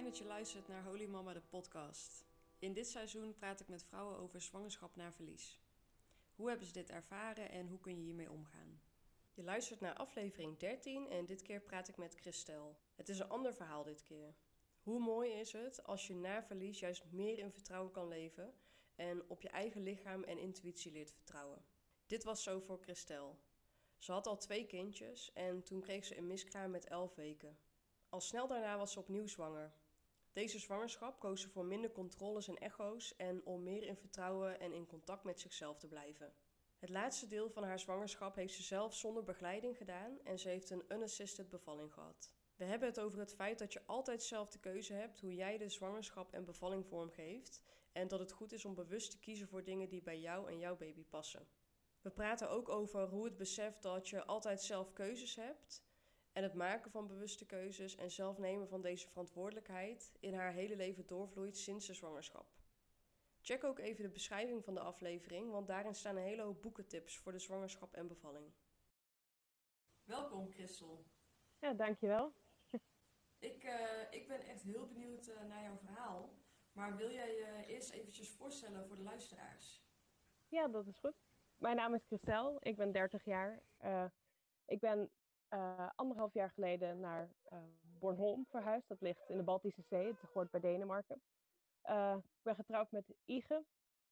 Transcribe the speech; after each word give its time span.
Fijn 0.00 0.12
dat 0.12 0.20
je 0.20 0.28
luistert 0.28 0.68
naar 0.68 0.84
Holy 0.84 1.06
Mama, 1.06 1.32
de 1.32 1.40
podcast. 1.40 2.24
In 2.58 2.72
dit 2.72 2.86
seizoen 2.88 3.34
praat 3.34 3.60
ik 3.60 3.68
met 3.68 3.84
vrouwen 3.84 4.18
over 4.18 4.40
zwangerschap 4.40 4.96
na 4.96 5.12
verlies. 5.12 5.60
Hoe 6.34 6.48
hebben 6.48 6.66
ze 6.66 6.72
dit 6.72 6.90
ervaren 6.90 7.50
en 7.50 7.68
hoe 7.68 7.80
kun 7.80 7.96
je 7.96 8.02
hiermee 8.02 8.30
omgaan? 8.30 8.80
Je 9.34 9.42
luistert 9.42 9.80
naar 9.80 9.94
aflevering 9.94 10.58
13 10.58 11.08
en 11.08 11.26
dit 11.26 11.42
keer 11.42 11.60
praat 11.60 11.88
ik 11.88 11.96
met 11.96 12.14
Christel. 12.14 12.78
Het 12.94 13.08
is 13.08 13.18
een 13.18 13.28
ander 13.28 13.54
verhaal 13.54 13.82
dit 13.82 14.02
keer. 14.02 14.34
Hoe 14.82 15.00
mooi 15.00 15.30
is 15.30 15.52
het 15.52 15.84
als 15.84 16.06
je 16.06 16.14
na 16.14 16.42
verlies 16.42 16.78
juist 16.78 17.04
meer 17.10 17.38
in 17.38 17.52
vertrouwen 17.52 17.92
kan 17.92 18.08
leven 18.08 18.54
en 18.94 19.28
op 19.28 19.42
je 19.42 19.48
eigen 19.48 19.82
lichaam 19.82 20.24
en 20.24 20.38
intuïtie 20.38 20.92
leert 20.92 21.12
vertrouwen? 21.12 21.64
Dit 22.06 22.24
was 22.24 22.42
zo 22.42 22.60
voor 22.60 22.78
Christel. 22.80 23.38
Ze 23.98 24.12
had 24.12 24.26
al 24.26 24.36
twee 24.36 24.66
kindjes 24.66 25.32
en 25.32 25.62
toen 25.62 25.80
kreeg 25.80 26.04
ze 26.04 26.16
een 26.16 26.26
miskraam 26.26 26.70
met 26.70 26.86
11 26.86 27.14
weken. 27.14 27.58
Al 28.08 28.20
snel 28.20 28.46
daarna 28.46 28.78
was 28.78 28.92
ze 28.92 28.98
opnieuw 28.98 29.26
zwanger. 29.26 29.72
Deze 30.32 30.58
zwangerschap 30.58 31.20
koos 31.20 31.40
ze 31.40 31.48
voor 31.48 31.64
minder 31.64 31.92
controles 31.92 32.48
en 32.48 32.58
echo's 32.58 33.16
en 33.16 33.44
om 33.44 33.62
meer 33.62 33.82
in 33.82 33.96
vertrouwen 33.96 34.60
en 34.60 34.72
in 34.72 34.86
contact 34.86 35.24
met 35.24 35.40
zichzelf 35.40 35.78
te 35.78 35.88
blijven. 35.88 36.32
Het 36.78 36.90
laatste 36.90 37.26
deel 37.26 37.50
van 37.50 37.64
haar 37.64 37.78
zwangerschap 37.78 38.34
heeft 38.34 38.54
ze 38.54 38.62
zelf 38.62 38.94
zonder 38.94 39.24
begeleiding 39.24 39.76
gedaan 39.76 40.18
en 40.24 40.38
ze 40.38 40.48
heeft 40.48 40.70
een 40.70 40.84
unassisted 40.88 41.48
bevalling 41.48 41.92
gehad. 41.92 42.32
We 42.56 42.64
hebben 42.64 42.88
het 42.88 43.00
over 43.00 43.18
het 43.18 43.34
feit 43.34 43.58
dat 43.58 43.72
je 43.72 43.86
altijd 43.86 44.22
zelf 44.22 44.50
de 44.50 44.58
keuze 44.58 44.92
hebt 44.92 45.20
hoe 45.20 45.34
jij 45.34 45.58
de 45.58 45.68
zwangerschap 45.68 46.32
en 46.32 46.44
bevalling 46.44 46.86
vormgeeft 46.86 47.60
en 47.92 48.08
dat 48.08 48.18
het 48.18 48.32
goed 48.32 48.52
is 48.52 48.64
om 48.64 48.74
bewust 48.74 49.10
te 49.10 49.18
kiezen 49.18 49.48
voor 49.48 49.64
dingen 49.64 49.88
die 49.88 50.02
bij 50.02 50.20
jou 50.20 50.48
en 50.48 50.58
jouw 50.58 50.76
baby 50.76 51.04
passen. 51.04 51.48
We 52.00 52.10
praten 52.10 52.50
ook 52.50 52.68
over 52.68 53.08
hoe 53.08 53.24
het 53.24 53.36
besef 53.36 53.78
dat 53.78 54.08
je 54.08 54.24
altijd 54.24 54.62
zelf 54.62 54.92
keuzes 54.92 55.36
hebt 55.36 55.82
en 56.32 56.42
het 56.42 56.54
maken 56.54 56.90
van 56.90 57.06
bewuste 57.06 57.46
keuzes 57.46 57.96
en 57.96 58.10
zelf 58.10 58.38
nemen 58.38 58.68
van 58.68 58.80
deze 58.80 59.08
verantwoordelijkheid 59.08 60.12
in 60.20 60.34
haar 60.34 60.52
hele 60.52 60.76
leven 60.76 61.06
doorvloeit 61.06 61.56
sinds 61.56 61.86
de 61.86 61.94
zwangerschap. 61.94 62.46
Check 63.40 63.64
ook 63.64 63.78
even 63.78 64.02
de 64.02 64.10
beschrijving 64.10 64.64
van 64.64 64.74
de 64.74 64.80
aflevering, 64.80 65.50
want 65.50 65.66
daarin 65.66 65.94
staan 65.94 66.16
een 66.16 66.22
hele 66.22 66.42
hoop 66.42 66.62
boekentips 66.62 67.18
voor 67.18 67.32
de 67.32 67.38
zwangerschap 67.38 67.94
en 67.94 68.06
bevalling. 68.06 68.52
Welkom 70.04 70.50
Christel. 70.50 71.04
Ja, 71.58 71.72
dankjewel. 71.72 72.32
Ik, 73.38 73.64
uh, 73.64 74.02
ik 74.10 74.28
ben 74.28 74.40
echt 74.40 74.62
heel 74.62 74.86
benieuwd 74.86 75.28
uh, 75.28 75.42
naar 75.42 75.62
jouw 75.62 75.76
verhaal. 75.76 76.38
Maar 76.72 76.96
wil 76.96 77.10
jij 77.10 77.34
je 77.34 77.64
eerst 77.66 77.90
eventjes 77.90 78.30
voorstellen 78.30 78.86
voor 78.86 78.96
de 78.96 79.02
luisteraars? 79.02 79.82
Ja, 80.48 80.68
dat 80.68 80.86
is 80.86 80.98
goed. 80.98 81.14
Mijn 81.56 81.76
naam 81.76 81.94
is 81.94 82.04
Christel, 82.06 82.56
ik 82.60 82.76
ben 82.76 82.92
30 82.92 83.24
jaar. 83.24 83.62
Uh, 83.84 84.04
ik 84.64 84.80
ben 84.80 85.10
anderhalf 85.94 86.32
jaar 86.32 86.50
geleden 86.50 87.00
naar 87.00 87.30
Bornholm 87.80 88.46
verhuisd. 88.48 88.88
Dat 88.88 89.00
ligt 89.00 89.28
in 89.28 89.36
de 89.36 89.42
Baltische 89.42 89.82
Zee, 89.82 90.06
het 90.06 90.30
hoort 90.32 90.50
bij 90.50 90.60
Denemarken. 90.60 91.22
ik 92.22 92.42
ben 92.42 92.54
getrouwd 92.54 92.90
met 92.90 93.14
Ige, 93.24 93.64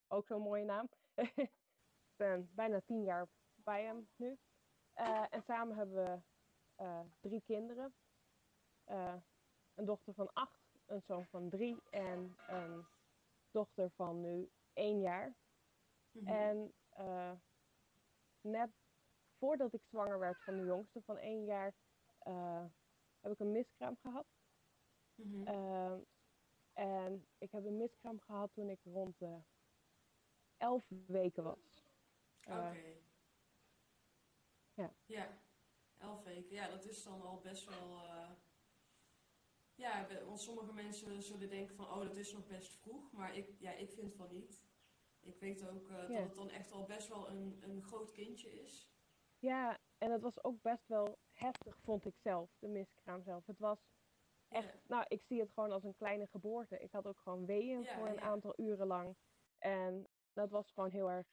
ook 0.09 0.27
zo'n 0.27 0.43
mooie 0.43 0.65
naam. 0.65 0.89
ik 1.25 2.17
ben 2.17 2.51
bijna 2.55 2.81
tien 2.81 3.03
jaar 3.03 3.29
bij 3.55 3.85
hem 3.85 4.09
nu. 4.17 4.39
en 5.31 5.43
samen 5.43 5.77
hebben 5.77 6.23
we 6.77 7.03
drie 7.21 7.43
kinderen. 7.47 7.95
een 9.75 9.85
dochter 9.85 10.15
van 10.15 10.33
acht, 10.33 10.61
een 10.87 11.03
zoon 11.03 11.27
van 11.27 11.49
drie 11.49 11.83
en 11.91 12.37
een 12.47 12.87
dochter 13.51 13.91
van 13.91 14.21
nu 14.21 14.51
één 14.73 15.01
jaar. 15.01 15.35
Mm 16.11 16.27
-hmm. 16.27 16.35
En 16.35 16.75
uh, 16.99 17.33
net 18.41 18.71
voordat 19.39 19.75
ik 19.75 19.83
zwanger 19.85 20.19
werd 20.19 20.45
van 20.45 20.57
de 20.57 20.65
jongste 20.65 21.03
van 21.03 21.17
één 21.17 21.45
jaar, 21.45 21.75
uh, 22.27 22.65
heb 23.21 23.33
ik 23.33 23.39
een 23.39 23.53
miskraam 23.53 23.97
gehad. 23.97 24.27
Mm 25.15 25.33
-hmm. 25.33 25.49
uh, 25.49 25.99
en 26.73 27.27
ik 27.39 27.51
heb 27.53 27.65
een 27.65 27.77
miskraam 27.77 28.21
gehad 28.21 28.53
toen 28.53 28.69
ik 28.69 28.81
rond 28.85 29.19
de 29.19 29.39
elf 30.57 30.85
weken 31.07 31.43
was. 31.43 31.83
Oké. 32.47 32.57
Okay. 32.57 33.03
Ja. 34.75 34.95
Ja, 35.07 35.39
elf 35.97 36.25
weken. 36.25 36.55
Ja, 36.55 36.69
dat 36.69 36.85
is 36.85 37.03
dan 37.03 37.23
al 37.23 37.41
best 37.41 37.69
wel. 37.69 38.03
ja, 39.75 40.07
want 40.27 40.41
sommige 40.41 40.73
mensen 40.73 41.23
zullen 41.23 41.49
denken 41.49 41.77
van, 41.77 41.87
oh, 41.87 42.01
dat 42.01 42.17
is 42.17 42.33
nog 42.33 42.47
best 42.47 42.77
vroeg. 42.77 43.13
Maar 43.13 43.37
ik, 43.37 43.55
ja, 43.59 43.73
ik 43.73 43.93
vind 43.93 44.15
van 44.15 44.29
niet. 44.31 44.67
Ik 45.21 45.41
weet 45.41 45.69
ook 45.69 45.89
uh, 45.89 46.09
ja. 46.09 46.19
dat 46.19 46.27
het 46.27 46.35
dan 46.35 46.51
echt 46.51 46.73
al 46.73 46.87
best 46.87 47.09
wel 47.09 47.29
een, 47.29 47.59
een 47.61 47.83
groot 47.83 48.13
kindje 48.13 48.61
is. 48.63 48.89
Ja, 49.39 49.79
en 49.99 50.11
het 50.11 50.23
was 50.23 50.45
ook 50.45 50.63
best 50.63 50.87
wel 50.87 51.19
heftig, 51.33 51.79
vond 51.83 52.05
ik 52.05 52.17
zelf, 52.23 52.51
de 52.59 52.69
miskraam 52.69 53.23
zelf. 53.23 53.47
Het 53.47 53.59
was 53.59 53.79
echt, 54.49 54.73
ja. 54.73 54.81
nou, 54.87 55.05
ik 55.09 55.23
zie 55.23 55.41
het 55.41 55.53
gewoon 55.53 55.73
als 55.73 55.85
een 55.85 55.97
kleine 55.97 56.27
geboorte. 56.27 56.79
Ik 56.79 56.93
had 56.93 57.07
ook 57.07 57.21
gewoon 57.21 57.47
weeën 57.47 57.83
ja, 57.83 57.95
voor 57.97 58.09
een 58.09 58.21
aantal 58.21 58.53
uren 58.57 58.87
lang. 58.87 59.17
En 59.59 60.09
dat 60.33 60.51
was 60.51 60.71
gewoon 60.73 60.91
heel 60.91 61.11
erg. 61.11 61.27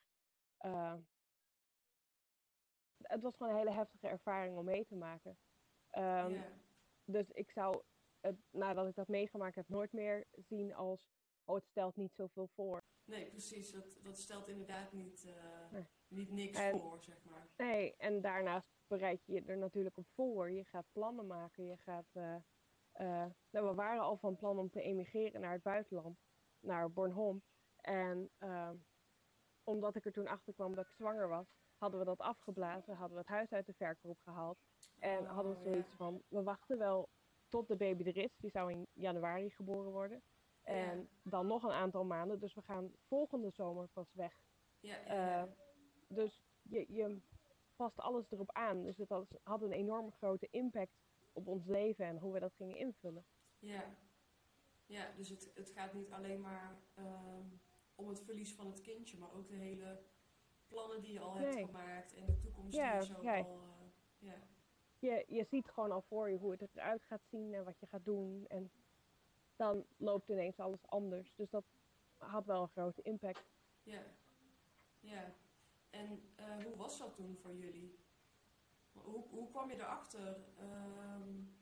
Uh, 0.66 0.94
het 2.98 3.22
was 3.22 3.36
gewoon 3.36 3.52
een 3.52 3.58
hele 3.58 3.76
heftige 3.76 4.08
ervaring 4.08 4.58
om 4.58 4.66
mee 4.66 4.86
te 4.86 4.96
maken. 4.96 5.38
Um, 5.98 6.44
dus 7.04 7.30
ik 7.30 7.52
zou 7.52 7.82
het, 8.20 8.38
nadat 8.50 8.88
ik 8.88 8.96
dat 8.96 9.08
meegemaakt 9.08 9.56
heb, 9.56 9.70
nooit 9.70 9.92
meer 9.92 10.28
zien 10.34 10.74
als. 10.74 11.14
Oh, 11.48 11.56
het 11.56 11.68
stelt 11.68 11.96
niet 11.96 12.14
zoveel 12.16 12.48
voor. 12.48 12.84
Nee, 13.04 13.30
precies. 13.30 13.72
Dat, 13.72 13.98
dat 14.02 14.18
stelt 14.18 14.48
inderdaad 14.48 14.92
niet, 14.92 15.26
uh, 15.26 15.72
nee. 15.72 15.88
Niet 16.08 16.32
niks 16.32 16.60
en, 16.60 16.80
voor, 16.80 17.02
zeg 17.02 17.24
maar. 17.24 17.48
Nee, 17.58 17.96
en 17.98 18.22
daarnaast 18.22 18.68
bereid 18.88 19.26
je 19.26 19.34
je 19.34 19.44
er 19.46 19.58
natuurlijk 19.58 19.98
op 19.98 20.08
voor. 20.14 20.52
Je 20.52 20.66
gaat 20.66 20.86
plannen 20.92 21.28
maken. 21.28 21.66
Je 21.66 21.78
gaat, 21.78 22.10
uh, 22.14 22.36
uh, 22.96 23.26
nou, 23.50 23.68
we 23.68 23.74
waren 23.74 24.02
al 24.02 24.18
van 24.18 24.36
plan 24.36 24.60
om 24.60 24.70
te 24.70 24.82
emigreren 24.82 25.42
naar 25.42 25.52
het 25.52 25.64
buitenland, 25.64 26.18
naar 26.60 26.92
Bornholm. 26.92 27.44
En 27.82 28.32
omdat 29.64 29.96
ik 29.96 30.06
er 30.06 30.12
toen 30.12 30.28
achter 30.28 30.54
kwam 30.54 30.76
dat 30.76 30.86
ik 30.86 30.92
zwanger 30.92 31.28
was, 31.28 31.48
hadden 31.78 32.00
we 32.00 32.06
dat 32.06 32.20
afgeblazen, 32.20 32.96
hadden 32.96 33.18
we 33.18 33.24
het 33.24 33.32
huis 33.32 33.52
uit 33.52 33.66
de 33.66 33.74
verkoop 33.74 34.20
gehaald. 34.20 34.58
En 35.00 35.20
oh, 35.20 35.32
hadden 35.32 35.54
we 35.54 35.64
zoiets 35.64 35.90
ja. 35.90 35.96
van, 35.96 36.22
we 36.28 36.44
wachten 36.44 36.78
wel 36.78 37.10
tot 37.50 37.68
de 37.68 37.76
baby 37.76 38.04
er 38.04 38.18
is. 38.18 38.38
Die 38.38 38.50
zou 38.50 38.72
in 38.72 38.88
januari 38.94 39.50
geboren 39.50 39.92
worden. 39.92 40.24
En 40.62 41.00
ja. 41.00 41.08
dan 41.24 41.48
nog 41.48 41.64
een 41.64 41.72
aantal 41.72 42.06
maanden. 42.06 42.40
Dus 42.40 42.54
we 42.54 42.62
gaan 42.62 42.92
volgende 43.08 43.50
zomer 43.52 43.88
pas 43.94 44.14
weg. 44.14 44.34
Ja, 44.80 44.98
ja, 45.06 45.44
uh, 45.44 45.52
dus 46.16 46.44
je, 46.62 46.86
je 46.94 47.22
past 47.76 48.00
alles 48.00 48.32
erop 48.32 48.52
aan. 48.52 48.84
Dus 48.84 48.98
het 48.98 49.10
had, 49.10 49.28
had 49.44 49.62
een 49.62 49.72
enorm 49.72 50.12
grote 50.12 50.48
impact 50.52 50.98
op 51.34 51.48
ons 51.48 51.66
leven 51.66 52.06
en 52.06 52.18
hoe 52.18 52.34
we 52.34 52.40
dat 52.40 52.54
gingen 52.54 52.78
invullen. 52.78 53.26
Ja, 53.60 53.96
ja 54.86 55.12
dus 55.16 55.30
het, 55.30 55.52
het 55.54 55.70
gaat 55.70 55.94
niet 55.94 56.12
alleen 56.12 56.42
maar 56.42 56.80
um, 56.98 57.60
om 57.96 58.08
het 58.08 58.22
verlies 58.22 58.54
van 58.54 58.68
het 58.68 58.82
kindje, 58.82 59.18
maar 59.18 59.34
ook 59.34 59.48
de 59.48 59.56
hele 59.56 60.02
plannen 60.68 61.02
die 61.02 61.14
je 61.14 61.20
al 61.20 61.34
nee. 61.34 61.46
hebt 61.46 61.66
gemaakt 61.66 62.14
en 62.14 62.26
de 62.26 62.38
toekomst 62.38 62.76
ja, 62.76 63.00
die 63.00 63.08
je 63.08 63.14
zo 63.14 63.22
ja. 63.22 63.40
al... 63.40 63.52
Uh, 63.52 63.66
ja. 64.18 64.36
Je, 65.00 65.26
je 65.28 65.44
ziet 65.44 65.70
gewoon 65.70 65.92
al 65.92 66.02
voor 66.02 66.30
je 66.30 66.38
hoe 66.38 66.52
het 66.52 66.76
eruit 66.76 67.04
gaat 67.04 67.22
zien 67.30 67.54
en 67.54 67.64
wat 67.64 67.80
je 67.80 67.88
gaat 67.88 68.06
doen. 68.06 68.46
En 68.48 68.72
dan 69.56 69.86
loopt 69.98 70.30
ineens 70.30 70.58
alles 70.58 70.88
anders. 70.88 71.34
Dus 71.36 71.50
dat 71.50 71.64
had 72.18 72.46
wel 72.46 72.62
een 72.62 72.68
grote 72.68 73.02
impact. 73.02 73.46
Ja, 73.84 74.02
ja. 75.00 75.34
En 75.96 76.22
uh, 76.40 76.64
hoe 76.66 76.76
was 76.76 76.98
dat 76.98 77.16
toen 77.16 77.38
voor 77.38 77.56
jullie? 77.56 78.00
Hoe, 78.92 79.24
hoe 79.30 79.50
kwam 79.50 79.70
je 79.70 79.76
erachter? 79.76 80.38
Um, 80.60 81.54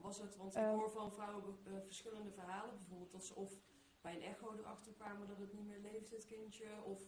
was 0.00 0.18
het, 0.18 0.36
want 0.36 0.56
ik 0.56 0.62
Um. 0.62 0.78
hoor 0.78 0.90
van 0.90 1.12
vrouwen 1.12 1.58
uh, 1.66 1.80
verschillende 1.80 2.30
verhalen, 2.30 2.76
bijvoorbeeld 2.76 3.12
dat 3.12 3.24
ze 3.24 3.34
of 3.34 3.60
bij 4.00 4.14
een 4.14 4.22
echo 4.22 4.56
erachter 4.56 4.92
kwamen 4.92 5.28
dat 5.28 5.38
het 5.38 5.52
niet 5.52 5.66
meer 5.66 5.78
leeft, 5.78 6.10
het 6.10 6.24
kindje, 6.24 6.82
of 6.84 7.02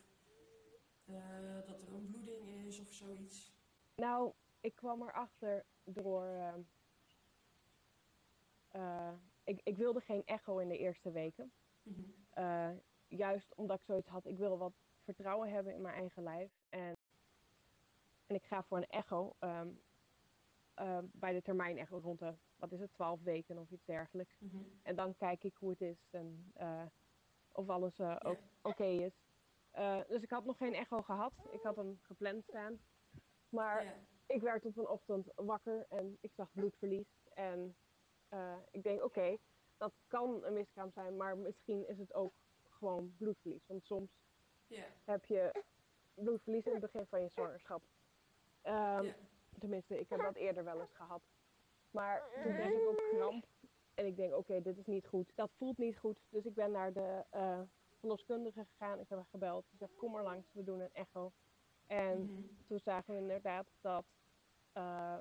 uh, 1.05 1.67
dat 1.67 1.83
er 1.83 1.93
een 1.93 2.07
bloeding 2.07 2.49
is 2.67 2.81
of 2.81 2.93
zoiets. 2.93 3.53
Nou, 3.95 4.33
ik 4.61 4.75
kwam 4.75 5.03
erachter 5.03 5.65
door. 5.85 6.55
Uh, 8.77 9.13
ik, 9.45 9.61
ik, 9.65 9.77
wilde 9.77 10.01
geen 10.01 10.25
echo 10.25 10.59
in 10.59 10.69
de 10.69 10.79
eerste 10.79 11.11
weken. 11.11 11.53
Mhm. 11.83 12.01
Mm 12.01 12.17
-hmm. 12.35 12.81
juist 13.09 13.55
omdat 13.55 13.77
ik 13.77 13.85
zoiets 13.85 14.09
had, 14.09 14.27
ik 14.27 14.39
wil 14.39 14.59
wat 14.59 14.73
vertrouwen 15.05 15.51
hebben 15.51 15.75
in 15.75 15.81
mijn 15.81 15.95
eigen 15.95 16.23
lijf. 16.23 16.51
En, 16.69 16.97
en 18.27 18.35
ik 18.35 18.45
ga 18.45 18.63
voor 18.63 18.77
een 18.77 18.87
echo. 18.87 19.37
Um, 19.41 19.81
bij 21.13 21.33
de 21.33 21.43
termijn 21.43 21.79
echo 21.79 21.99
rond 21.99 22.19
de, 22.19 22.35
wat 22.57 22.73
is 22.73 22.81
het, 22.81 22.93
12 22.93 23.23
weken 23.23 23.59
of 23.59 23.71
iets 23.71 23.85
dergelijks. 23.85 24.39
Mm 24.39 24.51
-hmm. 24.51 24.81
En 24.83 24.97
dan 24.97 25.17
kijk 25.17 25.45
ik 25.45 25.57
hoe 25.57 25.71
het 25.71 25.81
is 25.81 26.09
en 26.11 26.53
uh, 26.61 26.83
of 27.53 27.69
alles 27.69 27.99
uh, 27.99 28.07
yeah. 28.07 28.27
oké 28.27 28.39
okay 28.63 28.97
is. 28.97 29.13
Uh, 29.75 30.01
dus 30.09 30.23
ik 30.23 30.31
had 30.31 30.45
nog 30.45 30.57
geen 30.57 30.75
echo 30.75 31.03
gehad. 31.03 31.33
Ik 31.51 31.63
had 31.63 31.77
hem 31.77 31.99
gepland 32.03 32.45
staan. 32.45 32.81
Maar 33.49 33.83
yeah. 33.83 33.97
ik 34.27 34.41
werd 34.41 34.65
op 34.65 34.77
een 34.77 34.89
ochtend 34.89 35.33
wakker 35.35 35.87
en 35.89 36.19
ik 36.21 36.33
zag 36.33 36.53
bloedverlies. 36.53 37.09
En 37.35 37.77
ik 38.71 38.83
denk, 38.83 38.97
oké, 38.97 39.05
okay, 39.05 39.39
dat 39.77 39.93
kan 40.07 40.45
een 40.45 40.53
miskraam 40.53 40.91
zijn, 40.91 41.17
maar 41.17 41.39
misschien 41.39 41.89
is 41.89 41.99
het 41.99 42.15
ook 42.15 42.33
gewoon 42.69 43.15
bloedverlies. 43.17 43.67
Want 43.67 43.85
soms 43.85 44.11
yeah. 44.71 44.85
heb 45.05 45.25
je 45.25 45.63
bloedverlies 46.15 46.65
in 46.67 46.73
het 46.73 46.81
begin 46.81 47.07
van 47.07 47.21
je 47.23 47.29
zwangerschap. 47.29 47.83
Um, 48.65 48.73
yeah. 48.73 49.15
Tenminste, 49.59 50.01
ik 50.01 50.09
heb 50.09 50.21
dat 50.21 50.35
eerder 50.35 50.65
wel 50.65 50.81
eens 50.81 50.93
gehad. 50.95 51.23
Maar 51.91 52.23
toen 52.43 52.55
kreeg 52.55 52.71
ik 52.73 52.89
ook 52.89 53.03
kramp 53.11 53.47
En 53.95 54.07
ik 54.07 54.17
denk, 54.17 54.35
oké, 54.35 54.63
dit 54.63 54.79
is 54.79 54.87
niet 54.87 55.07
goed. 55.07 55.33
Dat 55.35 55.51
voelt 55.57 55.79
niet 55.79 55.99
goed. 55.99 56.21
Dus 56.29 56.45
ik 56.45 56.55
ben 56.55 56.71
naar 56.71 56.93
de 56.93 57.25
uh, 57.35 57.61
verloskundige 57.99 58.65
gegaan. 58.65 59.01
Ik 59.01 59.09
heb 59.09 59.19
haar 59.19 59.27
gebeld. 59.31 59.67
Ze 59.71 59.77
zegt, 59.77 59.97
kom 59.97 60.11
maar 60.13 60.23
langs, 60.23 60.47
we 60.53 60.65
doen 60.65 60.81
een 60.81 60.93
echo. 60.93 61.33
En 61.87 62.21
Mhm. 62.23 62.43
toen 62.67 62.79
zagen 62.81 63.15
we 63.15 63.21
inderdaad 63.21 63.67
dat 63.81 64.05
eh, 64.73 65.19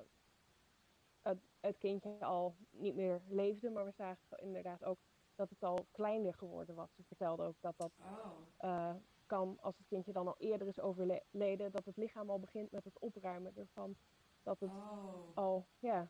het, 1.22 1.38
het 1.60 1.78
kindje 1.78 2.18
al 2.20 2.56
niet 2.70 2.96
meer 2.96 3.22
leefde. 3.28 3.70
Maar 3.70 3.86
we 3.86 3.92
zagen 3.92 4.38
inderdaad 4.38 4.84
ook 4.84 4.98
dat 5.36 5.50
het 5.50 5.64
al 5.64 5.86
kleiner 5.92 6.34
geworden 6.34 6.76
was. 6.76 6.90
Ze 6.96 7.04
vertelde 7.04 7.44
ook 7.44 7.56
dat 7.60 7.74
dat 7.78 7.92
Oh, 8.00 8.26
eh, 8.58 8.96
kan, 9.30 9.58
als 9.62 9.78
het 9.78 9.88
kindje 9.88 10.14
dan 10.14 10.28
al 10.28 10.36
eerder 10.38 10.68
is 10.68 10.80
overleden, 10.80 11.72
dat 11.72 11.86
het 11.86 11.98
lichaam 11.98 12.30
al 12.30 12.40
begint 12.40 12.72
met 12.72 12.84
het 12.84 13.00
opruimen 13.00 13.56
ervan. 13.56 13.96
Dat 14.44 14.60
het 14.60 14.70
oh. 14.70 15.36
al, 15.38 15.66
ja. 15.80 16.08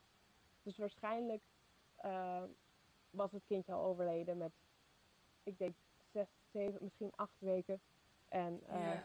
Dus 0.63 0.77
waarschijnlijk 0.77 1.43
eh, 1.95 2.43
was 3.09 3.31
het 3.31 3.43
kindje 3.45 3.73
al 3.73 3.83
overleden 3.83 4.37
met, 4.37 4.51
ik 5.43 5.57
denk, 5.57 5.75
zes, 6.11 6.27
zeven, 6.51 6.83
misschien 6.83 7.11
acht 7.15 7.39
weken. 7.39 7.81
En 8.27 8.63
eh, 8.67 8.99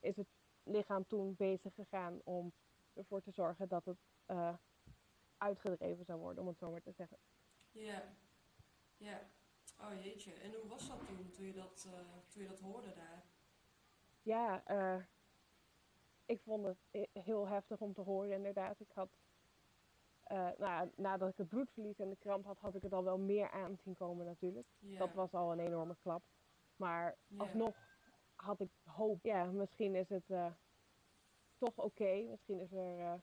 is 0.00 0.16
het 0.16 0.28
lichaam 0.62 1.06
toen 1.06 1.34
bezig 1.36 1.74
gegaan 1.74 2.20
om 2.24 2.52
ervoor 2.92 3.22
te 3.22 3.30
zorgen 3.30 3.68
dat 3.68 3.84
het 3.84 3.98
eh, 4.26 4.54
uitgedreven 5.36 6.04
zou 6.04 6.20
worden, 6.20 6.42
om 6.42 6.48
het 6.48 6.58
zo 6.58 6.70
maar 6.70 6.82
te 6.82 6.92
zeggen. 6.96 7.16
ja, 7.70 8.02
ja. 8.96 9.20
Oh 9.80 10.02
jeetje, 10.04 10.32
en 10.32 10.52
hoe 10.54 10.68
was 10.68 10.88
dat 10.88 11.06
toen, 11.06 11.30
toen 11.30 11.46
je 11.46 11.52
dat, 11.52 11.86
eh, 11.92 12.00
toen 12.32 12.42
je 12.42 12.48
dat 12.48 12.60
hoorde 12.60 12.92
daar? 12.94 13.24
Ja, 14.22 14.64
eh, 14.64 15.02
ik 16.26 16.40
vond 16.40 16.64
het 16.66 16.76
he- 16.90 17.20
heel 17.20 17.48
heftig 17.48 17.78
om 17.80 17.92
te 17.94 18.00
horen, 18.00 18.30
inderdaad. 18.32 18.80
Ik 18.80 18.90
had, 18.94 19.08
eh, 20.22 20.48
nou, 20.58 20.90
nadat 20.96 21.28
ik 21.28 21.36
het 21.36 21.48
bloedverlies 21.48 21.98
en 21.98 22.08
de 22.08 22.16
kramp 22.16 22.44
had, 22.44 22.58
had 22.58 22.74
ik 22.74 22.82
het 22.82 22.92
al 22.92 23.04
wel 23.04 23.18
meer 23.18 23.50
aan 23.50 23.76
zien 23.84 23.94
komen 23.94 24.26
natuurlijk. 24.26 24.66
Ja. 24.78 24.98
Dat 24.98 25.12
was 25.12 25.32
al 25.32 25.52
een 25.52 25.60
enorme 25.60 25.96
klap. 26.02 26.22
Maar 26.76 27.16
alsnog 27.36 27.74
had 28.34 28.60
ik 28.60 28.70
hoop. 28.84 29.18
Ja, 29.24 29.44
misschien 29.44 29.94
is 29.94 30.08
het 30.08 30.24
toch 31.58 31.76
oké. 31.76 32.22
Misschien 32.30 32.60
is, 32.60 32.72
er, 32.72 33.20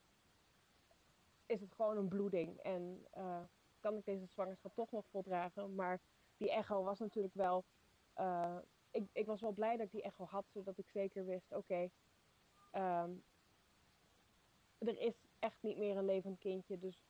is 1.46 1.62
het 1.62 1.74
gewoon 1.74 1.98
een 1.98 2.08
bloeding. 2.08 2.58
En 2.58 3.06
kan 3.80 3.98
ik 3.98 4.06
deze 4.06 4.26
zwangerschap 4.26 4.76
toch 4.76 4.92
nog 4.92 5.06
voldragen. 5.10 5.76
Maar 5.76 6.00
die 6.38 6.52
echo 6.52 6.84
was 6.84 7.00
natuurlijk 7.00 7.34
wel... 7.34 7.64
eh, 8.14 8.58
ik, 8.92 9.10
ik 9.12 9.26
was 9.26 9.42
wel 9.42 9.52
blij 9.52 9.78
dat 9.78 9.86
ik 9.86 9.92
die 9.92 10.02
echo 10.02 10.26
had. 10.26 10.46
Zodat 10.54 10.78
ik 10.78 10.90
zeker 10.90 11.26
wist, 11.26 11.52
oké... 11.52 11.90
ehm, 12.72 13.12
er 14.78 15.00
is 15.00 15.16
echt 15.40 15.58
niet 15.62 15.78
meer 15.78 15.98
een 15.98 16.06
levend 16.06 16.40
kindje. 16.40 16.80
Dus 16.80 17.04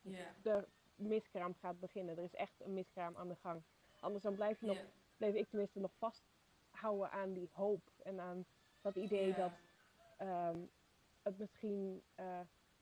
Ja, 0.00 0.34
de 0.42 0.68
miskraam 0.94 1.54
gaat 1.54 1.80
beginnen. 1.80 2.16
Er 2.18 2.24
is 2.24 2.34
echt 2.34 2.60
een 2.60 2.74
miskraam 2.74 3.16
aan 3.16 3.28
de 3.28 3.36
gang. 3.36 3.62
Anders 4.00 4.22
dan 4.22 4.34
blijf 4.34 4.60
je 4.60 4.66
nog 4.66 4.76
bleef 5.16 5.34
ik 5.34 5.48
tenminste 5.48 5.80
nog 5.80 5.92
vasthouden 5.98 7.10
aan 7.10 7.32
die 7.32 7.48
hoop 7.52 7.90
en 8.02 8.20
aan 8.20 8.46
dat 8.80 8.96
idee 8.96 9.34
dat 9.34 9.52
ehm, 10.16 10.58
het 11.22 11.38
misschien 11.38 12.02
eh, 12.14 12.40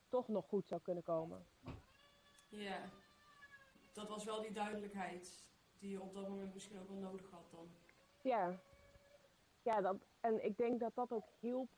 toch 0.08 0.28
nog 0.28 0.46
goed 0.46 0.68
zou 0.68 0.80
kunnen 0.80 1.02
komen. 1.02 1.46
Ja, 2.48 2.90
dat 3.92 4.08
was 4.08 4.24
wel 4.24 4.40
die 4.40 4.52
duidelijkheid 4.52 5.44
die 5.84 5.92
je 5.92 6.00
op 6.00 6.14
dat 6.14 6.28
moment 6.28 6.54
misschien 6.54 6.78
ook 6.78 6.88
wel 6.88 6.96
nodig 6.96 7.30
had 7.30 7.50
dan. 7.50 7.68
Ja, 8.22 8.60
ja 9.62 9.80
dat, 9.80 9.96
en 10.20 10.44
ik 10.44 10.56
denk 10.56 10.80
dat 10.80 10.94
dat 10.94 11.12
ook 11.12 11.28
hielp, 11.40 11.68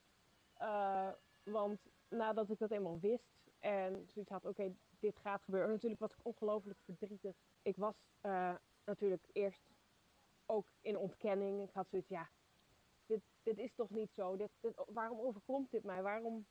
eh, 0.54 1.08
want 1.42 1.80
nadat 2.08 2.50
ik 2.50 2.58
dat 2.58 2.70
eenmaal 2.70 2.98
wist 3.00 3.50
en 3.58 4.08
zoiets 4.08 4.30
had, 4.30 4.44
oké, 4.44 4.74
dit 4.98 5.18
gaat 5.18 5.42
gebeuren. 5.42 5.70
Natuurlijk 5.70 6.00
was 6.00 6.12
ik 6.12 6.24
ongelooflijk 6.24 6.78
verdrietig. 6.84 7.34
Ik 7.62 7.76
was 7.76 7.94
eh, 8.20 8.54
natuurlijk 8.84 9.22
eerst 9.32 9.62
ook 10.46 10.66
in 10.80 10.98
ontkenning. 10.98 11.62
Ik 11.62 11.72
had 11.72 11.88
zoiets, 11.88 12.08
ja, 12.08 12.28
dit, 13.06 13.20
dit 13.42 13.58
is 13.58 13.74
toch 13.74 13.90
niet 13.90 14.10
zo. 14.12 14.36
Dit, 14.36 14.50
dit, 14.60 14.74
waarom 14.86 15.20
overkomt 15.20 15.70
dit 15.70 15.84
mij? 15.84 16.02
Waarom 16.02 16.46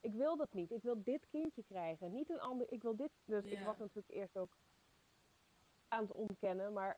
ik 0.00 0.12
wil 0.12 0.36
dat 0.36 0.52
niet. 0.52 0.70
Ik 0.70 0.82
wil 0.82 1.02
dit 1.02 1.26
kindje 1.28 1.62
krijgen. 1.62 2.12
Niet 2.12 2.30
een 2.30 2.40
ander. 2.40 2.72
Ik 2.72 2.82
wil 2.82 2.96
dit. 2.96 3.10
Dus 3.24 3.44
ik 3.44 3.64
was 3.64 3.78
natuurlijk 3.78 4.14
eerst 4.14 4.36
ook 4.36 4.56
aan 5.88 6.02
het 6.02 6.12
ontkennen. 6.12 6.72
Maar 6.72 6.96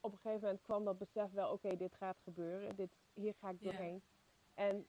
op 0.00 0.12
een 0.12 0.18
gegeven 0.18 0.40
moment 0.40 0.62
kwam 0.62 0.84
dat 0.84 0.98
besef 0.98 1.30
wel, 1.32 1.52
oké, 1.52 1.76
dit 1.76 1.94
gaat 1.94 2.16
gebeuren. 2.24 2.76
Dit, 2.76 2.90
hier 3.14 3.34
ga 3.34 3.48
ik 3.50 3.62
doorheen. 3.62 4.02
En 4.54 4.86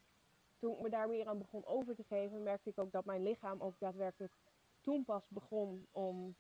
toen 0.57 0.73
ik 0.73 0.79
me 0.81 0.89
daar 0.89 1.07
meer 1.09 1.27
aan 1.27 1.37
begon 1.37 1.65
over 1.65 1.95
te 1.95 2.03
geven, 2.03 2.43
merkte 2.43 2.69
ik 2.69 2.77
ook 2.79 2.91
dat 2.91 3.05
mijn 3.05 3.23
lichaam 3.23 3.61
ook 3.61 3.79
daadwerkelijk 3.79 4.33
toen 4.81 5.03
pas 5.05 5.29
begon 5.29 5.87
om 5.91 6.35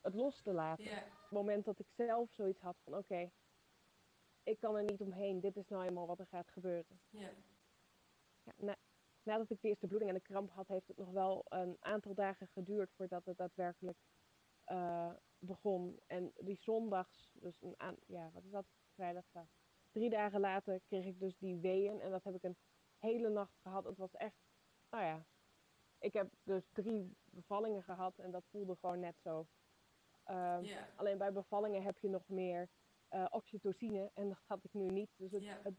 het 0.00 0.14
los 0.14 0.42
te 0.42 0.52
laten. 0.52 0.84
ja, 0.84 0.90
het 0.94 1.30
moment 1.30 1.64
dat 1.64 1.78
ik 1.78 1.86
zelf 1.96 2.30
zoiets 2.32 2.60
had 2.60 2.76
van 2.84 2.96
oké, 2.96 3.30
ik 4.42 4.60
kan 4.60 4.76
er 4.76 4.82
niet 4.84 5.00
omheen, 5.00 5.40
dit 5.40 5.56
is 5.56 5.68
nou 5.68 5.84
eenmaal 5.84 6.06
wat 6.06 6.18
er 6.18 6.26
gaat 6.26 6.48
gebeuren. 6.48 7.00
Ja, 8.42 8.52
na- 8.56 8.76
nadat 9.22 9.50
ik 9.50 9.60
de 9.60 9.68
eerste 9.68 9.86
bloeding 9.86 10.10
en 10.10 10.16
de 10.16 10.22
kramp 10.22 10.50
had, 10.50 10.68
heeft 10.68 10.86
het 10.88 10.96
nog 10.96 11.10
wel 11.10 11.44
een 11.48 11.76
aantal 11.80 12.14
dagen 12.14 12.46
geduurd 12.48 12.90
voordat 12.96 13.24
het 13.24 13.36
daadwerkelijk 13.36 13.98
eh, 14.70 15.10
begon. 15.38 16.00
En 16.06 16.32
die 16.36 16.56
zondags, 16.56 17.30
dus 17.32 17.60
een 17.60 17.74
aan, 17.76 17.96
ja, 18.06 18.30
wat 18.32 18.44
is 18.44 18.50
dat? 18.50 18.66
Vrijdag, 18.94 19.24
ja. 19.32 19.48
Drie 19.90 20.10
dagen 20.10 20.40
later 20.40 20.80
kreeg 20.80 21.04
ik 21.04 21.18
dus 21.18 21.38
die 21.38 21.56
weeën 21.56 22.00
en 22.00 22.10
dat 22.10 22.24
heb 22.24 22.34
ik 22.34 22.42
een 22.42 22.56
hele 22.98 23.28
nacht 23.28 23.58
gehad. 23.62 23.84
Het 23.84 23.96
was 23.96 24.14
echt, 24.14 24.36
nou 24.90 25.04
ja, 25.04 25.26
ik 25.98 26.12
heb 26.12 26.30
dus 26.42 26.68
drie 26.72 27.16
bevallingen 27.24 27.82
gehad 27.82 28.18
en 28.18 28.30
dat 28.30 28.46
voelde 28.50 28.76
gewoon 28.76 29.00
net 29.00 29.20
zo. 29.22 29.46
Ehm, 30.24 30.64
Alleen 30.96 31.18
bij 31.18 31.32
bevallingen 31.32 31.82
heb 31.82 31.98
je 31.98 32.08
nog 32.08 32.28
meer 32.28 32.68
eh, 33.08 33.26
oxytocine 33.30 34.10
en 34.14 34.28
dat 34.28 34.42
had 34.46 34.64
ik 34.64 34.72
nu 34.72 34.86
niet. 34.86 35.10
Dus 35.16 35.30
het, 35.30 35.74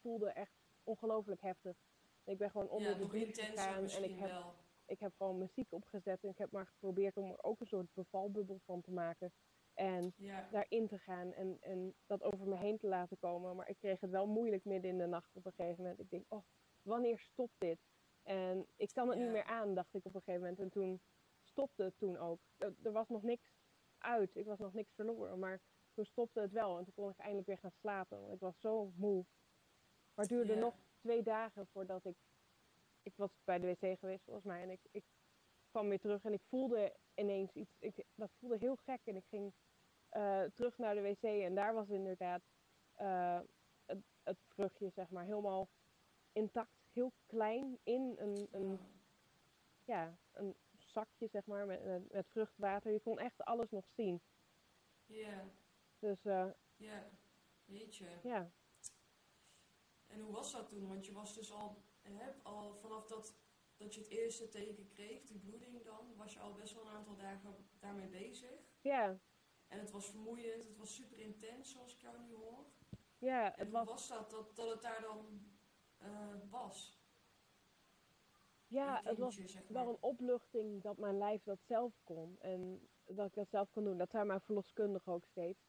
voelde 0.00 0.30
echt 0.30 0.52
ongelooflijk 0.82 1.40
heftig. 1.40 1.76
Ik 2.24 2.38
ben 2.38 2.50
gewoon 2.50 2.68
onder 2.68 2.90
ja, 2.90 2.96
de 2.96 3.06
douche 3.06 3.32
gegaan 3.32 3.88
en 3.88 4.04
ik 4.04 4.18
heb, 4.18 4.30
wel. 4.30 4.54
Ik 4.86 5.00
heb 5.00 5.14
gewoon 5.16 5.38
muziek 5.38 5.72
opgezet 5.72 6.22
en 6.22 6.28
ik 6.30 6.38
heb 6.38 6.50
maar 6.50 6.66
geprobeerd 6.66 7.16
om 7.16 7.30
er 7.30 7.42
ook 7.42 7.60
een 7.60 7.66
soort 7.66 7.94
bevalbubbel 7.94 8.58
van 8.64 8.80
te 8.80 8.90
maken. 8.92 9.32
En 9.74 10.12
Ja, 10.16 10.48
daarin 10.50 10.88
te 10.88 10.98
gaan 10.98 11.32
en, 11.32 11.56
en 11.60 11.94
dat 12.06 12.22
over 12.22 12.48
me 12.48 12.56
heen 12.56 12.78
te 12.78 12.86
laten 12.86 13.18
komen. 13.18 13.56
Maar 13.56 13.68
ik 13.68 13.78
kreeg 13.78 14.00
het 14.00 14.10
wel 14.10 14.26
moeilijk 14.26 14.64
midden 14.64 14.90
in 14.90 14.98
de 14.98 15.06
nacht 15.06 15.36
op 15.36 15.46
een 15.46 15.52
gegeven 15.52 15.82
moment. 15.82 16.00
Ik 16.00 16.10
denk, 16.10 16.24
oh, 16.28 16.44
wanneer 16.82 17.18
stopt 17.18 17.54
dit? 17.58 17.78
En 18.22 18.66
ik 18.76 18.90
kan 18.92 19.08
het 19.08 19.18
Ja. 19.18 19.22
niet 19.24 19.32
meer 19.32 19.44
aan, 19.44 19.74
dacht 19.74 19.94
ik 19.94 20.04
op 20.04 20.14
een 20.14 20.22
gegeven 20.22 20.40
moment. 20.40 20.60
En 20.60 20.70
toen 20.70 21.00
stopte 21.42 21.82
het 21.82 21.98
toen 21.98 22.16
ook. 22.16 22.40
Er, 22.56 22.74
er 22.82 22.92
was 22.92 23.08
nog 23.08 23.22
niks 23.22 23.54
uit, 23.98 24.36
ik 24.36 24.46
was 24.46 24.58
nog 24.58 24.72
niks 24.72 24.92
verloren. 24.94 25.38
Maar 25.38 25.60
toen 25.94 26.04
stopte 26.04 26.40
het 26.40 26.52
wel 26.52 26.78
en 26.78 26.84
toen 26.84 26.94
kon 26.94 27.10
ik 27.10 27.18
eindelijk 27.18 27.46
weer 27.46 27.58
gaan 27.58 27.70
slapen. 27.72 28.20
Want 28.20 28.32
ik 28.32 28.40
was 28.40 28.60
zo 28.60 28.92
moe. 28.96 29.26
Maar 30.14 30.24
het 30.24 30.28
duurde 30.28 30.52
Ja. 30.54 30.58
nog 30.60 30.74
twee 30.98 31.22
dagen 31.22 31.66
voordat 31.66 32.04
ik... 32.04 32.16
Ik 33.02 33.16
was 33.16 33.30
bij 33.44 33.58
de 33.58 33.66
wc 33.66 33.98
geweest 33.98 34.24
volgens 34.24 34.44
mij 34.46 34.62
en 34.62 34.70
ik, 34.70 34.80
ik 34.90 35.04
kwam 35.70 35.88
weer 35.88 36.00
terug 36.00 36.24
en 36.24 36.32
ik 36.32 36.42
voelde 36.48 36.96
ineens 37.14 37.52
iets. 37.52 37.76
Ik, 37.78 38.04
dat 38.14 38.30
voelde 38.38 38.56
heel 38.58 38.76
gek 38.76 39.00
en 39.04 39.16
ik 39.16 39.26
ging 39.28 39.52
eh, 40.08 40.42
terug 40.54 40.78
naar 40.78 40.94
de 40.94 41.00
wc 41.02 41.22
en 41.22 41.54
daar 41.54 41.74
was 41.74 41.88
inderdaad 41.88 42.42
eh, 42.92 43.40
het, 43.86 44.04
het 44.22 44.38
vruchtje, 44.48 44.90
zeg 44.90 45.10
maar, 45.10 45.24
helemaal 45.24 45.68
intact, 46.32 46.76
heel 46.92 47.12
klein 47.26 47.78
in 47.82 48.14
een, 48.18 48.48
een, 48.50 48.78
ja, 49.84 50.18
een 50.32 50.56
zakje, 50.76 51.28
zeg 51.28 51.46
maar, 51.46 51.66
met, 51.66 52.10
met, 52.12 52.26
vruchtwater. 52.28 52.92
Je 52.92 53.00
kon 53.00 53.18
echt 53.18 53.44
alles 53.44 53.70
nog 53.70 53.84
zien. 53.96 54.20
ja, 55.06 55.44
Dus 55.98 56.24
eh, 56.24 56.50
ja, 56.76 57.10
jeetje. 57.64 58.06
ja, 58.22 58.50
En 60.06 60.20
hoe 60.20 60.32
was 60.32 60.52
dat 60.52 60.68
toen? 60.68 60.88
Want 60.88 61.06
je 61.06 61.12
was 61.12 61.34
dus 61.34 61.52
al, 61.52 61.82
hè, 62.02 62.32
al 62.42 62.74
vanaf 62.74 63.06
dat, 63.06 63.34
dat 63.76 63.94
je 63.94 64.00
het 64.00 64.08
eerste 64.10 64.48
teken 64.48 64.88
kreeg, 64.88 65.24
die 65.24 65.38
bloeding 65.38 65.82
dan, 65.84 66.16
was 66.16 66.32
je 66.32 66.38
al 66.40 66.54
best 66.54 66.74
wel 66.74 66.82
een 66.86 66.92
aantal 66.96 67.16
dagen 67.16 67.56
daarmee 67.78 68.08
bezig. 68.08 68.50
ja, 68.80 69.18
En 69.68 69.78
het 69.78 69.90
was 69.90 70.06
vermoeiend, 70.10 70.64
het 70.64 70.76
was 70.76 70.94
super 70.94 71.18
intens 71.18 71.70
zoals 71.70 71.94
ik 71.94 72.00
jou 72.00 72.18
nu 72.20 72.34
hoor. 72.34 72.64
ja, 73.18 73.44
En 73.56 73.64
het 73.64 73.68
hoe 73.68 73.84
was, 73.84 73.88
was 73.88 74.08
dat, 74.08 74.30
dat, 74.30 74.56
dat 74.56 74.70
het 74.70 74.82
daar 74.82 75.00
dan 75.00 75.46
eh, 75.98 76.34
was? 76.50 77.00
ja, 78.66 79.00
het 79.04 79.18
was 79.18 79.34
kindje, 79.36 79.52
zeg 79.52 79.68
maar. 79.68 79.84
wel 79.84 79.92
een 79.92 80.02
opluchting 80.02 80.82
dat 80.82 80.96
mijn 80.98 81.18
lijf 81.18 81.42
dat 81.42 81.58
zelf 81.66 81.92
kon. 82.04 82.36
En 82.40 82.88
dat 83.06 83.26
ik 83.26 83.34
dat 83.34 83.48
zelf 83.48 83.70
kon 83.70 83.84
doen. 83.84 83.98
Dat 83.98 84.10
zei 84.10 84.24
mijn 84.24 84.40
verloskundige 84.40 85.10
ook 85.10 85.24
steeds. 85.26 85.60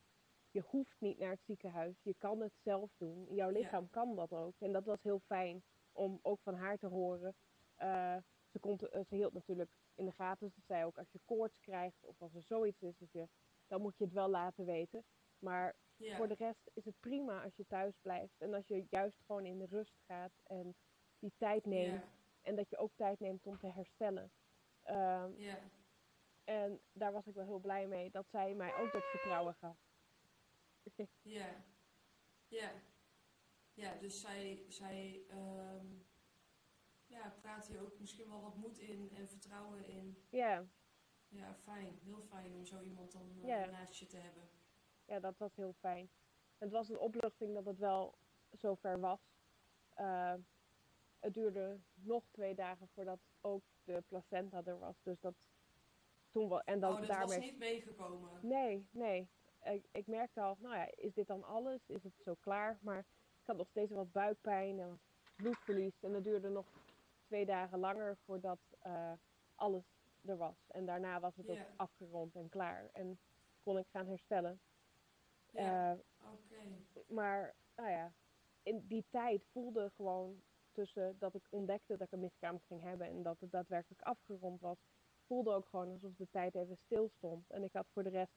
Je 0.51 0.61
hoeft 0.61 0.95
niet 0.99 1.17
naar 1.17 1.31
het 1.31 1.43
ziekenhuis. 1.45 1.95
Je 2.03 2.15
kan 2.17 2.39
het 2.41 2.53
zelf 2.63 2.91
doen. 2.97 3.25
Jouw 3.29 3.49
Ja. 3.49 3.57
lichaam 3.59 3.89
kan 3.89 4.15
dat 4.15 4.31
ook. 4.31 4.55
En 4.59 4.71
dat 4.71 4.85
was 4.85 5.03
heel 5.03 5.19
fijn 5.19 5.63
om 5.93 6.19
ook 6.21 6.39
van 6.41 6.55
haar 6.55 6.77
te 6.77 6.87
horen. 6.87 7.35
Eh, 7.75 8.17
ze, 8.51 8.59
kon, 8.59 8.77
te- 8.77 8.89
eh, 8.89 9.01
ze 9.05 9.15
hield 9.15 9.33
natuurlijk 9.33 9.71
in 9.95 10.05
de 10.05 10.11
gaten. 10.11 10.51
Ze 10.51 10.61
zei 10.67 10.85
ook 10.85 10.97
als 10.97 11.11
je 11.11 11.19
koorts 11.25 11.59
krijgt 11.59 12.05
of 12.05 12.21
als 12.21 12.33
er 12.33 12.41
zoiets 12.43 12.81
is, 12.81 12.97
dat 12.97 13.11
je, 13.11 13.27
dan 13.67 13.81
moet 13.81 13.97
je 13.97 14.03
het 14.03 14.13
wel 14.13 14.29
laten 14.29 14.65
weten. 14.65 15.03
Maar 15.39 15.75
voor 16.17 16.27
de 16.27 16.33
rest 16.33 16.69
is 16.73 16.85
het 16.85 16.99
prima 16.99 17.43
als 17.43 17.55
je 17.55 17.65
thuis 17.67 17.93
blijft. 18.01 18.33
En 18.41 18.53
als 18.53 18.67
je 18.67 18.85
juist 18.89 19.17
gewoon 19.25 19.45
in 19.45 19.57
de 19.57 19.65
rust 19.65 19.99
gaat 20.05 20.31
en 20.43 20.75
die 21.19 21.33
tijd 21.37 21.65
neemt. 21.65 22.03
En 22.41 22.55
dat 22.55 22.69
je 22.69 22.77
ook 22.77 22.91
tijd 22.95 23.19
neemt 23.19 23.45
om 23.45 23.57
te 23.57 23.67
herstellen. 23.67 24.31
Ja, 25.37 25.59
En 26.43 26.81
daar 26.91 27.11
was 27.11 27.25
ik 27.25 27.33
wel 27.33 27.45
heel 27.45 27.59
blij 27.59 27.87
mee 27.87 28.11
dat 28.11 28.25
zij 28.31 28.53
mij 28.53 28.75
ook 28.75 28.91
dat 28.91 29.03
vertrouwen 29.03 29.53
gaf. 29.53 29.77
Ja, 31.21 31.63
ja. 32.47 32.71
Ja, 33.73 33.95
dus 33.95 34.21
zij, 34.21 34.65
zij 34.67 35.23
ehm, 35.29 35.85
ja, 37.05 37.35
praat 37.41 37.67
hier 37.67 37.81
ook 37.81 37.99
misschien 37.99 38.29
wel 38.29 38.41
wat 38.41 38.55
moed 38.55 38.77
in 38.77 39.09
en 39.15 39.29
vertrouwen 39.29 39.85
in. 39.87 40.17
Ja. 40.29 40.65
Ja, 41.27 41.55
fijn. 41.55 41.99
Heel 42.03 42.21
fijn 42.21 42.53
om 42.53 42.65
zo 42.65 42.81
iemand 42.81 43.11
dan 43.11 43.31
uh, 43.37 43.47
Ja. 43.47 43.65
naast 43.65 43.95
je 43.99 44.05
te 44.07 44.17
hebben. 44.17 44.49
ja, 45.05 45.19
dat 45.19 45.37
was 45.37 45.55
heel 45.55 45.73
fijn. 45.73 46.09
Het 46.57 46.71
was 46.71 46.89
een 46.89 46.99
opluchting 46.99 47.53
dat 47.53 47.65
het 47.65 47.77
wel 47.79 48.17
zover 48.51 48.99
was. 48.99 49.19
Eh, 49.89 50.33
het 51.19 51.33
duurde 51.33 51.79
nog 51.93 52.23
twee 52.31 52.55
dagen 52.55 52.87
voordat 52.87 53.19
ook 53.41 53.63
de 53.83 54.03
placenta 54.07 54.61
er 54.65 54.79
was. 54.79 55.01
Dus 55.03 55.19
dat 55.19 55.35
toen 56.29 56.49
wel. 56.49 56.61
En 56.61 56.79
dan 56.79 56.91
oh, 56.93 56.97
dat 56.99 57.07
daarmee. 57.07 57.37
was 57.37 57.45
niet 57.45 57.57
meegekomen. 57.57 58.47
Nee, 58.47 58.87
nee. 58.91 59.29
Ik, 59.63 59.85
ik 59.91 60.07
merkte 60.07 60.41
al, 60.41 60.57
nou 60.59 60.75
ja, 60.75 60.87
is 60.95 61.13
dit 61.13 61.27
dan 61.27 61.43
alles? 61.43 61.89
Is 61.89 62.03
het 62.03 62.13
zo 62.23 62.35
klaar? 62.39 62.77
Maar 62.81 63.05
ik 63.43 63.49
had 63.49 63.57
nog 63.57 63.67
steeds 63.69 63.91
wat 63.91 64.11
buikpijn 64.11 64.79
en 64.79 64.87
wat 64.89 64.99
bloedverlies. 65.35 66.03
En 66.03 66.11
dat 66.11 66.23
duurde 66.23 66.49
nog 66.49 66.65
twee 67.25 67.45
dagen 67.45 67.79
langer 67.79 68.17
voordat 68.25 68.59
eh, 68.79 69.11
alles 69.55 69.83
er 70.21 70.37
was. 70.37 70.55
En 70.67 70.85
daarna 70.85 71.19
was 71.19 71.35
het 71.35 71.49
ook 71.49 71.57
afgerond 71.75 72.35
en 72.35 72.49
klaar. 72.49 72.89
En 72.93 73.19
kon 73.63 73.77
ik 73.77 73.87
gaan 73.91 74.07
herstellen. 74.07 74.59
Ja, 75.49 75.91
Eh, 75.91 75.99
oké. 76.33 77.03
maar, 77.07 77.55
nou 77.75 77.89
ja, 77.89 78.13
in 78.63 78.87
die 78.87 79.05
tijd 79.09 79.45
voelde 79.51 79.91
gewoon 79.95 80.41
tussen 80.71 81.15
dat 81.19 81.33
ik 81.35 81.47
ontdekte 81.49 81.97
dat 81.97 82.07
ik 82.07 82.11
een 82.13 82.19
miskraam 82.19 82.59
ging 82.67 82.81
hebben 82.81 83.07
en 83.07 83.23
dat 83.23 83.39
het 83.39 83.51
daadwerkelijk 83.51 84.01
afgerond 84.01 84.59
was, 84.61 84.77
voelde 85.25 85.53
ook 85.53 85.67
gewoon 85.67 85.91
alsof 85.91 86.15
de 86.15 86.27
tijd 86.31 86.55
even 86.55 86.77
stil 86.77 87.09
stond. 87.17 87.49
En 87.49 87.63
ik 87.63 87.73
had 87.73 87.87
voor 87.91 88.03
de 88.03 88.09
rest 88.09 88.33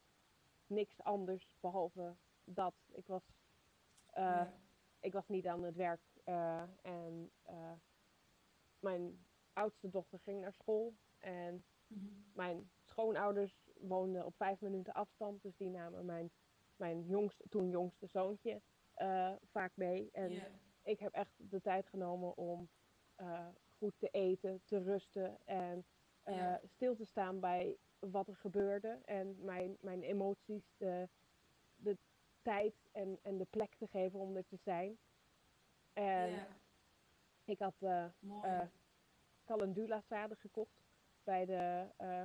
niks 0.67 1.03
anders 1.03 1.55
behalve 1.61 2.15
dat. 2.45 2.75
Ik 2.93 3.07
was, 3.07 3.23
eh, 4.11 4.23
Ja. 4.25 4.53
Ik 5.07 5.13
was 5.13 5.29
niet 5.29 5.47
aan 5.47 5.63
het 5.63 5.77
werk 5.77 6.01
eh, 6.25 6.63
en 6.83 7.31
eh, 7.43 7.73
mijn 8.79 9.27
oudste 9.53 9.89
dochter 9.91 10.19
ging 10.19 10.41
naar 10.41 10.53
school 10.53 10.95
en 11.19 11.65
Mhm. 11.89 12.09
mijn 12.33 12.71
schoonouders 12.83 13.69
woonden 13.75 14.25
op 14.25 14.37
vijf 14.37 14.61
minuten 14.61 14.93
afstand, 14.93 15.43
dus 15.43 15.57
die 15.57 15.71
namen 15.71 16.05
mijn, 16.05 16.31
mijn 16.77 17.07
jongste, 17.07 17.49
toen 17.49 17.69
jongste 17.71 18.07
zoontje 18.07 18.63
eh, 18.95 19.33
vaak 19.51 19.77
mee. 19.77 20.11
En 20.13 20.33
ik 20.83 20.99
heb 20.99 21.13
echt 21.13 21.35
de 21.37 21.61
tijd 21.61 21.87
genomen 21.89 22.37
om 22.37 22.69
goed 23.79 23.99
te 23.99 24.09
eten, 24.09 24.63
te 24.65 24.83
rusten 24.83 25.39
en 25.45 25.85
stil 26.65 26.95
te 26.97 27.05
staan 27.05 27.41
bij 27.41 27.79
wat 27.99 28.29
er 28.29 28.37
gebeurde 28.37 29.01
en 29.05 29.45
mijn, 29.45 29.77
mijn 29.81 30.03
emoties 30.03 30.75
de, 30.77 31.09
de 31.75 31.99
tijd 32.47 32.75
en, 32.93 33.19
en 33.23 33.37
de 33.39 33.45
plek 33.51 33.75
te 33.75 33.87
geven 33.87 34.19
om 34.19 34.37
er 34.37 34.47
te 34.47 34.59
zijn. 34.65 34.99
En 35.93 36.31
ik 37.45 37.59
had 37.59 37.75
eh, 37.79 38.05
mooi. 38.19 38.43
eh, 38.43 38.61
calendula 39.45 40.03
zaden 40.09 40.37
gekocht 40.37 40.83
bij, 41.25 41.45
de, 41.45 41.87
eh, 41.97 42.23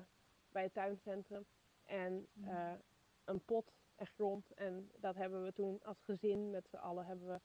bij 0.50 0.64
het 0.64 0.74
tuincentrum. 0.74 1.46
En 1.84 2.28
Mhm. 2.34 2.78
een 3.26 3.44
pot 3.46 3.72
en 3.96 4.08
grond. 4.08 4.54
En 4.54 4.92
dat 4.98 5.16
hebben 5.16 5.44
we 5.44 5.54
toen 5.54 5.84
als 5.84 5.98
gezin 6.02 6.50
met 6.50 6.68
z'n 6.70 6.76
allen 6.76 7.06
hebben 7.06 7.28
we 7.28 7.40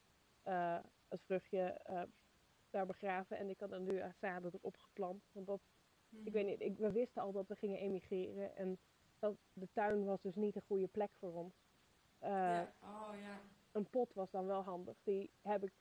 het 1.09 1.21
vruchtje 1.25 1.80
daar 2.71 2.87
begraven. 2.87 3.37
En 3.38 3.49
ik 3.50 3.61
had 3.61 3.68
calendula 3.71 4.14
zaden 4.21 4.52
erop 4.54 4.76
geplant. 4.76 5.23
Want 5.33 5.47
dat, 5.47 5.61
Mhm. 6.09 6.26
ik 6.26 6.33
weet 6.33 6.47
niet, 6.47 6.61
ik, 6.61 6.78
we 6.78 6.92
wisten 6.92 7.23
al 7.23 7.33
dat 7.33 7.49
we 7.49 7.56
gingen 7.56 7.78
emigreren. 7.78 8.56
En 8.56 8.78
dat, 9.18 9.37
de 9.52 9.68
tuin 9.73 10.04
was 10.04 10.21
dus 10.23 10.35
niet 10.35 10.56
een 10.56 10.62
goede 10.66 10.87
plek 10.88 11.11
voor 11.18 11.33
ons. 11.35 11.54
Eh, 12.26 12.33
ja. 12.33 12.73
Oh 12.83 13.18
ja. 13.21 13.40
een 13.73 13.87
pot 13.90 14.14
was 14.14 14.30
dan 14.30 14.47
wel 14.47 14.62
handig. 14.62 14.97
Die 15.02 15.30
heb 15.42 15.64
ik, 15.64 15.73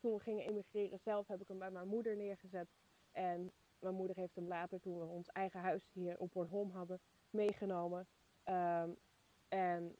toen 0.00 0.12
we 0.12 0.20
gingen 0.20 0.46
emigreren 0.46 0.98
zelf, 0.98 1.26
heb 1.26 1.40
ik 1.40 1.48
hem 1.48 1.58
bij 1.58 1.70
mijn 1.70 1.88
moeder 1.88 2.16
neergezet. 2.16 2.68
En 3.12 3.52
mijn 3.78 3.94
moeder 3.94 4.16
heeft 4.16 4.34
hem 4.34 4.46
later, 4.46 4.80
toen 4.80 4.98
we 4.98 5.06
ons 5.06 5.28
eigen 5.28 5.60
huis 5.60 5.82
hier 5.92 6.18
op 6.18 6.32
Bornholm 6.32 6.70
hadden, 6.70 7.00
meegenomen. 7.30 8.06
Ehm, 8.42 8.90
en 9.48 9.96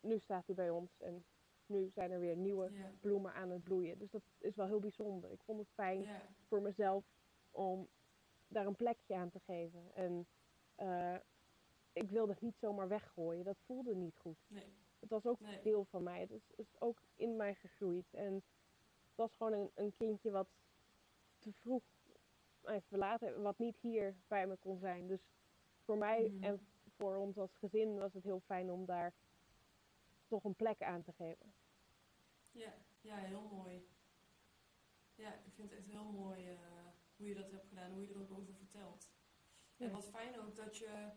nu 0.00 0.18
staat 0.18 0.46
hij 0.46 0.54
bij 0.54 0.70
ons 0.70 0.90
en 1.00 1.24
nu 1.66 1.90
zijn 1.94 2.10
er 2.10 2.20
weer 2.20 2.36
nieuwe 2.36 2.70
bloemen 3.00 3.34
aan 3.34 3.50
het 3.50 3.62
bloeien. 3.62 3.98
Dus 3.98 4.10
dat 4.10 4.22
is 4.38 4.54
wel 4.54 4.66
heel 4.66 4.80
bijzonder. 4.80 5.30
Ik 5.32 5.42
vond 5.44 5.58
het 5.58 5.68
fijn 5.74 6.06
voor 6.48 6.62
mezelf 6.62 7.04
om 7.50 7.88
daar 8.48 8.66
een 8.66 8.76
plekje 8.76 9.14
aan 9.14 9.30
te 9.30 9.40
geven. 9.40 9.94
En 9.94 10.26
eh, 10.74 11.14
ik 11.92 12.10
wilde 12.10 12.32
het 12.32 12.40
niet 12.40 12.56
zomaar 12.60 12.88
weggooien. 12.88 13.44
Dat 13.44 13.58
voelde 13.66 13.94
niet 13.94 14.16
goed. 14.16 14.38
Nee. 14.46 14.74
Het 14.98 15.10
was 15.10 15.26
ook 15.26 15.40
Nee. 15.40 15.62
deel 15.62 15.84
van 15.84 16.02
mij. 16.02 16.20
Het 16.20 16.30
is, 16.30 16.50
is 16.56 16.80
ook 16.80 17.02
in 17.14 17.36
mij 17.36 17.54
gegroeid. 17.54 18.14
En 18.14 18.34
het 18.34 19.14
was 19.14 19.34
gewoon 19.36 19.52
een, 19.52 19.70
een 19.74 19.92
kindje 19.96 20.30
wat 20.30 20.48
te 21.38 21.52
vroeg 21.52 21.82
mij 22.60 22.80
verlaten, 22.80 23.42
wat 23.42 23.58
niet 23.58 23.76
hier 23.76 24.16
bij 24.28 24.46
me 24.46 24.56
kon 24.56 24.78
zijn. 24.78 25.06
Dus 25.06 25.20
voor 25.84 25.98
mij 25.98 26.28
Mhm. 26.30 26.44
en 26.44 26.66
voor 26.96 27.16
ons 27.16 27.38
als 27.38 27.56
gezin 27.56 27.98
was 27.98 28.12
het 28.12 28.24
heel 28.24 28.40
fijn 28.40 28.70
om 28.70 28.84
daar 28.86 29.12
toch 30.26 30.44
een 30.44 30.54
plek 30.54 30.82
aan 30.82 31.02
te 31.02 31.12
geven. 31.12 31.52
Ja, 32.52 32.74
ja, 33.00 33.16
heel 33.16 33.48
mooi. 33.52 33.88
Ja, 35.14 35.34
ik 35.34 35.52
vind 35.54 35.70
het 35.70 35.78
echt 35.78 35.88
heel 35.88 36.12
mooi 36.12 36.48
eh, 36.50 36.58
hoe 37.16 37.26
je 37.28 37.34
dat 37.34 37.50
hebt 37.50 37.66
gedaan, 37.68 37.92
hoe 37.92 38.02
je 38.02 38.08
er 38.08 38.20
ook 38.20 38.30
over 38.30 38.54
vertelt. 38.54 39.10
En 39.76 39.90
wat 39.90 40.08
fijn 40.08 40.40
ook 40.40 40.54
dat 40.56 40.76
je, 40.76 41.10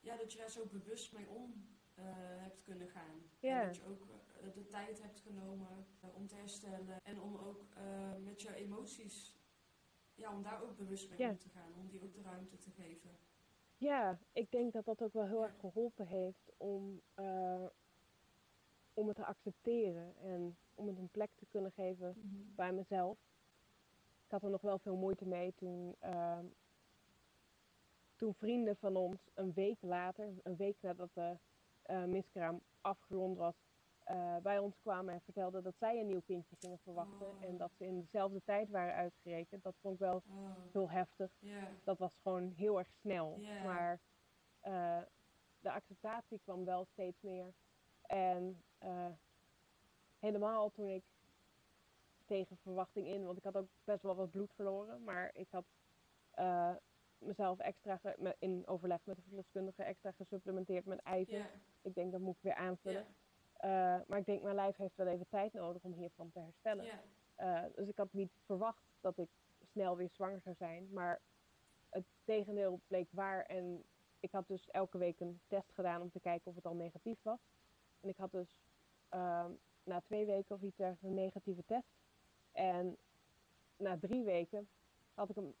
ja, 0.00 0.16
dat 0.16 0.32
je 0.32 0.38
daar 0.38 0.50
zo 0.50 0.66
bewust 0.66 1.12
mee 1.12 1.28
om 1.28 1.73
eh, 1.94 2.04
hebt 2.42 2.62
kunnen 2.62 2.88
gaan. 2.88 3.22
Ja. 3.40 3.60
En 3.60 3.66
dat 3.66 3.76
je 3.76 3.84
ook 3.86 4.06
eh, 4.40 4.52
de 4.54 4.66
tijd 4.66 5.02
hebt 5.02 5.20
genomen 5.20 5.86
eh, 6.00 6.14
om 6.14 6.26
te 6.26 6.34
herstellen 6.34 6.98
en 7.02 7.20
om 7.20 7.36
ook 7.36 7.62
met 8.24 8.42
je 8.42 8.54
emoties, 8.54 9.36
ja, 10.14 10.32
om 10.32 10.42
daar 10.42 10.62
ook 10.62 10.76
bewust 10.76 11.08
mee 11.10 11.18
Ja. 11.18 11.30
om 11.30 11.38
te 11.38 11.48
gaan, 11.48 11.74
om 11.74 11.88
die 11.88 12.02
ook 12.02 12.14
de 12.14 12.22
ruimte 12.22 12.58
te 12.58 12.70
geven. 12.70 13.10
Ja, 13.76 14.18
ik 14.32 14.50
denk 14.50 14.72
dat 14.72 14.84
dat 14.84 15.02
ook 15.02 15.12
wel 15.12 15.26
heel 15.26 15.40
Ja. 15.40 15.44
erg 15.46 15.58
geholpen 15.60 16.06
heeft 16.06 16.52
om, 16.56 17.00
om 18.94 19.06
het 19.08 19.16
te 19.16 19.24
accepteren 19.24 20.16
en 20.16 20.56
om 20.74 20.86
het 20.86 20.98
een 20.98 21.08
plek 21.08 21.30
te 21.34 21.46
kunnen 21.46 21.72
geven 21.72 22.14
bij 22.56 22.72
mezelf. 22.72 23.18
Ik 24.24 24.30
had 24.30 24.42
er 24.42 24.50
nog 24.50 24.60
wel 24.60 24.78
veel 24.78 24.96
moeite 24.96 25.26
mee 25.26 25.54
toen, 25.54 25.96
ehm, 25.98 26.44
toen 28.16 28.34
vrienden 28.34 28.76
van 28.76 28.96
ons 28.96 29.28
een 29.34 29.52
week 29.52 29.82
later, 29.82 30.32
een 30.42 30.56
week 30.56 30.76
nadat 30.80 31.10
eh, 31.14 31.30
miskraam 32.06 32.60
afgerond 32.80 33.36
was, 33.36 33.54
eh, 34.04 34.36
bij 34.36 34.58
ons 34.58 34.78
kwamen 34.80 35.14
en 35.14 35.20
vertelden 35.20 35.62
dat 35.62 35.74
zij 35.78 36.00
een 36.00 36.06
nieuw 36.06 36.20
kindje 36.26 36.56
gingen 36.56 36.78
verwachten 36.78 37.26
Oh. 37.26 37.42
en 37.44 37.56
dat 37.56 37.70
ze 37.78 37.84
in 37.86 38.00
dezelfde 38.00 38.42
tijd 38.44 38.70
waren 38.70 38.94
uitgerekend. 38.94 39.62
Dat 39.62 39.74
vond 39.80 39.94
ik 39.94 40.00
wel 40.00 40.22
Oh, 40.28 40.50
heel 40.72 40.90
heftig. 40.90 41.30
Dat 41.84 41.98
was 41.98 42.16
gewoon 42.22 42.52
heel 42.56 42.78
erg 42.78 42.88
snel. 43.00 43.38
Maar 43.64 44.00
eh, 44.60 44.98
de 45.60 45.72
acceptatie 45.72 46.40
kwam 46.44 46.64
wel 46.64 46.84
steeds 46.84 47.20
meer. 47.22 47.52
En 48.06 48.62
eh, 48.78 49.06
helemaal 50.18 50.70
toen 50.70 50.88
ik 50.88 51.02
tegen 52.26 52.56
verwachting 52.56 53.06
in, 53.06 53.24
want 53.24 53.38
ik 53.38 53.44
had 53.44 53.56
ook 53.56 53.68
best 53.84 54.02
wel 54.02 54.14
wat 54.14 54.30
bloed 54.30 54.52
verloren, 54.54 55.04
maar 55.04 55.30
ik 55.34 55.48
had 55.50 55.64
eh, 56.30 56.74
mezelf 57.18 57.58
extra 57.58 57.96
ge- 57.96 58.36
in 58.38 58.62
overleg 58.66 59.00
met 59.04 59.16
de 59.16 59.22
verloskundige 59.22 59.82
extra 59.82 60.10
gesupplementeerd 60.12 60.84
met 60.86 61.00
ijzer. 61.02 61.38
Ik 61.82 61.94
denk 61.94 62.12
dat 62.12 62.20
moet 62.20 62.36
ik 62.36 62.42
weer 62.42 62.54
aanvullen. 62.54 63.06
Eh, 63.54 63.70
maar 64.06 64.18
ik 64.18 64.26
denk 64.26 64.42
mijn 64.42 64.54
lijf 64.54 64.76
heeft 64.76 64.96
wel 64.96 65.06
even 65.06 65.26
tijd 65.28 65.52
nodig 65.52 65.82
om 65.82 65.92
hiervan 65.92 66.30
te 66.32 66.38
herstellen. 66.38 66.84
Eh, 67.34 67.62
dus 67.74 67.88
ik 67.88 67.96
had 67.96 68.12
niet 68.12 68.32
verwacht 68.44 68.82
dat 69.00 69.18
ik 69.18 69.28
snel 69.72 69.96
weer 69.96 70.08
zwanger 70.12 70.40
zou 70.40 70.54
zijn. 70.58 70.88
Maar 70.92 71.20
het 71.90 72.04
tegendeel 72.24 72.80
bleek 72.86 73.08
waar. 73.10 73.42
En 73.44 73.82
ik 74.20 74.32
had 74.32 74.48
dus 74.48 74.70
elke 74.70 74.98
week 74.98 75.20
een 75.20 75.40
test 75.46 75.72
gedaan 75.74 76.00
om 76.00 76.10
te 76.10 76.20
kijken 76.20 76.48
of 76.50 76.54
het 76.54 76.66
al 76.66 76.74
negatief 76.74 77.18
was. 77.22 77.38
En 78.00 78.08
ik 78.08 78.16
had 78.16 78.32
dus 78.32 78.60
ehm, 79.08 79.50
na 79.84 80.00
twee 80.00 80.26
weken 80.26 80.54
of 80.54 80.62
iets 80.62 80.78
ergens 80.78 81.02
een 81.02 81.14
negatieve 81.14 81.64
test. 81.66 81.88
En 82.52 82.96
na 83.76 83.98
drie 83.98 84.24
weken 84.24 84.68
had 85.14 85.30
ik 85.30 85.36
een 85.36 85.54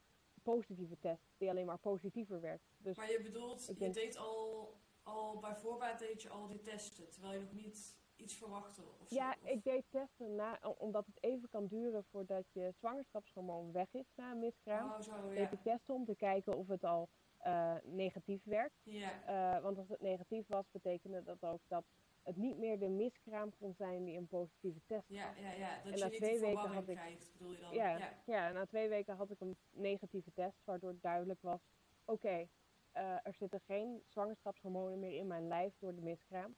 positieve 0.44 0.98
test 0.98 1.22
die 1.38 1.50
alleen 1.50 1.66
maar 1.66 1.78
positiever 1.78 2.40
werd. 2.40 2.62
Dus 2.78 2.96
Maar 2.96 3.10
je 3.10 3.20
bedoelt, 3.22 3.66
je 3.66 3.74
denk- 3.74 3.94
deed 3.94 4.16
al, 4.16 4.74
al 5.02 5.38
bij 5.38 5.56
voorbaat 5.56 5.98
deed 5.98 6.22
je 6.22 6.28
al 6.28 6.46
die 6.46 6.60
testen, 6.60 7.10
terwijl 7.10 7.32
je 7.32 7.40
nog 7.40 7.52
niet 7.52 7.94
iets 8.16 8.34
verwachtte 8.34 8.82
of 9.00 9.08
zo, 9.08 9.14
ja, 9.14 9.36
of- 9.42 9.48
ik 9.48 9.64
deed 9.64 9.84
testen 9.90 10.34
na, 10.34 10.58
omdat 10.78 11.06
het 11.06 11.22
even 11.22 11.48
kan 11.48 11.66
duren 11.66 12.04
voordat 12.04 12.44
je 12.52 12.72
zwangerschapshormoon 12.78 13.72
weg 13.72 13.92
is 13.94 14.12
na 14.14 14.30
een 14.30 14.38
miskraam. 14.38 14.90
Oh, 14.90 15.00
zo, 15.00 15.32
ja. 15.32 15.34
deed 15.34 15.52
ik 15.52 15.62
testen 15.62 15.94
om 15.94 16.04
te 16.04 16.16
kijken 16.16 16.56
of 16.56 16.68
het 16.68 16.84
al 16.84 17.08
eh, 17.38 17.74
negatief 17.82 18.44
werkt. 18.44 18.80
Ja, 18.82 19.10
Eh, 19.56 19.62
want 19.62 19.78
als 19.78 19.88
het 19.88 20.00
negatief 20.00 20.46
was, 20.48 20.64
betekende 20.70 21.22
dat 21.22 21.44
ook 21.44 21.60
dat 21.68 21.84
het 22.24 22.36
niet 22.36 22.58
meer 22.58 22.78
de 22.78 22.88
miskraam 22.88 23.52
kon 23.58 23.74
zijn 23.74 24.04
die 24.04 24.16
een 24.18 24.26
positieve 24.28 24.80
test 24.86 25.08
ja, 25.08 25.34
ja, 25.36 25.52
ja. 25.52 25.76
Dat 25.76 25.92
En 25.92 25.98
je 25.98 26.04
na 26.04 26.08
niet 26.10 26.16
twee 26.20 26.40
weken 26.40 26.68
had 26.70 26.88
ik- 26.88 26.96
krijgt, 26.96 27.32
bedoel 27.32 27.52
je 27.52 27.58
dan? 27.60 27.74
Ja, 27.74 27.96
ja. 27.98 28.12
ja, 28.26 28.52
na 28.52 28.66
twee 28.66 28.88
weken 28.88 29.16
had 29.16 29.30
ik 29.30 29.40
een 29.40 29.56
negatieve 29.70 30.32
test, 30.32 30.56
waardoor 30.64 30.94
duidelijk 31.00 31.42
was: 31.42 31.60
oké, 32.04 32.48
eh, 32.92 33.26
er 33.26 33.34
zitten 33.34 33.60
geen 33.60 34.02
zwangerschapshormonen 34.08 34.98
meer 34.98 35.18
in 35.18 35.26
mijn 35.26 35.48
lijf 35.48 35.72
door 35.78 35.94
de 35.94 36.00
miskraam. 36.00 36.56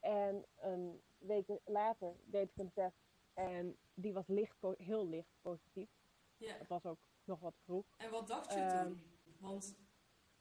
En 0.00 0.44
een 0.56 1.02
week 1.18 1.46
later 1.64 2.14
deed 2.24 2.48
ik 2.50 2.56
een 2.56 2.72
test 2.72 2.96
en 3.34 3.76
die 3.94 4.12
was 4.12 4.26
licht, 4.26 4.56
heel 4.78 5.06
licht 5.08 5.32
positief. 5.40 5.88
Ja. 6.36 6.54
Het 6.54 6.68
was 6.68 6.84
ook 6.84 6.98
nog 7.24 7.40
wat 7.40 7.54
vroeg. 7.64 7.84
En 7.96 8.10
wat 8.10 8.26
dacht 8.28 8.52
je 8.52 8.58
Ehm. 8.60 8.84
toen? 8.86 9.02
Want 9.38 9.76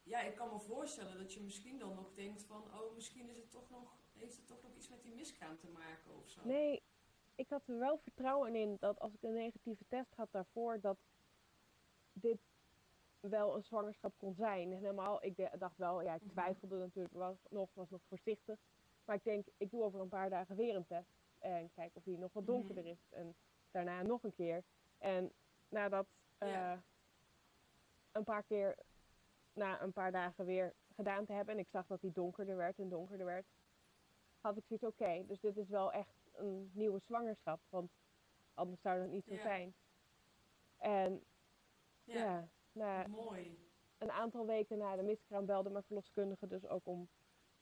ja, 0.03 0.21
ik 0.21 0.35
kan 0.35 0.49
me 0.53 0.59
voorstellen 0.59 1.17
dat 1.17 1.33
je 1.33 1.41
misschien 1.41 1.79
dan 1.79 1.95
nog 1.95 2.13
denkt 2.13 2.43
van, 2.43 2.63
oh, 2.63 2.93
misschien 2.95 3.29
is 3.29 3.37
het 3.37 3.51
toch 3.51 3.69
nog, 3.69 3.97
heeft 4.19 4.35
het 4.35 4.47
toch 4.47 4.61
nog 4.63 4.75
iets 4.75 4.89
met 4.89 5.01
die 5.03 5.13
miskraam 5.15 5.57
te 5.57 5.67
maken 5.67 6.15
of 6.21 6.29
zo. 6.29 6.41
Nee, 6.43 6.81
ik 7.35 7.49
had 7.49 7.61
er 7.67 7.77
wel 7.79 7.97
vertrouwen 7.97 8.55
in 8.55 8.77
dat 8.79 8.99
als 8.99 9.13
ik 9.13 9.23
een 9.23 9.33
negatieve 9.33 9.83
test 9.87 10.13
had 10.15 10.31
daarvoor, 10.31 10.79
dat 10.79 10.97
dit 12.13 12.39
wel 13.19 13.55
een 13.55 13.63
zwangerschap 13.63 14.13
kon 14.17 14.33
zijn. 14.35 14.71
En 14.71 14.77
helemaal, 14.77 15.23
ik 15.23 15.49
dacht 15.59 15.77
wel, 15.77 16.01
ja, 16.01 16.13
ik 16.13 16.21
Mhm. 16.21 16.31
twijfelde 16.31 16.77
natuurlijk 16.77 17.15
nog, 17.49 17.69
was 17.73 17.89
nog 17.89 18.01
voorzichtig. 18.07 18.59
Maar 19.05 19.15
ik 19.15 19.23
denk, 19.23 19.45
ik 19.57 19.71
doe 19.71 19.83
over 19.83 19.99
een 19.99 20.07
paar 20.07 20.29
dagen 20.29 20.55
weer 20.55 20.75
een 20.75 20.85
test. 20.85 21.09
En 21.39 21.71
kijk 21.73 21.91
of 21.95 22.03
die 22.03 22.17
nog 22.17 22.33
wat 22.33 22.43
Mhm. 22.43 22.51
donkerder 22.51 22.85
is. 22.85 22.99
En 23.09 23.35
daarna 23.71 24.01
nog 24.01 24.23
een 24.23 24.33
keer. 24.35 24.63
En 24.97 25.31
nadat 25.69 26.07
eh, 26.37 26.49
Ja. 26.49 26.83
een 28.11 28.23
paar 28.23 28.43
keer, 28.43 28.75
na 29.53 29.81
een 29.81 29.93
paar 29.93 30.11
dagen 30.11 30.45
weer 30.45 30.73
gedaan 30.95 31.25
te 31.25 31.33
hebben. 31.33 31.53
En 31.53 31.59
ik 31.59 31.69
zag 31.69 31.87
dat 31.87 32.01
die 32.01 32.11
donkerder 32.11 32.55
werd 32.55 32.79
en 32.79 32.89
donkerder 32.89 33.25
werd. 33.25 33.45
Had 34.47 34.57
ik 34.57 34.65
zoiets, 34.65 34.85
oké, 34.85 35.23
dus 35.27 35.39
dit 35.39 35.57
is 35.57 35.69
wel 35.69 35.91
echt 35.91 36.15
een 36.33 36.71
nieuwe 36.73 36.99
zwangerschap. 36.99 37.59
Want 37.69 37.91
anders 38.53 38.81
zou 38.81 38.99
dat 38.99 39.09
niet 39.09 39.25
zo 39.25 39.33
Ja. 39.33 39.41
zijn. 39.41 39.73
En 40.77 41.23
Ja, 42.03 42.13
ja, 42.13 42.47
na 42.71 43.07
mooi. 43.07 43.57
een 43.97 44.11
aantal 44.11 44.45
weken 44.45 44.77
na 44.77 44.95
de 44.95 45.03
miskraam 45.03 45.45
belde 45.45 45.69
mijn 45.69 45.83
verloskundige 45.83 46.47
dus 46.47 46.67
ook 46.67 46.85
om 46.85 47.09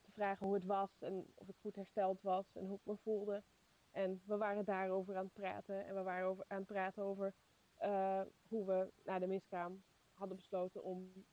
te 0.01 0.11
vragen 0.11 0.45
hoe 0.45 0.55
het 0.55 0.65
was 0.65 1.01
en 1.01 1.25
of 1.35 1.47
ik 1.47 1.55
goed 1.61 1.75
hersteld 1.75 2.21
was 2.21 2.55
en 2.55 2.65
hoe 2.65 2.75
ik 2.77 2.85
me 2.85 2.97
voelde. 2.97 3.43
En 3.91 4.21
we 4.25 4.37
waren 4.37 4.65
daarover 4.65 5.15
aan 5.15 5.23
het 5.23 5.33
praten 5.33 5.85
en 5.85 5.95
we 5.95 6.01
waren 6.03 6.27
over, 6.27 6.45
aan 6.47 6.57
het 6.57 6.67
praten 6.67 7.03
over 7.03 7.33
eh, 7.75 8.21
hoe 8.47 8.65
we 8.65 8.91
na 9.03 9.19
de 9.19 9.27
miskraam 9.27 9.83
hadden 10.13 10.37
besloten 10.37 10.83
om 10.83 11.25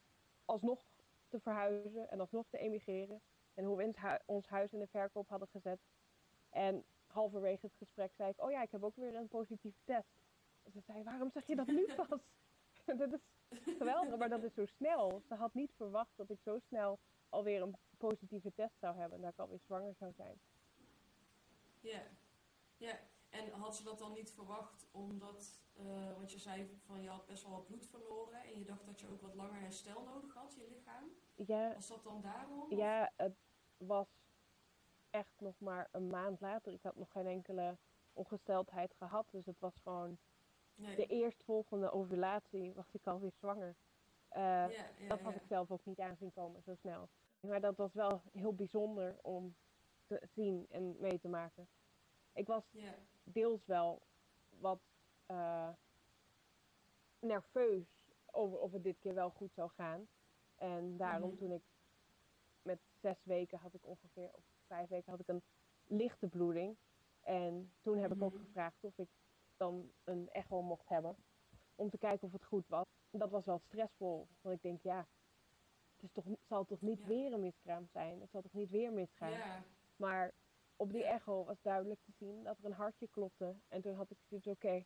alsnog 0.45 0.85
te 1.29 1.41
verhuizen 1.41 2.11
en 2.11 2.21
alsnog 2.21 2.49
te 2.49 2.59
emigreren. 2.59 3.21
En 3.55 3.65
hoe 3.65 3.77
we 3.77 3.85
ons 3.85 4.01
hu- 4.01 4.19
ons 4.27 4.47
huis 4.49 4.73
in 4.73 4.79
de 4.79 4.87
verkoop 4.87 5.29
hadden 5.29 5.49
gezet. 5.49 5.81
En 6.51 6.85
halverwege 7.07 7.67
het 7.67 7.75
gesprek 7.77 8.15
zei 8.15 8.31
ik, 8.31 8.43
oh 8.43 8.51
ja, 8.51 8.63
ik 8.63 8.71
heb 8.71 8.83
ook 8.85 8.97
weer 8.97 9.15
een 9.15 9.29
positieve 9.29 9.79
test. 9.85 10.23
En 10.63 10.73
ze 10.73 10.81
zei, 10.81 11.03
waarom 11.03 11.31
zeg 11.31 11.47
je 11.47 11.57
dat 11.57 11.67
nu 11.67 11.87
pas? 12.07 12.21
dat 12.99 13.13
is 13.13 13.21
geweldig, 13.79 14.17
maar 14.17 14.29
dat 14.29 14.43
is 14.43 14.55
zo 14.55 14.67
snel. 14.67 15.23
Ze 15.29 15.35
had 15.35 15.55
niet 15.55 15.73
verwacht 15.77 16.17
dat 16.17 16.31
ik 16.31 16.41
zo 16.41 16.59
snel 16.59 16.99
alweer 17.29 17.63
een 17.63 17.77
positieve 17.99 18.53
test 18.55 18.79
zou 18.79 18.97
hebben. 18.97 19.17
En 19.19 19.23
dat 19.25 19.33
ik 19.33 19.39
alweer 19.39 19.61
zwanger 19.61 19.95
zou 19.95 20.13
zijn. 20.13 20.41
Ja. 21.81 22.03
Ja. 22.77 22.99
En 23.31 23.51
had 23.51 23.77
ze 23.77 23.83
dat 23.83 23.99
dan 23.99 24.13
niet 24.13 24.33
verwacht 24.33 24.87
omdat, 24.91 25.61
eh, 25.73 26.13
want 26.17 26.33
je 26.33 26.39
zei 26.39 26.79
van 26.87 27.03
je 27.03 27.09
had 27.09 27.27
best 27.27 27.43
wel 27.43 27.53
wat 27.53 27.67
bloed 27.67 27.87
verloren 27.87 28.43
en 28.45 28.59
je 28.59 28.65
dacht 28.65 28.87
dat 28.87 29.01
je 29.01 29.09
ook 29.09 29.21
wat 29.21 29.35
langer 29.35 29.61
herstel 29.61 30.03
nodig 30.03 30.35
had, 30.35 30.55
je 30.55 30.67
lichaam. 30.69 31.11
Ja, 31.47 31.75
Was 31.75 31.89
dat 31.89 32.05
dan 32.05 32.21
daarom? 32.21 32.61
of- 32.63 32.71
ja, 32.71 33.13
het 33.17 33.37
was 33.77 34.09
echt 35.11 35.41
nog 35.41 35.55
maar 35.61 35.89
een 35.93 36.07
maand 36.07 36.41
later. 36.41 36.73
Ik 36.73 36.83
had 36.83 36.97
nog 36.97 37.11
geen 37.13 37.27
enkele 37.27 37.77
ongesteldheid 38.13 38.95
gehad. 38.95 39.27
Dus 39.31 39.47
het 39.47 39.59
was 39.59 39.75
gewoon 39.83 40.19
Nee. 40.75 40.97
de 40.97 41.07
eerstvolgende 41.07 41.91
ovulatie 41.91 42.73
was 42.75 42.93
ik 42.93 43.07
alweer 43.07 43.33
zwanger. 43.33 43.77
Eh, 44.29 44.41
ja, 44.43 44.67
ja, 44.69 45.09
dat 45.09 45.21
had 45.21 45.33
ja. 45.35 45.41
ik 45.41 45.47
zelf 45.47 45.71
ook 45.71 45.85
niet 45.85 46.01
aanzien 46.01 46.33
komen 46.33 46.63
zo 46.63 46.75
snel. 46.75 47.09
Maar 47.41 47.61
dat 47.61 47.77
was 47.77 47.93
wel 47.93 48.23
heel 48.33 48.55
bijzonder 48.55 49.19
om 49.23 49.57
te 50.07 50.21
zien 50.35 50.67
en 50.71 50.97
mee 51.01 51.19
te 51.21 51.29
maken. 51.29 51.69
Ik 52.33 52.47
was 52.47 52.65
deels 53.25 53.67
wel 53.67 54.03
wat 54.49 54.81
eh, 55.27 55.69
nerveus 57.19 57.87
over 58.31 58.59
of 58.59 58.73
het 58.73 58.83
dit 58.83 58.99
keer 58.99 59.15
wel 59.15 59.31
goed 59.31 59.53
zou 59.55 59.71
gaan. 59.71 60.09
En 60.63 60.97
daarom 60.97 61.29
Mhm. 61.31 61.39
toen 61.39 61.53
ik 61.53 61.63
met 62.63 62.79
zes 63.01 63.17
weken 63.25 63.59
had 63.59 63.75
ik 63.75 63.87
ongeveer, 63.87 64.31
of 64.33 64.45
vijf 64.67 64.89
weken 64.89 65.11
had 65.11 65.21
ik 65.21 65.29
een 65.29 65.43
lichte 65.87 66.29
bloeding. 66.29 66.77
En 67.21 67.73
toen 67.81 67.99
heb 67.99 68.13
ik 68.13 68.23
ook 68.23 68.33
Mhm. 68.35 68.45
gevraagd 68.45 68.85
of 68.85 68.99
ik 68.99 69.09
dan 69.57 69.91
een 70.05 70.29
echo 70.31 70.63
mocht 70.63 70.89
hebben. 70.89 71.17
Om 71.75 71.91
te 71.91 71.99
kijken 71.99 72.27
of 72.27 72.33
het 72.33 72.45
goed 72.45 72.69
was. 72.69 72.85
Dat 73.11 73.31
was 73.31 73.45
wel 73.45 73.59
stressvol. 73.59 74.27
Want 74.41 74.57
ik 74.57 74.63
denk, 74.63 74.83
ja, 74.83 75.07
het, 75.97 76.03
is 76.05 76.13
toch, 76.13 76.25
zal 76.49 76.65
toch 76.65 76.81
niet 76.81 76.99
Ja. 77.01 77.07
weer 77.07 77.33
een 77.33 77.41
miskraam 77.41 77.89
zijn? 77.93 78.21
Het 78.21 78.31
zal 78.31 78.43
toch 78.43 78.53
niet 78.53 78.71
weer 78.71 78.93
misgaan? 78.93 79.31
Ja. 79.31 79.63
Maar 79.97 80.33
op 80.77 80.93
die 80.93 81.05
echo 81.05 81.45
was 81.45 81.57
duidelijk 81.63 82.01
te 82.05 82.13
zien 82.19 82.43
dat 82.43 82.59
er 82.59 82.65
een 82.65 82.73
hartje 82.73 83.09
klopte. 83.09 83.55
En 83.69 83.83
toen 83.83 83.95
had 83.95 84.11
ik 84.11 84.17
zoiets, 84.29 84.47
oké, 84.47 84.85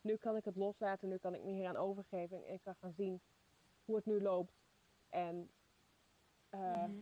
nu 0.00 0.16
kan 0.16 0.36
ik 0.36 0.44
het 0.44 0.56
loslaten, 0.56 1.08
nu 1.08 1.16
kan 1.16 1.34
ik 1.34 1.42
me 1.42 1.50
hier 1.52 1.68
aan 1.68 1.76
overgeven. 1.76 2.44
En 2.46 2.52
ik 2.54 2.62
kan 2.62 2.74
gaan 2.74 2.92
zien 2.96 3.20
hoe 3.84 3.96
het 3.96 4.04
nu 4.06 4.20
loopt. 4.22 4.52
En 5.16 5.50
eh, 6.48 6.84
Mhm. 6.84 7.00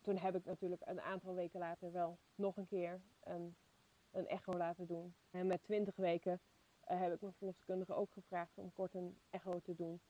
toen 0.00 0.16
heb 0.16 0.34
ik 0.34 0.44
natuurlijk 0.44 0.82
een 0.84 1.00
aantal 1.00 1.34
weken 1.34 1.60
later 1.60 1.92
wel 1.92 2.18
nog 2.34 2.56
een 2.56 2.66
keer 2.66 3.00
een, 3.20 3.56
een 4.10 4.26
echo 4.26 4.52
laten 4.52 4.86
doen. 4.86 5.14
En 5.30 5.46
met 5.46 5.62
20 5.62 5.96
weken 5.96 6.40
eh, 6.80 7.00
heb 7.00 7.12
ik 7.12 7.20
mijn 7.20 7.32
verloskundige 7.34 7.94
ook 7.94 8.12
gevraagd 8.12 8.58
om 8.58 8.72
kort 8.72 8.94
een 8.94 9.18
echo 9.30 9.60
te 9.60 9.74
doen. 9.74 10.00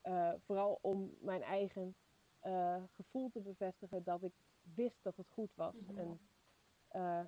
Eh, 0.00 0.32
vooral 0.44 0.78
om 0.82 1.16
mijn 1.20 1.42
eigen 1.42 1.94
gevoel 2.94 3.30
te 3.30 3.40
bevestigen 3.40 4.02
dat 4.04 4.22
ik 4.22 4.32
wist 4.62 5.02
dat 5.02 5.16
het 5.16 5.28
goed 5.28 5.54
was. 5.54 5.74
Mhm. 5.74 5.98
En 5.98 6.20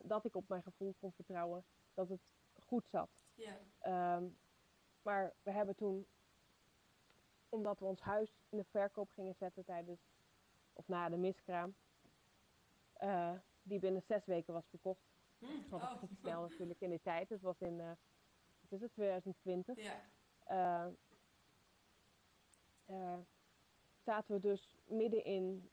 dat 0.02 0.24
ik 0.24 0.36
op 0.36 0.48
mijn 0.48 0.62
gevoel 0.62 0.94
kon 0.98 1.12
vertrouwen 1.12 1.64
dat 1.94 2.08
het 2.08 2.20
goed 2.66 2.88
zat. 2.88 3.24
Ehm, 3.78 4.24
maar 5.02 5.34
we 5.42 5.50
hebben 5.50 5.74
toen, 5.76 6.06
omdat 7.48 7.78
we 7.78 7.84
ons 7.84 8.00
huis 8.00 8.30
in 8.48 8.58
de 8.58 8.64
verkoop 8.64 9.10
gingen 9.10 9.34
zetten 9.34 9.64
tijdens, 9.64 10.00
of 10.72 10.88
na 10.88 11.08
de 11.08 11.16
miskraam, 11.16 11.74
eh, 12.92 13.32
die 13.62 13.78
binnen 13.78 14.02
zes 14.02 14.24
weken 14.24 14.54
was 14.54 14.68
verkocht. 14.68 15.14
Hm, 15.38 15.46
Dat 15.70 15.80
was 15.80 16.02
oh. 16.02 16.18
snel 16.20 16.40
natuurlijk 16.40 16.80
in 16.80 16.90
die 16.90 17.00
tijd. 17.02 17.28
Het 17.28 17.42
was 17.42 17.60
in, 17.60 17.80
eh, 17.80 17.90
wat 18.60 18.72
is 18.72 18.80
het, 18.80 18.92
2020. 18.92 19.82
Ja. 19.82 20.92
Eh, 22.86 23.18
zaten 24.04 24.34
we 24.34 24.40
dus 24.40 24.70
midden 24.84 25.24
in 25.24 25.70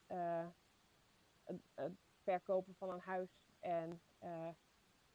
het, 1.43 1.61
het 1.73 1.93
verkopen 2.23 2.75
van 2.75 2.89
een 2.89 2.99
huis 2.99 3.29
en 3.59 4.01
eh, 4.19 4.49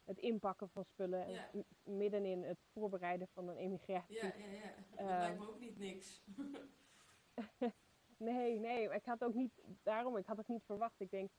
het 0.09 0.19
inpakken 0.19 0.69
van 0.69 0.85
spullen. 0.85 1.25
En 1.25 1.31
Ja. 1.33 1.49
m- 1.53 1.97
midden 1.97 2.25
in 2.25 2.43
het 2.45 2.59
voorbereiden 2.73 3.29
van 3.29 3.49
een 3.49 3.57
emigratie. 3.57 4.15
Ja, 4.15 4.33
ja, 4.39 4.47
ja. 4.47 4.75
Dat 4.91 4.99
Ehm. 4.99 5.07
lijkt 5.09 5.39
me 5.39 5.49
ook 5.49 5.61
niet 5.61 5.79
niks. 5.79 6.23
Nee, 8.17 8.59
nee, 8.59 8.91
ik 8.95 9.05
had 9.05 9.25
ook 9.25 9.35
niet, 9.35 9.53
daarom, 9.83 10.17
ik 10.17 10.27
had 10.27 10.39
ook 10.39 10.49
niet 10.49 10.65
verwacht. 10.65 11.01
Ik 11.01 11.11
denk, 11.11 11.31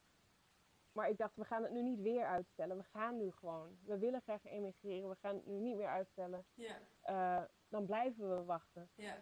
maar 0.91 1.09
ik 1.09 1.17
dacht, 1.17 1.35
we 1.35 1.45
gaan 1.45 1.63
het 1.63 1.71
nu 1.71 1.81
niet 1.81 1.99
weer 2.01 2.25
uitstellen. 2.25 2.77
We 2.77 2.83
gaan 2.83 3.17
nu 3.17 3.31
gewoon. 3.31 3.77
We 3.83 3.97
willen 3.97 4.21
graag 4.21 4.45
emigreren, 4.45 5.09
we 5.09 5.15
gaan 5.15 5.35
het 5.35 5.45
nu 5.45 5.59
niet 5.59 5.75
meer 5.75 5.87
uitstellen. 5.87 6.45
Ja, 6.53 6.79
Eh, 7.01 7.43
dan 7.67 7.85
blijven 7.85 8.29
we 8.37 8.43
wachten. 8.43 8.89
ja, 8.95 9.17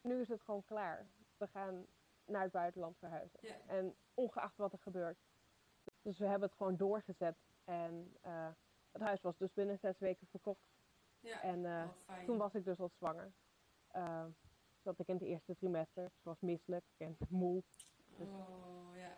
Nu 0.00 0.20
is 0.20 0.28
het 0.28 0.42
gewoon 0.42 0.64
klaar. 0.64 1.06
We 1.36 1.46
gaan 1.46 1.86
naar 2.24 2.42
het 2.42 2.52
buitenland 2.52 2.98
verhuizen. 2.98 3.38
ja. 3.42 3.54
En 3.66 3.94
ongeacht 4.14 4.56
wat 4.56 4.72
er 4.72 4.78
gebeurt. 4.78 5.18
Dus 6.02 6.18
we 6.18 6.26
hebben 6.26 6.48
het 6.48 6.56
gewoon 6.56 6.76
doorgezet. 6.76 7.36
En 7.68 8.16
eh, 8.20 8.48
het 8.92 9.02
huis 9.02 9.20
was 9.20 9.36
dus 9.36 9.52
binnen 9.52 9.78
zes 9.78 9.98
weken 9.98 10.26
verkocht. 10.26 10.68
ja. 11.20 11.42
En 11.42 11.66
eh, 11.66 12.24
toen 12.24 12.38
was 12.38 12.54
ik 12.54 12.64
dus 12.64 12.80
al 12.80 12.90
zwanger. 12.96 13.32
Eh, 13.88 14.24
zat 14.82 14.98
ik 14.98 15.08
in 15.08 15.14
het 15.14 15.24
eerste 15.24 15.56
trimester. 15.56 16.02
Dus 16.02 16.12
ik 16.18 16.24
was 16.24 16.40
misselijk 16.40 16.84
en 16.96 17.16
moe. 17.28 17.62
Oh, 18.16 18.96
ja. 18.96 19.16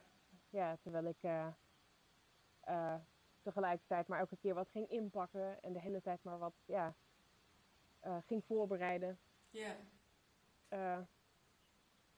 Ja, 0.48 0.76
terwijl 0.82 1.04
ik 1.04 1.16
tegelijkertijd 3.42 4.06
maar 4.06 4.18
elke 4.18 4.36
keer 4.36 4.54
wat 4.54 4.70
ging 4.70 4.88
inpakken. 4.88 5.62
En 5.62 5.72
de 5.72 5.80
hele 5.80 6.02
tijd 6.02 6.22
maar 6.22 6.38
wat 6.38 6.54
ja, 6.64 6.94
ging 8.26 8.44
voorbereiden. 8.44 9.18
Ja, 9.50 9.76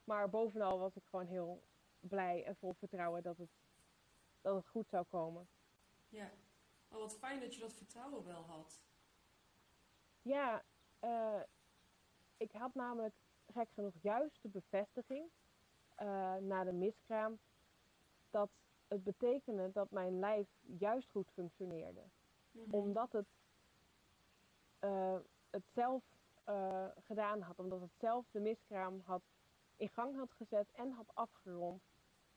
maar 0.05 0.31
bovenal 0.31 0.79
was 0.79 0.97
ik 0.97 1.05
gewoon 1.11 1.27
heel 1.27 1.63
blij 2.01 2.45
en 2.45 2.57
vol 2.57 2.75
vertrouwen 2.79 3.23
dat 3.23 3.39
het, 3.39 3.51
dat 4.41 4.55
het 4.55 4.69
goed 4.69 4.89
zou 4.89 5.05
komen. 5.05 5.49
Ja. 6.13 6.31
Oh, 6.89 6.99
wat 6.99 7.17
fijn 7.17 7.41
dat 7.41 7.55
je 7.55 7.61
dat 7.61 7.75
vertrouwen 7.75 8.25
wel 8.25 8.43
had. 8.43 8.81
Ja, 10.23 10.63
eh, 10.99 11.41
ik 12.37 12.53
had 12.53 12.75
namelijk 12.75 13.15
gek 13.53 13.69
genoeg 13.75 13.95
juist 14.01 14.43
de 14.43 14.49
bevestiging 14.49 15.31
eh, 15.95 16.35
na 16.37 16.65
de 16.65 16.73
miskraam 16.73 17.39
dat 18.31 18.51
het 18.89 19.05
betekende 19.05 19.73
dat 19.73 19.91
mijn 19.91 20.19
lijf 20.19 20.49
juist 20.79 21.11
goed 21.11 21.31
functioneerde. 21.33 22.03
Mhm. 22.51 22.75
Omdat 22.75 23.13
het 23.13 23.27
eh, 24.79 25.19
het 25.51 25.65
zelf 25.75 26.03
gedaan 27.05 27.41
had, 27.41 27.59
omdat 27.59 27.81
het 27.81 27.95
zelf 27.99 28.25
de 28.31 28.41
miskraam 28.41 29.01
had 29.05 29.23
in 29.77 29.89
gang 29.89 30.17
had 30.17 30.33
gezet 30.33 30.67
en 30.73 30.91
had 30.91 31.15
afgerond, 31.15 31.83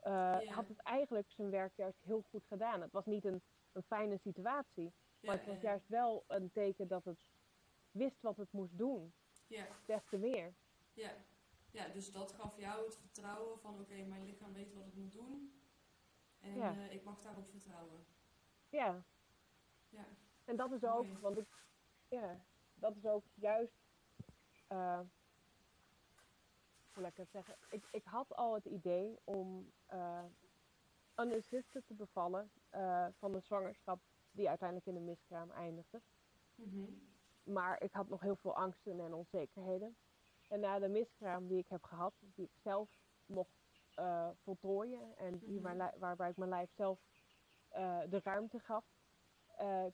uh, 0.08 0.38
had 0.48 0.68
het 0.68 0.80
eigenlijk 0.80 1.32
zijn 1.32 1.50
werk 1.50 1.72
juist 1.76 1.98
heel 2.02 2.24
goed 2.30 2.46
gedaan. 2.48 2.82
Het 2.82 2.92
was 2.92 3.06
niet 3.06 3.26
een, 3.26 3.42
een 3.76 3.84
fijne 3.84 4.18
situatie, 4.18 4.94
maar 5.22 5.38
het 5.38 5.46
was 5.46 5.62
juist 5.62 5.88
wel 5.88 6.24
een 6.28 6.52
teken 6.52 6.88
dat 6.88 7.06
het 7.06 7.20
wist 7.92 8.22
wat 8.22 8.38
het 8.38 8.52
moest 8.52 8.78
doen. 8.78 9.14
Ja. 9.48 9.68
Des 9.86 10.06
te 10.10 10.18
meer. 10.18 10.54
Ja. 10.94 11.12
ja, 11.72 11.88
dus 11.88 12.12
dat 12.12 12.32
gaf 12.32 12.58
jou 12.58 12.86
het 12.86 12.98
vertrouwen 12.98 13.60
van 13.60 13.80
oké, 13.80 14.04
mijn 14.04 14.26
lichaam 14.26 14.54
weet 14.54 14.74
wat 14.74 14.86
het 14.86 14.96
moet 14.96 15.12
doen. 15.12 15.62
En 16.40 16.58
uh, 16.58 16.94
ik 16.94 17.04
mag 17.04 17.22
daarop 17.22 17.48
vertrouwen. 17.48 18.06
Ja. 18.70 19.04
Ja. 19.90 20.06
En 20.46 20.56
dat 20.56 20.72
is 20.72 20.84
ook, 20.84 21.18
want 21.20 21.38
ik, 21.38 21.48
ja, 22.08 22.46
dat 22.74 22.96
is 22.96 23.06
ook 23.06 23.24
juist, 23.34 23.74
uh, 24.72 25.00
hoe 26.94 27.04
laat 27.04 27.12
ik 27.12 27.18
het 27.18 27.30
zeggen, 27.32 27.56
ik, 27.70 27.88
ik 27.92 28.04
had 28.04 28.36
al 28.36 28.54
het 28.54 28.66
idee 28.66 29.20
om 29.24 29.72
uh, 29.94 30.24
unassisted 31.16 31.88
te 31.88 31.94
bevallen 31.94 32.52
uh, 32.76 33.08
van 33.20 33.34
een 33.34 33.42
zwangerschap 33.42 34.00
die 34.32 34.50
uiteindelijk 34.50 34.88
in 34.88 34.96
een 34.96 35.06
miskraam 35.06 35.52
eindigde. 35.52 36.02
Mm 36.56 37.14
Maar 37.44 37.82
ik 37.82 37.94
had 37.94 38.08
nog 38.08 38.22
heel 38.22 38.36
veel 38.36 38.56
angsten 38.56 39.00
en 39.00 39.14
onzekerheden. 39.14 39.96
En 40.50 40.60
na 40.60 40.80
de 40.80 40.88
miskraam 40.88 41.48
die 41.48 41.58
ik 41.58 41.68
heb 41.68 41.84
gehad, 41.84 42.14
die 42.20 42.46
ik 42.46 42.62
zelf 42.64 42.90
mocht 43.26 43.50
uh, 44.00 44.30
voltooien 44.44 45.18
en 45.18 45.38
die 45.40 45.60
Mhm. 45.60 45.78
mijn 45.78 46.00
waarbij 46.00 46.30
ik 46.30 46.38
mijn 46.38 46.50
lijf 46.50 46.70
zelf 46.76 47.00
uh, 47.72 48.00
de 48.10 48.20
ruimte 48.24 48.60
gaf, 48.60 48.86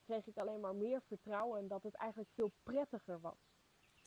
kreeg 0.04 0.28
ik 0.28 0.38
alleen 0.38 0.60
maar 0.60 0.76
meer 0.76 1.02
vertrouwen 1.02 1.60
en 1.60 1.68
dat 1.68 1.84
het 1.84 1.96
eigenlijk 1.96 2.32
veel 2.34 2.52
prettiger 2.64 3.20
was 3.20 3.38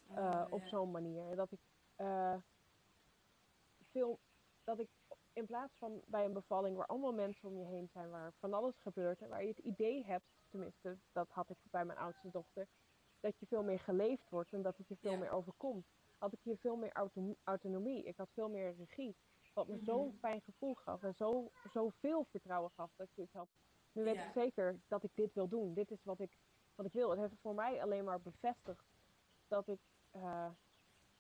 Oh, 0.09 0.45
op 0.51 0.63
zo'n 0.65 0.91
manier. 0.91 1.31
En 1.31 1.37
dat 1.37 1.53
ik 1.53 1.61
veel, 3.91 4.19
dat 4.65 4.79
ik 4.79 4.89
in 5.35 5.47
plaats 5.47 5.73
van 5.79 6.03
bij 6.07 6.25
een 6.25 6.33
bevalling 6.33 6.77
waar 6.77 6.87
allemaal 6.87 7.13
mensen 7.13 7.49
om 7.49 7.59
je 7.59 7.65
heen 7.65 7.89
zijn, 7.93 8.11
waar 8.11 8.33
van 8.39 8.55
alles 8.55 8.75
gebeurt 8.79 9.21
en 9.23 9.29
waar 9.29 9.43
je 9.43 9.49
het 9.49 9.59
idee 9.59 10.05
hebt, 10.05 10.25
tenminste, 10.51 10.99
dat 11.13 11.29
had 11.31 11.51
ik 11.51 11.57
bij 11.71 11.85
mijn 11.85 11.99
oudste 11.99 12.31
dochter, 12.31 12.67
dat 13.21 13.39
je 13.39 13.47
veel 13.47 13.63
meer 13.63 13.79
geleefd 13.81 14.31
wordt 14.31 14.53
en 14.53 14.63
dat 14.63 14.77
het 14.77 14.89
je 14.89 14.97
veel 14.97 15.13
Ja. 15.13 15.19
meer 15.19 15.31
overkomt, 15.31 15.87
had 16.19 16.33
ik 16.33 16.41
hier 16.43 16.57
veel 16.59 16.77
meer 16.77 16.93
auto 16.93 17.37
autonomie. 17.45 18.03
Ik 18.05 18.17
had 18.17 18.29
veel 18.33 18.49
meer 18.49 18.75
regie. 18.77 19.17
Wat 19.55 19.69
me 19.69 19.75
Mhm. 19.77 19.85
zo'n 19.85 20.17
fijn 20.21 20.41
gevoel 20.41 20.75
gaf 20.75 21.03
en 21.03 21.15
zo, 21.15 21.51
zoveel 21.73 22.25
vertrouwen 22.31 22.71
gaf 22.71 22.91
dat 22.97 23.07
ik 23.07 23.13
zoiets 23.15 23.33
had. 23.33 23.49
Nu 23.93 24.03
weet 24.05 24.15
Ja. 24.15 24.27
ik 24.27 24.33
zeker 24.33 24.81
dat 24.89 25.03
ik 25.03 25.11
dit 25.15 25.33
wil 25.35 25.49
doen. 25.49 25.75
Dit 25.75 25.91
is 25.91 26.05
wat 26.05 26.21
ik, 26.21 26.39
wat 26.75 26.87
ik 26.87 26.93
wil. 26.93 27.11
Het 27.11 27.19
heeft 27.19 27.41
voor 27.41 27.55
mij 27.55 27.83
alleen 27.83 28.05
maar 28.05 28.21
bevestigd 28.21 28.85
dat 29.49 29.69
ik 29.69 29.81
uh, 30.17 30.51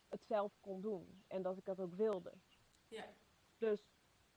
het 0.08 0.22
zelf 0.28 0.52
kon 0.60 0.80
doen. 0.80 1.24
En 1.26 1.42
dat 1.42 1.56
ik 1.56 1.64
dat 1.64 1.80
ook 1.80 1.94
wilde. 1.94 2.32
Ja. 2.88 3.04
Dus 3.58 3.80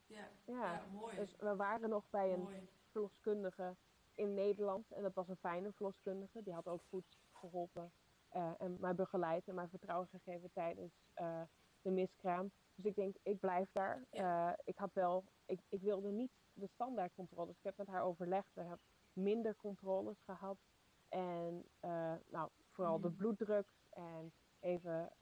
Ja. 0.08 0.28
ja, 0.44 0.72
Ja, 0.72 0.82
mooi. 0.92 1.16
dus 1.16 1.36
we 1.36 1.56
waren 1.56 1.88
nog 1.88 2.10
bij 2.10 2.32
een 2.32 2.40
Mooi. 2.40 2.68
verloskundige 2.90 3.76
in 4.14 4.34
Nederland. 4.34 4.90
En 4.92 5.02
dat 5.02 5.14
was 5.14 5.28
een 5.28 5.36
fijne 5.36 5.72
verloskundige. 5.72 6.42
Die 6.42 6.52
had 6.54 6.66
ook 6.68 6.82
goed 6.88 7.18
geholpen 7.32 7.92
uh, 8.36 8.50
en 8.58 8.76
mij 8.80 8.94
begeleid 8.94 9.48
en 9.48 9.54
mij 9.54 9.68
vertrouwen 9.68 10.08
gegeven 10.08 10.50
tijdens 10.52 10.92
uh, 11.20 11.42
de 11.82 11.90
miskraam. 11.90 12.50
Dus 12.74 12.84
ik 12.84 12.94
denk, 12.94 13.16
ik 13.22 13.38
blijf 13.40 13.72
daar. 13.72 14.04
Ja. 14.10 14.48
Uh, 14.50 14.54
ik 14.64 14.76
had 14.76 14.92
wel, 14.94 15.24
ik, 15.46 15.60
ik 15.68 15.80
wilde 15.82 16.10
niet 16.10 16.32
de 16.52 16.66
standaardcontroles. 16.66 17.56
Ik 17.56 17.62
heb 17.64 17.76
met 17.76 17.86
haar 17.86 18.02
overlegd. 18.02 18.54
We 18.54 18.60
hebben 18.60 18.80
minder 19.12 19.56
controles 19.56 20.20
gehad. 20.24 20.56
En 21.08 21.64
nou, 22.30 22.50
vooral 22.72 23.00
de 23.00 23.08
Mhm. 23.08 23.16
bloeddruk 23.16 23.72
en 23.90 24.32
even 24.60 25.12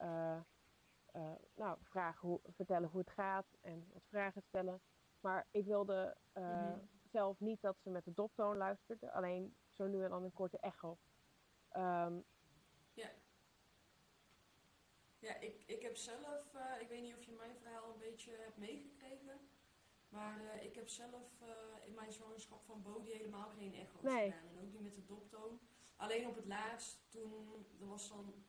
uh, 1.17 1.23
uh, 1.23 1.33
nou, 1.55 1.79
vragen 1.83 2.29
hoe, 2.29 2.41
vertellen 2.55 2.89
hoe 2.89 3.01
het 3.01 3.11
gaat 3.11 3.47
en 3.61 3.89
wat 3.93 4.03
vragen 4.09 4.43
stellen. 4.43 4.81
Maar 5.21 5.47
ik 5.51 5.65
wilde 5.65 6.17
uh, 6.35 6.45
Mhm. 6.49 6.79
zelf 7.11 7.41
niet 7.41 7.61
dat 7.61 7.77
ze 7.81 7.91
met 7.91 8.05
de 8.05 8.15
doptoon 8.15 8.57
luisterde, 8.57 9.13
alleen 9.13 9.57
zo 9.71 9.87
nu 9.87 10.05
en 10.05 10.11
dan 10.11 10.25
een 10.25 10.33
korte 10.33 10.59
echo. 10.59 10.99
Um, 11.77 12.25
Ja. 12.93 13.11
Ja, 15.19 15.37
ik, 15.41 15.63
ik 15.67 15.83
heb 15.83 15.97
zelf, 15.97 16.55
uh, 16.55 16.81
ik 16.81 16.89
weet 16.89 17.03
niet 17.03 17.15
of 17.15 17.23
je 17.23 17.33
mijn 17.33 17.57
verhaal 17.57 17.93
een 17.93 17.99
beetje 17.99 18.37
hebt 18.37 18.57
meegekregen, 18.57 19.41
maar 20.09 20.41
uh, 20.41 20.63
ik 20.65 20.75
heb 20.75 20.89
zelf 20.89 21.41
uh, 21.43 21.87
in 21.87 21.95
mijn 21.95 22.13
zwangerschap 22.13 22.65
van 22.65 22.83
Bodie 22.83 23.13
helemaal 23.17 23.49
geen 23.49 23.75
echo's 23.75 24.03
Nee. 24.03 24.31
gedaan. 24.33 24.49
En 24.49 24.59
ook 24.65 24.73
niet 24.73 24.83
met 24.83 24.95
de 24.95 25.05
doptoon. 25.05 25.61
Alleen 25.97 26.27
op 26.27 26.37
het 26.37 26.47
laatst, 26.47 27.11
toen, 27.11 27.67
dat 27.79 27.89
was 27.89 28.09
dan 28.09 28.45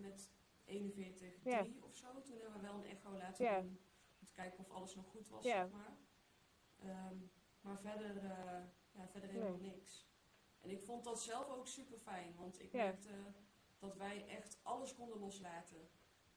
met 0.00 0.30
41, 0.64 1.44
Ja. 1.44 1.62
3 1.62 1.84
of 1.84 1.94
zo, 1.94 2.20
toen 2.22 2.36
hebben 2.38 2.60
we 2.60 2.66
wel 2.66 2.74
een 2.74 2.84
echo 2.84 3.16
laten 3.16 3.44
Ja. 3.44 3.60
doen. 3.60 3.78
Om 4.20 4.26
te 4.26 4.32
kijken 4.34 4.58
of 4.58 4.70
alles 4.70 4.94
nog 4.94 5.06
goed 5.06 5.28
was, 5.28 5.44
Ja. 5.44 5.66
zeg 5.66 5.70
maar. 5.70 5.96
Um, 7.10 7.30
maar 7.60 7.78
verder, 7.80 8.16
uh, 8.16 8.62
ja, 8.90 9.08
verder 9.08 9.30
helemaal 9.30 9.58
niks. 9.58 10.06
En 10.60 10.70
ik 10.70 10.82
vond 10.82 11.04
dat 11.04 11.22
zelf 11.22 11.48
ook 11.48 11.66
super 11.66 11.98
fijn, 11.98 12.34
want 12.36 12.60
ik 12.60 12.72
merkte 12.72 13.10
dat 13.78 13.96
wij 13.96 14.26
echt 14.26 14.58
alles 14.62 14.94
konden 14.94 15.18
loslaten. 15.18 15.88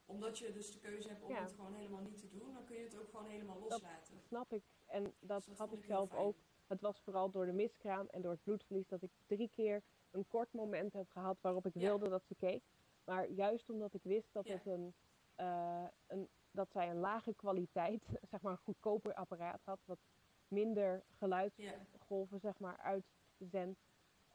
Omdat 0.05 0.37
je 0.37 0.51
dus 0.51 0.71
de 0.71 0.79
keuze 0.79 1.07
hebt 1.07 1.23
om 1.23 1.35
het 1.35 1.51
gewoon 1.53 1.73
helemaal 1.73 2.01
niet 2.01 2.17
te 2.17 2.27
doen, 2.29 2.53
dan 2.53 2.65
kun 2.65 2.75
je 2.77 2.83
het 2.83 2.97
ook 2.99 3.09
gewoon 3.09 3.25
helemaal 3.29 3.59
loslaten. 3.59 4.21
snap 4.21 4.53
ik. 4.53 4.63
En 4.85 5.03
dat, 5.19 5.45
Dus 5.45 5.45
dat 5.45 5.57
had 5.57 5.73
ik 5.77 5.83
zelf 5.83 6.09
fijn. 6.09 6.21
ook. 6.21 6.35
Het 6.67 6.81
was 6.81 7.01
vooral 7.01 7.31
door 7.31 7.45
de 7.45 7.51
miskraam 7.51 8.07
en 8.07 8.21
door 8.21 8.31
het 8.31 8.43
bloedverlies 8.43 8.87
dat 8.87 9.01
ik 9.01 9.11
drie 9.25 9.49
keer 9.49 9.83
een 10.11 10.27
kort 10.27 10.53
moment 10.53 10.93
heb 10.93 11.09
gehad 11.09 11.41
waarop 11.41 11.65
ik 11.65 11.73
wilde 11.73 12.09
dat 12.09 12.25
ze 12.25 12.35
keek. 12.35 12.63
Maar 13.07 13.29
juist 13.29 13.69
omdat 13.69 13.93
ik 13.93 14.03
wist 14.03 14.33
dat 14.33 14.47
Ja. 14.47 14.53
het 14.53 14.65
een, 14.65 14.93
uh, 15.37 15.87
een 16.07 16.27
dat 16.51 16.71
zij 16.71 16.89
een 16.89 16.99
lage 16.99 17.33
kwaliteit, 17.33 18.03
zeg 18.31 18.41
maar 18.41 18.51
een 18.51 18.57
goedkoper 18.63 19.13
apparaat 19.13 19.61
had, 19.63 19.79
wat 19.85 19.99
minder 20.47 21.03
geluidsgolven 21.17 22.39
zeg 22.39 22.59
maar 22.59 22.77
uitzendt. 22.77 23.79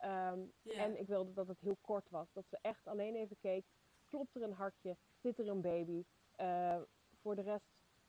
Um, 0.04 0.52
Ja. 0.62 0.72
En 0.74 0.98
ik 0.98 1.06
wilde 1.06 1.32
dat 1.32 1.48
het 1.48 1.60
heel 1.60 1.76
kort 1.80 2.08
was. 2.10 2.32
Dat 2.32 2.44
ze 2.48 2.58
echt 2.60 2.86
alleen 2.86 3.14
even 3.14 3.36
keek. 3.40 3.64
Klopt 4.08 4.34
er 4.36 4.42
een 4.42 4.52
hartje? 4.52 4.96
Zit 5.20 5.38
er 5.38 5.48
een 5.48 5.60
baby? 5.60 6.04
Uh, 6.40 6.80
voor 7.20 7.34
de 7.36 7.42
rest 7.42 7.64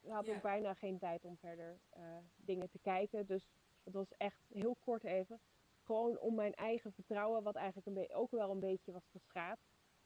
had 0.08 0.26
Ja. 0.26 0.36
ik 0.36 0.42
bijna 0.42 0.74
geen 0.74 1.00
tijd 1.00 1.26
om 1.26 1.38
verder 1.38 1.80
uh, 1.98 2.18
dingen 2.36 2.70
te 2.70 2.80
kijken. 2.80 3.26
Dus 3.26 3.48
het 3.84 3.94
was 3.94 4.12
echt 4.18 4.40
heel 4.48 4.76
kort 4.80 5.04
even. 5.04 5.40
Gewoon 5.84 6.20
om 6.20 6.36
mijn 6.36 6.54
eigen 6.54 6.94
vertrouwen, 6.94 7.44
wat 7.44 7.56
eigenlijk 7.56 7.88
een 7.88 8.16
ook 8.16 8.32
wel 8.32 8.52
een 8.52 8.60
beetje 8.60 8.92
was 8.92 9.08
geschaad, 9.12 9.60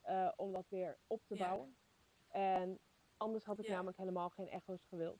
uh, 0.09 0.31
om 0.35 0.51
dat 0.51 0.65
weer 0.69 0.97
op 1.07 1.21
te 1.27 1.35
Ja. 1.35 1.47
bouwen. 1.47 1.75
En 2.27 2.79
anders 3.17 3.43
had 3.43 3.59
ik 3.59 3.65
Ja. 3.65 3.71
namelijk 3.73 3.97
helemaal 3.97 4.29
geen 4.29 4.49
echo's 4.49 4.83
gewild. 4.89 5.19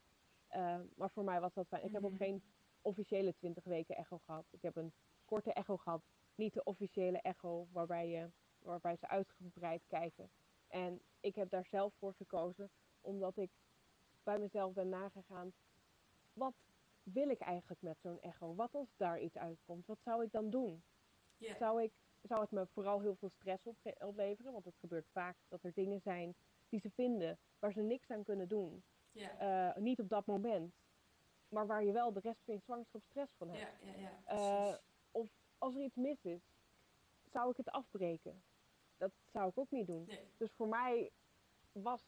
Uh, 0.50 0.80
maar 0.96 1.10
voor 1.10 1.24
mij 1.24 1.40
was 1.40 1.54
dat 1.54 1.66
fijn. 1.66 1.84
Ik 1.84 1.92
heb 1.92 2.04
ook 2.04 2.10
Mhm. 2.10 2.22
geen 2.22 2.42
officiële 2.82 3.34
20 3.34 3.64
weken 3.64 3.96
echo 3.96 4.18
gehad. 4.18 4.44
Ik 4.50 4.62
heb 4.62 4.76
een 4.76 4.92
korte 5.24 5.52
echo 5.52 5.76
gehad. 5.76 6.02
Niet 6.34 6.54
de 6.54 6.64
officiële 6.64 7.20
echo 7.20 7.66
waarbij, 7.72 8.08
je, 8.08 8.30
waarbij 8.58 8.96
ze 8.96 9.08
uitgebreid 9.08 9.82
kijken. 9.86 10.30
En 10.68 11.00
ik 11.20 11.34
heb 11.34 11.50
daar 11.50 11.66
zelf 11.66 11.94
voor 11.98 12.14
gekozen, 12.14 12.70
omdat 13.00 13.36
ik 13.36 13.50
bij 14.22 14.38
mezelf 14.38 14.72
ben 14.72 14.88
nagegaan. 14.88 15.52
Wat 16.32 16.54
wil 17.02 17.28
ik 17.28 17.40
eigenlijk 17.40 17.82
met 17.82 17.98
zo'n 18.02 18.20
echo? 18.20 18.54
Wat 18.54 18.74
als 18.74 18.88
daar 18.96 19.20
iets 19.20 19.36
uitkomt? 19.36 19.86
Wat 19.86 19.98
zou 20.04 20.24
ik 20.24 20.32
dan 20.32 20.50
doen? 20.50 20.82
Zou, 21.58 21.82
ik, 21.82 21.92
zou 22.22 22.40
het 22.40 22.50
me 22.50 22.66
vooral 22.66 23.00
heel 23.00 23.16
veel 23.16 23.30
stress 23.30 23.66
opleveren? 23.98 24.52
Want 24.52 24.64
het 24.64 24.76
gebeurt 24.80 25.08
vaak 25.12 25.36
dat 25.48 25.62
er 25.62 25.72
dingen 25.74 26.00
zijn 26.00 26.34
die 26.68 26.80
ze 26.80 26.90
vinden 26.90 27.38
waar 27.58 27.72
ze 27.72 27.80
niks 27.80 28.10
aan 28.10 28.24
kunnen 28.24 28.48
doen. 28.48 28.82
Ja. 29.12 29.70
Uh, 29.76 29.82
niet 29.82 30.00
op 30.00 30.08
dat 30.08 30.26
moment. 30.26 30.74
Maar 31.48 31.66
waar 31.66 31.84
je 31.84 31.92
wel 31.92 32.12
de 32.12 32.20
rest 32.20 32.40
van 32.44 32.54
je 32.54 32.60
zwangerschap 32.60 33.02
stress 33.02 33.32
van 33.36 33.50
hebt. 33.50 33.82
Ja, 33.82 33.90
ja, 33.90 33.98
ja. 33.98 34.34
Uh, 34.34 34.62
precies. 34.62 34.80
of 35.10 35.28
als 35.58 35.74
er 35.74 35.82
iets 35.82 35.96
mis 35.96 36.24
is, 36.24 36.40
zou 37.24 37.50
ik 37.50 37.56
het 37.56 37.70
afbreken? 37.70 38.42
Dat 38.96 39.12
zou 39.32 39.48
ik 39.48 39.58
ook 39.58 39.70
niet 39.70 39.86
doen. 39.86 40.04
Nee. 40.06 40.28
Dus 40.36 40.52
voor 40.52 40.68
mij 40.68 41.10
was, 41.72 42.04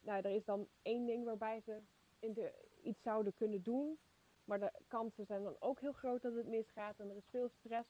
nou, 0.00 0.22
er 0.22 0.30
is 0.30 0.44
dan 0.44 0.68
één 0.82 1.06
ding 1.06 1.24
waarbij 1.24 1.60
ze 1.60 1.80
in 2.18 2.32
de, 2.32 2.52
iets 2.82 3.02
zouden 3.02 3.34
kunnen 3.34 3.62
doen. 3.62 3.98
Maar 4.44 4.60
de 4.60 4.72
kansen 4.86 5.26
zijn 5.26 5.42
dan 5.42 5.56
ook 5.58 5.80
heel 5.80 5.92
groot 5.92 6.22
dat 6.22 6.34
het 6.34 6.46
misgaat 6.46 6.98
en 6.98 7.10
er 7.10 7.16
is 7.16 7.28
veel 7.30 7.48
stress. 7.48 7.88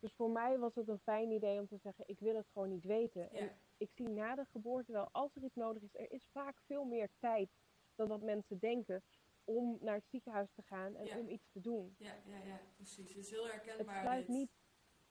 Dus 0.00 0.12
voor 0.14 0.30
mij 0.30 0.58
was 0.58 0.74
het 0.74 0.88
een 0.88 0.98
fijn 0.98 1.30
idee 1.30 1.58
om 1.60 1.68
te 1.68 1.76
zeggen, 1.82 2.04
ik 2.06 2.18
wil 2.20 2.36
het 2.36 2.48
gewoon 2.52 2.68
niet 2.68 2.84
weten. 2.84 3.22
Ja. 3.32 3.38
En 3.38 3.58
ik 3.76 3.90
zie 3.94 4.08
na 4.08 4.34
de 4.34 4.44
geboorte 4.44 4.92
wel, 4.92 5.08
als 5.12 5.34
er 5.36 5.42
iets 5.42 5.54
nodig 5.54 5.82
is, 5.82 5.94
er 5.94 6.12
is 6.12 6.28
vaak 6.32 6.60
veel 6.66 6.84
meer 6.84 7.08
tijd 7.18 7.50
dan 7.94 8.08
dat 8.08 8.22
mensen 8.22 8.58
denken 8.58 9.02
om 9.44 9.78
naar 9.80 9.94
het 9.94 10.08
ziekenhuis 10.10 10.48
te 10.54 10.62
gaan 10.62 10.94
en 10.96 11.04
Ja. 11.04 11.18
om 11.18 11.28
iets 11.28 11.48
te 11.52 11.60
doen. 11.60 11.94
Ja, 11.98 12.14
ja, 12.24 12.36
ja, 12.44 12.60
precies. 12.76 13.08
Het 13.08 13.16
is 13.24 13.30
heel 13.30 13.44
Het 13.46 13.52
herkenbaar. 13.52 14.00
sluit 14.00 14.26
dit. 14.26 14.36
niet, 14.36 14.50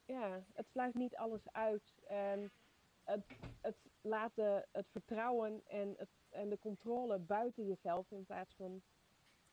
ja, 0.04 0.44
het 0.52 0.68
sluit 0.68 0.94
niet 0.94 1.16
alles 1.16 1.52
uit. 1.52 1.94
En 2.06 2.52
het, 3.04 3.24
het 3.60 3.76
laat 4.00 4.34
de, 4.34 4.66
het 4.72 4.88
vertrouwen 4.90 5.60
en, 5.66 5.94
het, 5.96 6.10
en 6.28 6.48
de 6.48 6.58
controle 6.58 7.18
buiten 7.18 7.66
jezelf 7.66 8.10
in 8.10 8.24
plaats 8.24 8.54
van 8.54 8.82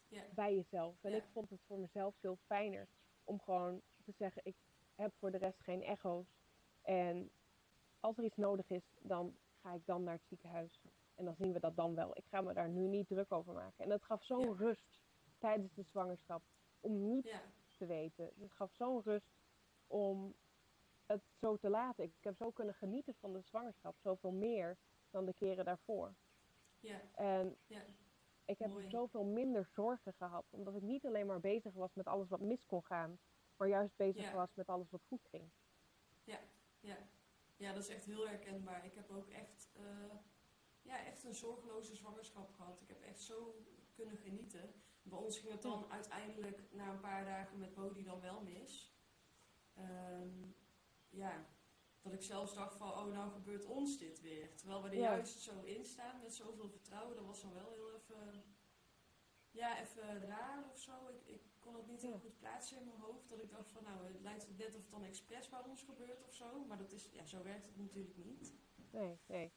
Ja. 0.08 0.24
bij 0.36 0.56
jezelf. 0.56 1.04
En 1.04 1.12
Ja. 1.12 1.17
ik 1.17 1.26
vond 1.34 1.50
het 1.50 1.62
voor 1.67 1.80
mezelf 1.80 2.15
veel 2.19 2.36
fijner 2.45 2.88
om 3.24 3.39
gewoon 3.41 3.82
te 4.04 4.12
zeggen, 4.12 4.41
ik 4.45 4.56
heb 4.95 5.13
voor 5.19 5.31
de 5.31 5.38
rest 5.38 5.62
geen 5.63 5.84
echo's. 5.84 6.25
En 6.81 7.31
als 7.99 8.17
er 8.17 8.23
iets 8.23 8.36
nodig 8.38 8.69
is, 8.69 8.84
dan 9.01 9.38
ga 9.62 9.73
ik 9.73 9.86
dan 9.86 10.03
naar 10.03 10.13
het 10.13 10.27
ziekenhuis. 10.27 10.81
En 11.15 11.25
dan 11.25 11.36
zien 11.36 11.53
we 11.53 11.60
dat 11.60 11.75
dan 11.75 11.95
wel. 11.95 12.17
Ik 12.17 12.25
ga 12.25 12.41
me 12.41 12.53
daar 12.53 12.69
nu 12.69 12.88
niet 12.88 13.08
druk 13.08 13.31
over 13.31 13.53
maken. 13.53 13.84
En 13.84 13.89
dat 13.89 14.03
gaf 14.03 14.23
zo'n 14.23 14.45
Ja. 14.49 14.53
rust 14.58 15.01
tijdens 15.38 15.73
de 15.73 15.84
zwangerschap 15.84 16.41
om 16.79 17.08
niet 17.08 17.23
Ja, 17.25 17.41
te 17.77 17.86
weten. 17.86 18.31
Het 18.39 18.51
gaf 18.53 18.71
zo'n 18.73 19.01
rust 19.01 19.34
om 19.88 20.34
het 21.05 21.21
zo 21.39 21.58
te 21.58 21.69
laten. 21.69 22.03
Ik 22.03 22.13
heb 22.23 22.36
zo 22.36 22.51
kunnen 22.51 22.73
genieten 22.73 23.15
van 23.15 23.34
de 23.34 23.41
zwangerschap, 23.41 23.95
zoveel 23.99 24.31
meer 24.31 24.77
dan 25.10 25.25
de 25.25 25.34
keren 25.34 25.65
daarvoor. 25.65 26.15
ja, 26.79 27.01
En 27.15 27.58
ja, 27.67 27.81
ik 28.45 28.60
heb 28.60 28.69
Mooi. 28.69 28.89
zoveel 28.89 29.23
minder 29.23 29.65
zorgen 29.73 30.13
gehad, 30.13 30.45
omdat 30.49 30.75
ik 30.75 30.81
niet 30.81 31.05
alleen 31.05 31.25
maar 31.27 31.39
bezig 31.39 31.73
was 31.73 31.93
met 31.93 32.05
alles 32.08 32.27
wat 32.29 32.39
mis 32.39 32.65
kon 32.65 32.86
gaan, 32.86 33.19
maar 33.57 33.67
juist 33.67 33.95
bezig 33.95 34.23
Ja. 34.23 34.33
was 34.33 34.53
met 34.53 34.67
alles 34.67 34.89
wat 34.89 35.03
goed 35.07 35.25
ging. 35.29 35.49
ja, 36.23 36.39
ja. 36.79 36.97
Ja, 37.57 37.73
dat 37.73 37.83
is 37.83 37.89
echt 37.89 38.05
heel 38.05 38.27
herkenbaar. 38.27 38.85
Ik 38.85 38.93
heb 38.95 39.09
ook 39.11 39.29
echt, 39.29 39.69
eh, 39.73 40.15
ja, 40.81 41.05
echt 41.05 41.23
een 41.23 41.35
zorgeloze 41.35 41.95
zwangerschap 41.95 42.53
gehad. 42.53 42.81
Ik 42.81 42.87
heb 42.87 43.01
echt 43.01 43.21
zo 43.21 43.65
kunnen 43.93 44.17
genieten. 44.17 44.73
Bij 45.01 45.19
ons 45.19 45.39
ging 45.39 45.51
het 45.51 45.61
dan 45.61 45.91
uiteindelijk 45.91 46.61
na 46.71 46.89
een 46.91 46.99
paar 46.99 47.25
dagen 47.25 47.57
met 47.57 47.73
Bodhi 47.73 48.03
dan 48.03 48.21
wel 48.21 48.41
mis. 48.41 48.95
Ehm, 49.73 50.51
ja, 51.09 51.45
dat 52.01 52.13
ik 52.13 52.21
zelfs 52.21 52.53
dacht 52.53 52.75
van, 52.75 52.91
oh 52.91 53.05
nou 53.05 53.31
gebeurt 53.31 53.65
ons 53.65 53.97
dit 53.97 54.21
weer. 54.21 54.55
Terwijl 54.55 54.81
we 54.83 54.87
er 54.89 54.95
Ja. 54.95 55.01
juist 55.11 55.39
zo 55.39 55.61
in 55.61 55.85
staan 55.85 56.19
met 56.21 56.33
zoveel 56.35 56.69
vertrouwen. 56.69 57.15
Dat 57.15 57.25
was 57.25 57.41
dan 57.41 57.53
wel 57.53 57.69
heel 57.71 57.93
even, 57.95 58.43
ja, 59.55 59.79
even 59.81 60.27
raar 60.27 60.63
of 60.71 60.79
zo. 60.79 61.07
Ik, 61.07 61.27
ik 61.33 61.41
kon 61.59 61.75
het 61.75 61.87
niet 61.87 62.01
heel 62.01 62.19
goed 62.19 62.37
plaatsen 62.37 62.77
in 62.77 62.85
mijn 62.85 62.99
hoofd. 62.99 63.29
Dat 63.29 63.41
ik 63.41 63.49
dacht 63.49 63.71
van, 63.71 63.83
nou 63.83 64.07
het 64.07 64.21
lijkt 64.21 64.47
het 64.47 64.57
net 64.57 64.75
of 64.75 64.81
het 64.81 64.91
dan 64.91 65.03
expres 65.03 65.49
bij 65.49 65.61
ons 65.67 65.83
gebeurt 65.83 66.23
of 66.23 66.33
zo. 66.33 66.65
Maar 66.65 66.77
dat 66.77 66.91
is, 66.91 67.09
ja, 67.11 67.25
zo 67.25 67.43
werkt 67.43 67.65
het 67.65 67.77
natuurlijk 67.77 68.17
niet. 68.17 68.53
Nee, 68.91 69.19
nee. 69.25 69.51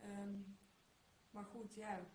Ehm, 0.00 0.38
maar 1.30 1.44
goed, 1.44 1.74
ja. 1.74 2.06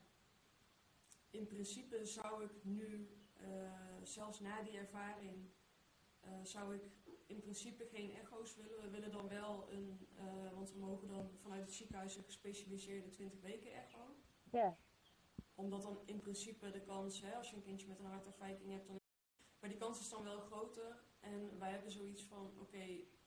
In 1.30 1.48
principe 1.48 2.06
zou 2.06 2.44
ik 2.44 2.64
nu, 2.64 3.10
eh, 3.34 3.72
zelfs 4.04 4.40
na 4.40 4.62
die 4.62 4.78
ervaring, 4.78 5.50
eh, 6.20 6.30
zou 6.44 6.76
ik 6.76 6.84
in 7.26 7.42
principe 7.42 7.86
geen 7.86 8.12
echo's 8.12 8.56
willen. 8.56 8.82
We 8.82 8.90
willen 8.90 9.12
dan 9.12 9.28
wel 9.28 9.72
een, 9.72 10.08
eh, 10.16 10.54
want 10.54 10.72
we 10.72 10.80
mogen 10.80 11.08
dan 11.08 11.32
vanuit 11.42 11.62
het 11.62 11.74
ziekenhuis 11.74 12.16
een 12.16 12.24
gespecialiseerde 12.24 13.10
20 13.10 13.42
weken 13.42 13.74
echo. 13.74 14.16
Ja, 14.52 14.78
Omdat 15.62 15.82
dan 15.82 16.00
in 16.06 16.20
principe 16.20 16.72
de 16.72 16.82
kans, 16.82 17.22
hè, 17.22 17.36
als 17.36 17.50
je 17.50 17.56
een 17.56 17.62
kindje 17.62 17.88
met 17.88 18.00
een 18.00 18.06
hartafwijking 18.06 18.72
hebt, 18.72 18.88
dan 18.88 19.00
maar 19.60 19.70
die 19.70 19.80
kans 19.80 20.00
is 20.00 20.10
dan 20.10 20.24
wel 20.24 20.40
groter. 20.40 21.04
En 21.20 21.60
wij 21.60 21.72
hebben 21.72 21.92
zoiets 21.92 22.24
van, 22.24 22.54
oké, 22.60 22.78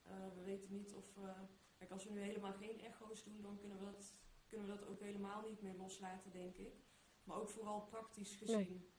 eh, 0.03 0.27
we 0.35 0.41
weten 0.43 0.71
niet 0.71 0.93
of... 0.93 1.17
eh, 1.17 1.39
kijk, 1.77 1.91
als 1.91 2.03
we 2.05 2.11
nu 2.11 2.19
helemaal 2.21 2.53
geen 2.53 2.79
echo's 2.81 3.23
doen, 3.23 3.41
dan 3.41 3.57
kunnen 3.57 3.77
we, 3.77 3.83
dat, 3.85 4.15
kunnen 4.47 4.67
we 4.67 4.73
dat 4.77 4.87
ook 4.87 4.99
helemaal 4.99 5.41
niet 5.41 5.61
meer 5.61 5.75
loslaten, 5.75 6.31
denk 6.31 6.57
ik. 6.57 6.83
Maar 7.23 7.37
ook 7.37 7.49
vooral 7.49 7.81
praktisch 7.85 8.35
gezien. 8.35 8.89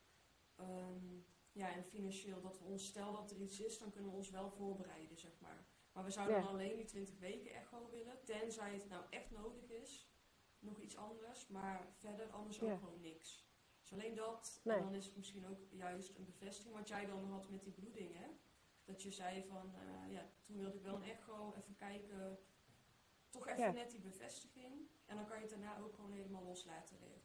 ehm, 0.56 1.18
ja, 1.52 1.72
en 1.74 1.84
financieel, 1.84 2.40
dat 2.40 2.58
we 2.58 2.64
ons, 2.64 2.86
stel 2.86 3.12
dat 3.12 3.30
er 3.30 3.40
iets 3.40 3.60
is, 3.60 3.78
dan 3.78 3.90
kunnen 3.90 4.10
we 4.10 4.16
ons 4.16 4.30
wel 4.30 4.50
voorbereiden, 4.50 5.18
zeg 5.18 5.40
maar. 5.40 5.66
Maar 5.92 6.04
we 6.04 6.10
zouden 6.10 6.36
Ja. 6.36 6.42
dan 6.42 6.50
alleen 6.50 6.76
die 6.76 6.84
20 6.84 7.18
weken 7.18 7.50
echo 7.54 7.90
willen, 7.90 8.24
tenzij 8.24 8.72
het 8.74 8.88
nou 8.88 9.04
echt 9.10 9.30
nodig 9.30 9.68
is. 9.70 10.10
Nog 10.66 10.80
iets 10.80 10.96
anders, 10.96 11.48
maar 11.48 11.86
verder 11.98 12.30
anders 12.30 12.60
ook 12.62 12.78
gewoon 12.78 13.00
niks. 13.00 13.46
Dus 13.80 13.92
alleen 13.92 14.14
dat, 14.14 14.60
Nee. 14.64 14.76
en 14.76 14.82
dan 14.82 14.94
is 14.94 15.06
het 15.06 15.16
misschien 15.16 15.46
ook 15.46 15.60
juist 15.70 16.16
een 16.18 16.24
bevestiging 16.24 16.74
wat 16.74 16.88
jij 16.88 17.06
dan 17.06 17.24
had 17.30 17.48
met 17.48 17.62
die 17.62 17.72
bloeding, 17.72 18.14
hè? 18.14 18.26
Dat 18.84 19.02
je 19.02 19.10
zei 19.10 19.44
van, 19.44 19.74
eh, 19.74 20.12
ja, 20.12 20.30
toen 20.44 20.56
wilde 20.56 20.76
ik 20.76 20.82
wel 20.82 20.94
een 20.94 21.02
echo, 21.02 21.54
even 21.56 21.74
kijken, 21.74 22.38
toch 23.30 23.46
even 23.46 23.62
Ja. 23.62 23.70
net 23.70 23.90
die 23.90 24.00
bevestiging. 24.00 24.88
En 25.06 25.16
dan 25.16 25.26
kan 25.26 25.36
je 25.36 25.42
het 25.42 25.50
daarna 25.50 25.78
ook 25.78 25.94
gewoon 25.94 26.12
helemaal 26.12 26.42
loslaten 26.44 26.98
weer. 26.98 27.20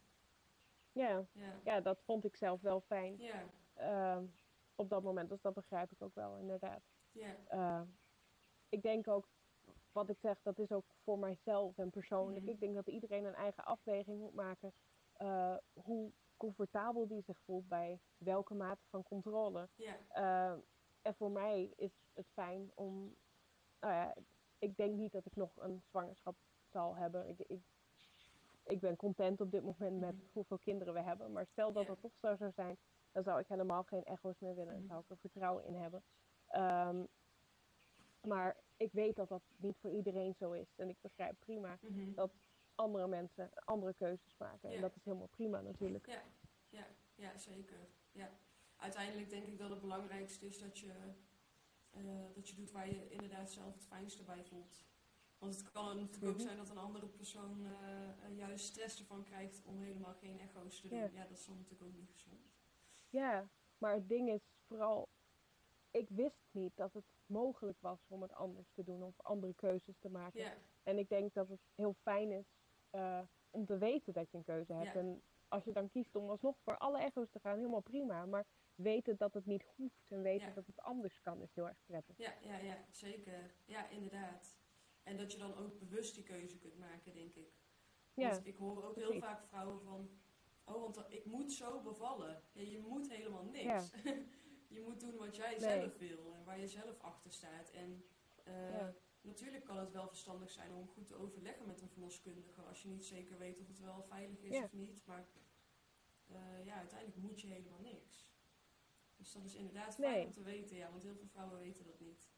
ja, 0.92 1.26
Ja, 1.34 1.60
ja, 1.64 1.82
dat 1.82 2.02
vond 2.04 2.26
ik 2.26 2.36
zelf 2.36 2.62
wel 2.62 2.82
fijn 2.82 3.18
ja, 3.18 3.50
ehm, 3.74 4.26
op 4.76 4.90
dat 4.90 5.04
moment. 5.04 5.30
Dus 5.30 5.42
dat 5.42 5.54
begrijp 5.54 5.92
ik 5.92 6.02
ook 6.02 6.16
wel, 6.16 6.38
inderdaad. 6.38 6.84
ja, 7.12 7.36
Eh, 7.48 7.82
ik 8.70 8.82
denk 8.82 9.08
ook, 9.08 9.30
wat 9.92 10.10
ik 10.10 10.18
zeg, 10.22 10.42
dat 10.42 10.60
is 10.60 10.72
ook 10.72 10.86
voor 11.04 11.20
mijzelf 11.20 11.78
en 11.78 11.90
persoonlijk. 11.90 12.42
Mhm. 12.42 12.52
Ik 12.52 12.60
denk 12.60 12.76
dat 12.76 12.88
iedereen 12.88 13.26
een 13.26 13.36
eigen 13.36 13.66
afweging 13.66 14.20
moet 14.20 14.34
maken. 14.34 14.74
eh, 15.12 15.56
hoe 15.74 16.12
comfortabel 16.38 17.08
die 17.08 17.22
zich 17.26 17.40
voelt 17.46 17.68
bij 17.68 18.00
welke 18.18 18.54
mate 18.54 18.82
van 18.90 19.04
controle. 19.04 19.70
Eh, 20.08 20.52
en 21.02 21.16
voor 21.16 21.32
mij 21.32 21.74
is 21.76 21.92
het 22.14 22.28
fijn 22.34 22.72
om. 22.76 23.16
Nou 23.80 23.94
ja, 23.94 24.14
ik 24.60 24.76
denk 24.78 24.96
niet 24.96 25.12
dat 25.12 25.26
ik 25.26 25.36
nog 25.36 25.52
een 25.60 25.82
zwangerschap 25.90 26.36
zal 26.72 26.96
hebben. 26.96 27.28
Ik, 27.28 27.40
ik, 27.40 27.62
ik 28.64 28.80
ben 28.80 28.96
content 28.96 29.42
op 29.42 29.52
dit 29.52 29.64
moment 29.64 30.00
met 30.00 30.16
Mhm. 30.16 30.24
hoeveel 30.34 30.58
kinderen 30.58 30.94
we 30.94 31.02
hebben. 31.02 31.32
Maar 31.32 31.46
stel 31.46 31.72
dat 31.74 31.84
Ja. 31.86 31.92
het 31.92 32.02
toch 32.02 32.16
zo 32.22 32.36
zou 32.36 32.52
zijn, 32.56 32.78
dan 33.12 33.24
zou 33.24 33.40
ik 33.40 33.48
helemaal 33.48 33.84
geen 33.84 34.04
echo's 34.04 34.40
meer 34.40 34.56
willen. 34.56 34.74
En 34.74 34.80
Mhm. 34.80 34.88
zou 34.88 35.00
ik 35.02 35.10
er 35.10 35.18
vertrouwen 35.18 35.66
in 35.66 35.76
hebben. 35.76 36.04
Ehm, 36.48 37.04
maar 38.22 38.56
ik 38.82 38.92
weet 38.92 39.16
dat 39.16 39.30
dat 39.30 39.42
niet 39.56 39.78
voor 39.80 39.92
iedereen 39.92 40.36
zo 40.40 40.52
is. 40.52 40.68
En 40.76 40.90
ik 40.90 40.98
begrijp 41.02 41.36
prima 41.40 41.78
mhm. 41.82 42.14
dat 42.14 42.32
andere 42.76 43.08
mensen 43.08 43.50
andere 43.54 43.94
keuzes 43.94 44.36
maken. 44.38 44.70
Ja. 44.70 44.76
En 44.76 44.82
dat 44.82 44.96
is 44.96 45.04
helemaal 45.04 45.28
prima 45.28 45.62
natuurlijk. 45.62 46.08
Ja, 46.08 46.24
ja, 46.70 46.88
ja, 47.16 47.38
zeker. 47.38 47.80
Ja. 48.12 48.30
Uiteindelijk 48.76 49.30
denk 49.30 49.46
ik 49.48 49.58
dat 49.58 49.70
het 49.70 49.82
belangrijkste 49.82 50.46
is 50.46 50.60
dat 50.60 50.80
je, 50.80 50.94
eh, 51.90 52.02
dat 52.34 52.50
je 52.50 52.56
doet 52.56 52.72
waar 52.72 52.90
je 52.90 53.10
inderdaad 53.10 53.52
zelf 53.52 53.74
het 53.74 53.86
fijnste 53.86 54.24
bij 54.24 54.44
voelt. 54.44 54.86
Want 55.38 55.56
het 55.56 55.72
kan 55.72 55.98
natuurlijk 55.98 56.32
ook 56.32 56.38
Mhm. 56.38 56.46
zijn 56.46 56.58
dat 56.58 56.70
een 56.70 56.78
andere 56.78 57.08
persoon 57.08 57.66
eh, 57.66 58.26
eh, 58.26 58.38
juist 58.38 58.66
stress 58.66 59.00
ervan 59.00 59.24
krijgt 59.24 59.62
om 59.66 59.78
helemaal 59.78 60.14
geen 60.14 60.40
echo's 60.40 60.82
te 60.82 60.88
doen. 60.88 60.98
Ja. 60.98 61.10
Ja, 61.14 61.24
dat 61.24 61.38
is 61.38 61.46
dan 61.46 61.56
natuurlijk 61.56 61.84
ook 61.84 61.98
niet 61.98 62.12
gezond. 62.12 62.52
Ja, 63.10 63.50
maar 63.78 63.94
het 63.94 64.10
ding 64.10 64.30
is 64.30 64.42
vooral, 64.68 65.10
ik 65.92 66.10
wist 66.10 66.48
niet 66.52 66.76
dat 66.76 66.94
het 66.94 67.06
mogelijk 67.26 67.78
was 67.80 68.00
om 68.08 68.22
het 68.22 68.34
anders 68.34 68.72
te 68.74 68.84
doen 68.84 69.04
of 69.04 69.22
andere 69.22 69.54
keuzes 69.54 69.98
te 70.00 70.10
maken. 70.10 70.54
En 70.84 70.98
ik 70.98 71.10
denk 71.10 71.34
dat 71.34 71.50
het 71.50 71.62
heel 71.76 71.94
fijn 71.94 72.32
is 72.32 72.46
eh, 72.90 73.20
om 73.50 73.66
te 73.66 73.78
weten 73.78 74.14
dat 74.14 74.32
je 74.32 74.38
een 74.38 74.44
keuze 74.44 74.74
hebt. 74.74 74.96
En 74.96 75.22
als 75.48 75.64
je 75.64 75.72
dan 75.72 75.90
kiest 75.90 76.16
om 76.16 76.30
alsnog 76.30 76.58
voor 76.64 76.78
alle 76.78 77.00
echo's 77.00 77.30
te 77.30 77.40
gaan, 77.40 77.58
helemaal 77.58 77.82
prima. 77.82 78.26
Maar 78.26 78.46
weten 78.76 79.18
dat 79.18 79.34
het 79.34 79.46
niet 79.46 79.64
hoeft 79.76 80.12
en 80.12 80.22
weten 80.22 80.54
dat 80.54 80.66
het 80.66 80.80
anders 80.80 81.22
kan, 81.22 81.42
is 81.42 81.54
heel 81.54 81.68
erg 81.68 81.78
prettig. 81.86 82.18
ja, 82.18 82.34
ja, 82.42 82.58
ja, 82.58 82.86
zeker. 82.90 83.56
Ja, 83.66 83.90
inderdaad. 83.90 84.56
En 85.04 85.18
dat 85.18 85.32
je 85.32 85.38
dan 85.38 85.56
ook 85.56 85.80
bewust 85.80 86.16
die 86.16 86.24
keuze 86.24 86.58
kunt 86.58 86.78
maken, 86.78 87.14
denk 87.14 87.36
ik. 87.36 87.54
Ja, 88.14 88.30
Want 88.30 88.48
ik 88.48 88.56
hoor 88.56 88.84
ook 88.84 88.96
heel 88.96 89.20
vaak 89.20 89.44
vrouwen 89.44 89.82
van, 89.82 90.10
oh, 90.64 90.82
want 90.82 91.06
ik 91.10 91.26
moet 91.26 91.52
zo 91.52 91.82
bevallen. 91.82 92.44
Ja, 92.52 92.62
je 92.62 92.80
moet 92.80 93.10
helemaal 93.10 93.44
niks. 93.44 93.92
je 94.72 94.82
moet 94.82 95.00
doen 95.00 95.18
wat 95.18 95.36
jij 95.36 95.50
Nee. 95.50 95.60
zelf 95.60 95.98
wil 95.98 96.34
en 96.34 96.44
waar 96.44 96.60
je 96.60 96.68
zelf 96.68 97.00
achter 97.00 97.32
staat. 97.32 97.70
En 97.72 98.06
eh, 98.44 98.70
Ja. 98.72 98.94
natuurlijk 99.22 99.64
kan 99.64 99.78
het 99.78 99.92
wel 99.92 100.08
verstandig 100.08 100.50
zijn 100.50 100.74
om 100.74 100.88
goed 100.88 101.08
te 101.08 101.16
overleggen 101.16 101.66
met 101.68 101.82
een 101.82 101.90
verloskundige 101.90 102.62
als 102.62 102.82
je 102.82 102.88
niet 102.88 103.06
zeker 103.06 103.38
weet 103.38 103.60
of 103.60 103.68
het 103.68 103.80
wel 103.80 104.04
veilig 104.04 104.42
is 104.42 104.56
Ja. 104.56 104.64
of 104.64 104.74
niet. 104.74 105.06
Maar 105.06 105.28
eh, 106.28 106.66
ja, 106.66 106.76
uiteindelijk 106.76 107.18
moet 107.22 107.42
je 107.42 107.48
helemaal 107.48 107.80
niks. 107.80 108.30
Dus 109.18 109.32
dat 109.32 109.44
is 109.44 109.56
inderdaad 109.56 109.96
fijn 109.96 110.12
Nee. 110.16 110.26
om 110.26 110.32
te 110.32 110.42
weten, 110.44 110.78
ja, 110.78 110.90
want 110.90 111.04
heel 111.04 111.16
veel 111.16 111.28
vrouwen 111.28 111.60
weten 111.60 111.86
dat 111.86 112.00
niet. 112.00 112.30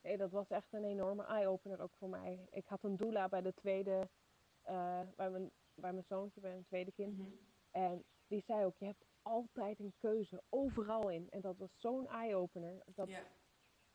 Nee, 0.00 0.16
dat 0.16 0.30
was 0.30 0.48
echt 0.48 0.72
een 0.72 0.84
enorme 0.84 1.24
eye-opener 1.24 1.80
ook 1.80 1.94
voor 1.96 2.08
mij. 2.08 2.46
Ik 2.50 2.66
had 2.66 2.84
een 2.84 2.96
doula 2.96 3.28
bij 3.28 3.40
de 3.42 3.54
tweede, 3.54 4.08
eh, 4.62 5.00
bij, 5.16 5.30
mijn, 5.30 5.50
bij 5.74 5.92
mijn 5.92 6.04
zoontje, 6.04 6.40
bij 6.40 6.50
mijn 6.50 6.64
tweede 6.64 6.92
kind. 6.92 7.18
Mhm. 7.18 7.28
En 7.70 8.04
die 8.26 8.42
zei 8.46 8.64
ook, 8.64 8.76
je 8.78 8.84
hebt 8.84 9.04
altijd 9.24 9.78
een 9.78 9.92
keuze, 9.98 10.42
overal 10.48 11.08
in. 11.10 11.30
En 11.30 11.40
dat 11.40 11.56
was 11.58 11.70
zo'n 11.80 12.08
eye-opener. 12.08 12.82
Dat 12.86 13.08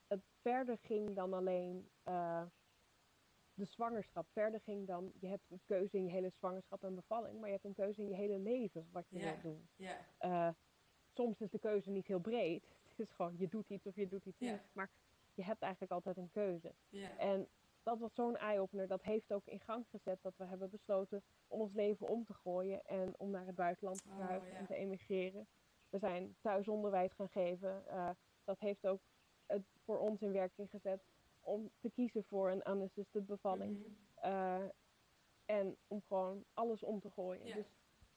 het 0.08 0.22
verder 0.42 0.78
ging 0.78 1.16
dan 1.16 1.34
alleen 1.34 1.90
eh, 2.04 2.44
de 3.54 3.66
zwangerschap. 3.66 4.28
Verder 4.32 4.60
ging 4.60 4.88
dan, 4.88 5.12
je 5.20 5.28
hebt 5.28 5.44
een 5.50 5.62
keuze 5.66 5.98
in 5.98 6.04
je 6.06 6.12
hele 6.12 6.30
zwangerschap 6.30 6.84
en 6.84 6.96
bevalling. 6.96 7.38
Maar 7.40 7.48
je 7.48 7.54
hebt 7.54 7.66
een 7.66 7.74
keuze 7.74 8.02
in 8.02 8.08
je 8.10 8.16
hele 8.16 8.40
leven 8.40 8.88
wat 8.92 9.06
je 9.10 9.20
wilt 9.32 9.42
doen. 9.42 9.68
ja, 9.76 9.98
Eh, 10.18 10.50
soms 11.14 11.40
is 11.42 11.50
de 11.52 11.60
keuze 11.60 11.90
niet 11.90 12.08
heel 12.08 12.20
breed. 12.20 12.64
Het 12.90 13.00
is 13.08 13.12
gewoon, 13.16 13.36
je 13.38 13.48
doet 13.48 13.70
iets 13.70 13.86
of 13.86 13.96
je 13.96 14.08
doet 14.08 14.26
iets 14.26 14.40
niet. 14.54 14.62
Maar 14.74 14.90
je 15.34 15.44
hebt 15.44 15.62
eigenlijk 15.62 15.92
altijd 15.92 16.18
een 16.18 16.32
keuze. 16.32 16.74
ja, 16.90 17.18
En 17.18 17.48
dat 17.90 18.00
was 18.00 18.14
zo'n 18.14 18.38
eye-opener. 18.38 18.88
Dat 18.88 19.04
heeft 19.04 19.34
ook 19.34 19.46
in 19.46 19.60
gang 19.60 19.86
gezet 19.90 20.22
dat 20.22 20.34
we 20.38 20.46
hebben 20.46 20.70
besloten 20.70 21.24
om 21.48 21.62
ons 21.62 21.74
leven 21.74 22.08
om 22.08 22.26
te 22.26 22.34
gooien 22.34 22.86
en 22.86 23.14
om 23.18 23.30
naar 23.30 23.46
het 23.46 23.56
buitenland 23.56 24.02
te 24.02 24.10
Oh, 24.10 24.16
verhuizen 24.16 24.52
ja. 24.52 24.58
en 24.58 24.66
te 24.66 24.76
emigreren. 24.76 25.48
We 25.90 26.00
zijn 26.00 26.36
thuisonderwijs 26.42 27.14
gaan 27.14 27.30
geven. 27.30 27.88
Eh, 27.88 28.10
dat 28.44 28.60
heeft 28.60 28.88
ook 28.88 29.02
het 29.46 29.64
voor 29.84 30.00
ons 30.00 30.22
in 30.22 30.32
werking 30.32 30.70
gezet 30.70 31.02
om 31.40 31.72
te 31.80 31.90
kiezen 31.90 32.24
voor 32.24 32.52
een 32.52 32.70
unassisted 32.70 33.26
bevalling. 33.26 33.78
Mhm. 33.78 33.90
Eh, 34.16 34.70
en 35.46 35.78
om 35.88 36.02
gewoon 36.08 36.46
alles 36.54 36.84
om 36.84 37.00
te 37.00 37.10
gooien. 37.10 37.46
Ja. 37.46 37.56
Dus 37.56 37.72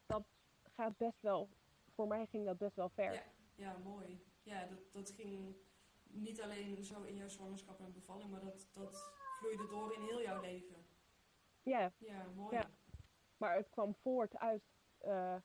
dat 0.06 0.24
gaat 0.62 0.96
best 0.96 1.20
wel, 1.20 1.48
voor 1.94 2.06
mij 2.06 2.26
ging 2.26 2.46
dat 2.46 2.58
best 2.58 2.76
wel 2.76 2.88
ver. 2.88 3.12
Ja, 3.12 3.22
ja, 3.54 3.76
mooi. 3.84 4.24
Ja, 4.42 4.66
dat, 4.66 4.92
dat 4.92 5.10
ging 5.10 5.56
niet 6.02 6.40
alleen 6.40 6.84
zo 6.84 7.02
in 7.02 7.16
jouw 7.16 7.28
zwangerschap 7.28 7.80
en 7.80 7.92
bevalling, 7.92 8.30
maar 8.30 8.40
dat, 8.40 8.68
dat 8.72 9.12
vloeide 9.42 9.66
door 9.66 9.92
in 9.92 10.02
heel 10.02 10.22
jouw 10.22 10.40
leven. 10.40 10.86
Ja, 11.62 11.92
Ja, 11.98 12.26
mooi. 12.34 12.56
Ja. 12.56 12.70
Maar 13.36 13.56
het 13.56 13.68
kwam 13.70 13.94
voort 13.94 14.36
uit 14.36 14.62
eh, 14.98 15.36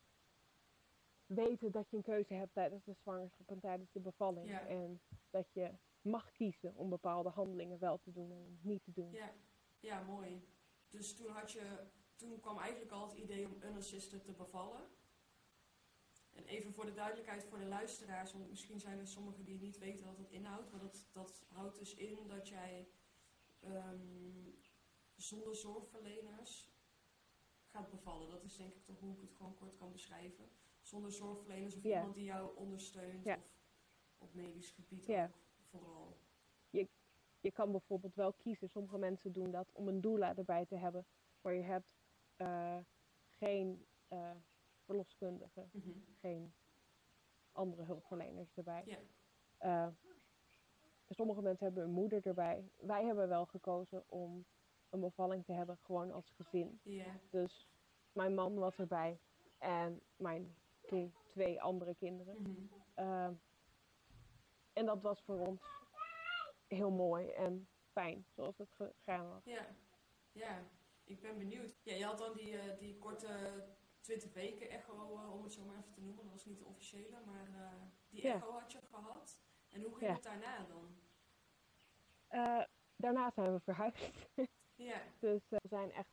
weten 1.26 1.72
dat 1.72 1.90
je 1.90 1.98
een 1.98 2.04
keuze 2.04 2.34
hebt 2.34 2.54
tijdens 2.54 2.84
de 2.84 2.94
zwangerschap 2.94 3.50
en 3.50 3.60
tijdens 3.60 3.92
de 3.92 4.00
bevalling. 4.00 4.50
Ja. 4.50 4.68
En 4.68 5.02
dat 5.30 5.54
je 5.54 5.72
mag 6.02 6.32
kiezen 6.32 6.76
om 6.76 6.90
bepaalde 6.90 7.30
handelingen 7.30 7.80
wel 7.80 7.98
te 7.98 8.12
doen 8.12 8.32
en 8.32 8.60
niet 8.62 8.84
te 8.84 8.92
doen. 8.92 9.12
Ja, 9.12 9.34
ja, 9.80 10.02
mooi. 10.04 10.48
Dus 10.90 11.16
toen 11.16 11.32
had 11.32 11.52
je, 11.52 11.88
toen 12.16 12.40
kwam 12.40 12.58
eigenlijk 12.58 12.92
al 12.92 13.08
het 13.08 13.18
idee 13.18 13.46
om 13.46 13.62
unassisted 13.64 14.24
te 14.24 14.34
bevallen. 14.34 14.82
En 16.34 16.46
even 16.46 16.74
voor 16.74 16.86
de 16.86 16.94
duidelijkheid 16.94 17.44
voor 17.44 17.58
de 17.58 17.66
luisteraars, 17.66 18.34
want 18.34 18.50
misschien 18.50 18.80
zijn 18.80 19.00
er 19.00 19.08
sommigen 19.08 19.44
die 19.44 19.60
niet 19.60 19.78
weten 19.78 20.06
wat 20.06 20.18
dat 20.18 20.30
inhoudt. 20.30 20.72
Maar 20.72 20.80
dat, 20.80 21.08
dat 21.12 21.46
houdt 21.50 21.78
dus 21.80 21.94
in 21.94 22.28
dat 22.28 22.48
jij 22.48 22.88
ehm, 23.76 24.50
zonder 25.16 25.56
zorgverleners 25.56 26.70
gaat 27.66 27.90
bevallen. 27.90 28.30
Dat 28.30 28.44
is 28.44 28.56
denk 28.58 28.74
ik 28.74 28.86
toch 28.86 29.00
hoe 29.00 29.14
ik 29.16 29.22
het 29.22 29.32
gewoon 29.34 29.56
kort 29.56 29.76
kan 29.76 29.92
beschrijven. 29.92 30.50
Zonder 30.82 31.12
zorgverleners 31.12 31.76
of 31.76 31.84
iemand 31.84 32.14
die 32.16 32.24
jou 32.24 32.56
ondersteunt 32.56 33.26
of 33.26 33.60
op 34.18 34.34
medisch 34.34 34.72
gebied 34.72 35.06
Ja. 35.06 35.26
ook 35.26 35.32
vooral. 35.70 36.18
Je 37.40 37.52
kan 37.52 37.72
bijvoorbeeld 37.72 38.16
wel 38.16 38.34
kiezen, 38.34 38.70
sommige 38.70 38.98
mensen 38.98 39.32
doen 39.32 39.52
dat 39.52 39.72
om 39.72 39.88
een 39.88 40.02
doula 40.02 40.36
erbij 40.36 40.66
te 40.66 40.76
hebben. 40.76 41.06
Maar 41.42 41.54
je 41.54 41.62
hebt 41.62 41.96
eh, 42.36 42.78
geen 43.38 43.86
eh, 44.08 44.32
verloskundige, 44.86 45.68
Mhm. 45.72 45.90
geen 46.20 46.54
andere 47.52 47.84
hulpverleners 47.84 48.56
erbij. 48.58 48.84
Ja. 49.60 49.94
Sommige 51.10 51.42
mensen 51.42 51.66
hebben 51.66 51.84
een 51.84 51.92
moeder 51.92 52.26
erbij. 52.26 52.70
Wij 52.78 53.06
hebben 53.06 53.28
wel 53.28 53.46
gekozen 53.46 54.04
om 54.08 54.46
een 54.90 55.00
bevalling 55.00 55.46
te 55.46 55.52
hebben, 55.52 55.78
gewoon 55.82 56.12
als 56.12 56.30
gezin. 56.36 56.80
Dus 57.30 57.68
mijn 58.12 58.34
man 58.34 58.56
was 58.56 58.78
erbij 58.78 59.20
en 59.58 60.02
mijn 60.16 60.56
toen 60.82 61.14
twee 61.30 61.62
andere 61.62 61.96
kinderen. 61.96 62.42
mhm. 62.42 62.66
Eh, 62.94 63.30
en 64.74 64.86
dat 64.86 65.02
was 65.02 65.22
voor 65.24 65.40
ons 65.40 65.62
heel 66.68 66.92
mooi 66.92 67.30
en 67.30 67.68
fijn, 67.92 68.26
zoals 68.36 68.58
het 68.58 68.70
gegaan 68.74 69.30
was. 69.30 69.44
Ja, 69.44 69.66
ja, 70.32 70.64
ik 71.04 71.22
ben 71.22 71.38
benieuwd. 71.38 71.76
Ja, 71.84 71.94
je 71.96 72.06
had 72.06 72.18
dan 72.18 72.34
die, 72.34 72.58
eh, 72.58 72.78
die 72.80 72.98
korte 72.98 73.64
20 74.02 74.34
weken 74.34 74.70
echo, 74.70 74.94
eh, 75.18 75.34
om 75.34 75.44
het 75.44 75.54
zo 75.54 75.66
maar 75.66 75.78
even 75.78 75.92
te 75.92 76.02
noemen. 76.02 76.24
Dat 76.24 76.34
was 76.34 76.46
niet 76.46 76.60
de 76.60 76.66
officiële, 76.66 77.20
maar 77.26 77.48
eh, 77.56 77.82
die 78.10 78.22
Ja. 78.24 78.34
echo 78.34 78.52
had 78.52 78.72
je 78.72 78.80
gehad. 78.82 79.42
En 79.70 79.82
hoe 79.82 79.90
ging 79.96 80.02
Ja. 80.10 80.14
het 80.14 80.24
daarna 80.24 80.58
dan? 80.68 80.96
Eh, 82.28 82.64
daarna 82.96 83.32
zijn 83.32 83.54
we 83.54 83.60
verhuisd. 83.60 84.12
Ja, 84.76 85.02
dus 85.20 85.42
eh, 85.50 85.60
we 85.62 85.68
zijn 85.68 85.92
echt, 85.92 86.10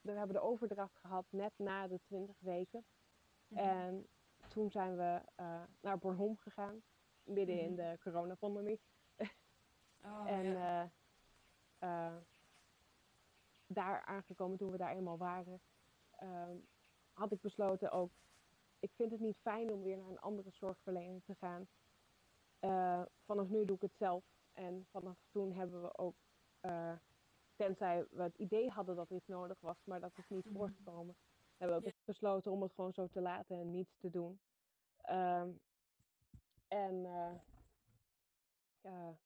we 0.00 0.10
hebben 0.12 0.36
de 0.36 0.42
overdracht 0.42 0.96
gehad 1.00 1.24
net 1.30 1.52
na 1.56 1.86
de 1.88 2.00
20 2.06 2.36
weken. 2.40 2.84
mhm. 3.48 3.60
En 3.60 4.06
toen 4.48 4.70
zijn 4.70 4.96
we 4.96 5.20
eh, 5.34 5.62
naar 5.80 5.98
Bornholm 5.98 6.36
gegaan, 6.36 6.82
midden 7.22 7.60
in 7.60 7.72
Mhm. 7.72 7.76
de 7.76 7.98
coronapandemie. 8.00 8.80
oh, 10.04 10.24
en 10.30 10.44
ja. 10.44 10.90
daar 13.66 14.02
aangekomen, 14.04 14.58
toen 14.58 14.70
we 14.70 14.76
daar 14.76 14.94
eenmaal 14.96 15.18
waren, 15.18 15.60
ehm, 16.10 16.56
had 17.12 17.32
ik 17.32 17.40
besloten 17.40 17.90
ook, 17.90 18.10
ik 18.78 18.90
vind 18.94 19.10
het 19.10 19.20
niet 19.20 19.36
fijn 19.40 19.72
om 19.72 19.82
weer 19.82 19.96
naar 19.96 20.08
een 20.08 20.20
andere 20.20 20.50
zorgverlener 20.50 21.22
te 21.24 21.34
gaan. 21.34 21.68
Eh, 22.60 23.02
vanaf 23.24 23.48
nu 23.48 23.64
doe 23.64 23.76
ik 23.76 23.82
het 23.82 23.96
zelf. 23.98 24.24
En 24.52 24.86
vanaf 24.90 25.16
toen 25.30 25.52
hebben 25.52 25.82
we 25.82 25.98
ook, 25.98 26.14
eh, 26.60 26.92
tenzij 27.56 28.06
we 28.10 28.22
het 28.22 28.36
idee 28.36 28.68
hadden 28.70 28.96
dat 28.96 29.10
iets 29.10 29.26
nodig 29.26 29.60
was, 29.60 29.76
maar 29.84 30.00
dat 30.00 30.12
is 30.16 30.28
niet 30.28 30.46
voorgekomen, 30.52 31.16
hebben 31.56 31.80
we 31.80 31.86
Ja. 31.86 31.92
besloten 32.04 32.52
om 32.52 32.62
het 32.62 32.72
gewoon 32.72 32.92
zo 32.92 33.06
te 33.06 33.20
laten 33.20 33.56
en 33.56 33.70
niets 33.70 33.96
te 34.00 34.10
doen. 34.10 34.40
Ehm, 34.96 35.50
en 36.68 37.04
eh, 37.06 37.34
ja, 38.80 39.18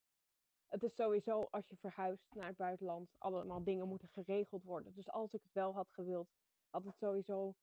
het 0.68 0.83
is 0.83 0.94
sowieso 0.94 1.47
als 1.51 1.68
je 1.68 1.77
verhuist 1.77 2.35
naar 2.35 2.47
het 2.47 2.57
buitenland, 2.57 3.09
allemaal 3.18 3.64
dingen 3.64 3.88
moeten 3.88 4.09
geregeld 4.09 4.62
worden. 4.64 4.94
Dus 4.94 5.09
als 5.11 5.33
ik 5.33 5.42
het 5.42 5.53
wel 5.53 5.73
had 5.75 5.88
gewild, 5.90 6.29
had 6.70 6.85
het 6.85 6.97
sowieso 6.99 7.55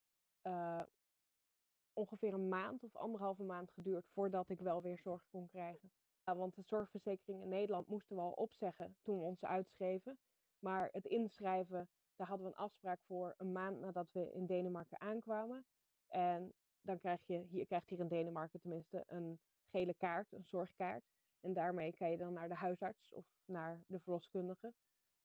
ongeveer 1.94 2.34
een 2.34 2.50
maand 2.50 2.84
of 2.84 2.96
anderhalve 2.96 3.44
maand 3.44 3.72
geduurd 3.72 4.08
voordat 4.14 4.50
ik 4.50 4.60
wel 4.60 4.82
weer 4.82 4.98
zorg 4.98 5.26
kon 5.30 5.48
krijgen. 5.48 5.92
Want 6.24 6.56
de 6.56 6.62
zorgverzekering 6.62 7.42
in 7.42 7.50
Nederland 7.50 7.88
moesten 7.88 8.16
we 8.16 8.22
al 8.22 8.32
opzeggen 8.32 8.96
toen 9.02 9.18
we 9.18 9.26
ons 9.26 9.44
uitschreven. 9.44 10.20
Maar 10.60 10.90
het 10.92 11.06
inschrijven, 11.06 11.90
daar 12.16 12.28
hadden 12.28 12.48
we 12.48 12.54
een 12.54 12.60
afspraak 12.60 13.00
voor 13.06 13.34
een 13.38 13.52
maand 13.52 13.80
nadat 13.80 14.08
we 14.12 14.32
in 14.34 14.46
Denemarken 14.46 15.02
aankwamen. 15.02 15.66
En 16.08 16.54
dan 16.82 17.00
krijg 17.00 17.22
je, 17.26 17.46
hier 17.50 17.66
krijgt 17.66 17.90
hier 17.90 18.00
in 18.00 18.08
Denemarken 18.08 18.60
tenminste, 18.60 19.04
een 19.08 19.40
gele 19.70 19.94
kaart, 19.94 20.32
een 20.32 20.46
zorgkaart. 20.46 21.04
En 21.40 21.54
daarmee 21.54 21.94
kan 21.94 22.12
je 22.12 22.18
dan 22.18 22.34
naar 22.34 22.48
de 22.48 22.56
huisarts 22.56 23.14
of 23.14 23.26
naar 23.46 23.84
de 23.88 24.00
verloskundige. 24.00 24.74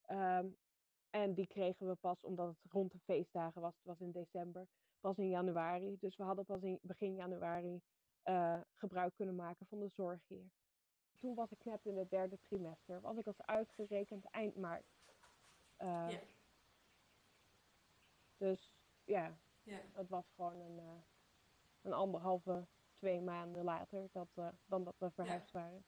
Ehm, 0.03 0.47
en 1.11 1.35
die 1.35 1.47
kregen 1.47 1.89
we 1.89 1.95
pas 1.95 2.25
omdat 2.25 2.49
het 2.63 2.73
rond 2.73 2.93
de 2.93 2.99
feestdagen 2.99 3.61
was. 3.61 3.77
Het 3.77 3.85
was 3.85 4.01
in 4.01 4.11
december, 4.11 4.67
pas 5.01 5.17
in 5.19 5.29
januari. 5.29 5.97
Dus 6.01 6.17
we 6.17 6.23
hadden 6.23 6.45
pas 6.45 6.63
in 6.63 6.79
begin 6.83 7.15
januari 7.15 7.81
eh, 8.23 8.61
gebruik 8.75 9.15
kunnen 9.15 9.35
maken 9.35 9.67
van 9.67 9.79
de 9.79 9.89
zorg 9.89 10.21
hier. 10.27 10.51
Toen 11.15 11.35
was 11.35 11.51
ik 11.51 11.65
net 11.65 11.85
in 11.85 11.97
het 11.97 12.11
derde 12.11 12.39
trimester. 12.41 13.01
Was 13.01 13.17
ik 13.17 13.27
als 13.27 13.41
uitgerekend 13.43 14.25
eind 14.25 14.57
maart. 14.57 14.85
Eh, 15.77 16.07
Ja. 16.11 16.21
Dus 18.37 18.75
ja, 19.05 19.39
ja, 19.63 19.81
het 19.93 20.09
was 20.09 20.25
gewoon 20.35 20.61
een, 20.61 20.79
eh, 20.79 20.99
een 21.83 21.93
anderhalve, 21.93 22.67
twee 22.95 23.21
maanden 23.21 23.65
later 23.65 24.09
dat, 24.13 24.29
dan 24.67 24.85
dat 24.85 24.95
we 24.99 25.11
verhuisd 25.11 25.51
waren. 25.51 25.85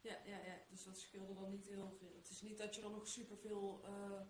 ja, 0.00 0.16
ja, 0.24 0.38
ja, 0.38 0.58
dus 0.68 0.84
dat 0.84 0.98
scheelde 0.98 1.34
dan 1.34 1.50
niet 1.50 1.66
heel 1.66 1.90
veel. 1.90 2.14
Het 2.16 2.28
is 2.28 2.42
niet 2.42 2.58
dat 2.58 2.74
je 2.74 2.80
dan 2.80 2.92
nog 2.92 3.08
superveel 3.08 3.84
eh 3.84 4.20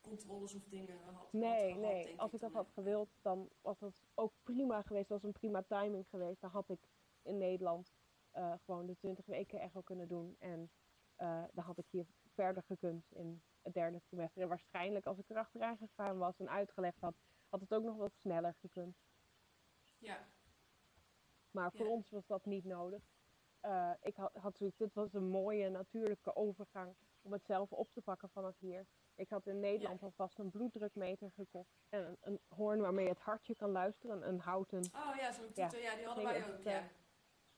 controles 0.00 0.54
of 0.54 0.64
dingen 0.68 0.98
had. 1.04 1.14
had 1.14 1.32
Nee, 1.32 1.72
gehad, 1.72 1.80
nee. 1.80 2.20
Als 2.20 2.32
ik 2.32 2.40
dat 2.40 2.52
had 2.52 2.70
gewild, 2.70 3.08
dan 3.22 3.48
was 3.60 3.78
dat 3.78 4.02
ook 4.14 4.32
prima 4.42 4.82
geweest. 4.82 5.08
Dat 5.08 5.20
was 5.20 5.30
een 5.30 5.38
prima 5.38 5.62
timing 5.62 6.08
geweest. 6.08 6.40
Dan 6.40 6.50
had 6.50 6.68
ik 6.68 6.88
in 7.22 7.38
Nederland 7.38 7.92
eh, 8.30 8.52
gewoon 8.64 8.86
de 8.86 8.96
20 8.96 9.26
weken 9.26 9.60
echo 9.60 9.80
kunnen 9.80 10.08
doen. 10.08 10.36
En 10.38 10.70
eh, 11.16 11.44
dan 11.52 11.64
had 11.64 11.78
ik 11.78 11.86
hier 11.90 12.06
verder 12.34 12.62
gekund 12.62 13.12
in 13.12 13.42
het 13.62 13.74
derde 13.74 14.00
trimester. 14.02 14.42
En 14.42 14.48
waarschijnlijk 14.48 15.06
als 15.06 15.18
ik 15.18 15.28
erachteraan 15.30 15.76
gegaan 15.76 16.18
was 16.18 16.38
en 16.38 16.48
uitgelegd 16.50 17.00
had, 17.00 17.14
had 17.48 17.60
het 17.60 17.74
ook 17.74 17.84
nog 17.84 17.96
wat 17.96 18.16
sneller 18.16 18.54
gekund. 18.60 18.96
Ja, 19.98 20.28
Maar 21.50 21.72
voor 21.72 21.86
Ja. 21.86 21.92
ons 21.92 22.10
was 22.10 22.26
dat 22.26 22.44
niet 22.44 22.64
nodig. 22.64 23.02
Eh, 23.60 23.90
ik 24.02 24.16
had, 24.16 24.34
had 24.34 24.56
zoiets, 24.56 24.76
dit 24.76 24.94
was 24.94 25.12
een 25.14 25.28
mooie 25.28 25.68
natuurlijke 25.70 26.36
overgang 26.36 26.94
om 27.22 27.32
het 27.32 27.44
zelf 27.44 27.72
op 27.72 27.90
te 27.92 28.00
pakken 28.00 28.30
vanaf 28.30 28.58
hier. 28.58 28.86
Ik 29.18 29.28
had 29.28 29.46
in 29.46 29.60
Nederland 29.60 30.02
alvast 30.02 30.38
een 30.38 30.50
bloeddrukmeter 30.50 31.30
gekocht. 31.30 31.78
En 31.88 32.06
een, 32.06 32.16
een 32.20 32.40
hoorn 32.48 32.80
waarmee 32.80 33.04
je 33.04 33.10
het 33.10 33.20
hartje 33.20 33.54
kan 33.56 33.70
luisteren. 33.70 34.28
Een 34.28 34.40
houten, 34.40 34.78
oh 34.78 35.16
ja, 35.16 35.32
zo'n 35.32 35.52
toeter, 35.52 35.82
ja, 35.82 35.96
die 35.96 36.06
hadden 36.06 36.24
wij 36.24 36.54
ook, 36.54 36.62
ja. 36.62 36.78
eh, 36.78 36.84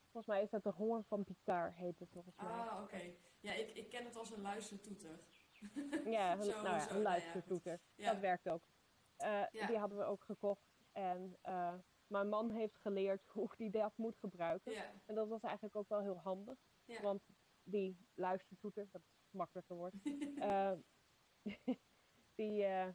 volgens 0.03 0.25
mij 0.25 0.41
is 0.43 0.49
dat 0.49 0.63
de 0.63 0.69
hoorn 0.69 1.03
van 1.03 1.23
Picard, 1.23 1.75
heet 1.75 1.99
het 1.99 2.09
volgens 2.11 2.35
mij. 2.35 2.51
Ah, 2.51 2.81
oké. 2.83 3.01
Ja, 3.39 3.53
ik, 3.53 3.69
ik 3.69 3.89
ken 3.89 4.05
het 4.05 4.15
als 4.15 4.31
een 4.31 4.41
luistertoeter. 4.41 5.19
ja, 6.05 6.31
een, 6.37 6.43
zo, 6.43 6.61
nou 6.61 6.75
ja, 6.75 6.89
een 6.89 7.01
luistertoeter. 7.01 7.79
Ja, 7.95 8.11
Dat 8.11 8.21
werkt 8.21 8.49
ook. 8.49 8.63
Eh. 9.15 9.67
Die 9.67 9.77
hadden 9.77 9.97
we 9.97 10.03
ook 10.03 10.23
gekocht. 10.23 10.71
En 10.91 11.37
eh, 11.41 11.73
mijn 12.07 12.29
man 12.29 12.49
heeft 12.49 12.77
geleerd 12.77 13.27
hoe 13.33 13.51
hij 13.57 13.69
dat 13.69 13.97
moet 13.97 14.17
gebruiken. 14.17 14.73
En 15.05 15.15
dat 15.15 15.27
was 15.27 15.41
eigenlijk 15.41 15.75
ook 15.75 15.89
wel 15.89 16.01
heel 16.01 16.19
handig. 16.19 16.57
Want 17.01 17.21
die 17.63 17.97
luistertoeter, 18.13 18.87
dat 18.91 19.01
is 19.01 19.31
makkelijker 19.31 19.75
woord, 19.75 19.93
eh, 20.35 20.71
die, 22.35 22.63
eh, 22.63 22.87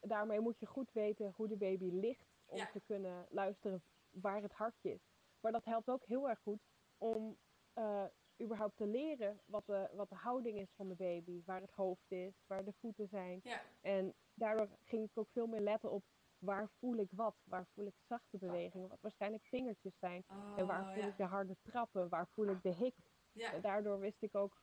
daarmee 0.00 0.40
moet 0.40 0.58
je 0.58 0.66
goed 0.66 0.92
weten 0.92 1.32
hoe 1.36 1.48
de 1.48 1.56
baby 1.56 1.90
ligt 1.90 2.26
om 2.44 2.56
Ja. 2.56 2.70
te 2.70 2.80
kunnen 2.80 3.26
luisteren 3.30 3.82
waar 4.10 4.42
het 4.42 4.52
hartje 4.52 4.90
is. 4.92 5.00
Maar 5.40 5.52
dat 5.52 5.64
helpt 5.64 5.88
ook 5.88 6.04
heel 6.04 6.28
erg 6.28 6.40
goed 6.40 6.62
om 6.98 7.38
eh, 7.72 8.04
überhaupt 8.42 8.76
te 8.76 8.86
leren 8.86 9.40
wat 9.44 9.66
de, 9.66 9.90
wat 9.92 10.08
de 10.08 10.14
houding 10.14 10.58
is 10.58 10.72
van 10.74 10.88
de 10.88 10.94
baby, 10.94 11.42
waar 11.44 11.60
het 11.60 11.70
hoofd 11.70 12.10
is, 12.10 12.34
waar 12.46 12.64
de 12.64 12.72
voeten 12.72 13.08
zijn. 13.08 13.40
Ja. 13.42 13.62
En 13.80 14.14
daardoor 14.34 14.68
ging 14.84 15.04
ik 15.04 15.18
ook 15.18 15.30
veel 15.30 15.46
meer 15.46 15.60
letten 15.60 15.90
op 15.90 16.04
waar 16.38 16.68
voel 16.68 16.96
ik 16.96 17.10
wat, 17.12 17.36
waar 17.44 17.66
voel 17.66 17.86
ik 17.86 17.94
zachte 18.08 18.38
bewegingen, 18.38 18.88
wat 18.88 19.00
waarschijnlijk 19.00 19.44
vingertjes 19.44 19.98
zijn. 19.98 20.24
Oh, 20.28 20.58
En 20.58 20.66
waar 20.66 20.84
voel 20.92 21.02
ja. 21.02 21.08
ik 21.08 21.16
de 21.16 21.24
harde 21.24 21.56
trappen? 21.62 22.08
Waar 22.08 22.28
voel 22.28 22.46
ik 22.46 22.62
de 22.62 22.74
hik? 22.74 22.96
Ja, 23.32 23.52
En 23.52 23.60
daardoor 23.60 23.98
wist 23.98 24.22
ik 24.22 24.34
ook, 24.34 24.62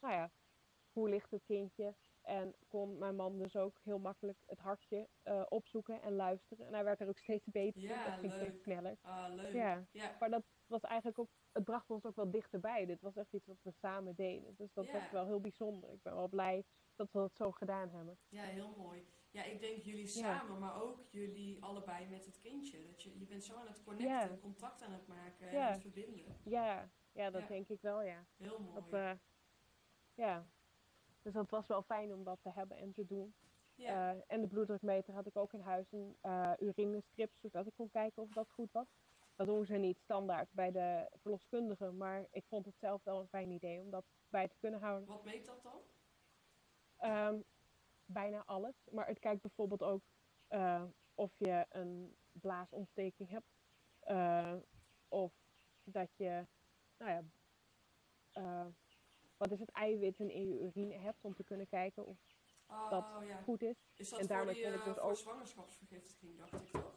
nou 0.00 0.14
ja, 0.14 0.30
hoe 0.92 1.08
ligt 1.08 1.30
het 1.30 1.44
kindje? 1.44 1.94
En 2.26 2.54
kon 2.68 2.98
mijn 2.98 3.16
man 3.16 3.38
dus 3.38 3.56
ook 3.56 3.80
heel 3.82 3.98
makkelijk 3.98 4.38
het 4.46 4.58
hartje 4.58 5.08
eh, 5.22 5.42
opzoeken 5.48 6.02
en 6.02 6.12
luisteren. 6.14 6.66
En 6.66 6.74
hij 6.74 6.84
werd 6.84 7.00
er 7.00 7.08
ook 7.08 7.18
steeds 7.18 7.46
beter 7.46 7.82
in. 7.82 7.88
Ja, 7.88 8.04
Dat 8.04 8.18
ging 8.18 8.32
leuk. 8.32 8.42
steeds 8.42 8.62
sneller. 8.62 8.96
ah, 9.02 9.34
leuk. 9.34 9.52
Ja. 9.52 9.86
Ja, 9.90 10.16
Maar 10.20 10.30
dat 10.30 10.44
was 10.66 10.80
eigenlijk 10.80 11.18
ook, 11.18 11.30
het 11.52 11.64
bracht 11.64 11.90
ons 11.90 12.04
ook 12.04 12.16
wel 12.16 12.30
dichterbij. 12.30 12.86
Dit 12.86 13.00
was 13.00 13.16
echt 13.16 13.32
iets 13.32 13.46
wat 13.46 13.62
we 13.62 13.72
samen 13.72 14.14
deden. 14.14 14.54
Dus 14.56 14.72
dat 14.72 14.86
Ja. 14.86 14.92
was 14.92 15.10
wel 15.10 15.26
heel 15.26 15.40
bijzonder. 15.40 15.90
Ik 15.92 16.02
ben 16.02 16.14
wel 16.14 16.28
blij 16.28 16.64
dat 16.94 17.12
we 17.12 17.18
dat 17.18 17.34
zo 17.36 17.50
gedaan 17.52 17.88
hebben. 17.90 18.18
ja, 18.28 18.42
heel 18.42 18.74
mooi. 18.76 19.06
ja, 19.30 19.42
ik 19.44 19.60
denk 19.60 19.82
jullie 19.82 20.06
samen, 20.06 20.58
maar 20.58 20.82
ook 20.82 21.00
jullie 21.10 21.62
allebei 21.64 22.06
met 22.08 22.26
het 22.26 22.40
kindje. 22.40 22.86
Dat 22.86 23.02
je, 23.02 23.18
je 23.18 23.26
bent 23.26 23.44
zo 23.44 23.56
aan 23.56 23.66
het 23.66 23.82
connecten, 23.82 24.40
contact 24.40 24.82
aan 24.82 24.92
het 24.92 25.06
maken 25.06 25.48
en 25.48 25.66
het 25.66 25.80
verbinden. 25.80 26.36
Ja, 26.42 26.90
ja 27.12 27.30
dat 27.30 27.48
denk 27.48 27.68
ik 27.68 27.80
wel, 27.80 28.02
ja. 28.02 28.26
Heel 28.36 28.60
mooi. 28.60 28.74
Dat, 28.74 28.92
eh, 28.92 29.12
ja. 30.14 30.46
Dus 31.26 31.34
dat 31.34 31.50
was 31.50 31.66
wel 31.66 31.82
fijn 31.82 32.14
om 32.14 32.24
dat 32.24 32.38
te 32.42 32.50
hebben 32.50 32.76
en 32.76 32.92
te 32.92 33.06
doen. 33.06 33.34
ja. 33.74 34.12
Eh, 34.14 34.22
en 34.26 34.40
de 34.40 34.46
bloeddrukmeter 34.46 35.14
had 35.14 35.26
ik 35.26 35.36
ook 35.36 35.52
in 35.52 35.60
huis, 35.60 35.92
een 35.92 36.16
eh 36.20 36.52
urinestrip, 36.58 37.36
zodat 37.36 37.66
ik 37.66 37.72
kon 37.76 37.90
kijken 37.90 38.22
of 38.22 38.28
dat 38.30 38.50
goed 38.50 38.72
was. 38.72 38.86
Dat 39.34 39.46
doen 39.46 39.66
ze 39.66 39.76
niet 39.76 39.98
standaard 39.98 40.48
bij 40.52 40.70
de 40.72 41.08
verloskundige, 41.20 41.90
maar 41.90 42.26
ik 42.30 42.44
vond 42.48 42.66
het 42.66 42.74
zelf 42.78 43.04
wel 43.04 43.20
een 43.20 43.28
fijn 43.28 43.50
idee 43.50 43.80
om 43.80 43.90
dat 43.90 44.04
bij 44.28 44.48
te 44.48 44.56
kunnen 44.58 44.80
houden. 44.80 45.08
Wat 45.08 45.24
meet 45.24 45.46
dat 45.46 45.62
dan? 45.62 45.80
Ehm, 46.96 47.40
bijna 48.04 48.42
alles, 48.44 48.88
maar 48.90 49.06
het 49.06 49.18
kijkt 49.18 49.42
bijvoorbeeld 49.42 49.82
ook 49.82 50.02
eh, 50.46 50.84
of 51.14 51.38
je 51.38 51.66
een 51.68 52.16
blaasontsteking 52.32 53.28
hebt, 53.28 53.50
of 55.08 55.32
dat 55.84 56.08
je, 56.16 56.46
nou 56.98 57.10
ja, 57.10 57.24
wat 59.36 59.50
is 59.50 59.60
het 59.60 59.70
eiwitten 59.70 60.30
in 60.30 60.48
je 60.48 60.60
urine 60.60 60.94
hebt 60.94 61.24
om 61.24 61.34
te 61.34 61.44
kunnen 61.44 61.66
kijken 61.68 62.06
of 62.06 62.16
Oh, 62.68 62.90
dat 62.90 63.04
ja. 63.26 63.36
goed 63.42 63.62
is. 63.62 63.76
Is 63.94 64.08
dat 64.08 64.20
en 64.20 64.26
daarmee 64.26 64.54
die, 64.54 64.62
kon 64.64 64.72
ik 64.72 64.78
eh, 64.78 64.84
dus 64.84 64.94
voor 64.94 65.10
ook- 65.10 65.16
zwangerschapsvergiftiging, 65.16 66.38
dacht 66.38 66.52
ik 66.52 66.70
toch? 66.70 66.94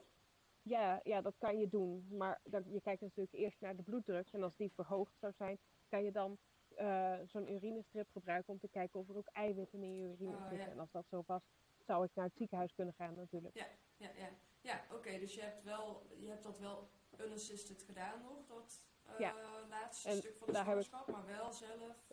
Ja, 0.62 1.00
ja, 1.04 1.22
dat 1.22 1.36
kan 1.38 1.58
je 1.58 1.68
doen. 1.70 2.08
Maar 2.12 2.42
je 2.44 2.82
kijkt 2.84 3.02
natuurlijk 3.02 3.34
eerst 3.36 3.62
naar 3.62 3.76
de 3.76 3.84
bloeddruk. 3.84 4.28
En 4.32 4.44
als 4.44 4.56
die 4.56 4.72
verhoogd 4.74 5.18
zou 5.20 5.34
zijn, 5.38 5.60
kan 5.88 6.04
je 6.04 6.12
dan 6.12 6.38
eh, 6.76 7.20
zo'n 7.26 7.52
urinestrip 7.52 8.10
gebruiken 8.12 8.54
om 8.54 8.60
te 8.60 8.68
kijken 8.68 9.00
of 9.00 9.10
er 9.10 9.18
ook 9.18 9.28
eiwitten 9.32 9.84
in 9.84 9.98
je 9.98 10.08
urine 10.14 10.36
Oh, 10.36 10.42
zitten. 10.50 10.66
ja. 10.68 10.72
En 10.72 10.80
als 10.80 10.92
dat 10.92 11.08
zo 11.10 11.24
was, 11.26 11.42
zou 11.86 12.06
ik 12.06 12.12
naar 12.16 12.26
het 12.26 12.36
ziekenhuis 12.38 12.74
kunnen 12.74 12.94
gaan 12.94 13.16
natuurlijk. 13.16 13.56
Ja, 13.56 13.68
ja. 13.98 14.30
Ja, 14.62 14.86
oké, 14.92 15.20
dus 15.20 15.34
je 15.36 15.42
hebt, 15.42 15.64
wel, 15.64 16.08
je 16.20 16.28
hebt 16.28 16.44
dat 16.44 16.60
wel 16.60 16.90
unassisted 17.18 17.82
gedaan 17.84 18.22
nog, 18.22 18.46
dat 18.46 18.82
eh, 18.84 18.89
Ja. 19.18 19.34
laatste 19.70 20.10
En 20.10 20.18
stuk 20.18 20.38
van 20.38 20.48
de 20.48 20.58
heb 20.58 20.78
ik- 20.78 20.84
zwangerschap, 20.84 21.08
maar 21.08 21.26
wel 21.26 21.52
zelf 21.54 22.12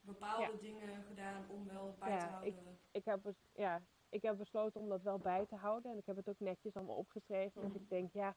bepaalde 0.00 0.58
dingen 0.58 1.02
gedaan 1.02 1.44
om 1.50 1.66
wel 1.66 1.94
bij 1.98 2.10
Ja, 2.10 2.18
te 2.18 2.24
houden. 2.32 2.78
Ik 2.90 3.04
heb, 3.04 3.22
bes- 3.22 3.48
ja, 3.54 3.82
ik 4.08 4.22
heb 4.22 4.36
besloten 4.36 4.80
om 4.80 4.88
dat 4.88 5.02
wel 5.02 5.18
bij 5.18 5.46
te 5.46 5.56
houden. 5.56 5.90
En 5.92 5.98
ik 5.98 6.06
heb 6.06 6.16
het 6.16 6.28
ook 6.28 6.38
netjes 6.40 6.74
allemaal 6.74 6.96
opgeschreven. 6.96 7.60
Want 7.60 7.74
Mhm. 7.74 7.82
ik 7.82 7.88
denk, 7.88 8.12
ja, 8.12 8.36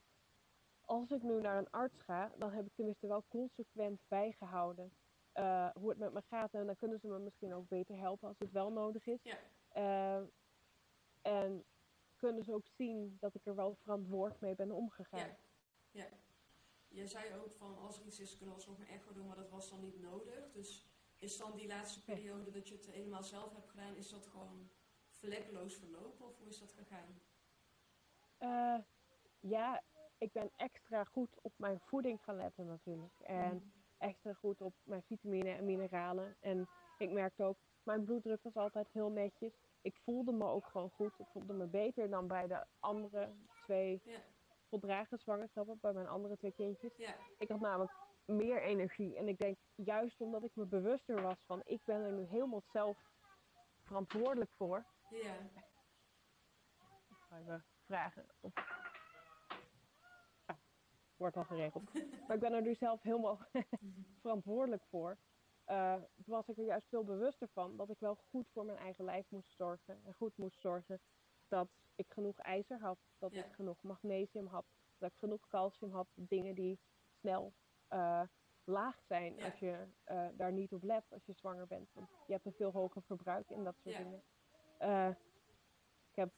als 0.81 1.11
ik 1.11 1.21
nu 1.21 1.41
naar 1.41 1.57
een 1.57 1.69
arts 1.69 2.01
ga, 2.01 2.31
dan 2.37 2.51
heb 2.51 2.65
ik 2.65 2.71
tenminste 2.75 3.07
wel 3.07 3.23
consequent 3.27 4.01
bijgehouden 4.07 4.93
eh, 5.31 5.69
hoe 5.73 5.89
het 5.89 5.97
met 5.97 6.13
me 6.13 6.21
gaat. 6.21 6.53
En 6.53 6.65
dan 6.65 6.75
kunnen 6.75 6.99
ze 6.99 7.07
me 7.07 7.19
misschien 7.19 7.53
ook 7.53 7.67
beter 7.67 7.97
helpen 7.97 8.27
als 8.27 8.39
het 8.39 8.51
wel 8.51 8.71
nodig 8.71 9.05
is. 9.05 9.19
Ja. 9.23 9.37
Eh, 9.69 10.21
en 11.21 11.63
kunnen 12.15 12.43
ze 12.43 12.53
ook 12.53 12.67
zien 12.67 13.17
dat 13.19 13.35
ik 13.35 13.45
er 13.45 13.55
wel 13.55 13.75
verantwoord 13.75 14.39
mee 14.39 14.55
ben 14.55 14.71
omgegaan. 14.71 15.19
Ja. 15.19 15.35
ja. 15.91 16.05
Je 16.93 17.07
zei 17.07 17.33
ook 17.35 17.51
van 17.51 17.77
als 17.77 17.99
er 17.99 18.05
iets 18.05 18.19
is 18.19 18.37
kunnen 18.37 18.55
we 18.55 18.61
alsnog 18.61 18.79
een 18.79 18.87
echo 18.87 19.13
doen, 19.13 19.27
maar 19.27 19.35
dat 19.35 19.49
was 19.49 19.69
dan 19.69 19.81
niet 19.81 20.01
nodig. 20.01 20.51
Dus 20.51 20.85
is 21.17 21.37
dan 21.37 21.55
die 21.55 21.67
laatste 21.67 22.03
periode 22.03 22.51
dat 22.51 22.67
je 22.67 22.75
het 22.75 22.85
helemaal 22.85 23.23
zelf 23.23 23.53
hebt 23.53 23.69
gedaan, 23.69 23.95
is 23.95 24.09
dat 24.09 24.27
gewoon 24.27 24.69
vlekkeloos 25.09 25.75
verlopen 25.75 26.25
of 26.25 26.37
hoe 26.37 26.47
is 26.47 26.59
dat 26.59 26.73
gegaan? 26.73 27.21
Eh, 28.37 28.77
ja, 29.39 29.83
ik 30.17 30.31
ben 30.31 30.51
extra 30.55 31.03
goed 31.03 31.29
op 31.41 31.53
mijn 31.55 31.79
voeding 31.79 32.23
gaan 32.23 32.35
letten 32.35 32.65
natuurlijk. 32.65 33.19
En 33.19 33.55
Mhm. 33.55 33.65
extra 33.97 34.33
goed 34.33 34.61
op 34.61 34.73
mijn 34.83 35.03
vitamine 35.03 35.49
en 35.51 35.65
mineralen. 35.65 36.35
En 36.39 36.69
ik 36.97 37.11
merkte 37.11 37.43
ook, 37.43 37.57
mijn 37.83 38.03
bloeddruk 38.03 38.43
was 38.43 38.55
altijd 38.55 38.87
heel 38.91 39.09
netjes. 39.09 39.53
Ik 39.81 39.95
voelde 40.03 40.31
me 40.31 40.45
ook 40.45 40.65
gewoon 40.65 40.89
goed. 40.89 41.19
Ik 41.19 41.27
voelde 41.31 41.53
me 41.53 41.65
beter 41.65 42.09
dan 42.09 42.27
bij 42.27 42.47
de 42.47 42.65
andere 42.79 43.33
twee 43.65 44.01
Ja. 44.03 44.19
Voldragen 44.79 45.19
zwangerschappen, 45.19 45.79
bij 45.81 45.93
mijn 45.93 46.07
andere 46.07 46.37
twee 46.37 46.51
kindjes. 46.51 46.95
Ja, 46.95 47.15
Ik 47.37 47.49
had 47.49 47.59
namelijk 47.59 47.93
meer 48.25 48.61
energie. 48.61 49.17
En 49.17 49.27
ik 49.27 49.37
denk, 49.37 49.57
juist 49.75 50.21
omdat 50.21 50.43
ik 50.43 50.55
me 50.55 50.65
bewuster 50.65 51.21
was 51.21 51.37
van, 51.45 51.61
ik 51.65 51.83
ben 51.83 52.01
er 52.01 52.11
nu 52.11 52.23
helemaal 52.23 52.63
zelf 52.71 52.97
verantwoordelijk 53.81 54.51
voor. 54.51 54.85
ja, 55.09 55.35
Ik 57.09 57.17
ga 57.29 57.39
even 57.39 57.65
vragen. 57.85 58.25
Of... 58.39 58.53
Ah, 60.45 60.57
wordt 61.15 61.37
al 61.37 61.43
geregeld. 61.43 61.93
maar 62.27 62.35
ik 62.35 62.41
ben 62.41 62.53
er 62.53 62.61
nu 62.61 62.75
zelf 62.75 63.01
helemaal 63.01 63.39
verantwoordelijk 64.21 64.83
voor. 64.89 65.17
Toen 66.15 66.33
was 66.35 66.47
ik 66.47 66.57
er 66.57 66.65
juist 66.65 66.87
veel 66.87 67.03
bewuster 67.03 67.47
van 67.53 67.77
dat 67.77 67.89
ik 67.89 67.99
wel 67.99 68.15
goed 68.15 68.49
voor 68.49 68.65
mijn 68.65 68.77
eigen 68.77 69.05
lijf 69.05 69.29
moest 69.29 69.55
zorgen. 69.55 70.03
En 70.05 70.13
goed 70.13 70.37
moest 70.37 70.61
zorgen 70.61 71.01
dat 71.53 71.69
ik 71.95 72.11
genoeg 72.13 72.39
ijzer 72.39 72.79
had, 72.79 72.97
dat 73.17 73.31
Ja. 73.33 73.45
ik 73.45 73.53
genoeg 73.53 73.81
magnesium 73.81 74.45
had, 74.47 74.65
dat 74.97 75.11
ik 75.11 75.17
genoeg 75.17 75.47
calcium 75.47 75.91
had. 75.91 76.07
Dingen 76.13 76.55
die 76.55 76.79
snel 77.19 77.53
eh, 77.87 78.21
laag 78.63 79.03
zijn 79.07 79.35
Ja. 79.35 79.45
als 79.45 79.59
je 79.59 79.87
eh, 80.03 80.27
daar 80.33 80.51
niet 80.51 80.73
op 80.73 80.83
let 80.83 81.05
als 81.09 81.25
je 81.25 81.33
zwanger 81.33 81.67
bent. 81.67 81.89
Want 81.93 82.09
je 82.27 82.33
hebt 82.33 82.45
een 82.45 82.53
veel 82.53 82.71
hoger 82.71 83.03
verbruik 83.03 83.49
in 83.49 83.63
dat 83.63 83.75
soort 83.79 83.95
Ja. 83.95 84.03
dingen. 84.03 84.23
Eh, 84.77 85.09
ik 86.09 86.15
heb 86.15 86.31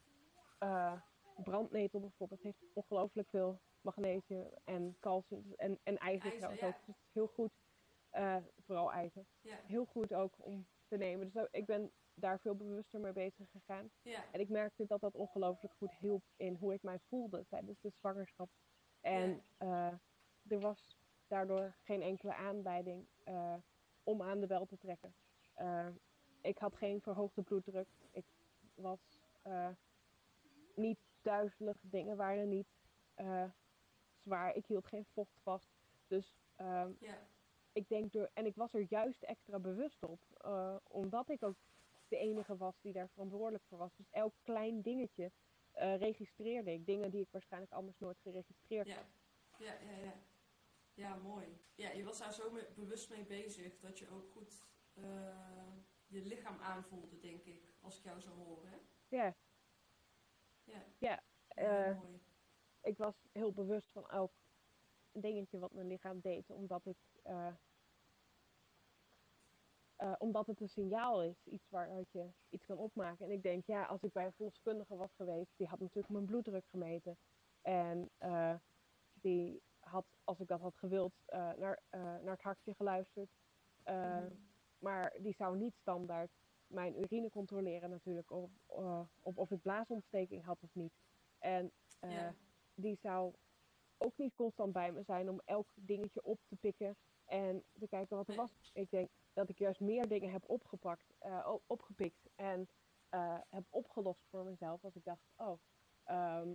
brandnetel 1.43 1.99
bijvoorbeeld, 1.99 2.41
heeft 2.41 2.63
ongelooflijk 2.73 3.29
veel 3.29 3.59
magnesium 3.81 4.51
en 4.63 4.97
calcium 4.99 5.53
en, 5.55 5.79
en 5.83 5.97
ijzer, 5.97 6.31
IJzer, 6.31 6.37
trouwens 6.37 6.61
ja. 6.61 6.67
ook. 6.67 6.85
Dus 6.85 6.95
het 6.95 7.05
is 7.07 7.13
heel 7.13 7.27
goed, 7.27 7.51
vooral 8.65 8.91
ijzer, 8.91 9.25
heel 9.41 9.85
goed 9.85 10.13
ook 10.13 10.33
om 10.37 10.67
te 10.87 10.97
nemen. 10.97 11.31
Dus 11.31 11.47
ik 11.51 11.65
ben 11.65 11.91
daar 12.15 12.39
veel 12.39 12.55
bewuster 12.55 12.99
mee 12.99 13.13
bezig 13.13 13.49
gegaan. 13.51 13.91
ja, 14.01 14.23
En 14.31 14.39
ik 14.39 14.49
merkte 14.49 14.85
dat 14.85 15.01
dat 15.01 15.15
ongelooflijk 15.15 15.73
goed 15.73 15.93
hielp 15.99 16.23
in 16.35 16.55
hoe 16.55 16.73
ik 16.73 16.83
mij 16.83 16.99
voelde 16.99 17.45
tijdens 17.49 17.79
de 17.81 17.89
zwangerschap. 17.89 18.49
En 19.01 19.43
eh, 19.57 19.93
er 20.47 20.59
was 20.59 20.97
daardoor 21.27 21.75
geen 21.83 22.01
enkele 22.01 22.35
aanleiding 22.35 23.07
eh, 23.23 23.55
om 24.03 24.21
aan 24.21 24.39
de 24.39 24.47
bel 24.47 24.65
te 24.65 24.77
trekken. 24.77 25.15
Eh, 25.53 25.87
ik 26.41 26.57
had 26.57 26.75
geen 26.75 27.01
verhoogde 27.01 27.41
bloeddruk. 27.41 27.87
Ik 28.11 28.25
was 28.75 29.19
niet 30.75 30.99
duizelig. 31.21 31.77
Dingen 31.81 32.17
waren 32.17 32.49
niet 32.49 32.67
zwaar. 34.15 34.55
Ik 34.55 34.65
hield 34.65 34.87
geen 34.87 35.05
vocht 35.05 35.39
vast. 35.41 35.69
Dus 36.07 36.37
ja, 36.99 37.27
ik 37.71 37.87
denk 37.89 38.11
door, 38.11 38.29
en 38.33 38.45
ik 38.45 38.55
was 38.55 38.73
er 38.73 38.85
juist 38.89 39.23
extra 39.23 39.59
bewust 39.59 40.03
op, 40.03 40.19
omdat 40.87 41.29
ik 41.29 41.43
ook 41.43 41.57
de 42.15 42.21
enige 42.21 42.57
was 42.57 42.79
die 42.81 42.93
daar 42.93 43.09
verantwoordelijk 43.09 43.63
voor 43.67 43.77
was. 43.77 43.95
Dus 43.95 44.09
elk 44.11 44.33
klein 44.41 44.81
dingetje 44.81 45.31
eh, 45.71 45.97
registreerde 45.97 46.71
ik. 46.71 46.85
Dingen 46.85 47.11
die 47.11 47.21
ik 47.21 47.31
waarschijnlijk 47.31 47.71
anders 47.73 47.99
nooit 47.99 48.19
geregistreerd 48.19 48.87
ja, 48.87 48.95
had. 48.95 49.05
ja, 49.59 49.73
ja, 49.79 49.97
ja. 49.97 50.13
Ja, 50.93 51.15
mooi. 51.15 51.57
Ja, 51.75 51.89
je 51.91 52.03
was 52.03 52.17
daar 52.17 52.33
zo 52.33 52.51
mee- 52.51 52.67
bewust 52.75 53.09
mee 53.09 53.23
bezig 53.25 53.79
dat 53.79 53.99
je 53.99 54.09
ook 54.09 54.29
goed 54.31 54.63
eh, 54.93 55.03
je 56.07 56.21
lichaam 56.21 56.59
aanvoelde, 56.59 57.19
denk 57.19 57.43
ik, 57.43 57.73
als 57.81 57.97
ik 57.97 58.03
jou 58.03 58.19
zo 58.21 58.29
hoor. 58.29 58.65
Hè? 58.65 58.77
Ja, 59.07 59.35
Ja, 60.63 60.85
ja. 60.97 61.23
ja, 61.55 61.89
eh, 61.89 61.99
mooi. 62.01 62.19
ik 62.81 62.97
was 62.97 63.15
heel 63.31 63.51
bewust 63.53 63.91
van 63.91 64.09
elk 64.09 64.31
dingetje 65.11 65.59
wat 65.59 65.71
mijn 65.73 65.87
lichaam 65.87 66.19
deed, 66.19 66.49
omdat 66.49 66.85
ik. 66.85 66.97
Eh, 69.95 70.13
omdat 70.17 70.47
het 70.47 70.61
een 70.61 70.69
signaal 70.69 71.23
is, 71.23 71.45
iets 71.45 71.69
waaruit 71.69 72.11
je 72.11 72.29
iets 72.49 72.65
kan 72.65 72.77
opmaken. 72.77 73.25
En 73.25 73.31
ik 73.31 73.43
denk, 73.43 73.65
ja, 73.65 73.83
als 73.85 74.03
ik 74.03 74.11
bij 74.11 74.25
een 74.25 74.33
verloskundige 74.33 74.95
was 74.95 75.13
geweest, 75.15 75.51
die 75.57 75.67
had 75.67 75.79
natuurlijk 75.79 76.09
mijn 76.09 76.25
bloeddruk 76.25 76.65
gemeten. 76.67 77.17
En 77.61 78.09
eh, 78.17 78.55
die 79.13 79.61
had, 79.79 80.05
als 80.23 80.39
ik 80.39 80.47
dat 80.47 80.59
had 80.59 80.77
gewild, 80.77 81.13
eh, 81.25 81.51
naar, 81.53 81.79
naar 81.89 82.33
het 82.33 82.41
hartje 82.41 82.73
geluisterd. 82.75 83.29
Mhm. 83.85 84.29
Maar 84.77 85.13
die 85.19 85.33
zou 85.33 85.57
niet 85.57 85.75
standaard 85.75 86.31
mijn 86.67 86.99
urine 86.99 87.29
controleren 87.29 87.89
natuurlijk, 87.89 88.31
of, 88.31 88.49
op 89.21 89.37
of 89.37 89.51
ik 89.51 89.61
blaasontsteking 89.61 90.43
had 90.43 90.57
of 90.61 90.69
niet. 90.73 90.93
En 91.39 91.71
die 92.73 92.97
zou 93.01 93.33
ook 93.97 94.17
niet 94.17 94.35
constant 94.35 94.73
bij 94.73 94.91
me 94.91 95.03
zijn 95.03 95.29
om 95.29 95.41
elk 95.45 95.67
dingetje 95.73 96.23
op 96.23 96.39
te 96.47 96.55
pikken 96.55 96.95
en 97.25 97.63
te 97.79 97.87
kijken 97.87 98.17
wat 98.17 98.27
er 98.27 98.35
was. 98.35 98.71
Ik 98.73 98.89
denk 98.89 99.09
dat 99.33 99.49
ik 99.49 99.57
juist 99.57 99.79
meer 99.79 100.07
dingen 100.07 100.31
heb 100.31 100.49
opgepakt, 100.49 101.13
eh, 101.17 101.53
opgepikt 101.67 102.29
en 102.35 102.67
eh, 103.09 103.37
heb 103.49 103.63
opgelost 103.69 104.25
voor 104.29 104.43
mezelf. 104.45 104.83
Als 104.83 104.95
ik 104.95 105.03
dacht, 105.03 105.21
oh, 105.35 105.59
ehm, 106.03 106.49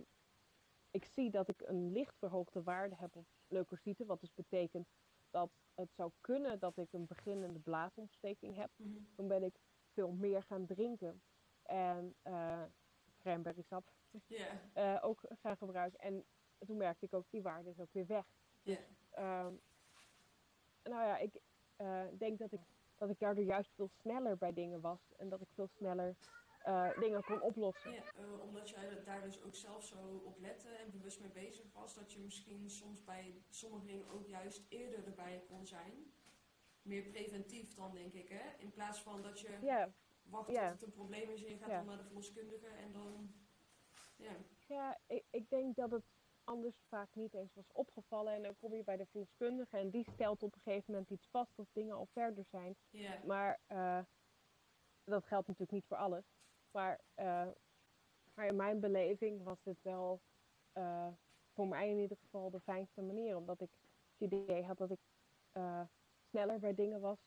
ik 0.91 1.05
zie 1.05 1.29
dat 1.31 1.47
ik 1.47 1.61
een 1.61 1.91
licht 1.91 2.17
verhoogde 2.17 2.63
waarde 2.63 2.95
heb 2.95 3.15
op 3.15 3.25
leukocyten, 3.47 4.05
wat 4.05 4.19
dus 4.19 4.33
betekent 4.33 4.87
dat 5.29 5.51
het 5.73 5.93
zou 5.93 6.11
kunnen 6.21 6.59
dat 6.59 6.77
ik 6.77 6.93
een 6.93 7.05
beginnende 7.07 7.59
blaasontsteking 7.59 8.55
heb. 8.55 8.69
Mhm. 8.75 8.97
Toen 9.15 9.27
ben 9.27 9.43
ik 9.43 9.59
veel 9.93 10.11
meer 10.11 10.43
gaan 10.43 10.65
drinken 10.65 11.21
en 11.63 12.15
cranberrysap 13.17 13.93
Ja, 14.27 14.61
eh, 14.73 14.97
ook 15.03 15.21
gaan 15.41 15.57
gebruiken. 15.57 15.99
En 15.99 16.25
toen 16.65 16.77
merkte 16.77 17.05
ik 17.05 17.13
ook, 17.13 17.25
die 17.29 17.41
waarde 17.41 17.69
is 17.69 17.79
ook 17.79 17.93
weer 17.93 18.07
weg. 18.07 18.25
ja, 18.61 18.77
Ehm, 19.11 19.53
nou 20.83 21.05
ja, 21.05 21.17
ik 21.17 21.41
eh, 21.75 22.03
denk 22.17 22.39
dat 22.39 22.51
ik, 22.51 22.59
dat 22.97 23.09
ik 23.09 23.19
daardoor 23.19 23.43
juist 23.43 23.71
veel 23.75 23.89
sneller 23.99 24.37
bij 24.37 24.53
dingen 24.53 24.81
was. 24.81 24.99
En 25.17 25.29
dat 25.29 25.41
ik 25.41 25.47
veel 25.53 25.67
sneller 25.67 26.15
eh, 26.59 26.99
dingen 26.99 27.23
kon 27.23 27.41
oplossen. 27.41 27.91
Ja, 27.91 28.03
eh, 28.15 28.41
omdat 28.41 28.69
jij 28.69 29.03
daar 29.03 29.21
dus 29.21 29.43
ook 29.43 29.55
zelf 29.55 29.83
zo 29.83 30.21
op 30.25 30.39
lette 30.39 30.69
en 30.69 30.91
bewust 30.91 31.19
mee 31.19 31.31
bezig 31.31 31.65
was, 31.73 31.95
dat 31.95 32.11
je 32.13 32.19
misschien 32.19 32.69
soms 32.69 33.03
bij 33.03 33.41
sommige 33.49 33.85
dingen 33.85 34.09
ook 34.09 34.27
juist 34.27 34.65
eerder 34.69 35.05
erbij 35.05 35.43
kon 35.47 35.65
zijn. 35.65 36.13
Meer 36.81 37.03
preventief 37.03 37.73
dan, 37.73 37.93
denk 37.93 38.13
ik, 38.13 38.29
hè? 38.29 38.57
In 38.57 38.71
plaats 38.71 39.01
van 39.01 39.21
dat 39.21 39.39
je 39.39 39.89
wacht 40.23 40.47
tot 40.47 40.57
het 40.57 40.83
een 40.83 40.91
probleem 40.91 41.29
is 41.29 41.43
en 41.43 41.49
je 41.49 41.57
gaat 41.57 41.69
dan 41.69 41.85
naar 41.85 41.97
de 41.97 42.03
verloskundige 42.03 42.67
en 42.67 42.91
dan... 42.91 43.33
Ja, 44.15 44.35
ja 44.67 44.97
ik, 45.07 45.23
ik 45.29 45.49
denk 45.49 45.75
dat 45.75 45.91
het 45.91 46.03
anders 46.43 46.75
vaak 46.87 47.15
niet 47.15 47.33
eens 47.33 47.53
was 47.53 47.71
opgevallen. 47.71 48.33
En 48.33 48.43
dan 48.43 48.55
kom 48.59 48.75
je 48.75 48.83
bij 48.83 48.97
de 48.97 49.05
verloskundige 49.05 49.77
en 49.77 49.89
die 49.89 50.07
stelt 50.13 50.43
op 50.43 50.55
een 50.55 50.61
gegeven 50.61 50.91
moment 50.93 51.09
iets 51.09 51.27
vast 51.27 51.59
of 51.59 51.67
dingen 51.71 51.95
al 51.95 52.07
verder 52.11 52.45
zijn. 52.49 52.75
Maar 53.25 53.59
eh, 53.67 53.99
dat 55.03 55.25
geldt 55.25 55.47
natuurlijk 55.47 55.71
niet 55.71 55.85
voor 55.87 55.97
alles. 55.97 56.25
Maar, 56.71 56.99
eh, 57.13 57.47
maar 58.33 58.47
in 58.47 58.55
mijn 58.55 58.79
beleving 58.79 59.43
was 59.43 59.63
dit 59.63 59.81
wel 59.81 60.21
eh, 60.71 61.07
voor 61.53 61.67
mij 61.67 61.89
in 61.89 61.99
ieder 61.99 62.17
geval 62.17 62.49
de 62.49 62.59
fijnste 62.59 63.01
manier. 63.01 63.35
Omdat 63.35 63.61
ik 63.61 63.69
het 64.17 64.31
idee 64.31 64.63
had 64.63 64.77
dat 64.77 64.91
ik 64.91 64.99
sneller 66.29 66.59
bij 66.59 66.73
dingen 66.73 66.99
was 66.99 67.19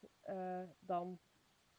dan, 0.78 1.18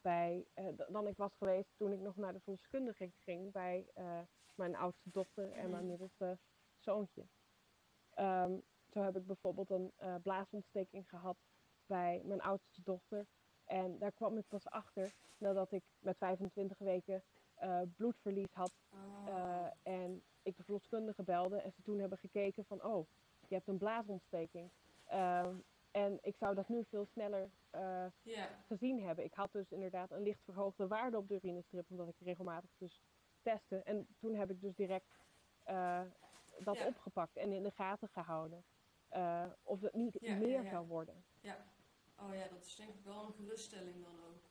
bij, 0.00 0.46
dan 0.88 1.06
ik 1.06 1.16
was 1.16 1.32
geweest 1.38 1.68
toen 1.76 1.92
ik 1.92 2.00
nog 2.00 2.16
naar 2.16 2.32
de 2.32 2.40
verloskundige 2.40 3.10
ging 3.24 3.52
bij 3.52 3.86
mijn 4.54 4.76
oudste 4.76 5.10
dochter 5.10 5.52
en 5.52 5.70
mijn 5.70 5.86
middelste 5.86 6.38
zoontje. 6.86 7.26
Ehm, 8.14 8.52
zo 8.92 9.02
heb 9.02 9.16
ik 9.16 9.26
bijvoorbeeld 9.26 9.70
een 9.70 9.92
eh, 9.96 10.14
blaasontsteking 10.22 11.08
gehad 11.08 11.36
bij 11.86 12.22
mijn 12.24 12.40
oudste 12.40 12.82
dochter. 12.82 13.26
En 13.64 13.98
daar 13.98 14.12
kwam 14.12 14.38
ik 14.38 14.48
pas 14.48 14.68
achter 14.68 15.14
nadat 15.38 15.72
ik 15.72 15.82
met 15.98 16.16
25 16.18 16.78
weken 16.78 17.22
eh, 17.54 17.80
bloedverlies 17.96 18.52
had. 18.52 18.72
Oh, 18.92 19.28
eh, 19.28 19.66
en 19.82 20.22
ik 20.42 20.56
de 20.56 20.62
verloskundige 20.62 21.22
belde 21.22 21.56
en 21.56 21.72
ze 21.72 21.82
toen 21.82 21.98
hebben 21.98 22.18
gekeken 22.18 22.64
van, 22.64 22.82
oh, 22.84 23.06
je 23.48 23.54
hebt 23.54 23.68
een 23.68 23.78
blaasontsteking. 23.78 24.70
Ehm, 25.04 25.54
en 25.90 26.18
ik 26.22 26.36
zou 26.36 26.54
dat 26.54 26.68
nu 26.68 26.84
veel 26.84 27.06
sneller 27.06 27.50
gezien 28.66 29.02
hebben. 29.02 29.24
Ik 29.24 29.34
had 29.34 29.52
dus 29.52 29.70
inderdaad 29.70 30.10
een 30.10 30.22
licht 30.22 30.42
verhoogde 30.44 30.86
waarde 30.86 31.16
op 31.16 31.28
de 31.28 31.34
urinestrip, 31.34 31.90
omdat 31.90 32.08
ik 32.08 32.14
regelmatig 32.18 32.70
dus 32.78 33.00
testte. 33.42 33.76
En 33.76 34.06
toen 34.18 34.34
heb 34.34 34.50
ik 34.50 34.60
dus 34.60 34.74
direct 34.74 35.18
dat 36.58 36.76
Ja. 36.78 36.86
opgepakt 36.86 37.36
en 37.36 37.52
in 37.52 37.62
de 37.62 37.70
gaten 37.70 38.08
gehouden. 38.08 38.64
eh, 39.08 39.46
of 39.62 39.80
het 39.80 39.94
niet 39.94 40.16
Ja, 40.20 40.36
meer 40.36 40.62
ja. 40.62 40.70
zou 40.70 40.86
worden. 40.86 41.24
ja. 41.40 41.56
Oh 42.18 42.34
ja, 42.34 42.48
dat 42.48 42.64
is 42.64 42.76
denk 42.76 42.94
ik 42.94 43.04
wel 43.04 43.26
een 43.26 43.32
geruststelling 43.32 44.02
dan 44.02 44.24
ook. 44.24 44.42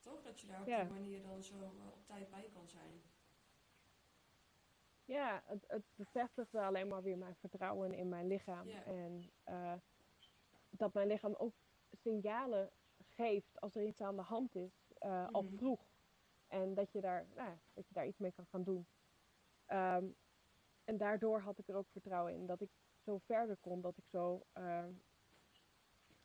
Toch? 0.00 0.22
Dat 0.22 0.40
je 0.40 0.46
daar 0.46 0.60
op 0.60 0.66
die 0.66 0.84
manier 1.00 1.22
dan 1.22 1.42
zo 1.42 1.54
eh, 1.54 1.86
op 1.92 2.06
tijd 2.06 2.30
bij 2.30 2.48
kan 2.54 2.68
zijn. 2.68 3.02
Ja, 5.04 5.42
het, 5.46 5.64
het 5.68 5.82
bevestigde 5.94 6.60
alleen 6.60 6.88
maar 6.88 7.02
weer 7.02 7.18
mijn 7.18 7.36
vertrouwen 7.36 7.92
in 7.92 8.08
mijn 8.08 8.26
lichaam. 8.26 8.68
En 8.68 9.30
eh, 9.44 9.72
dat 10.70 10.92
mijn 10.92 11.06
lichaam 11.08 11.34
ook 11.34 11.54
signalen 11.92 12.70
geeft 13.08 13.60
als 13.60 13.74
er 13.74 13.84
iets 13.84 14.00
aan 14.00 14.16
de 14.16 14.22
hand 14.22 14.54
is, 14.54 14.92
al 15.32 15.42
Mhm. 15.42 15.56
vroeg. 15.56 15.80
En 16.48 16.74
dat 16.74 16.92
je, 16.92 17.00
daar, 17.00 17.26
nou, 17.34 17.58
dat 17.72 17.88
je 17.88 17.94
daar 17.94 18.06
iets 18.06 18.18
mee 18.18 18.32
kan 18.32 18.46
gaan 18.46 18.62
doen. 18.62 18.86
Ehm, 19.66 20.04
en 20.84 20.96
daardoor 20.96 21.40
had 21.40 21.58
ik 21.58 21.68
er 21.68 21.76
ook 21.76 21.88
vertrouwen 21.90 22.34
in 22.34 22.46
dat 22.46 22.60
ik 22.60 22.70
zo 23.04 23.18
verder 23.18 23.56
kon, 23.60 23.80
dat 23.80 23.96
ik 23.96 24.04
zo 24.06 24.42
ehm, 24.52 24.90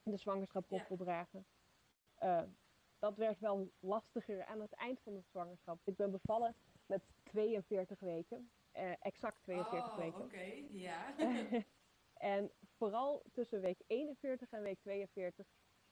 de 0.04 0.18
zwangerschap 0.18 0.68
kon 0.68 0.78
Ja. 0.78 0.86
voldragen. 0.86 1.46
Eh, 2.16 2.44
dat 3.00 3.16
werd 3.18 3.40
wel 3.40 3.72
lastiger 3.80 4.46
aan 4.46 4.62
het 4.62 4.74
eind 4.74 5.00
van 5.02 5.14
de 5.14 5.22
zwangerschap. 5.22 5.80
Ik 5.84 5.96
ben 5.96 6.12
bevallen 6.12 6.56
met 6.86 7.02
42 7.24 8.00
weken. 8.00 8.52
eh, 8.72 8.92
exact 9.00 9.42
42 9.44 9.92
oh, 9.92 9.98
weken. 9.98 10.22
oké, 10.22 10.66
ja. 10.70 11.16
en 12.34 12.52
vooral 12.76 13.24
tussen 13.32 13.62
week 13.62 13.80
41 13.88 14.52
en 14.52 14.62
week 14.62 14.80
42 14.80 15.48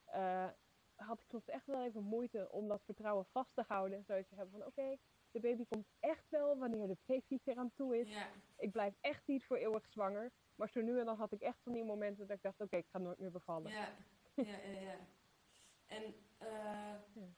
eh, 0.05 0.47
had 0.95 1.19
ik 1.19 1.25
soms 1.27 1.47
echt 1.49 1.65
wel 1.65 1.83
even 1.83 2.03
moeite 2.03 2.51
om 2.51 2.67
dat 2.67 2.83
vertrouwen 2.83 3.25
vast 3.25 3.55
te 3.55 3.63
houden. 3.67 4.03
Zodat 4.03 4.29
je 4.29 4.35
hebt 4.35 4.51
van 4.51 4.65
oké, 4.65 4.97
de 5.35 5.41
baby 5.41 5.65
komt 5.65 5.87
echt 5.99 6.29
wel 6.29 6.57
wanneer 6.57 6.87
de 6.87 6.97
baby 7.05 7.39
er 7.43 7.55
aan 7.55 7.73
toe 7.73 7.99
is. 7.99 8.09
ja, 8.09 8.27
Ik 8.57 8.71
blijf 8.71 8.93
echt 9.01 9.27
niet 9.27 9.45
voor 9.45 9.57
eeuwig 9.57 9.85
zwanger. 9.89 10.31
Maar 10.55 10.69
zo 10.69 10.81
nu 10.81 10.99
en 10.99 11.05
dan 11.05 11.17
had 11.17 11.31
ik 11.31 11.41
echt 11.41 11.61
van 11.63 11.73
die 11.73 11.83
momenten 11.83 12.27
dat 12.27 12.35
ik 12.35 12.41
dacht 12.43 12.61
oké, 12.61 12.77
ik 12.77 12.87
ga 12.87 12.97
nooit 12.97 13.19
meer 13.19 13.31
bevallen. 13.31 13.71
ja, 13.71 13.95
ja, 14.35 14.57
ja, 14.57 14.79
ja. 14.79 14.97
En, 15.85 16.15
Ja. 17.13 17.29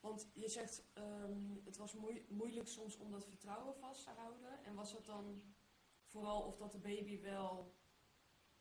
want 0.00 0.30
je 0.34 0.48
zegt, 0.48 0.84
ehm, 0.94 1.54
het 1.64 1.76
was 1.76 1.94
moei- 1.94 2.26
moeilijk 2.28 2.68
soms 2.68 2.96
om 2.96 3.10
dat 3.10 3.26
vertrouwen 3.26 3.74
vast 3.76 4.04
te 4.04 4.10
houden. 4.10 4.64
En 4.64 4.74
was 4.74 4.92
dat 4.92 5.04
dan 5.06 5.42
vooral 6.04 6.42
of 6.42 6.56
dat 6.56 6.72
de 6.72 6.78
baby 6.78 7.20
wel 7.20 7.74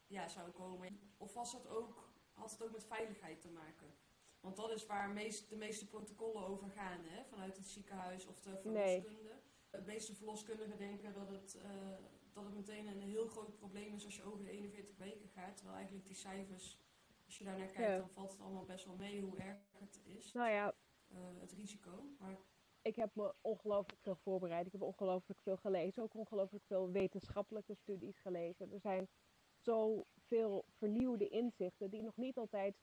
ja, 0.08 0.28
zou 0.28 0.50
komen? 0.52 1.00
Of 1.18 1.34
was 1.34 1.52
dat 1.52 1.68
ook, 1.68 2.14
had 2.34 2.52
het 2.52 2.64
ook 2.64 2.72
met 2.72 2.86
veiligheid 2.86 3.42
te 3.42 3.50
maken? 3.50 3.94
Want 4.42 4.56
dat 4.56 4.72
is 4.72 4.86
waar 4.86 5.10
meest, 5.10 5.50
de 5.50 5.56
meeste 5.56 5.88
protocollen 5.88 6.46
over 6.48 6.70
gaan, 6.70 7.00
hè? 7.04 7.24
vanuit 7.24 7.58
het 7.58 7.68
ziekenhuis 7.68 8.26
of 8.28 8.40
de 8.42 8.50
Nee. 8.64 9.02
verloskunde. 9.02 9.40
De 9.70 9.82
meeste 9.86 10.16
verloskundigen 10.16 10.78
denken 10.78 11.14
dat 11.14 11.30
het, 11.30 11.56
eh, 11.56 11.70
dat 12.34 12.44
het 12.44 12.54
meteen 12.56 12.88
een 12.88 13.02
heel 13.02 13.28
groot 13.28 13.56
probleem 13.56 13.94
is 13.94 14.06
als 14.06 14.16
je 14.16 14.24
over 14.24 14.44
de 14.44 14.52
41 14.52 14.98
weken 14.98 15.30
gaat. 15.30 15.56
Terwijl 15.56 15.78
eigenlijk 15.78 16.08
die 16.08 16.16
cijfers, 16.16 16.78
als 17.26 17.38
je 17.38 17.44
daar 17.44 17.58
naar 17.58 17.68
kijkt, 17.68 17.92
Ja. 17.92 17.98
dan 17.98 18.10
valt 18.10 18.32
het 18.32 18.42
allemaal 18.42 18.66
best 18.66 18.86
wel 18.86 18.96
mee 18.96 19.22
hoe 19.22 19.38
erg 19.38 19.58
het 19.72 20.00
is, 20.04 20.32
Nou 20.32 20.50
ja, 20.50 20.76
eh, 21.08 21.18
het 21.40 21.52
risico. 21.52 22.04
Maar 22.20 22.38
ik 22.82 22.96
heb 22.96 23.16
me 23.16 23.34
ongelooflijk 23.42 24.02
veel 24.02 24.16
voorbereid. 24.16 24.66
Ik 24.66 24.72
heb 24.72 24.82
ongelooflijk 24.82 25.40
veel 25.40 25.58
gelezen. 25.58 26.04
Ook 26.04 26.14
ongelooflijk 26.14 26.64
veel 26.66 26.92
wetenschappelijke 26.92 27.76
studies 27.76 28.20
gelezen. 28.20 28.72
Er 28.72 28.80
zijn 28.80 29.08
zoveel 29.58 30.66
vernieuwde 30.70 31.28
inzichten 31.28 31.90
die 31.90 32.02
nog 32.02 32.18
niet 32.18 32.38
altijd 32.38 32.76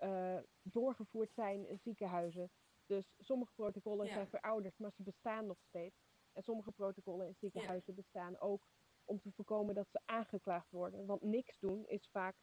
eh, 0.00 0.38
doorgevoerd 0.62 1.32
zijn 1.34 1.66
in 1.66 1.78
ziekenhuizen. 1.78 2.50
Dus 2.86 3.14
sommige 3.18 3.52
protocollen 3.54 4.06
Ja. 4.06 4.12
zijn 4.12 4.28
verouderd, 4.28 4.78
maar 4.78 4.92
ze 4.96 5.02
bestaan 5.02 5.46
nog 5.46 5.58
steeds. 5.68 5.96
En 6.32 6.42
sommige 6.42 6.72
protocollen 6.72 7.26
in 7.26 7.34
ziekenhuizen 7.40 7.94
bestaan 7.94 8.38
ook 8.40 8.68
om 9.04 9.20
te 9.20 9.30
voorkomen 9.32 9.74
dat 9.74 9.88
ze 9.90 10.00
aangeklaagd 10.04 10.70
worden. 10.70 11.06
Want 11.06 11.22
niks 11.22 11.58
doen 11.58 11.86
is 11.86 12.08
vaak 12.10 12.36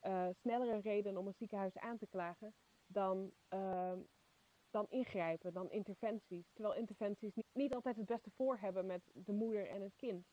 eh, 0.00 0.28
sneller 0.40 0.68
een 0.74 0.80
reden 0.80 1.16
om 1.16 1.26
een 1.26 1.34
ziekenhuis 1.38 1.76
aan 1.76 1.98
te 1.98 2.06
klagen 2.06 2.54
dan, 2.86 3.32
ehm, 3.48 3.98
dan 4.70 4.86
ingrijpen, 4.88 5.52
dan 5.52 5.70
interventies. 5.70 6.52
Terwijl 6.52 6.74
interventies 6.74 7.34
niet, 7.34 7.46
niet 7.52 7.74
altijd 7.74 7.96
het 7.96 8.06
beste 8.06 8.30
voor 8.30 8.58
hebben 8.58 8.86
met 8.86 9.02
de 9.12 9.32
moeder 9.32 9.68
en 9.68 9.82
het 9.82 9.94
kind. 9.96 10.26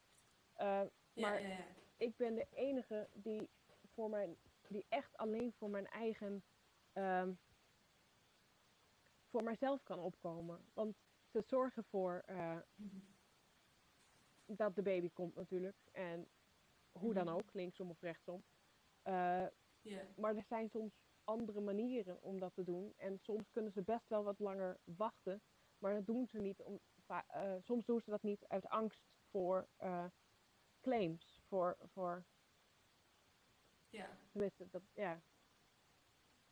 Eh, 0.54 0.82
Maar- 1.14 1.42
ja. 1.42 1.66
ik 1.98 2.16
ben 2.18 2.36
de 2.36 2.48
enige 2.50 3.10
die, 3.14 3.50
voor 3.94 4.10
mijn, 4.10 4.38
die 4.68 4.86
echt 4.90 5.18
alleen 5.18 5.54
voor 5.54 5.70
mijn 5.70 5.88
eigen. 5.88 6.44
Ehm, 6.94 7.32
voor 9.30 9.44
mijzelf 9.44 9.84
kan 9.84 10.00
opkomen. 10.00 10.66
Want 10.74 10.96
ze 11.32 11.44
zorgen 11.48 11.84
voor 11.84 12.24
eh, 12.26 12.58
dat 14.46 14.76
de 14.76 14.82
baby 14.82 15.10
komt 15.14 15.36
natuurlijk. 15.36 15.78
En 15.92 16.28
hoe 16.92 17.14
dan 17.14 17.26
Mhm. 17.26 17.36
ook, 17.36 17.54
linksom 17.54 17.90
of 17.90 18.02
rechtsom. 18.02 18.44
Eh, 19.02 19.46
maar 20.16 20.36
er 20.36 20.46
zijn 20.48 20.70
soms 20.70 20.94
andere 21.24 21.60
manieren 21.62 22.22
om 22.22 22.40
dat 22.40 22.54
te 22.54 22.64
doen. 22.64 22.94
En 22.98 23.20
soms 23.20 23.50
kunnen 23.52 23.72
ze 23.72 23.82
best 23.82 24.08
wel 24.08 24.24
wat 24.24 24.40
langer 24.40 24.78
wachten. 24.84 25.42
Maar 25.78 25.94
dat 25.94 26.06
doen 26.06 26.28
ze 26.28 26.38
niet. 26.38 26.62
Om, 26.62 26.80
eh, 27.06 27.56
soms 27.62 27.86
doen 27.86 28.02
ze 28.02 28.10
dat 28.10 28.22
niet 28.24 28.46
uit 28.48 28.66
angst 28.66 29.02
voor 29.30 29.68
claims. 30.82 31.42
Voor, 31.48 31.78
voor 31.94 32.24
Ja, 33.90 34.18
tenminste, 34.32 34.68
dat, 34.70 34.82
ja. 34.94 35.22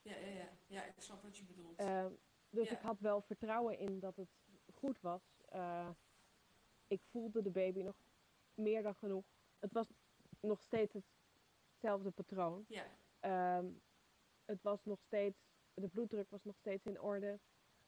Ja, 0.02 0.16
ja, 0.16 0.28
ja. 0.28 0.50
ja, 0.68 0.84
ik 0.86 0.94
snap 1.02 1.22
wat 1.22 1.38
je 1.38 1.44
bedoelt. 1.46 1.78
Ehm, 1.80 2.12
dus 2.50 2.70
Ja. 2.70 2.76
ik 2.76 2.82
had 2.82 3.00
wel 3.00 3.22
vertrouwen 3.22 3.78
in 3.78 4.00
dat 4.00 4.16
het 4.16 4.30
goed 4.74 5.02
was. 5.02 5.22
Eh, 5.50 5.90
ik 6.88 7.02
voelde 7.12 7.42
de 7.42 7.50
baby 7.52 7.82
nog 7.82 7.96
meer 8.54 8.84
dan 8.84 8.96
genoeg. 8.96 9.26
Het 9.60 9.72
was 9.74 9.88
nog 10.42 10.62
steeds 10.62 10.96
hetzelfde 11.72 12.12
patroon. 12.12 12.66
ja, 12.68 12.86
Ehm, 13.20 13.66
het 14.46 14.62
was 14.62 14.86
nog 14.86 15.00
steeds, 15.02 15.38
de 15.74 15.88
bloeddruk 15.88 16.30
was 16.30 16.44
nog 16.44 16.56
steeds 16.58 16.86
in 16.86 17.02
orde. 17.02 17.40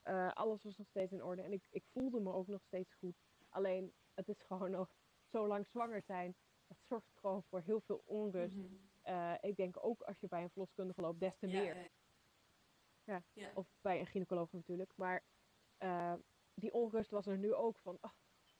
Eh, 0.01 0.31
alles 0.33 0.63
was 0.63 0.77
nog 0.77 0.87
steeds 0.87 1.11
in 1.11 1.23
orde. 1.23 1.41
En 1.41 1.51
ik, 1.51 1.67
ik 1.69 1.83
voelde 1.85 2.19
me 2.19 2.33
ook 2.33 2.47
nog 2.47 2.61
steeds 2.63 2.93
goed. 2.93 3.15
Alleen, 3.49 3.93
het 4.13 4.27
is 4.27 4.41
gewoon 4.47 4.71
nog 4.71 4.95
zo 5.29 5.47
lang 5.47 5.67
zwanger 5.67 6.01
zijn. 6.01 6.35
Dat 6.67 6.77
zorgt 6.87 7.11
gewoon 7.15 7.43
voor 7.43 7.61
heel 7.61 7.81
veel 7.81 8.01
onrust. 8.05 8.55
mhm. 8.55 8.75
Eh, 9.01 9.33
ik 9.41 9.55
denk 9.55 9.83
ook 9.85 10.01
als 10.01 10.19
je 10.19 10.27
bij 10.27 10.43
een 10.43 10.49
verloskundige 10.49 11.01
loopt, 11.01 11.19
des 11.19 11.37
te 11.37 11.47
ja, 11.47 11.61
meer. 11.61 11.89
Ja. 13.33 13.51
Of 13.53 13.67
bij 13.81 13.99
een 13.99 14.05
gynaecoloog 14.07 14.51
natuurlijk. 14.51 14.91
Maar 14.95 15.23
eh, 15.77 16.13
die 16.53 16.73
onrust 16.73 17.11
was 17.11 17.27
er 17.27 17.37
nu 17.37 17.53
ook 17.53 17.77
van, 17.77 17.97
ah, 17.99 18.11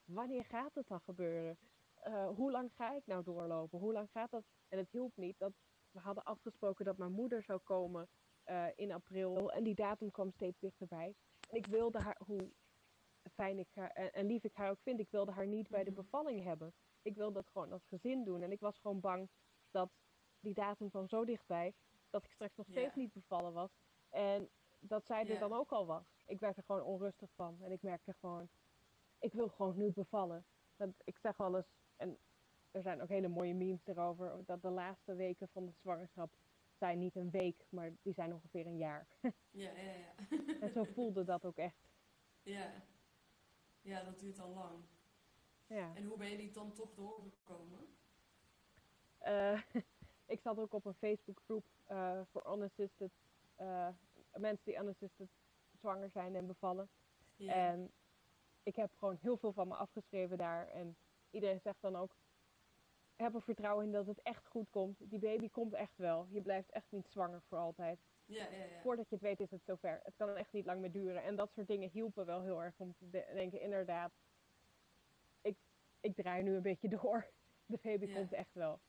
wanneer 0.06 0.46
gaat 0.46 0.76
het 0.76 0.88
dan 0.88 1.02
gebeuren? 1.02 1.58
Eh, 1.96 2.28
hoe 2.30 2.52
lang 2.52 2.74
ga 2.76 2.96
ik 2.96 3.06
nou 3.06 3.24
doorlopen? 3.24 3.80
Hoe 3.80 3.94
lang 3.94 4.10
gaat 4.12 4.32
dat? 4.32 4.44
En 4.68 4.78
het 4.78 4.90
hielp 4.92 5.18
niet 5.18 5.40
dat 5.40 5.54
we 5.92 6.00
hadden 6.00 6.24
afgesproken 6.24 6.86
dat 6.86 6.98
mijn 6.98 7.12
moeder 7.12 7.44
zou 7.44 7.60
komen 7.60 8.10
eh, 8.44 8.68
in 8.76 8.92
april. 8.92 9.52
En 9.52 9.64
die 9.64 9.76
datum 9.76 10.12
kwam 10.12 10.32
steeds 10.32 10.60
dichterbij. 10.60 11.16
En 11.50 11.58
ik 11.58 11.66
wilde 11.66 12.00
haar, 12.00 12.18
hoe 12.26 12.52
fijn 13.34 13.60
ik 13.60 13.68
haar, 13.74 13.90
en, 13.92 14.14
en 14.14 14.26
lief 14.26 14.44
ik 14.44 14.54
haar 14.56 14.70
ook 14.70 14.82
vind, 14.82 15.00
ik 15.00 15.10
wilde 15.10 15.32
haar 15.32 15.48
niet 15.48 15.70
bij 15.70 15.84
de 15.84 15.92
Mhm. 15.92 16.02
bevalling 16.02 16.44
hebben. 16.44 16.74
Ik 17.02 17.16
wilde 17.16 17.34
dat 17.34 17.48
gewoon 17.50 17.72
als 17.72 17.86
gezin 17.86 18.24
doen. 18.24 18.42
En 18.42 18.52
ik 18.52 18.60
was 18.60 18.80
gewoon 18.80 19.00
bang 19.00 19.30
dat 19.72 19.92
die 20.40 20.54
datum 20.54 20.90
kwam 20.90 21.08
zo 21.08 21.26
dichtbij, 21.26 21.74
dat 22.10 22.24
ik 22.24 22.32
straks 22.32 22.56
nog 22.56 22.68
steeds 22.70 22.96
niet 22.96 23.14
bevallen 23.14 23.54
was. 23.54 23.72
En 24.12 24.50
dat 24.80 25.06
zij 25.06 25.26
Ja. 25.26 25.40
dan 25.40 25.54
ook 25.54 25.72
al 25.72 25.86
was. 25.86 26.06
Ik 26.26 26.40
werd 26.40 26.58
er 26.58 26.64
gewoon 26.64 26.82
onrustig 26.84 27.30
van. 27.36 27.58
En 27.62 27.72
ik 27.72 27.82
merkte 27.82 28.14
gewoon, 28.20 28.50
ik 29.20 29.34
wil 29.34 29.48
gewoon 29.50 29.78
nu 29.78 29.92
bevallen. 29.92 30.46
Want 30.76 30.94
ik 31.04 31.18
zeg 31.18 31.38
wel 31.38 31.56
eens, 31.58 31.68
en 31.96 32.18
er 32.72 32.82
zijn 32.82 33.02
ook 33.02 33.10
hele 33.10 33.28
mooie 33.28 33.54
memes 33.54 33.86
erover, 33.88 34.46
dat 34.46 34.62
de 34.62 34.70
laatste 34.70 35.16
weken 35.16 35.48
van 35.50 35.66
de 35.66 35.72
zwangerschap 35.82 36.34
zijn 36.78 37.00
niet 37.00 37.16
een 37.16 37.30
week, 37.32 37.66
maar 37.70 37.92
die 38.02 38.14
zijn 38.14 38.34
ongeveer 38.34 38.66
een 38.66 38.78
jaar. 38.78 39.08
Ja, 39.52 39.72
ja, 39.72 39.92
ja. 39.92 40.14
en 40.60 40.72
zo 40.72 40.84
voelde 40.84 41.24
dat 41.24 41.46
ook 41.46 41.58
echt. 41.58 41.88
ja. 42.44 42.72
Ja, 43.82 44.04
dat 44.04 44.20
duurt 44.20 44.40
al 44.40 44.50
lang. 44.54 44.84
Ja. 45.68 45.96
En 45.96 46.06
hoe 46.06 46.18
ben 46.18 46.30
je 46.30 46.38
die 46.38 46.52
dan 46.52 46.74
toch 46.74 46.94
doorgekomen? 46.94 47.88
Eh, 49.18 49.62
ik 50.26 50.40
zat 50.42 50.58
ook 50.58 50.74
op 50.74 50.86
een 50.86 50.94
Facebookgroep 50.94 51.66
eh 51.86 52.22
voor 52.32 52.54
unassisted, 52.54 53.12
eh, 53.62 53.88
mensen 54.36 54.66
die 54.66 54.78
unassisted 54.78 55.30
zwanger 55.80 56.10
zijn 56.10 56.36
en 56.36 56.48
bevallen. 56.48 56.90
Ja. 57.36 57.54
En 57.54 57.92
ik 58.64 58.76
heb 58.76 58.92
gewoon 58.98 59.18
heel 59.22 59.38
veel 59.38 59.54
van 59.54 59.68
me 59.68 59.76
afgeschreven 59.76 60.38
daar. 60.38 60.68
En 60.68 60.98
iedereen 61.30 61.60
zegt 61.60 61.82
dan 61.82 61.96
ook, 61.96 62.16
heb 63.16 63.34
er 63.36 63.42
vertrouwen 63.42 63.86
in 63.86 63.92
dat 63.92 64.06
het 64.08 64.22
echt 64.22 64.48
goed 64.48 64.70
komt. 64.70 64.98
Die 65.10 65.20
baby 65.20 65.50
komt 65.50 65.74
echt 65.74 65.98
wel. 65.98 66.28
Je 66.30 66.42
blijft 66.42 66.70
echt 66.70 66.92
niet 66.92 67.08
zwanger 67.10 67.42
voor 67.42 67.58
altijd. 67.58 68.00
ja, 68.26 68.44
ja, 68.48 68.64
ja. 68.64 68.82
Voordat 68.82 69.10
je 69.10 69.16
het 69.16 69.24
weet 69.24 69.40
is 69.40 69.52
het 69.52 69.64
zover. 69.66 70.00
Het 70.04 70.16
kan 70.16 70.36
echt 70.36 70.52
niet 70.52 70.66
lang 70.66 70.82
meer 70.82 70.92
duren. 70.92 71.24
En 71.24 71.36
dat 71.36 71.52
soort 71.54 71.68
dingen 71.68 71.90
hielpen 71.90 72.26
wel 72.26 72.42
heel 72.42 72.64
erg 72.64 72.80
om 72.80 72.94
te 72.98 73.10
de- 73.10 73.32
denken, 73.34 73.62
inderdaad, 73.62 74.12
ik, 75.42 75.58
ik 76.00 76.16
draai 76.16 76.44
nu 76.44 76.56
een 76.56 76.62
beetje 76.62 76.90
door. 76.90 77.26
De 77.66 77.80
baby 77.82 78.14
komt 78.14 78.32
echt 78.34 78.54
wel. 78.54 78.80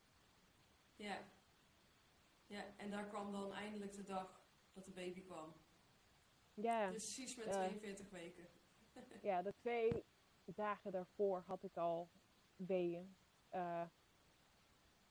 Ja. 0.97 1.19
Ja, 2.47 2.65
en 2.77 2.91
daar 2.91 3.05
kwam 3.07 3.33
dan 3.33 3.53
eindelijk 3.53 3.93
de 3.93 4.03
dag 4.03 4.42
dat 4.73 4.85
de 4.85 4.91
baby 4.91 5.21
kwam. 5.23 5.53
Ja, 6.55 6.89
Precies 6.89 7.37
met 7.37 7.45
Ja. 7.47 7.53
42 7.53 8.11
weken. 8.11 8.47
ja, 9.23 9.43
de 9.43 9.55
twee 9.61 10.05
dagen 10.45 10.93
daarvoor 10.93 11.43
had 11.47 11.63
ik 11.63 11.77
al 11.77 12.09
weeën. 12.57 13.17
Eh, 13.49 13.83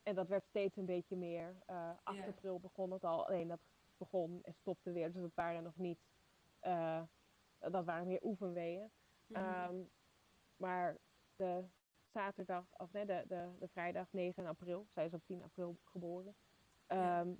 en 0.04 0.16
dat 0.16 0.28
werd 0.28 0.46
steeds 0.46 0.76
een 0.78 0.86
beetje 0.86 1.16
meer. 1.16 1.56
Eh 1.66 1.92
8 2.04 2.18
Ja. 2.18 2.26
april 2.28 2.60
begon 2.60 2.92
het 2.92 3.04
al. 3.04 3.26
Alleen 3.28 3.48
dat 3.48 3.60
begon 3.98 4.44
en 4.44 4.54
stopte 4.54 4.92
weer. 4.92 5.12
Dus 5.12 5.22
dat 5.22 5.34
waren 5.36 5.64
nog 5.64 5.78
niet. 5.78 6.00
eh, 6.60 7.02
dat 7.60 7.86
waren 7.86 8.08
meer 8.08 8.24
oefenweeën. 8.24 8.92
Mhm. 9.28 9.40
Ehm, 9.40 9.76
maar 10.58 10.98
de 11.36 11.64
zaterdag, 12.14 12.66
of 12.78 12.92
nee, 12.92 13.06
de, 13.06 13.24
de, 13.28 13.50
de 13.60 13.68
vrijdag 13.68 14.08
9 14.12 14.46
april, 14.46 14.88
zij 14.94 15.06
is 15.06 15.14
op 15.14 15.26
10 15.26 15.44
april 15.44 15.78
geboren, 15.84 16.36
ehm, 16.88 17.34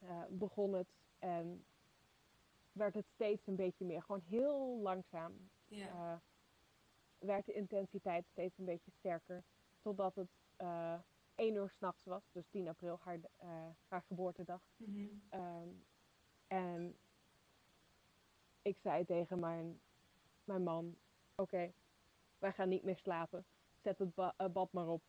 eh, 0.00 0.22
begon 0.28 0.72
het 0.72 0.88
en 1.18 1.64
werd 2.72 2.94
het 2.94 3.06
steeds 3.14 3.46
een 3.46 3.56
beetje 3.56 3.84
meer, 3.84 4.02
gewoon 4.02 4.22
heel 4.26 4.78
langzaam, 4.82 5.50
ja. 5.68 5.88
eh, 5.88 6.16
werd 7.18 7.46
de 7.46 7.52
intensiteit 7.52 8.26
steeds 8.26 8.58
een 8.58 8.64
beetje 8.64 8.90
sterker, 8.90 9.44
totdat 9.82 10.14
het 10.14 10.28
eh 10.56 10.98
1 11.34 11.54
uur 11.54 11.70
s'nachts 11.70 12.04
was, 12.04 12.22
dus 12.32 12.44
10 12.50 12.68
april, 12.68 12.98
haar, 13.00 13.18
haar 13.88 14.02
geboortedag. 14.02 14.60
Mhm. 14.76 15.06
Ehm, 15.28 15.68
en 16.46 16.96
ik 18.62 18.78
zei 18.78 19.04
tegen 19.04 19.38
mijn, 19.38 19.80
mijn 20.44 20.62
man: 20.62 20.96
Oké, 21.34 21.72
wij 22.38 22.52
gaan 22.52 22.68
niet 22.68 22.82
meer 22.82 22.96
slapen. 22.96 23.44
Zet 23.82 23.98
het 23.98 24.14
ba- 24.14 24.34
bad 24.52 24.72
maar 24.72 24.88
op. 24.88 25.02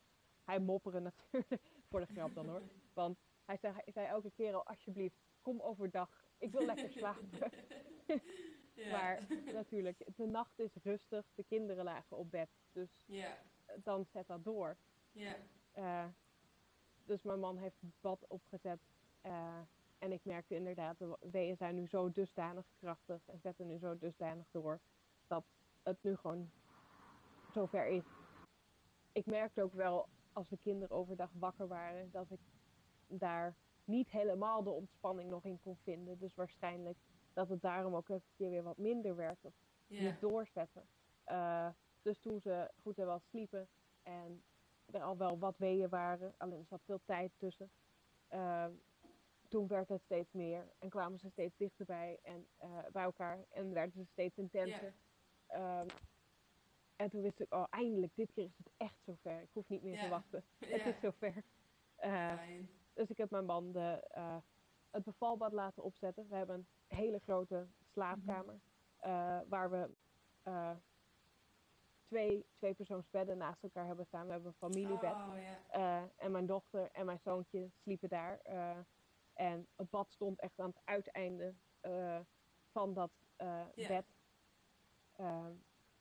Hij 0.43 0.59
mopperde 0.59 0.99
natuurlijk, 0.99 1.61
voor 1.89 1.99
de 1.99 2.13
grap 2.13 2.33
dan 2.33 2.47
hoor. 2.49 2.61
Want 2.93 3.17
hij 3.51 3.59
zei, 3.59 3.73
hij 3.83 3.93
zei 3.93 4.07
elke 4.07 4.31
keer 4.31 4.53
al: 4.53 4.65
Alsjeblieft, 4.65 5.15
kom 5.41 5.59
overdag. 5.61 6.09
Ik 6.37 6.51
wil 6.51 6.65
lekker 6.65 6.91
slapen. 6.99 7.51
ja. 8.73 8.91
Maar 8.91 9.27
natuurlijk, 9.53 10.05
de 10.15 10.25
nacht 10.25 10.59
is 10.59 10.75
rustig, 10.83 11.25
de 11.35 11.43
kinderen 11.43 11.83
lagen 11.83 12.17
op 12.17 12.31
bed. 12.31 12.49
Dus 12.71 13.03
Ja, 13.05 13.37
dan 13.75 14.05
zet 14.05 14.27
dat 14.27 14.43
door. 14.43 14.77
ja, 15.11 15.35
Eh, 15.71 16.05
dus 17.05 17.21
mijn 17.23 17.39
man 17.39 17.57
heeft 17.57 17.81
het 17.81 18.01
bad 18.01 18.25
opgezet. 18.27 18.79
eh, 19.21 19.59
en 19.99 20.11
ik 20.11 20.25
merkte 20.25 20.55
inderdaad, 20.55 20.97
de 20.97 21.17
weeën 21.31 21.55
zijn 21.57 21.75
nu 21.75 21.87
zo 21.87 22.11
dusdanig 22.11 22.65
krachtig 22.79 23.21
en 23.27 23.39
zetten 23.39 23.67
nu 23.67 23.77
zo 23.77 23.97
dusdanig 23.97 24.45
door 24.51 24.79
dat 25.27 25.43
het 25.83 25.97
nu 26.03 26.15
gewoon 26.15 26.51
zover 27.53 27.85
is. 27.87 28.03
Ik 29.11 29.25
merkte 29.25 29.61
ook 29.63 29.73
wel 29.73 30.07
als 30.33 30.47
de 30.49 30.57
kinderen 30.57 30.95
overdag 30.97 31.29
wakker 31.33 31.67
waren 31.67 32.11
dat 32.11 32.31
ik 32.31 32.39
daar 33.20 33.55
niet 33.84 34.09
helemaal 34.09 34.64
de 34.64 34.70
ontspanning 34.70 35.30
nog 35.30 35.45
in 35.45 35.59
kon 35.59 35.78
vinden. 35.84 36.18
Dus 36.20 36.36
waarschijnlijk 36.36 36.97
dat 37.34 37.49
het 37.49 37.62
daarom 37.62 37.95
ook 37.95 38.09
een 38.09 38.22
keer 38.36 38.49
weer 38.49 38.64
wat 38.64 38.78
minder 38.78 39.16
werd 39.16 39.45
of 39.45 39.53
niet 39.88 40.20
doorzetten. 40.20 40.88
Eh, 41.24 41.68
dus 42.01 42.20
toen 42.20 42.39
ze 42.41 42.72
goed 42.82 42.97
en 42.97 43.05
wel 43.05 43.20
sliepen 43.20 43.68
en 44.03 44.43
er 44.91 45.01
al 45.03 45.18
wel 45.18 45.38
wat 45.39 45.57
weeën 45.57 45.89
waren, 45.89 46.34
alleen 46.38 46.59
er 46.59 46.66
zat 46.66 46.82
veel 46.86 47.01
tijd 47.05 47.32
tussen. 47.38 47.70
eh, 48.28 48.66
toen 49.47 49.68
werd 49.68 49.88
het 49.89 50.01
steeds 50.01 50.32
meer 50.32 50.72
en 50.80 50.89
kwamen 50.89 51.20
ze 51.20 51.30
steeds 51.30 51.57
dichterbij 51.57 52.20
en, 52.24 52.47
eh, 52.57 52.78
bij 52.91 53.03
elkaar 53.03 53.45
en 53.49 53.74
werden 53.74 53.93
ze 54.05 54.12
steeds 54.12 54.38
intenser. 54.38 54.93
Ehm, 55.47 55.88
en 56.95 57.09
toen 57.09 57.22
wist 57.22 57.39
ik, 57.39 57.53
oh 57.53 57.66
eindelijk, 57.70 58.16
dit 58.16 58.32
keer 58.32 58.43
is 58.45 58.57
het 58.57 58.72
echt 58.78 58.97
zover. 59.05 59.41
Ik 59.41 59.49
hoef 59.53 59.68
niet 59.70 59.84
meer 59.84 59.97
te 59.97 60.07
wachten. 60.07 60.43
Het 60.59 60.86
is 60.86 60.99
zover. 60.99 61.43
Dus 63.01 63.09
ik 63.09 63.17
heb 63.17 63.29
mijn 63.29 63.45
man 63.45 63.71
de, 63.71 64.07
eh, 64.09 64.37
het 64.89 65.03
bevalbad 65.03 65.51
laten 65.51 65.83
opzetten. 65.83 66.27
We 66.29 66.35
hebben 66.35 66.55
een 66.55 66.97
hele 66.97 67.19
grote 67.19 67.67
slaapkamer. 67.91 68.59
eh, 68.97 69.39
waar 69.47 69.69
we 69.69 69.89
eh, 70.43 70.71
twee, 72.07 72.45
twee 72.57 72.73
persoonsbedden 72.73 73.37
naast 73.37 73.63
elkaar 73.63 73.85
hebben 73.85 74.05
staan. 74.05 74.25
We 74.25 74.31
hebben 74.31 74.49
een 74.49 74.69
familiebed. 74.69 75.11
Oh, 75.13 76.03
en 76.17 76.31
mijn 76.31 76.45
dochter 76.45 76.89
en 76.91 77.05
mijn 77.05 77.19
zoontje 77.23 77.69
sliepen 77.81 78.09
daar. 78.09 78.39
en 79.33 79.67
het 79.75 79.89
bad 79.89 80.11
stond 80.11 80.39
echt 80.39 80.59
aan 80.59 80.69
het 80.69 80.81
uiteinde 80.83 81.53
van 82.71 82.93
dat 82.93 83.11
bed. 83.75 84.05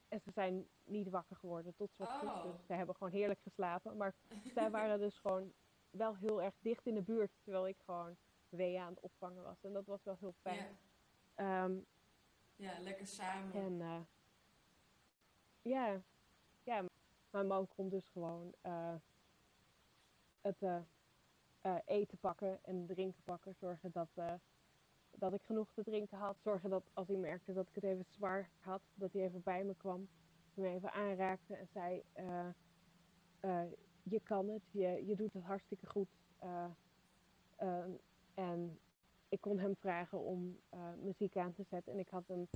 En 0.08 0.20
ze 0.20 0.30
zijn 0.30 0.68
niet 0.84 1.08
wakker 1.08 1.36
geworden 1.36 1.74
tot 1.74 1.90
goed. 1.96 2.06
Oh. 2.06 2.42
Dus 2.42 2.66
ze 2.66 2.72
hebben 2.72 2.94
gewoon 2.94 3.12
heerlijk 3.12 3.40
geslapen. 3.40 3.96
Maar 3.96 4.14
zij 4.54 4.70
waren 4.70 4.98
dus 4.98 5.18
gewoon 5.18 5.52
wel 5.90 6.16
heel 6.16 6.42
erg 6.42 6.54
dicht 6.60 6.86
in 6.86 6.94
de 6.94 7.02
buurt. 7.02 7.30
Terwijl 7.42 7.68
ik 7.68 7.76
gewoon 7.84 8.16
weeën 8.48 8.80
aan 8.80 8.92
het 8.92 9.00
opvangen 9.00 9.42
was. 9.42 9.64
En 9.64 9.72
dat 9.72 9.86
was 9.86 10.04
wel 10.04 10.16
heel 10.20 10.34
fijn. 10.40 10.56
Ja. 10.56 11.64
Ehm, 11.64 11.74
ja, 12.56 12.80
lekker 12.80 13.06
samen. 13.06 13.54
en 13.54 13.80
eh, 13.80 14.00
ja, 15.62 16.00
ja, 16.62 16.84
mijn 17.30 17.46
man 17.46 17.68
kon 17.68 17.88
dus 17.88 18.08
gewoon 18.08 18.54
eh, 18.60 18.94
het 20.40 20.62
eh, 21.60 21.74
eten 21.84 22.18
pakken 22.18 22.58
en 22.64 22.86
drinken 22.86 23.22
pakken. 23.24 23.54
Zorgen 23.54 23.90
dat, 23.92 24.08
dat 25.10 25.32
ik 25.32 25.42
genoeg 25.42 25.72
te 25.72 25.82
drinken 25.82 26.18
had. 26.18 26.36
Zorgen 26.42 26.70
dat 26.70 26.84
als 26.92 27.08
hij 27.08 27.16
merkte 27.16 27.52
dat 27.52 27.68
ik 27.68 27.74
het 27.74 27.84
even 27.84 28.04
zwaar 28.08 28.50
had, 28.58 28.82
dat 28.94 29.12
hij 29.12 29.22
even 29.22 29.42
bij 29.42 29.64
me 29.64 29.74
kwam. 29.74 30.08
Me 30.54 30.68
even 30.68 30.92
aanraakte 30.92 31.54
en 31.54 31.68
zei, 31.72 32.04
je 34.02 34.20
kan 34.20 34.48
het, 34.48 34.62
je, 34.70 35.06
je 35.06 35.16
doet 35.16 35.32
het 35.32 35.42
hartstikke 35.42 35.86
goed. 35.86 36.08
Eh, 36.38 36.64
eh, 37.56 37.84
en 38.34 38.78
ik 39.28 39.40
kon 39.40 39.58
hem 39.58 39.76
vragen 39.76 40.18
om 40.18 40.58
eh, 40.68 40.92
muziek 41.02 41.36
aan 41.36 41.54
te 41.54 41.64
zetten. 41.70 41.92
En 41.92 41.98
ik 41.98 42.08
had 42.08 42.24
een 42.28 42.48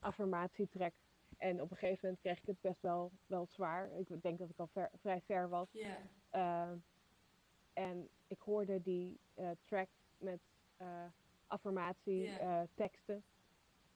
affirmatietrek. 0.00 0.94
En 1.38 1.62
op 1.62 1.70
een 1.70 1.76
gegeven 1.76 1.98
moment 2.02 2.20
kreeg 2.22 2.38
ik 2.38 2.46
het 2.46 2.60
best 2.60 2.80
wel, 2.82 3.10
wel 3.26 3.46
zwaar. 3.50 3.90
Ik 3.98 4.22
denk 4.22 4.38
dat 4.38 4.50
ik 4.50 4.58
al 4.58 4.66
ver- 4.66 4.90
vrij 5.00 5.20
ver 5.20 5.48
was. 5.48 5.68
En 7.72 8.08
ik 8.26 8.40
hoorde 8.40 8.82
die 8.82 9.20
track 9.64 9.88
met 10.18 10.40
eh 10.76 11.04
affirmatie 11.46 12.22
Ja. 12.22 12.38
eh, 12.38 12.68
teksten. 12.74 13.24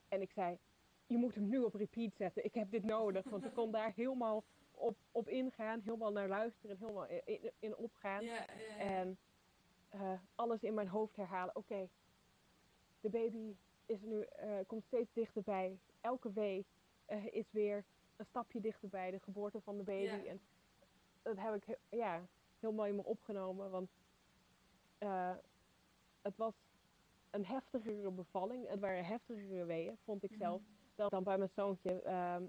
En 0.08 0.20
ik 0.20 0.30
zei, 0.30 0.58
je 1.06 1.16
moet 1.16 1.34
hem 1.34 1.48
nu 1.48 1.58
op 1.58 1.74
repeat 1.74 2.12
zetten. 2.16 2.44
Ik 2.44 2.54
heb 2.54 2.70
dit 2.70 2.84
nodig. 2.84 3.24
Want 3.28 3.44
ik 3.44 3.54
kon 3.54 3.70
daar 3.70 3.92
helemaal 3.94 4.44
op, 4.80 4.96
op 5.10 5.28
ingaan. 5.28 5.80
Helemaal 5.84 6.12
naar 6.12 6.28
luisteren. 6.28 6.76
Helemaal 6.78 7.06
in, 7.24 7.50
in, 7.58 7.76
opgaan. 7.76 8.24
ja. 8.24 8.46
En 8.78 9.18
eh, 9.88 10.12
alles 10.34 10.62
in 10.62 10.74
mijn 10.74 10.88
hoofd 10.88 11.16
herhalen. 11.16 11.56
Oké, 11.56 11.88
de 13.00 13.08
baby 13.08 13.54
is 13.86 14.00
nu, 14.02 14.20
eh, 14.22 14.58
komt 14.66 14.84
steeds 14.86 15.12
dichterbij. 15.12 15.78
Elke 16.00 16.32
wee 16.32 16.66
eh, 17.04 17.26
is 17.26 17.46
weer 17.52 17.84
een 18.16 18.26
stapje 18.26 18.60
dichterbij. 18.60 19.10
De 19.10 19.20
geboorte 19.20 19.60
van 19.60 19.76
de 19.76 19.82
baby. 19.82 20.28
En 20.28 20.40
dat 21.22 21.36
heb 21.36 21.54
ik 21.54 21.78
ja, 21.88 22.26
heel 22.58 22.72
mooi 22.72 22.90
in 22.90 22.96
me 22.96 23.04
opgenomen. 23.04 23.70
Want 23.70 23.90
het 26.22 26.36
was 26.36 26.54
een 27.30 27.46
heftigere 27.46 28.10
bevalling. 28.10 28.68
Het 28.68 28.80
waren 28.80 29.04
heftigere 29.04 29.64
weeën, 29.64 29.98
vond 30.04 30.22
ik 30.22 30.30
Mhm. 30.30 30.40
zelf. 30.40 30.60
dat 30.94 31.10
dan 31.10 31.22
bij 31.24 31.38
mijn 31.38 31.50
zoontje, 31.54 32.02
ehm, 32.02 32.42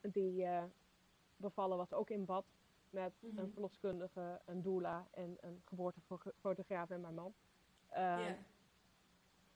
die 0.00 0.46
bevallen 1.36 1.76
was, 1.76 1.92
ook 1.92 2.10
in 2.10 2.24
bad. 2.24 2.44
Met 2.90 3.12
Mhm. 3.20 3.38
een 3.38 3.50
verloskundige, 3.52 4.40
een 4.44 4.62
doula 4.62 5.06
en 5.10 5.36
een 5.40 5.62
geboortefotograaf 5.64 6.90
en 6.90 7.00
mijn 7.00 7.14
man. 7.14 7.34
Ehm, 7.88 8.20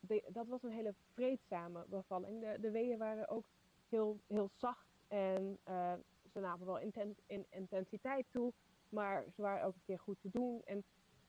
de- 0.00 0.24
dat 0.32 0.46
was 0.46 0.62
een 0.62 0.72
hele 0.72 0.94
vreedzame 1.12 1.84
bevalling. 1.88 2.40
De, 2.40 2.60
de 2.60 2.70
weeën 2.70 2.98
waren 2.98 3.28
ook 3.28 3.48
heel, 3.88 4.20
heel 4.26 4.50
zacht 4.56 4.86
en 5.08 5.58
eh, 5.64 5.92
ze 6.32 6.40
namen 6.40 6.66
wel 6.66 6.78
inten- 6.78 7.16
in 7.26 7.46
intensiteit 7.50 8.26
toe, 8.30 8.52
maar 8.88 9.24
ze 9.34 9.42
waren 9.42 9.60
elke 9.60 9.80
keer 9.86 9.98
goed 9.98 10.20
te 10.20 10.30
doen. 10.30 10.62
En 10.64 10.84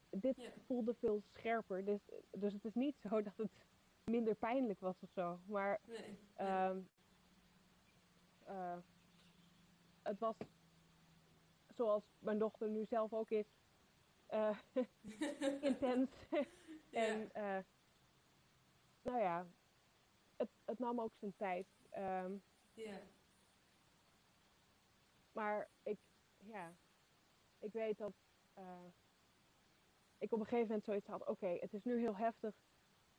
dit 0.10 0.38
voelde 0.66 0.94
veel 0.94 1.22
scherper. 1.34 1.86
Dus, 1.86 2.00
dus 2.32 2.54
het 2.54 2.66
is 2.66 2.74
niet 2.74 2.96
zo 3.10 3.22
dat 3.24 3.38
het 3.38 3.52
minder 4.04 4.36
pijnlijk 4.36 4.80
was 4.80 4.96
of 5.00 5.10
zo. 5.14 5.40
Maar 5.46 5.80
Nee. 5.88 5.98
nee. 5.98 6.18
ehm, 6.36 6.80
eh, 8.46 8.78
het 10.04 10.20
was 10.20 10.36
zoals 11.76 12.04
mijn 12.20 12.38
dochter 12.40 12.70
nu 12.70 12.86
zelf 12.86 13.14
ook 13.14 13.30
is. 13.30 13.46
eh, 14.28 14.58
intens. 15.62 16.10
En 16.92 17.32
eh, 17.32 17.58
nou 19.02 19.20
ja, 19.20 19.48
het, 20.38 20.50
het 20.66 20.80
nam 20.80 21.02
ook 21.02 21.14
zijn 21.20 21.34
tijd. 21.38 21.68
Ehm, 21.90 22.38
ja. 22.74 23.00
maar 25.32 25.70
ik, 25.84 26.00
ja, 26.38 26.74
ik 27.60 27.72
weet 27.74 27.98
dat 27.98 28.14
eh, 28.54 28.86
ik 30.18 30.32
op 30.32 30.40
een 30.40 30.46
gegeven 30.46 30.68
moment 30.68 30.84
zoiets 30.86 31.08
had. 31.08 31.26
Oké, 31.28 31.48
het 31.60 31.74
is 31.74 31.84
nu 31.84 32.00
heel 32.00 32.16
heftig. 32.18 32.56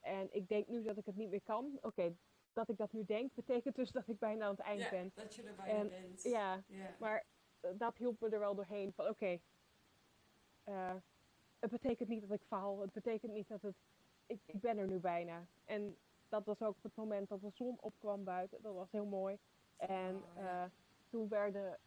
En 0.01 0.35
ik 0.35 0.49
denk 0.49 0.67
nu 0.69 0.83
dat 0.83 0.97
ik 0.97 1.07
het 1.07 1.17
niet 1.17 1.31
meer 1.31 1.43
kan. 1.43 1.79
Oké, 1.81 2.17
dat 2.53 2.69
ik 2.69 2.77
dat 2.77 2.93
nu 2.93 3.05
denk, 3.05 3.35
betekent 3.35 3.75
dus 3.75 3.91
dat 3.91 4.09
ik 4.09 4.19
bijna 4.19 4.45
aan 4.45 4.51
het 4.51 4.61
eind 4.61 4.81
Ja, 4.81 4.91
ben. 4.91 5.11
dat 5.15 5.35
je 5.35 5.43
er 5.43 5.55
bijna 5.55 5.79
En- 5.79 5.89
bent. 5.89 6.23
Ja, 6.23 6.63
Ja. 6.67 6.95
maar 6.99 7.25
eh, 7.61 7.71
dat 7.75 7.97
hielp 7.97 8.21
me 8.21 8.29
er 8.29 8.39
wel 8.39 8.55
doorheen. 8.55 8.93
Van 8.93 9.09
oké, 9.09 9.39
eh, 10.65 10.95
het 11.59 11.71
betekent 11.71 12.09
niet 12.09 12.21
dat 12.21 12.31
ik 12.31 12.43
faal. 12.47 12.81
Het 12.81 12.93
betekent 12.93 13.33
niet 13.33 13.49
dat 13.49 13.63
het... 13.63 13.75
Ik, 14.27 14.41
ik 14.47 14.61
ben 14.61 14.79
er 14.79 14.87
nu 14.87 14.99
bijna. 14.99 15.47
En 15.65 15.97
dat 16.29 16.45
was 16.45 16.61
ook 16.63 16.77
op 16.77 16.83
het 16.83 16.95
moment 16.95 17.29
dat 17.29 17.41
de 17.41 17.51
zon 17.55 17.77
opkwam 17.81 18.25
buiten. 18.25 18.63
Dat 18.63 18.75
was 18.75 18.91
heel 18.91 19.07
mooi. 19.07 19.39
En 19.77 20.17
Oh, 20.17 20.23
ja. 20.37 20.65
eh, 20.65 20.71
toen 21.11 21.29
werden 21.29 21.79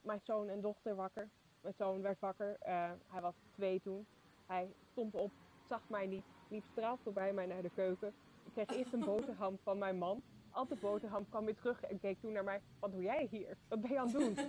mijn 0.00 0.20
zoon 0.22 0.48
en 0.48 0.60
dochter 0.60 0.94
wakker. 0.94 1.28
Mijn 1.60 1.74
zoon 1.78 2.02
werd 2.02 2.18
wakker. 2.20 2.56
hij 3.06 3.20
was 3.20 3.34
twee 3.54 3.80
toen. 3.80 4.06
Hij 4.46 4.72
stond 4.90 5.14
op, 5.14 5.30
zag 5.68 5.88
mij 5.88 6.06
niet, 6.06 6.24
liep 6.48 6.64
straal 6.72 6.96
voorbij 7.02 7.32
mij 7.32 7.46
naar 7.46 7.62
de 7.62 7.70
keuken. 7.74 8.14
Ik 8.44 8.52
kreeg 8.52 8.78
eerst 8.78 8.92
een 8.92 9.04
boterham 9.04 9.58
van 9.62 9.78
mijn 9.78 9.98
man. 9.98 10.22
Al 10.50 10.66
de 10.66 10.76
boterham 10.76 11.28
kwam 11.28 11.44
weer 11.44 11.54
terug 11.54 11.82
en 11.82 11.98
keek 11.98 12.20
toen 12.20 12.32
naar 12.32 12.44
mij. 12.44 12.60
Wat 12.78 12.92
doe 12.92 13.02
jij 13.02 13.26
hier? 13.30 13.56
Wat 13.68 13.80
ben 13.80 13.90
je 13.90 13.98
aan 13.98 14.08
het 14.08 14.18
doen? 14.20 14.34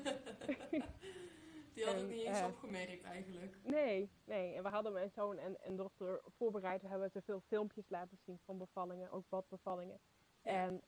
Die 1.74 1.86
had 1.86 1.94
het 1.94 2.04
En, 2.04 2.10
niet 2.10 2.26
eens 2.26 2.40
eh, 2.40 2.46
opgemerkt 2.46 3.04
eigenlijk. 3.04 3.58
Nee, 3.64 4.10
nee. 4.24 4.54
En 4.56 4.64
we 4.64 4.70
hadden 4.70 4.94
mijn 4.94 5.10
zoon 5.10 5.38
en, 5.38 5.62
en 5.62 5.76
dochter 5.76 6.22
voorbereid. 6.38 6.82
We 6.82 6.88
hebben 6.88 7.12
te 7.12 7.22
veel 7.22 7.40
filmpjes 7.40 7.90
laten 7.90 8.18
zien 8.26 8.40
van 8.46 8.58
bevallingen, 8.58 9.12
ook 9.12 9.30
badbevallingen. 9.30 10.00
Ja. 10.44 10.52
En 10.52 10.82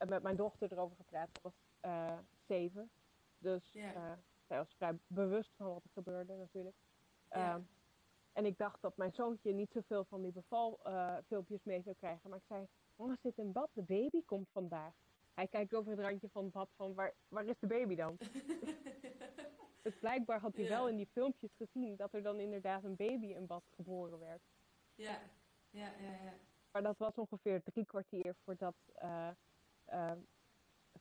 en 0.00 0.08
met 0.08 0.22
mijn 0.22 0.36
dochter 0.36 0.72
erover 0.72 0.96
gepraat. 0.96 1.28
Ze 1.32 1.40
was 1.42 1.54
eh, 1.80 2.18
zeven. 2.46 2.90
Dus 3.38 3.72
Ja. 3.72 4.18
zij 4.46 4.56
was 4.56 4.74
vrij 4.74 4.98
bewust 5.06 5.54
van 5.56 5.66
wat 5.66 5.84
er 5.84 5.90
gebeurde 5.92 6.36
natuurlijk. 6.36 6.76
Ja. 7.30 7.60
En 8.40 8.46
ik 8.46 8.58
dacht 8.58 8.80
dat 8.82 8.96
mijn 8.96 9.12
zoontje 9.12 9.52
niet 9.52 9.70
zoveel 9.72 10.04
van 10.04 10.22
die 10.22 10.32
bevalfilmpjes 10.32 11.64
mee 11.64 11.82
zou 11.82 11.96
krijgen. 11.96 12.30
Maar 12.30 12.38
ik 12.38 12.44
zei, 12.48 12.66
mama 12.96 13.16
zit 13.22 13.38
in 13.38 13.52
bad, 13.52 13.68
de 13.72 13.82
baby 13.82 14.24
komt 14.24 14.48
vandaag. 14.52 14.92
Hij 15.34 15.46
kijkt 15.46 15.74
over 15.74 15.90
het 15.90 16.00
randje 16.00 16.28
van 16.28 16.44
het 16.44 16.52
bad 16.52 16.68
van, 16.76 16.94
waar, 16.94 17.14
waar 17.28 17.44
is 17.44 17.58
de 17.58 17.66
baby 17.66 17.94
dan? 17.94 18.18
Dus 19.82 19.98
blijkbaar 19.98 20.40
had 20.40 20.54
hij 20.54 20.64
Ja. 20.64 20.70
wel 20.70 20.88
in 20.88 20.96
die 20.96 21.08
filmpjes 21.12 21.50
gezien 21.56 21.96
dat 21.96 22.12
er 22.14 22.22
dan 22.22 22.40
inderdaad 22.40 22.84
een 22.84 22.96
baby 22.96 23.26
in 23.26 23.46
bad 23.46 23.62
geboren 23.74 24.18
werd. 24.18 24.42
ja. 24.94 25.18
Ja, 25.70 25.86
ja, 26.00 26.10
ja. 26.24 26.32
Maar 26.72 26.82
dat 26.82 26.98
was 26.98 27.14
ongeveer 27.14 27.62
drie 27.62 27.84
kwartier 27.86 28.34
voordat 28.44 28.74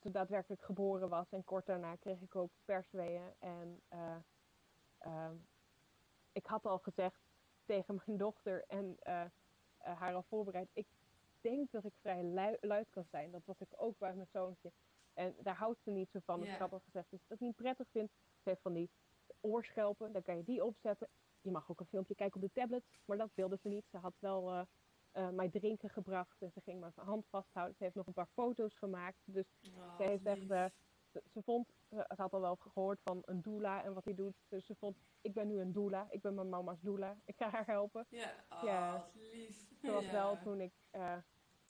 ze 0.02 0.12
daadwerkelijk 0.12 0.62
geboren 0.62 1.10
was. 1.10 1.26
En 1.30 1.44
kort 1.44 1.66
daarna 1.66 1.96
kreeg 1.96 2.22
ik 2.22 2.36
ook 2.36 2.52
persweeën. 2.66 3.34
En 3.40 3.82
eh, 3.88 4.16
ehm, 4.98 5.36
ik 6.32 6.46
had 6.46 6.66
al 6.66 6.80
gezegd 6.80 7.20
tegen 7.70 8.02
mijn 8.06 8.18
dochter 8.28 8.64
en 8.68 8.96
eh, 9.00 9.22
eh, 9.22 9.30
haar 10.00 10.14
al 10.14 10.24
voorbereid. 10.24 10.70
Ik 10.74 10.88
denk 11.42 11.72
dat 11.72 11.86
ik 11.86 11.94
vrij 12.02 12.24
lui- 12.24 12.58
luid 12.62 12.90
kan 12.90 13.06
zijn. 13.12 13.32
Dat 13.32 13.46
was 13.46 13.60
ik 13.60 13.74
ook 13.76 13.98
bij 13.98 14.14
mijn 14.16 14.28
zoontje. 14.32 14.72
En 15.14 15.36
daar 15.42 15.56
houdt 15.56 15.80
ze 15.84 15.92
niet 15.92 16.10
zo 16.10 16.20
van. 16.26 16.40
Dus 16.40 16.48
ik 16.54 16.60
had 16.60 16.74
al 16.74 16.80
gezegd 16.80 17.12
dat 17.12 17.20
ze 17.20 17.26
dat 17.28 17.40
niet 17.40 17.56
prettig 17.56 17.88
vindt. 17.92 18.14
Ze 18.44 18.50
heeft 18.50 18.62
van 18.62 18.74
die 18.74 18.90
oorschelpen, 19.42 20.12
dan 20.12 20.22
kan 20.22 20.38
je 20.38 20.44
die 20.44 20.64
opzetten. 20.66 21.08
Je 21.42 21.52
mag 21.52 21.70
ook 21.72 21.80
een 21.80 21.86
filmpje 21.86 22.16
kijken 22.16 22.42
op 22.42 22.48
de 22.48 22.60
tablet, 22.62 22.84
maar 23.06 23.18
dat 23.18 23.30
wilde 23.36 23.58
ze 23.62 23.68
niet. 23.68 23.86
Ze 23.92 23.98
had 23.98 24.14
wel 24.20 24.66
eh, 25.12 25.30
mij 25.30 25.50
drinken 25.50 25.90
gebracht 25.90 26.42
en 26.42 26.52
ze 26.52 26.62
ging 26.62 26.80
mijn 26.80 26.94
hand 26.96 27.26
vasthouden. 27.30 27.76
Ze 27.78 27.84
heeft 27.84 27.96
nog 27.96 28.08
een 28.08 28.14
paar 28.14 28.30
foto's 28.34 28.78
gemaakt. 28.78 29.18
Dus 29.26 29.46
Oh, 29.78 29.98
ze 29.98 30.04
heeft 30.04 30.26
echt, 30.26 30.72
ze, 31.24 31.30
ze 31.32 31.42
vond, 31.44 31.68
ze 31.90 32.06
had 32.16 32.34
al 32.34 32.42
wel 32.42 32.56
gehoord 32.56 33.00
van 33.04 33.22
een 33.26 33.42
doula 33.42 33.84
en 33.84 33.94
wat 33.94 34.04
hij 34.06 34.16
doet. 34.16 34.36
Dus 34.48 34.66
ze 34.66 34.76
vond, 34.76 34.98
ik 35.22 35.34
ben 35.34 35.48
nu 35.48 35.60
een 35.60 35.72
doula, 35.74 36.08
ik 36.10 36.22
ben 36.22 36.36
mijn 36.36 36.50
mama's 36.50 36.82
doula, 36.82 37.18
ik 37.26 37.36
ga 37.38 37.50
haar 37.50 37.66
helpen. 37.66 38.06
Ja, 38.10 38.34
oh, 38.50 38.64
ja. 38.64 39.10
lief. 39.14 39.68
Ze 39.82 39.92
was 39.92 40.06
Ja. 40.06 40.12
wel, 40.12 40.38
toen 40.42 40.62
ik 40.62 40.74
eh, 40.92 41.18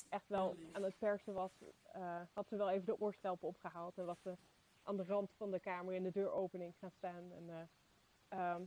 echt 0.09 0.27
wel 0.27 0.53
lief. 0.55 0.73
aan 0.75 0.83
het 0.83 0.97
persen 0.97 1.33
was, 1.33 1.51
eh, 1.83 2.21
had 2.33 2.47
ze 2.47 2.55
wel 2.55 2.69
even 2.69 2.85
de 2.85 2.99
oorschelpen 2.99 3.47
opgehaald. 3.47 3.97
En 3.97 4.05
was 4.05 4.21
ze 4.21 4.37
aan 4.83 4.97
de 4.97 5.03
rand 5.03 5.31
van 5.37 5.51
de 5.51 5.59
kamer 5.59 5.93
in 5.93 6.03
de 6.03 6.11
deuropening 6.11 6.75
gaan 6.79 6.91
staan. 6.97 7.31
En, 7.31 7.49
eh, 7.49 7.61
ehm, 8.27 8.63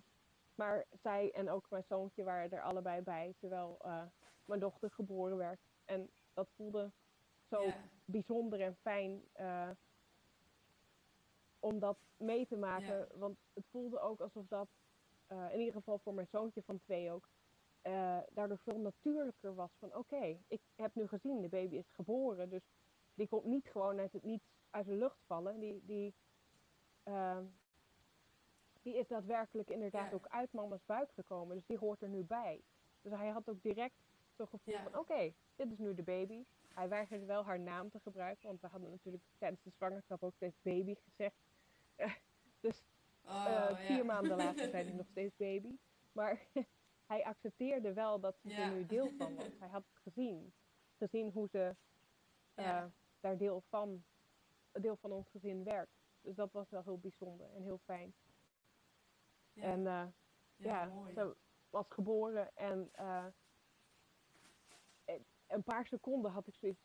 maar 0.54 0.84
zij 1.02 1.32
en 1.32 1.50
ook 1.50 1.70
mijn 1.70 1.84
zoontje 1.88 2.24
waren 2.24 2.50
er 2.50 2.62
allebei 2.62 3.00
bij, 3.02 3.34
terwijl 3.38 3.78
mijn 4.44 4.60
dochter 4.60 4.90
geboren 4.90 5.36
werd. 5.36 5.60
En 5.84 6.10
dat 6.32 6.48
voelde 6.56 6.90
zo 7.48 7.62
Ja. 7.62 7.74
bijzonder 8.04 8.60
en 8.60 8.76
fijn 8.76 9.22
om 11.62 11.78
dat 11.78 11.96
mee 12.16 12.46
te 12.46 12.56
maken. 12.56 13.08
Want 13.14 13.38
het 13.54 13.64
voelde 13.70 14.00
ook 14.00 14.20
alsof 14.20 14.46
dat, 14.48 14.68
eh, 15.26 15.52
in 15.52 15.58
ieder 15.58 15.74
geval 15.74 15.98
voor 15.98 16.14
mijn 16.14 16.26
zoontje 16.30 16.62
van 16.62 16.78
twee 16.78 17.12
ook, 17.12 17.28
eh, 17.82 18.18
daardoor 18.30 18.58
veel 18.58 18.78
natuurlijker 18.78 19.54
was. 19.54 19.70
Van 19.78 19.94
oké, 19.94 20.38
ik 20.48 20.60
heb 20.76 20.94
nu 20.94 21.06
gezien, 21.06 21.40
de 21.40 21.48
baby 21.48 21.76
is 21.76 21.90
geboren. 21.92 22.50
Dus 22.50 22.62
die 23.14 23.28
komt 23.28 23.44
niet 23.44 23.68
gewoon 23.70 23.98
uit 23.98 24.12
het 24.12 24.22
niets 24.22 24.44
uit 24.70 24.86
de 24.86 24.94
lucht 24.94 25.18
vallen. 25.26 25.60
Die, 25.60 25.82
die, 25.84 26.14
ehm, 27.02 27.44
die 28.82 28.96
is 28.96 29.06
daadwerkelijk 29.08 29.70
inderdaad 29.70 30.10
Ja. 30.10 30.14
ook 30.16 30.26
uit 30.28 30.52
mama's 30.52 30.84
buik 30.86 31.10
gekomen. 31.12 31.56
Dus 31.56 31.66
die 31.66 31.78
hoort 31.78 32.02
er 32.02 32.08
nu 32.08 32.24
bij. 32.24 32.62
Dus 33.02 33.12
hij 33.12 33.28
had 33.28 33.48
ook 33.48 33.62
direct 33.62 33.94
zo'n 34.36 34.46
gevoel 34.48 34.74
Ja. 34.74 34.82
van 34.82 34.98
oké, 34.98 35.32
dit 35.56 35.70
is 35.70 35.78
nu 35.78 35.94
de 35.94 36.02
baby. 36.02 36.44
Hij 36.74 36.88
weigerde 36.88 37.24
wel 37.26 37.44
haar 37.44 37.60
naam 37.60 37.90
te 37.90 38.00
gebruiken, 38.00 38.46
want 38.46 38.60
we 38.60 38.66
hadden 38.66 38.90
natuurlijk 38.90 39.24
tijdens 39.38 39.62
de 39.62 39.70
zwangerschap 39.70 40.22
ook 40.22 40.34
steeds 40.34 40.56
baby 40.62 40.94
gezegd. 40.94 41.36
dus 42.60 42.84
Oh, 43.24 43.44
eh, 43.46 43.52
ja. 43.52 43.76
vier 43.76 44.04
maanden 44.04 44.36
later 44.36 44.68
zei 44.70 44.84
hij 44.84 44.92
nog 45.02 45.06
steeds 45.10 45.36
baby. 45.36 45.76
Maar 46.12 46.46
hij 47.12 47.24
accepteerde 47.24 47.92
wel 47.92 48.20
dat 48.20 48.36
ze 48.42 48.48
Ja. 48.48 48.56
er 48.58 48.72
nu 48.72 48.86
deel 48.86 49.10
van 49.18 49.34
was. 49.34 49.58
Hij 49.58 49.68
had 49.68 49.84
het 49.92 49.98
gezien. 50.02 50.52
Gezien 50.96 51.30
hoe 51.30 51.48
ze 51.48 51.76
eh, 52.54 52.64
Ja. 52.64 52.90
daar 53.20 53.36
deel 53.36 53.62
van, 53.68 54.04
deel 54.72 54.96
van 54.96 55.12
ons 55.12 55.28
gezin 55.28 55.64
werkt. 55.64 55.92
Dus 56.20 56.34
dat 56.34 56.52
was 56.52 56.70
wel 56.70 56.82
heel 56.82 56.98
bijzonder 56.98 57.50
en 57.54 57.62
heel 57.62 57.78
fijn. 57.84 58.14
En 59.54 59.86
eh, 59.86 60.06
ja, 60.56 60.90
ze 61.14 61.36
was 61.70 61.86
geboren 61.88 62.50
en 62.56 62.90
een 65.46 65.62
paar 65.62 65.86
seconden 65.86 66.30
had 66.30 66.46
ik 66.46 66.54
zoiets. 66.54 66.80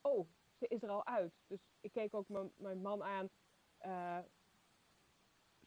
Oh, 0.00 0.28
ze 0.58 0.68
is 0.68 0.82
er 0.82 0.88
al 0.88 1.06
uit. 1.06 1.32
Dus 1.46 1.60
ik 1.80 1.92
keek 1.92 2.14
ook 2.14 2.28
mijn- 2.28 2.80
man 2.82 3.02
aan. 3.02 3.28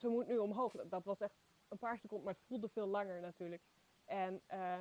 Ze 0.02 0.08
moet 0.08 0.28
nu 0.28 0.38
omhoog. 0.38 0.72
Dat 0.90 1.04
was 1.04 1.20
echt 1.20 1.36
een 1.68 1.78
paar 1.78 1.98
seconden, 1.98 2.26
maar 2.26 2.34
het 2.34 2.44
voelde 2.48 2.70
veel 2.70 2.88
langer 2.88 3.22
natuurlijk. 3.22 3.62
En 4.06 4.42
eh, 4.48 4.80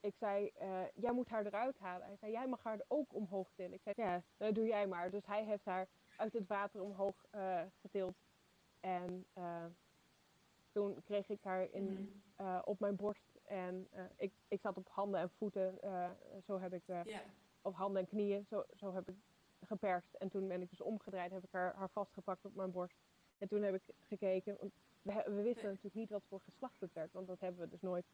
ik 0.00 0.14
zei, 0.18 0.50
eh, 0.58 0.82
jij 0.94 1.12
moet 1.12 1.28
haar 1.28 1.46
eruit 1.46 1.78
halen. 1.78 2.06
Hij 2.06 2.16
zei, 2.16 2.32
jij 2.32 2.46
mag 2.46 2.62
haar 2.62 2.80
ook 2.88 3.14
omhoog 3.14 3.48
tillen. 3.54 3.72
Ik 3.74 3.82
zei, 3.82 3.94
ja, 4.08 4.22
dat 4.36 4.54
doe 4.54 4.66
jij 4.66 4.86
maar. 4.86 5.10
Dus 5.10 5.26
hij 5.26 5.44
heeft 5.44 5.64
haar 5.64 5.88
uit 6.16 6.32
het 6.32 6.46
water 6.46 6.82
omhoog 6.82 7.14
eh, 7.30 7.62
getild. 7.80 8.14
En 8.80 9.26
toen 10.72 11.02
kreeg 11.04 11.28
ik 11.28 11.42
haar 11.42 11.70
in, 11.72 11.84
Mhm. 12.36 12.60
op 12.64 12.80
mijn 12.80 12.96
borst. 12.96 13.38
En 13.44 13.88
ik, 14.16 14.32
ik 14.48 14.60
zat 14.60 14.76
op 14.76 14.88
handen 14.88 15.20
en 15.20 15.30
voeten. 15.30 15.78
zo 16.46 16.58
heb 16.58 16.72
ik, 16.72 16.82
ja, 16.86 17.02
op 17.62 17.74
handen 17.74 18.02
en 18.02 18.08
knieën, 18.08 18.46
zo, 18.48 18.64
zo 18.76 18.94
heb 18.94 19.08
ik 19.08 19.14
geperst. 19.64 20.14
En 20.14 20.28
toen 20.28 20.48
ben 20.48 20.60
ik 20.62 20.70
dus 20.70 20.80
omgedraaid, 20.80 21.30
heb 21.30 21.44
ik 21.44 21.52
haar, 21.52 21.74
haar 21.74 21.88
vastgepakt 21.90 22.44
op 22.44 22.54
mijn 22.54 22.70
borst. 22.70 22.96
En 23.40 23.48
toen 23.48 23.62
heb 23.62 23.74
ik 23.74 23.82
gekeken. 24.08 24.56
want 24.60 24.72
We, 25.02 25.12
we 25.26 25.42
wisten 25.42 25.64
natuurlijk 25.68 25.94
niet 25.94 26.10
wat 26.10 26.22
voor 26.28 26.40
geslacht 26.40 26.80
het 26.80 26.92
werd, 26.92 27.12
want 27.12 27.26
dat 27.26 27.40
hebben 27.40 27.60
we 27.60 27.68
dus 27.68 27.80
nooit. 27.80 28.04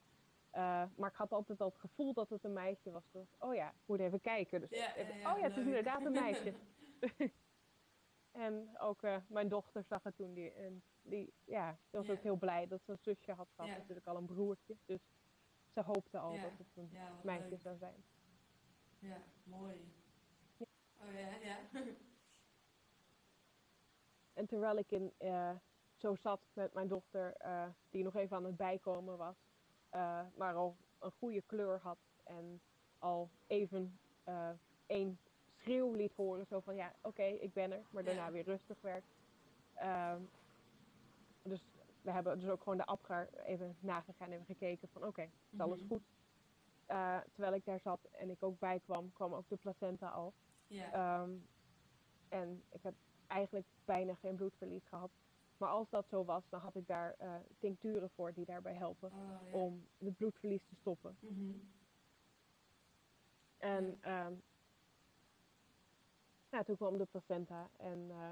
Eh, 0.50 0.84
maar 0.96 1.10
ik 1.10 1.16
had 1.16 1.32
altijd 1.32 1.60
al 1.60 1.68
het 1.68 1.78
gevoel 1.78 2.12
dat 2.12 2.28
het 2.30 2.44
een 2.44 2.52
meisje 2.52 2.90
was. 2.90 3.02
Dus, 3.12 3.26
oh 3.38 3.54
ja, 3.54 3.68
ik 3.68 3.86
moet 3.86 4.00
even 4.00 4.20
kijken. 4.20 4.60
Dus 4.60 4.70
Ja, 4.70 4.94
even- 4.94 5.14
ja, 5.14 5.20
ja, 5.20 5.32
oh 5.32 5.38
ja, 5.38 5.44
het 5.44 5.56
is 5.56 5.64
inderdaad 5.64 6.04
een 6.04 6.12
meisje. 6.12 6.54
en 8.46 8.78
ook 8.78 9.02
eh, 9.02 9.16
mijn 9.28 9.48
dochter 9.48 9.84
zag 9.88 10.02
het 10.02 10.16
toen. 10.16 10.34
Die, 10.34 10.52
en 10.52 10.82
die, 11.02 11.32
ja, 11.44 11.70
die 11.70 12.00
was 12.00 12.10
ook 12.10 12.22
heel 12.22 12.36
blij 12.36 12.66
dat 12.66 12.80
ze 12.84 12.90
een 12.92 12.98
zusje 13.00 13.32
had 13.32 13.48
gehad. 13.54 13.70
Natuurlijk 13.78 14.06
al 14.06 14.16
een 14.16 14.26
broertje. 14.26 14.76
Dus 14.86 15.00
ze 15.74 15.80
hoopte 15.82 16.18
al 16.18 16.30
dat 16.40 16.58
het 16.58 16.66
een 16.74 16.90
meisje 17.22 17.48
leuk. 17.48 17.60
zou 17.60 17.76
zijn. 17.78 18.04
Ja, 18.98 19.22
mooi. 19.44 19.92
Oh 21.00 21.12
ja, 21.12 21.34
ja. 21.40 21.58
En 24.36 24.46
terwijl 24.46 24.76
ik 24.76 24.90
in, 24.90 25.12
eh, 25.18 25.50
zo 25.96 26.14
zat 26.14 26.40
met 26.52 26.72
mijn 26.72 26.88
dochter, 26.88 27.32
eh, 27.36 27.66
die 27.90 28.04
nog 28.04 28.14
even 28.14 28.36
aan 28.36 28.44
het 28.44 28.56
bijkomen 28.56 29.16
was, 29.16 29.36
eh, 29.90 30.20
maar 30.34 30.54
al 30.54 30.76
een 30.98 31.10
goede 31.18 31.42
kleur 31.42 31.80
had 31.80 31.98
en 32.24 32.60
al 32.98 33.30
even 33.46 33.98
één 34.86 35.18
schreeuw 35.56 35.92
liet 35.92 36.12
horen, 36.12 36.46
zo 36.46 36.60
van 36.60 36.74
ja, 36.76 36.94
oké, 37.02 37.22
ik 37.22 37.52
ben 37.52 37.72
er, 37.72 37.82
maar 37.90 38.04
daarna 38.04 38.30
weer 38.30 38.44
rustig 38.44 38.80
werd. 38.80 39.04
Ehm, 39.74 40.20
dus 41.42 41.64
we 42.02 42.10
hebben 42.10 42.38
dus 42.38 42.48
ook 42.48 42.62
gewoon 42.62 42.78
de 42.78 42.86
Apgar 42.86 43.28
even 43.44 43.76
nagegaan 43.80 44.30
en 44.30 44.44
gekeken 44.44 44.88
van 44.88 45.04
oké, 45.04 45.30
is 45.50 45.60
alles 45.60 45.80
Mhm. 45.80 45.88
goed? 45.88 46.02
Terwijl 47.32 47.54
ik 47.54 47.64
daar 47.64 47.80
zat 47.80 48.00
en 48.12 48.30
ik 48.30 48.42
ook 48.42 48.58
bijkwam, 48.58 49.12
kwam 49.12 49.34
ook 49.34 49.48
de 49.48 49.56
placenta 49.56 50.08
al. 50.08 50.32
Ja. 50.66 50.92
Ehm, 50.92 51.30
en 52.28 52.62
ik 52.70 52.82
heb 52.82 52.94
eigenlijk 53.26 53.66
bijna 53.84 54.14
geen 54.14 54.36
bloedverlies 54.36 54.84
gehad. 54.88 55.10
Maar 55.56 55.68
als 55.68 55.90
dat 55.90 56.06
zo 56.08 56.24
was, 56.24 56.42
dan 56.48 56.60
had 56.60 56.74
ik 56.74 56.86
daar 56.86 57.14
eh, 57.18 57.34
tincturen 57.58 58.10
voor 58.10 58.32
die 58.32 58.44
daarbij 58.44 58.74
helpen 58.74 59.12
Oh, 59.12 59.46
ja. 59.46 59.58
om 59.58 59.86
het 59.98 60.16
bloedverlies 60.16 60.62
te 60.68 60.74
stoppen. 60.74 61.16
Mhm. 61.20 61.52
En 63.58 63.98
ehm 64.00 64.32
ja, 66.50 66.62
toen 66.62 66.76
kwam 66.76 66.98
de 66.98 67.04
placenta 67.04 67.68
en 67.76 68.06
eh, 68.10 68.30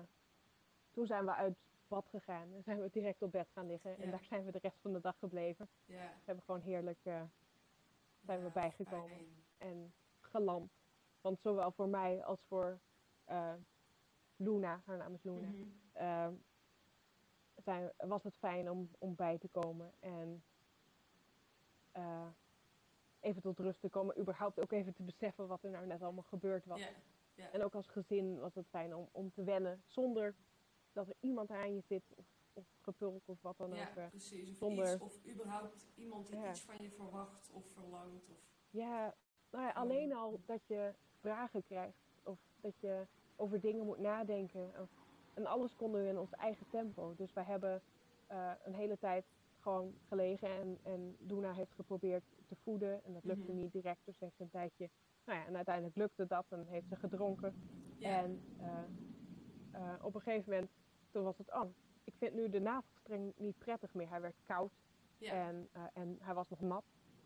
toen 0.90 1.06
zijn 1.06 1.24
we 1.24 1.34
uit 1.34 1.56
bad 1.88 2.06
gegaan 2.08 2.52
en 2.54 2.62
zijn 2.66 2.80
we 2.80 2.88
direct 2.92 3.22
op 3.22 3.32
bed 3.32 3.48
gaan 3.52 3.66
liggen. 3.66 3.98
En 3.98 4.10
daar 4.10 4.24
zijn 4.28 4.44
we 4.44 4.52
de 4.52 4.58
rest 4.62 4.76
van 4.80 4.92
de 4.92 5.00
dag 5.00 5.18
gebleven. 5.18 5.68
Ja. 5.84 5.94
We 5.94 6.22
hebben 6.24 6.44
gewoon 6.44 6.60
heerlijk 6.60 6.98
eh, 7.02 7.22
zijn 8.24 8.42
we 8.42 8.50
bijgekomen. 8.50 9.08
fijn. 9.08 9.44
en 9.58 9.92
geland. 10.20 10.72
Want 11.20 11.40
zowel 11.40 11.72
voor 11.72 11.88
mij 11.88 12.24
als 12.24 12.40
voor 12.48 12.78
Luna, 14.44 14.82
haar 14.84 14.96
naam 14.96 15.14
is 15.14 15.22
Luna, 15.22 15.48
Mhm. 15.48 15.62
ehm, 15.92 16.32
zijn, 17.64 17.90
was 17.96 18.22
het 18.22 18.36
fijn 18.36 18.70
om, 18.70 18.90
om 18.98 19.14
bij 19.14 19.38
te 19.38 19.48
komen 19.48 19.92
en 20.00 20.42
eh, 21.92 22.26
even 23.20 23.42
tot 23.42 23.58
rust 23.58 23.80
te 23.80 23.88
komen. 23.88 24.18
Überhaupt 24.20 24.60
ook 24.60 24.72
even 24.72 24.94
te 24.94 25.02
beseffen 25.02 25.46
wat 25.46 25.62
er 25.62 25.70
nou 25.70 25.86
net 25.86 26.02
allemaal 26.02 26.22
gebeurd 26.22 26.64
was. 26.64 26.80
Ja. 27.34 27.50
En 27.50 27.64
ook 27.64 27.74
als 27.74 27.88
gezin 27.88 28.38
was 28.38 28.54
het 28.54 28.66
fijn 28.68 28.94
om, 28.94 29.08
om 29.12 29.32
te 29.32 29.42
wennen 29.44 29.82
zonder 29.86 30.34
dat 30.92 31.08
er 31.08 31.14
iemand 31.20 31.50
aan 31.50 31.74
je 31.74 31.80
zit 31.88 32.02
of, 32.14 32.24
of 32.52 32.64
gepulk 32.80 33.22
of 33.28 33.42
wat 33.42 33.56
dan 33.58 33.74
ja, 33.74 33.88
ook. 33.88 33.96
eh. 33.96 34.08
precies. 34.08 34.50
Of, 34.50 34.56
zonder- 34.56 34.92
iets, 34.94 35.02
of 35.02 35.26
überhaupt 35.26 35.86
iemand 35.94 36.26
die 36.28 36.38
Ja. 36.38 36.50
iets 36.50 36.60
van 36.60 36.82
je 36.82 36.90
verwacht 36.90 37.50
of 37.50 37.66
verlangt. 37.66 38.28
Of... 38.30 38.36
Ja, 38.70 39.14
nou 39.50 39.64
ja, 39.64 39.70
alleen 39.70 40.12
al 40.14 40.40
dat 40.46 40.66
je 40.66 40.94
vragen 41.20 41.64
krijgt 41.64 41.96
of 42.22 42.38
dat 42.56 42.72
je 42.80 43.06
over 43.36 43.60
dingen 43.60 43.84
moet 43.86 43.98
nadenken. 43.98 44.72
En 45.34 45.46
alles 45.46 45.74
konden 45.76 46.02
we 46.02 46.08
in 46.08 46.18
ons 46.18 46.30
eigen 46.32 46.66
tempo. 46.68 47.14
Dus 47.14 47.32
wij 47.32 47.44
hebben 47.44 47.82
eh, 48.26 48.50
een 48.64 48.74
hele 48.74 48.98
tijd 48.98 49.24
gewoon 49.60 49.94
gelegen 50.08 50.48
en, 50.48 50.78
en 50.82 51.16
Doena 51.18 51.52
heeft 51.52 51.72
geprobeerd 51.72 52.24
te 52.48 52.56
voeden 52.62 53.04
en 53.04 53.12
dat 53.12 53.24
lukte 53.24 53.52
Mhm. 53.52 53.60
niet 53.60 53.72
direct. 53.72 54.00
Dus 54.04 54.18
heeft 54.18 54.40
een 54.40 54.50
tijdje, 54.50 54.90
nou 55.24 55.38
ja, 55.38 55.46
en 55.46 55.56
uiteindelijk 55.56 55.96
lukte 55.96 56.26
dat 56.26 56.46
en 56.48 56.66
heeft 56.66 56.88
ze 56.88 56.96
gedronken. 56.96 57.54
En 58.22 58.42
eh, 58.56 58.78
eh, 59.70 60.04
op 60.04 60.14
een 60.14 60.20
gegeven 60.20 60.50
moment, 60.52 60.70
toen 61.10 61.24
was 61.24 61.38
het, 61.38 61.52
oh, 61.54 61.74
ik 62.04 62.14
vind 62.16 62.34
nu 62.34 62.48
de 62.48 62.60
navelstreng 62.60 63.32
niet 63.36 63.58
prettig 63.58 63.94
meer. 63.94 64.08
Hij 64.08 64.20
werd 64.20 64.40
koud 64.42 64.72
en, 65.46 65.68
en 65.94 66.18
hij 66.20 66.34
was 66.34 66.48
nog 66.48 66.60
nat. 66.60 66.84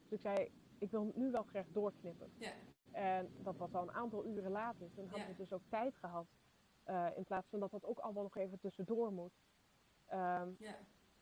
Dus 0.09 0.19
ik 0.19 0.21
zei, 0.21 0.49
ik 0.79 0.91
wil 0.91 1.13
nu 1.15 1.31
wel 1.31 1.43
graag 1.43 1.67
doorknippen. 1.69 2.31
En 2.99 3.31
dat 3.37 3.57
was 3.57 3.75
al 3.75 3.83
een 3.83 3.93
aantal 3.93 4.25
uren 4.27 4.51
later. 4.51 4.91
Toen 4.95 5.09
hadden 5.09 5.29
we 5.29 5.35
dus 5.37 5.53
ook 5.53 5.63
tijd 5.69 5.95
gehad. 5.97 6.27
eh, 6.85 7.07
in 7.17 7.25
plaats 7.25 7.49
van 7.49 7.61
dat 7.61 7.71
dat 7.71 7.85
ook 7.85 7.99
allemaal 7.99 8.23
nog 8.23 8.37
even 8.37 8.59
tussendoor 8.59 9.13
moet. 9.13 9.33
Ehm, 10.07 10.49
ja. 10.59 10.75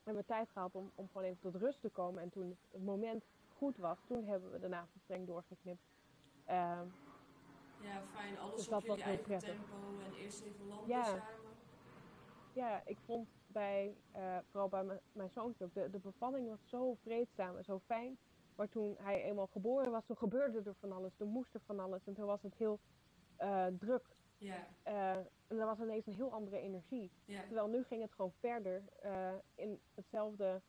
hebben 0.05 0.23
we 0.23 0.25
tijd 0.29 0.51
gehad 0.51 0.75
om, 0.75 0.93
om 0.95 1.07
gewoon 1.07 1.23
even 1.27 1.41
tot 1.41 1.55
rust 1.55 1.81
te 1.81 1.89
komen. 1.91 2.23
En 2.23 2.31
toen 2.31 2.59
het 2.71 2.83
moment 2.85 3.25
goed 3.49 3.77
was, 3.77 3.99
toen 4.07 4.25
hebben 4.25 4.53
we 4.53 4.59
de 4.59 4.69
navelstreng 4.69 5.27
doorgeknipt. 5.27 5.83
Ehm, 6.45 6.87
ja, 7.81 8.01
fijn. 8.15 8.39
Alles 8.39 8.57
Dus 8.57 8.69
op 8.69 8.83
heel 8.83 8.99
eigen 8.99 9.23
prettig. 9.25 9.49
tempo 9.51 10.01
en 10.05 10.13
eerst 10.15 10.41
even 10.41 10.67
landen 10.67 10.89
Ja. 10.89 11.05
samen. 11.05 11.53
ja, 12.53 12.83
ik 12.85 12.99
vond 13.05 13.29
bij, 13.47 13.97
eh, 14.13 14.39
vooral 14.51 14.69
bij 14.69 14.85
mijn- 14.85 15.01
mijn 15.13 15.31
zoontje 15.31 15.65
ook, 15.65 15.75
de, 15.75 15.91
de 15.91 15.99
bevalling 15.99 16.49
was 16.49 16.69
zo 16.69 16.95
vreedzaam 16.95 17.57
en 17.57 17.65
zo 17.65 17.79
fijn. 17.79 18.19
Maar 18.57 18.69
toen 18.69 18.97
hij 18.99 19.23
eenmaal 19.23 19.47
geboren 19.47 19.91
was, 19.91 20.05
toen 20.07 20.17
gebeurde 20.17 20.63
er 20.65 20.75
van 20.75 20.93
alles. 20.93 21.15
Toen 21.17 21.29
moest 21.29 21.55
er 21.55 21.61
van 21.61 21.81
alles. 21.81 22.07
En 22.07 22.15
toen 22.15 22.27
was 22.27 22.43
het 22.43 22.55
heel 22.55 22.79
eh, 23.37 23.67
druk. 23.79 24.17
Ja. 24.39 24.67
Eh, 24.83 25.11
en 25.47 25.59
er 25.59 25.67
was 25.67 25.79
ineens 25.79 26.07
een 26.07 26.15
heel 26.15 26.33
andere 26.33 26.59
energie. 26.59 27.11
Ja. 27.25 27.43
Terwijl 27.43 27.69
nu 27.69 27.85
ging 27.85 28.03
het 28.03 28.13
gewoon 28.13 28.33
verder 28.41 28.83
eh, 29.03 29.33
in, 29.55 29.81
hetzelfde, 29.95 30.61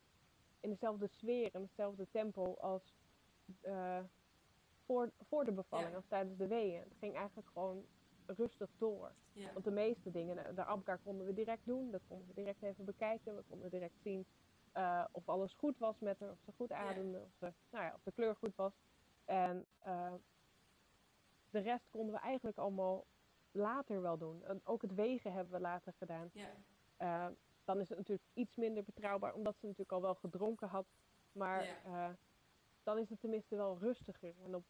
in 0.59 0.69
dezelfde 0.69 1.07
sfeer, 1.07 1.55
in 1.55 1.61
hetzelfde 1.61 2.07
tempo 2.11 2.53
als 2.53 2.95
voor, 4.85 5.11
voor 5.29 5.45
de 5.45 5.51
bevalling, 5.51 5.89
Ja. 5.89 5.95
als 5.95 6.07
tijdens 6.07 6.37
de 6.37 6.47
weeën. 6.47 6.79
Het 6.79 6.97
ging 6.99 7.15
eigenlijk 7.15 7.49
gewoon 7.53 7.85
rustig 8.25 8.69
door. 8.77 9.11
Want 9.53 9.65
de 9.65 9.71
meeste 9.71 10.11
dingen, 10.11 10.55
de, 10.55 10.63
ABGAR 10.63 10.99
konden 11.03 11.25
we 11.25 11.33
direct 11.33 11.65
doen, 11.65 11.91
dat 11.91 12.01
konden 12.07 12.27
we 12.27 12.33
direct 12.33 12.61
even 12.63 12.85
bekijken. 12.85 13.35
We 13.35 13.43
konden 13.49 13.69
direct 13.69 13.99
zien 14.03 14.25
eh, 14.77 15.03
of 15.11 15.29
alles 15.29 15.53
goed 15.53 15.77
was 15.77 15.99
met 15.99 16.19
haar, 16.19 16.31
of 16.31 16.39
ze 16.45 16.51
goed 16.51 16.71
ademde, 16.71 17.19
of, 17.21 17.31
ze, 17.39 17.53
nou 17.69 17.85
ja, 17.85 17.93
of 17.93 18.01
de 18.03 18.11
kleur 18.11 18.35
goed 18.35 18.55
was. 18.55 18.73
En 19.25 19.65
eh, 19.79 20.13
de 21.49 21.59
rest 21.59 21.89
konden 21.89 22.13
we 22.13 22.19
eigenlijk 22.19 22.57
allemaal 22.57 23.05
later 23.51 24.01
wel 24.01 24.17
doen. 24.17 24.43
En 24.43 24.61
ook 24.63 24.81
het 24.81 24.93
wegen 24.93 25.33
hebben 25.33 25.53
we 25.53 25.59
later 25.59 25.93
gedaan. 25.93 26.29
Ja. 26.33 26.49
Eh, 26.97 27.27
dan 27.63 27.79
is 27.79 27.89
het 27.89 27.97
natuurlijk 27.97 28.27
iets 28.33 28.55
minder 28.55 28.83
betrouwbaar, 28.83 29.33
omdat 29.33 29.53
ze 29.57 29.65
natuurlijk 29.65 29.91
al 29.91 30.01
wel 30.01 30.15
gedronken 30.15 30.67
had. 30.67 30.85
Maar 31.31 31.63
Ja. 31.63 32.15
dan 32.83 32.97
is 32.97 33.09
het 33.09 33.19
tenminste 33.19 33.55
wel 33.55 33.77
rustiger. 33.77 34.35
En 34.43 34.55
op, 34.55 34.63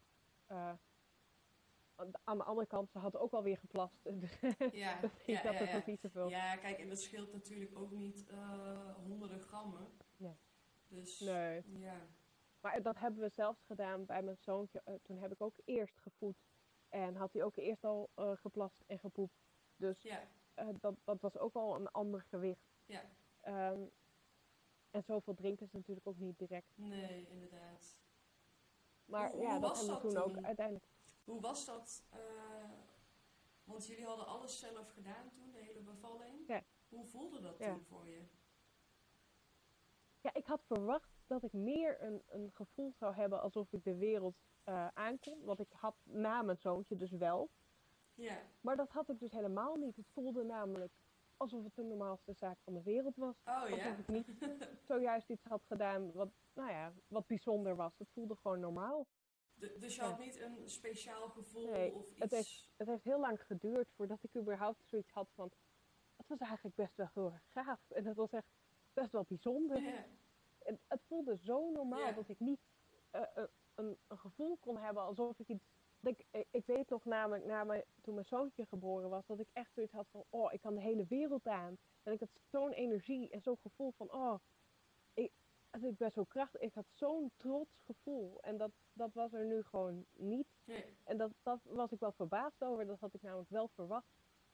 aan 1.98 2.38
de- 2.38 2.44
andere 2.44 2.68
kant, 2.68 2.92
ze 2.92 2.98
had 3.00 3.18
ook 3.18 3.32
alweer 3.34 3.58
geplast. 3.58 3.96
Dus 4.20 4.40
Ja. 4.40 4.50
Ja, 4.72 5.00
dat 5.02 5.12
ja, 5.26 5.52
het 5.54 5.70
ja. 5.70 5.78
ook 5.78 5.86
niet 5.86 6.00
zoveel. 6.00 6.30
Ja, 6.30 6.56
kijk, 6.56 6.80
en 6.80 6.90
dat 6.90 7.02
scheelt 7.02 7.34
natuurlijk 7.34 7.78
ook 7.80 7.92
niet 7.92 8.28
eh, 8.30 8.96
honderden 8.96 9.40
grammen. 9.40 9.88
Nee. 10.18 10.36
Dus, 10.88 11.20
Nee. 11.20 11.64
ja. 11.80 12.08
Maar 12.62 12.82
dat 12.82 12.98
hebben 13.00 13.22
we 13.22 13.30
zelfs 13.30 13.64
gedaan 13.64 14.06
bij 14.06 14.22
mijn 14.24 14.38
zoontje. 14.40 14.82
Eh, 14.86 14.94
toen 15.04 15.18
heb 15.18 15.32
ik 15.32 15.42
ook 15.42 15.56
eerst 15.66 15.98
gevoed. 16.00 16.38
En 16.90 17.16
had 17.16 17.34
hij 17.34 17.44
ook 17.44 17.56
eerst 17.56 17.84
al 17.84 18.10
eh, 18.16 18.32
geplast 18.36 18.84
en 18.88 19.00
gepoept. 19.00 19.44
Dus 19.76 20.02
Ja, 20.02 20.24
dat, 20.80 20.96
dat 21.04 21.22
was 21.22 21.38
ook 21.38 21.56
al 21.56 21.76
een 21.76 21.88
ander 21.92 22.22
gewicht. 22.22 22.68
ja. 22.86 23.02
Ehm, 23.42 23.80
en 24.92 25.04
zoveel 25.04 25.34
drinken 25.34 25.68
ze 25.68 25.76
natuurlijk 25.78 26.08
ook 26.08 26.18
niet 26.18 26.40
direct. 26.40 26.78
Nee, 26.78 27.28
inderdaad. 27.30 27.98
Maar 29.06 29.32
Hoe- 29.32 29.42
ja, 29.42 29.52
hoe 29.52 29.60
dat 29.62 29.70
was 29.70 29.80
hebben 29.88 29.96
we 30.10 30.14
dat 30.14 30.24
toen 30.24 30.38
ook 30.38 30.46
uiteindelijk. 30.46 30.86
Hoe 31.28 31.42
was 31.42 31.66
dat? 31.66 32.04
eh, 32.10 32.20
want 33.64 33.88
jullie 33.88 34.06
hadden 34.06 34.28
alles 34.28 34.60
zelf 34.60 34.90
gedaan 34.92 35.30
toen, 35.30 35.52
de 35.52 35.58
hele 35.60 35.82
bevalling. 35.82 36.48
Ja. 36.48 36.64
Hoe 36.90 37.06
voelde 37.06 37.42
dat 37.42 37.58
Ja. 37.60 37.74
toen 37.74 37.84
voor 37.84 38.08
je? 38.08 38.24
Ja, 40.22 40.34
ik 40.34 40.46
had 40.46 40.64
verwacht 40.66 41.10
dat 41.28 41.44
ik 41.44 41.54
meer 41.54 42.02
een, 42.04 42.24
een 42.28 42.52
gevoel 42.54 42.94
zou 42.94 43.14
hebben 43.16 43.42
alsof 43.42 43.72
ik 43.74 43.84
de 43.84 43.96
wereld 43.96 44.36
eh 44.64 44.88
aankom. 44.94 45.44
Want 45.44 45.60
ik 45.60 45.72
had 45.72 45.96
na 46.04 46.42
mijn 46.42 46.58
zoontje 46.58 46.96
dus 46.96 47.12
wel. 47.12 47.50
Ja, 48.14 48.42
Maar 48.62 48.76
dat 48.76 48.90
had 48.92 49.10
ik 49.10 49.20
dus 49.20 49.32
helemaal 49.32 49.76
niet. 49.76 49.96
Het 49.96 50.10
voelde 50.14 50.44
namelijk 50.44 50.94
alsof 51.38 51.64
het 51.64 51.76
de 51.76 51.84
normaalste 51.84 52.34
zaak 52.34 52.58
van 52.64 52.74
de 52.74 52.84
wereld 52.84 53.16
was. 53.16 53.36
oh 53.46 53.62
Alsof 53.62 53.78
ja. 53.78 53.96
ik 53.98 54.08
niet 54.08 54.28
zojuist 54.90 55.30
iets 55.30 55.44
had 55.44 55.64
gedaan 55.66 56.12
wat, 56.12 56.30
nou 56.54 56.70
ja, 56.72 56.94
wat 57.08 57.28
bijzonder 57.28 57.76
was. 57.76 57.98
Het 57.98 58.10
voelde 58.12 58.36
gewoon 58.36 58.60
normaal. 58.60 59.06
D- 59.60 59.80
dus 59.82 59.96
je 59.96 60.02
Ja. 60.02 60.08
had 60.10 60.20
niet 60.20 60.40
een 60.40 60.70
speciaal 60.70 61.30
gevoel 61.30 61.70
Nee, 61.70 61.94
of 61.94 62.10
iets? 62.10 62.20
het 62.20 62.32
heeft, 62.32 62.70
het 62.78 62.88
heeft 62.88 63.04
heel 63.04 63.20
lang 63.20 63.42
geduurd 63.46 63.90
voordat 63.96 64.24
ik 64.24 64.36
überhaupt 64.36 64.86
zoiets 64.88 65.12
had 65.12 65.30
van... 65.34 65.52
Het 66.16 66.28
was 66.28 66.38
eigenlijk 66.40 66.76
best 66.76 66.96
wel 66.96 67.10
heel 67.14 67.32
erg 67.32 67.44
gaaf. 67.52 67.90
En 67.92 68.06
het 68.06 68.16
was 68.16 68.32
echt 68.32 68.48
best 68.94 69.12
wel 69.12 69.26
bijzonder. 69.28 69.82
Ja, 69.82 70.06
En 70.60 70.80
het 70.88 71.02
voelde 71.08 71.38
zo 71.44 71.70
normaal 71.72 72.00
Ja. 72.08 72.12
dat 72.12 72.30
ik 72.30 72.40
niet 72.40 72.60
eh, 73.12 73.22
eh, 73.36 73.44
een, 73.76 73.98
een 74.08 74.18
gevoel 74.18 74.58
kon 74.58 74.78
hebben 74.78 75.04
alsof 75.04 75.40
ik 75.40 75.48
iets... 75.48 75.64
Ik, 76.02 76.26
ik, 76.32 76.48
ik 76.52 76.66
weet 76.66 76.90
nog 76.90 77.06
namelijk, 77.06 77.46
na 77.46 77.64
mijn, 77.64 77.84
toen 78.02 78.14
mijn 78.14 78.26
zoontje 78.26 78.66
geboren 78.66 79.10
was, 79.10 79.26
dat 79.26 79.40
ik 79.40 79.50
echt 79.54 79.74
zoiets 79.74 79.94
had 79.94 80.08
van... 80.12 80.24
Oh, 80.30 80.54
ik 80.54 80.62
kan 80.62 80.76
de 80.76 80.82
hele 80.82 81.06
wereld 81.06 81.48
aan. 81.48 81.78
En 82.04 82.14
ik 82.14 82.20
had 82.20 82.30
zo'n 82.52 82.72
energie 82.72 83.30
en 83.30 83.42
zo'n 83.42 83.58
gevoel 83.58 83.92
van... 83.92 84.12
Oh, 84.14 84.40
ik, 85.84 85.90
ik 85.90 85.98
ben 85.98 86.12
zo 86.12 86.24
krachtig. 86.24 86.62
Ik 86.62 86.74
had 86.74 86.86
zo'n 86.94 87.32
trots 87.36 87.80
gevoel. 87.86 88.38
En 88.42 88.58
dat, 88.58 88.72
dat 88.94 89.14
was 89.14 89.34
er 89.34 89.46
nu 89.46 89.64
gewoon 89.64 90.06
niet. 90.14 90.48
nee. 90.64 90.98
En 91.04 91.18
dat, 91.18 91.32
dat 91.44 91.60
was 91.64 91.92
ik 91.92 92.00
wel 92.00 92.12
verbaasd 92.12 92.64
over. 92.64 92.86
Dat 92.86 93.00
had 93.00 93.14
ik 93.14 93.22
namelijk 93.22 93.50
wel 93.50 93.68
verwacht. 93.68 94.08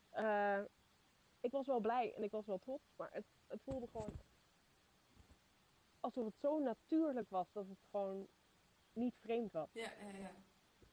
eh, 0.09 0.61
ik 1.41 1.51
was 1.51 1.65
wel 1.67 1.79
blij 1.79 2.13
en 2.15 2.23
ik 2.23 2.31
was 2.31 2.45
wel 2.45 2.57
trots, 2.59 2.83
maar 2.95 3.09
het, 3.13 3.25
het 3.47 3.61
voelde 3.63 3.87
gewoon 3.87 4.19
alsof 5.99 6.25
het 6.25 6.37
zo 6.39 6.59
natuurlijk 6.59 7.29
was 7.29 7.51
dat 7.51 7.67
het 7.67 7.79
gewoon 7.89 8.27
niet 8.93 9.15
vreemd 9.19 9.51
was. 9.51 9.69
Ja, 9.73 9.91
ja, 9.99 10.09
ja. 10.17 10.35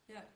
Ja, 0.05 0.29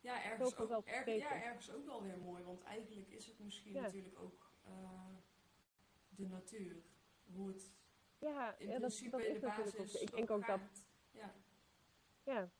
ja, 0.00 0.24
ergens, 0.24 0.56
ook, 0.58 0.86
erg, 0.86 1.06
ja 1.06 1.42
ergens 1.42 1.70
ook 1.72 1.84
wel 1.86 2.02
weer 2.02 2.18
mooi, 2.18 2.44
want 2.44 2.62
eigenlijk 2.62 3.08
is 3.08 3.26
het 3.26 3.38
misschien 3.38 3.72
Ja. 3.74 3.80
natuurlijk 3.80 4.18
ook 4.18 4.50
eh, 4.64 5.16
de 6.08 6.26
natuur. 6.26 6.82
Hoe 7.32 7.48
het 7.48 7.72
Ja, 8.24 8.56
in 8.58 8.66
ja 8.66 8.72
dat, 8.72 8.80
principe 8.80 9.10
dat 9.10 9.20
in 9.20 9.34
is 9.34 9.40
de 9.40 9.46
basis 9.46 9.94
Ik 9.94 10.10
denk 10.14 10.30
ook 10.30 10.46
dat. 10.46 10.60
Ja, 11.10 11.34
ja, 12.22 12.50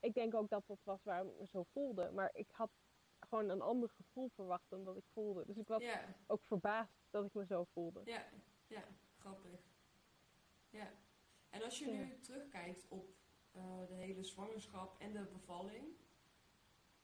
ik 0.00 0.14
denk 0.14 0.34
ook 0.34 0.48
dat 0.48 0.66
dat 0.66 0.78
was 0.82 1.02
waarom 1.02 1.28
ik 1.28 1.38
me 1.38 1.46
zo 1.46 1.62
voelde. 1.72 2.10
Maar 2.10 2.30
ik 2.32 2.50
had 2.50 2.70
gewoon 3.20 3.48
een 3.48 3.60
ander 3.60 3.88
gevoel 3.88 4.28
verwacht 4.34 4.64
dan 4.68 4.84
dat 4.84 4.96
ik 4.96 5.04
voelde. 5.12 5.44
Dus 5.46 5.56
ik 5.56 5.68
was 5.68 5.82
ja, 5.82 6.14
ook 6.26 6.42
verbaasd 6.44 6.92
dat 7.10 7.24
ik 7.24 7.34
me 7.34 7.46
zo 7.46 7.64
voelde. 7.64 8.00
ja, 8.04 8.24
ja, 8.66 8.82
grappig. 9.18 9.60
Ja. 10.70 10.92
En 11.50 11.62
als 11.62 11.78
je 11.78 11.86
Ja. 11.92 11.92
nu 11.92 12.18
terugkijkt 12.20 12.86
op 12.88 13.14
eh, 13.52 13.62
de 13.88 13.94
hele 13.94 14.22
zwangerschap 14.24 15.00
en 15.00 15.12
de 15.12 15.24
bevalling, 15.32 15.84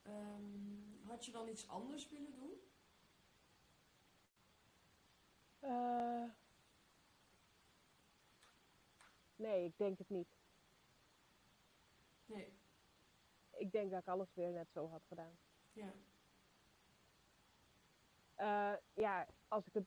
ehm, 0.01 1.03
had 1.03 1.25
je 1.25 1.31
dan 1.31 1.47
iets 1.47 1.67
anders 1.67 2.09
willen 2.09 2.33
doen? 2.35 2.53
Eh, 5.59 6.23
nee, 9.41 9.65
ik 9.65 9.73
denk 9.77 9.97
het 9.97 10.09
niet. 10.09 10.27
Nee, 12.25 12.53
Ik 13.57 13.71
denk 13.71 13.91
dat 13.91 13.99
ik 13.99 14.07
alles 14.07 14.27
weer 14.33 14.51
net 14.51 14.67
zo 14.73 14.87
had 14.89 15.01
gedaan. 15.07 15.37
ja, 15.73 15.91
Eh, 18.35 18.73
ja, 18.93 19.27
als 19.47 19.65
ik 19.65 19.73
het. 19.73 19.85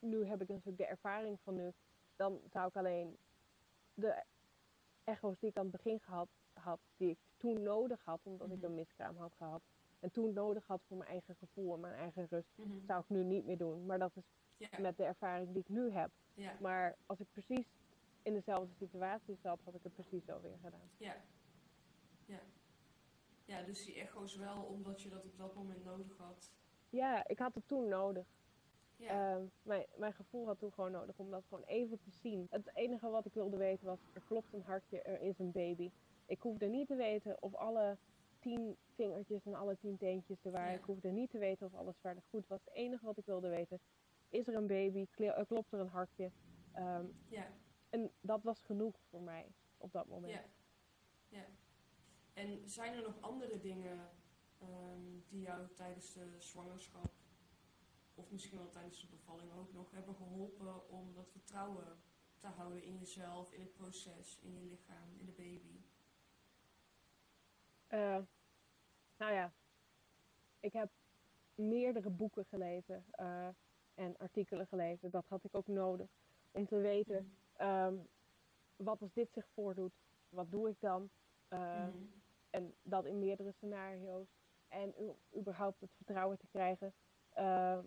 Nu 0.00 0.24
heb 0.24 0.40
ik 0.42 0.48
natuurlijk 0.48 0.76
de 0.76 0.86
ervaring 0.86 1.38
van 1.40 1.54
nu. 1.54 1.72
Dan 2.16 2.40
zou 2.52 2.68
ik 2.68 2.76
alleen 2.76 3.16
de 3.94 4.22
echo's 5.04 5.38
die 5.38 5.48
ik 5.50 5.56
aan 5.56 5.62
het 5.66 5.72
begin 5.72 6.00
gehad 6.00 6.28
had, 6.52 6.80
die 6.96 7.10
ik 7.10 7.18
toen 7.36 7.62
nodig 7.62 8.04
had, 8.04 8.20
omdat 8.22 8.50
ik 8.50 8.56
Mhm. 8.56 8.64
een 8.64 8.74
miskraam 8.74 9.16
had 9.16 9.32
gehad. 9.36 9.62
En 10.00 10.10
toen 10.10 10.32
nodig 10.32 10.66
had 10.66 10.80
voor 10.86 10.96
mijn 10.96 11.10
eigen 11.10 11.36
gevoel 11.36 11.74
en 11.74 11.80
mijn 11.80 11.94
eigen 11.94 12.26
rust, 12.30 12.48
mhm, 12.54 12.86
zou 12.86 13.00
ik 13.00 13.08
nu 13.08 13.22
niet 13.24 13.44
meer 13.44 13.58
doen. 13.58 13.86
Maar 13.86 13.98
dat 13.98 14.16
is 14.16 14.24
ja, 14.56 14.68
met 14.80 14.96
de 14.96 15.04
ervaring 15.04 15.48
die 15.52 15.62
ik 15.62 15.68
nu 15.68 15.90
heb. 15.90 16.10
ja, 16.34 16.56
Maar 16.60 16.96
als 17.06 17.18
ik 17.20 17.26
precies 17.32 17.66
in 18.22 18.32
dezelfde 18.32 18.74
situatie 18.74 19.36
zat, 19.42 19.60
had 19.64 19.74
ik 19.74 19.82
het 19.82 19.94
precies 19.94 20.24
zo 20.24 20.40
weer 20.40 20.58
gedaan. 20.62 20.90
ja, 20.96 21.16
ja. 22.26 22.40
Ja, 23.44 23.62
dus 23.62 23.84
die 23.84 23.94
echo's 23.94 24.36
wel, 24.36 24.62
omdat 24.62 25.02
je 25.02 25.08
dat 25.08 25.24
op 25.24 25.36
dat 25.36 25.54
moment 25.54 25.84
nodig 25.84 26.16
had. 26.16 26.52
Ja, 26.90 27.26
ik 27.28 27.38
had 27.38 27.54
het 27.54 27.68
toen 27.68 27.88
nodig. 27.88 28.26
Ja, 28.96 29.34
Ehm, 29.34 29.44
mijn, 29.62 29.86
mijn 29.96 30.12
gevoel 30.12 30.46
had 30.46 30.58
toen 30.58 30.72
gewoon 30.72 30.90
nodig 30.90 31.18
om 31.18 31.30
dat 31.30 31.44
gewoon 31.48 31.64
even 31.64 31.98
te 32.00 32.10
zien. 32.10 32.46
Het 32.50 32.70
enige 32.74 33.08
wat 33.08 33.26
ik 33.26 33.32
wilde 33.34 33.56
weten 33.56 33.86
was, 33.86 33.98
er 34.12 34.22
klopt 34.26 34.52
een 34.52 34.62
hartje, 34.62 35.02
er 35.02 35.20
is 35.20 35.38
een 35.38 35.52
baby. 35.52 35.90
Ik 36.26 36.40
hoefde 36.40 36.66
niet 36.66 36.86
te 36.86 36.94
weten 36.94 37.42
of 37.42 37.54
alle 37.54 37.96
tien 38.40 38.76
vingertjes 38.94 39.44
en 39.44 39.54
alle 39.54 39.76
tien 39.78 39.96
teentjes 39.96 40.44
er 40.44 40.50
waren. 40.50 40.72
Ja. 40.72 40.78
Ik 40.78 40.84
hoefde 40.84 41.08
niet 41.10 41.30
te 41.30 41.38
weten 41.38 41.66
of 41.66 41.74
alles 41.74 41.98
verder 42.00 42.22
goed 42.30 42.46
was. 42.46 42.60
Het 42.64 42.74
enige 42.74 43.04
wat 43.04 43.18
ik 43.18 43.26
wilde 43.26 43.48
weten, 43.48 43.80
is 44.28 44.46
er 44.46 44.54
een 44.54 44.66
baby, 44.66 45.06
eh, 45.16 45.46
klopt 45.46 45.72
er 45.72 45.80
een 45.80 45.88
hartje. 45.88 46.30
Ehm, 46.72 47.06
ja, 47.28 47.46
en 47.88 48.12
dat 48.20 48.42
was 48.42 48.62
genoeg 48.62 48.96
voor 49.08 49.22
mij 49.22 49.52
op 49.76 49.92
dat 49.92 50.06
moment. 50.06 50.32
ja, 50.32 50.44
ja. 51.28 51.46
En 52.32 52.68
zijn 52.68 52.94
er 52.94 53.02
nog 53.02 53.20
andere 53.20 53.58
dingen 53.58 54.10
ehm, 54.58 55.02
die 55.28 55.40
jou 55.40 55.68
tijdens 55.74 56.12
de 56.12 56.34
zwangerschap, 56.38 57.12
of 58.14 58.30
misschien 58.30 58.58
wel 58.58 58.70
tijdens 58.70 59.00
de 59.00 59.06
bevalling 59.06 59.52
ook 59.52 59.72
nog, 59.72 59.90
hebben 59.90 60.14
geholpen 60.14 60.88
om 60.88 61.14
dat 61.14 61.30
vertrouwen 61.30 62.02
te 62.38 62.46
houden 62.46 62.82
in 62.82 62.98
jezelf, 62.98 63.52
in 63.52 63.60
het 63.60 63.72
proces, 63.72 64.38
in 64.42 64.54
je 64.54 64.62
lichaam, 64.62 65.14
in 65.16 65.26
de 65.26 65.32
baby? 65.32 65.80
Eh, 67.86 68.18
nou 69.16 69.32
ja, 69.32 69.52
ik 70.60 70.72
heb 70.72 70.90
meerdere 71.54 72.10
boeken 72.10 72.44
gelezen 72.44 73.04
eh, 73.10 73.48
en 73.94 74.16
artikelen 74.16 74.66
gelezen. 74.66 75.10
Dat 75.10 75.26
had 75.28 75.44
ik 75.44 75.54
ook 75.54 75.66
nodig 75.66 76.08
om 76.50 76.66
te 76.66 76.76
weten 76.76 77.36
ehm, 77.58 77.94
wat 78.76 79.00
als 79.00 79.12
dit 79.12 79.32
zich 79.32 79.46
voordoet, 79.54 79.92
wat 80.28 80.50
doe 80.50 80.68
ik 80.68 80.76
dan? 80.80 81.10
Eh, 81.48 81.58
Mhm. 81.86 81.96
En 82.50 82.74
dat 82.82 83.04
in 83.04 83.18
meerdere 83.18 83.52
scenario's. 83.52 84.28
En 84.68 84.94
überhaupt 85.36 85.80
het 85.80 85.90
vertrouwen 85.96 86.38
te 86.38 86.46
krijgen 86.46 86.92
eh, 87.28 87.78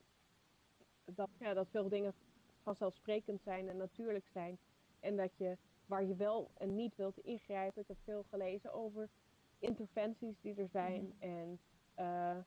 dat, 1.06 1.30
ja, 1.40 1.54
dat 1.54 1.68
veel 1.70 1.90
dingen 1.90 2.14
vanzelfsprekend 2.64 3.42
zijn 3.42 3.70
en 3.70 3.78
natuurlijk 3.78 4.28
zijn. 4.34 4.58
En 5.00 5.16
dat 5.16 5.38
je 5.38 5.58
waar 5.86 6.04
je 6.04 6.16
wel 6.16 6.52
en 6.58 6.76
niet 6.76 6.96
wilt 6.96 7.18
ingrijpen. 7.18 7.82
Ik 7.82 7.88
heb 7.88 7.98
veel 8.04 8.24
gelezen 8.30 8.74
over 8.74 9.10
interventies 9.60 10.40
die 10.42 10.56
er 10.56 10.68
zijn. 10.70 11.04
Mhm. 11.04 11.24
En 11.24 11.60
eh, 11.94 12.38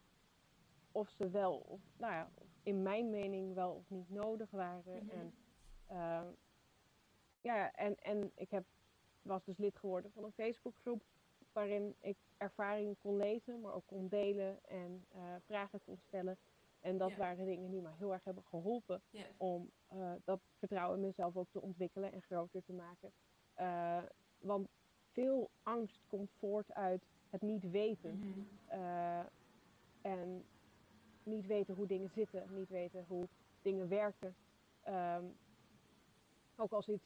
of 0.93 1.09
ze 1.09 1.31
wel, 1.31 1.57
of, 1.59 1.81
nou 1.97 2.13
ja, 2.13 2.31
in 2.63 2.83
mijn 2.83 3.11
mening 3.11 3.55
wel 3.55 3.73
of 3.75 3.91
niet 3.91 4.11
nodig 4.11 4.51
waren. 4.51 5.05
Mhm. 5.05 5.17
En, 5.17 5.35
ja, 7.45 7.73
en, 7.73 7.97
en 8.03 8.31
ik 8.35 8.51
heb, 8.51 8.65
was 9.23 9.45
dus 9.45 9.57
lid 9.59 9.77
geworden 9.79 10.11
van 10.13 10.25
een 10.25 10.33
Facebookgroep 10.33 11.03
waarin 11.53 11.95
ik 12.01 12.17
ervaringen 12.37 12.97
kon 12.99 13.17
lezen, 13.17 13.61
maar 13.61 13.75
ook 13.75 13.87
kon 13.87 14.09
delen 14.09 14.65
en 14.65 15.05
eh, 15.09 15.21
vragen 15.47 15.81
kon 15.85 15.99
stellen. 16.07 16.37
En 16.81 16.99
dat 16.99 17.11
Ja. 17.11 17.17
waren 17.17 17.45
dingen 17.47 17.71
die 17.71 17.81
me 17.81 17.91
heel 17.99 18.13
erg 18.13 18.25
hebben 18.25 18.45
geholpen 18.45 19.03
Ja, 19.11 19.25
om 19.37 19.71
eh, 19.89 20.13
dat 20.25 20.41
vertrouwen 20.59 20.99
in 20.99 21.05
mezelf 21.07 21.37
ook 21.37 21.51
te 21.51 21.61
ontwikkelen 21.61 22.13
en 22.13 22.23
groter 22.23 22.63
te 22.65 22.73
maken. 22.73 23.13
Eh, 23.55 24.03
want 24.39 24.69
veel 25.13 25.51
angst 25.63 26.01
komt 26.09 26.31
voort 26.39 26.73
uit 26.73 27.03
het 27.31 27.43
niet 27.43 27.71
weten. 27.71 28.19
Mhm. 28.19 29.27
En 30.03 30.45
niet 31.23 31.47
weten 31.47 31.75
hoe 31.75 31.87
dingen 31.87 32.11
zitten, 32.15 32.55
niet 32.55 32.69
weten 32.69 33.05
hoe 33.09 33.29
dingen 33.63 33.89
werken. 33.89 34.35
Ehm, 34.83 35.25
ook 36.57 36.73
als 36.73 36.89
iets 36.89 37.05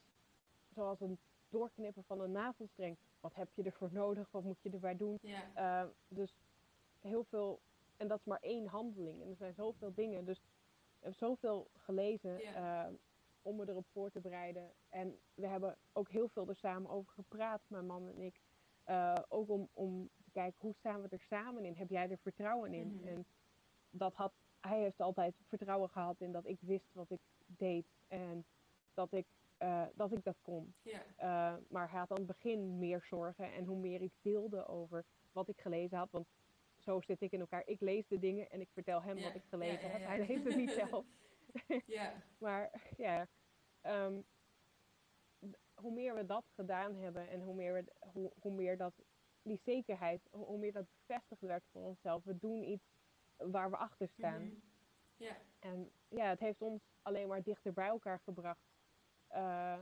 zoals 0.78 1.00
een 1.00 1.18
doorknippen 1.48 2.04
van 2.04 2.20
een 2.20 2.32
navelstreng. 2.32 2.96
Wat 3.20 3.34
heb 3.34 3.48
je 3.54 3.62
ervoor 3.62 3.92
nodig? 3.92 4.30
Wat 4.30 4.42
moet 4.44 4.62
je 4.62 4.70
erbij 4.70 4.96
doen? 4.96 5.18
ja, 5.22 5.82
Eh, 5.82 5.88
dus 6.08 6.34
heel 7.00 7.24
veel, 7.24 7.60
en 7.96 8.08
dat 8.08 8.18
is 8.18 8.24
maar 8.24 8.40
één 8.40 8.66
handeling. 8.66 9.22
En 9.22 9.28
er 9.28 9.36
zijn 9.36 9.54
zoveel 9.54 9.94
dingen. 9.94 10.24
Dus 10.24 10.38
ik 10.38 10.44
heb 11.04 11.14
zoveel 11.14 11.68
gelezen 11.76 12.38
Ja. 12.38 12.86
eh, 12.86 12.92
om 13.42 13.56
me 13.56 13.68
erop 13.68 13.86
voor 13.92 14.10
te 14.10 14.20
bereiden. 14.20 14.70
En 14.88 15.18
we 15.34 15.46
hebben 15.46 15.76
ook 15.92 16.08
heel 16.10 16.28
veel 16.28 16.48
er 16.48 16.56
samen 16.56 16.90
over 16.90 17.12
gepraat, 17.12 17.60
mijn 17.66 17.86
man 17.86 18.08
en 18.08 18.20
ik. 18.20 18.40
Eh, 18.84 19.14
ook 19.28 19.48
om, 19.50 19.68
om 19.72 20.08
te 20.24 20.30
kijken, 20.30 20.60
hoe 20.60 20.74
staan 20.74 21.02
we 21.02 21.08
er 21.08 21.20
samen 21.28 21.64
in? 21.64 21.74
Heb 21.74 21.88
jij 21.88 22.10
er 22.10 22.18
vertrouwen 22.18 22.74
in? 22.74 22.94
Mhm. 22.94 23.06
En 23.08 23.26
dat 23.90 24.14
had, 24.14 24.32
hij 24.60 24.80
heeft 24.80 25.00
altijd 25.00 25.34
vertrouwen 25.46 25.88
gehad 25.88 26.20
in 26.20 26.32
dat 26.32 26.46
ik 26.46 26.58
wist 26.60 26.92
wat 26.92 27.10
ik 27.10 27.20
deed. 27.46 27.86
En 28.08 28.44
dat 28.94 29.12
ik, 29.12 29.26
eh, 29.58 29.82
dat, 29.94 30.12
ik 30.12 30.24
dat 30.24 30.36
kon. 30.42 30.74
Uh, 30.84 31.54
maar 31.68 31.90
hij 31.90 31.98
had 31.98 32.10
aan 32.10 32.16
het 32.16 32.26
begin 32.26 32.78
meer 32.78 33.02
zorgen. 33.02 33.52
En 33.52 33.64
hoe 33.64 33.78
meer 33.78 34.02
ik 34.02 34.12
deelde 34.22 34.66
over 34.66 35.04
wat 35.32 35.48
ik 35.48 35.60
gelezen 35.60 35.98
had. 35.98 36.10
Want 36.10 36.26
zo 36.76 37.00
zit 37.00 37.20
ik 37.20 37.32
in 37.32 37.40
elkaar. 37.40 37.62
Ik 37.66 37.80
lees 37.80 38.06
de 38.08 38.18
dingen 38.18 38.50
en 38.50 38.60
ik 38.60 38.68
vertel 38.72 39.02
hem 39.02 39.22
wat 39.22 39.34
ik 39.34 39.44
gelezen 39.48 39.88
ja, 39.88 39.96
heb. 39.96 40.06
Hij 40.06 40.26
leest 40.26 40.44
het 40.44 40.56
niet 40.56 40.70
zelf. 40.88 41.04
ja, 41.86 42.12
Maar 42.38 42.70
ja, 42.96 43.26
ehm, 43.80 44.20
hoe 45.74 45.92
meer 45.92 46.14
we 46.14 46.26
dat 46.26 46.44
gedaan 46.54 46.94
hebben 46.94 47.28
en 47.28 47.40
hoe 47.40 47.54
meer, 47.54 47.72
we, 47.72 47.84
hoe, 48.12 48.32
hoe 48.40 48.52
meer 48.52 48.76
dat, 48.76 48.92
die 49.42 49.60
zekerheid, 49.64 50.20
hoe, 50.30 50.44
hoe 50.44 50.58
meer 50.58 50.72
dat 50.72 50.86
bevestigd 51.06 51.40
werd 51.40 51.64
voor 51.72 51.82
onszelf. 51.82 52.24
We 52.24 52.38
doen 52.38 52.62
iets 52.62 52.84
waar 53.36 53.70
we 53.70 53.76
achter 53.76 54.08
staan. 54.08 54.42
Mhm. 54.42 54.54
En 55.58 55.90
ja, 56.08 56.28
het 56.28 56.40
heeft 56.40 56.62
ons 56.62 56.82
alleen 57.02 57.28
maar 57.28 57.42
dichter 57.42 57.72
bij 57.72 57.86
elkaar 57.86 58.20
gebracht. 58.20 58.67
Eh, 59.28 59.80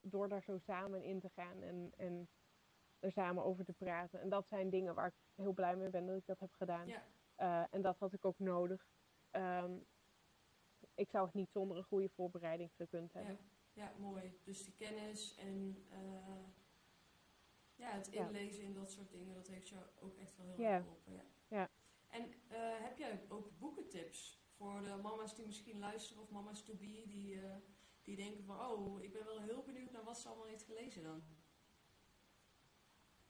door 0.00 0.28
daar 0.28 0.42
zo 0.42 0.58
samen 0.58 1.02
in 1.02 1.20
te 1.20 1.28
gaan 1.28 1.62
en, 1.62 1.92
en 1.96 2.28
er 2.98 3.12
samen 3.12 3.44
over 3.44 3.64
te 3.64 3.72
praten. 3.72 4.20
En 4.20 4.28
dat 4.28 4.48
zijn 4.48 4.70
dingen 4.70 4.94
waar 4.94 5.06
ik 5.06 5.14
heel 5.34 5.52
blij 5.52 5.76
mee 5.76 5.90
ben 5.90 6.06
dat 6.06 6.16
ik 6.16 6.26
dat 6.26 6.40
heb 6.40 6.52
gedaan. 6.52 6.86
ja, 6.88 7.02
Eh, 7.34 7.64
en 7.70 7.82
dat 7.82 7.98
had 7.98 8.12
ik 8.12 8.24
ook 8.24 8.38
nodig. 8.38 8.86
Ehm, 9.30 9.72
ik 10.94 11.10
zou 11.10 11.24
het 11.26 11.34
niet 11.34 11.50
zonder 11.50 11.76
een 11.76 11.84
goede 11.84 12.08
voorbereiding 12.08 12.70
gekund 12.76 13.12
ja, 13.12 13.18
hebben. 13.18 13.50
ja, 13.72 13.92
mooi. 13.98 14.38
Dus 14.44 14.64
die 14.64 14.74
kennis 14.74 15.34
en 15.36 15.86
eh, 15.90 16.44
ja, 17.74 17.90
het 17.90 18.08
Ja. 18.12 18.26
inlezen 18.26 18.64
in 18.64 18.74
dat 18.74 18.90
soort 18.90 19.10
dingen, 19.10 19.34
dat 19.34 19.48
heeft 19.48 19.68
jou 19.68 19.84
ook 20.00 20.16
echt 20.16 20.36
wel 20.36 20.46
heel 20.46 20.58
Ja. 20.60 20.70
erg 20.74 20.82
geholpen. 20.82 21.12
Ja. 21.12 21.24
Ja. 21.48 21.70
En 22.08 22.32
heb 22.82 22.98
jij 22.98 23.24
ook 23.28 23.58
boekentips 23.58 24.42
voor 24.56 24.82
de 24.82 24.96
mama's 25.02 25.34
die 25.34 25.46
misschien 25.46 25.78
luisteren 25.78 26.22
of 26.22 26.30
mama's 26.30 26.62
to 26.64 26.74
be 26.74 27.04
die, 27.06 27.40
die 28.08 28.16
denken 28.16 28.44
van, 28.44 28.60
oh, 28.60 29.02
ik 29.02 29.12
ben 29.12 29.24
wel 29.24 29.40
heel 29.40 29.62
benieuwd 29.62 29.90
naar 29.90 30.04
wat 30.04 30.18
ze 30.18 30.28
allemaal 30.28 30.46
heeft 30.46 30.64
gelezen 30.64 31.02
dan? 31.02 31.22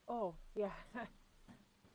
Oh, 0.04 0.34
ja. 0.52 0.72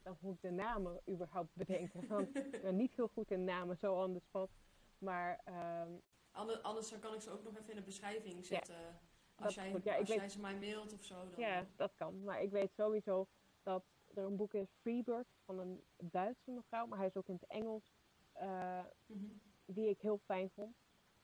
dan 0.03 0.17
moet 0.19 0.33
ik 0.35 0.41
de 0.41 0.51
namen 0.51 1.01
überhaupt 1.09 1.55
bedenken. 1.55 2.07
Want 2.07 2.35
ik 2.35 2.61
ben 2.61 2.75
niet 2.75 2.95
heel 2.95 3.07
goed 3.07 3.31
in 3.31 3.43
namen, 3.43 3.77
zo 3.77 4.03
on 4.03 4.13
the 4.13 4.19
spot. 4.19 4.49
Maar 4.97 5.41
ehm, 5.43 5.91
Anders, 6.31 6.61
anders 6.63 6.89
dan 6.89 6.99
kan 6.99 7.13
ik 7.13 7.21
ze 7.21 7.29
ook 7.31 7.43
nog 7.43 7.57
even 7.57 7.69
in 7.69 7.75
de 7.75 7.81
beschrijving 7.81 8.45
zetten. 8.45 8.99
als 9.35 9.55
jij. 9.55 9.71
Ja, 9.83 9.97
weet- 9.97 10.07
jij 10.07 10.29
ze 10.29 10.39
mij 10.39 10.55
mailt 10.59 10.93
of 10.93 11.03
zo. 11.03 11.15
Dan, 11.29 11.39
ja, 11.39 11.65
dat 11.75 11.95
kan. 11.95 12.23
Maar 12.23 12.41
ik 12.41 12.51
weet 12.51 12.73
sowieso 12.73 13.27
dat 13.63 13.83
er 14.13 14.23
een 14.23 14.35
boek 14.35 14.53
is, 14.53 14.67
Freebird, 14.81 15.27
van 15.45 15.59
een 15.59 15.83
Duitse 15.97 16.51
mevrouw. 16.51 16.85
Maar 16.85 16.97
hij 16.97 17.07
is 17.07 17.15
ook 17.17 17.27
in 17.27 17.33
het 17.39 17.45
Engels. 17.49 17.91
eh, 18.33 18.85
Mhm. 19.05 19.25
die 19.65 19.89
ik 19.89 20.01
heel 20.01 20.17
fijn 20.25 20.49
vond. 20.49 20.75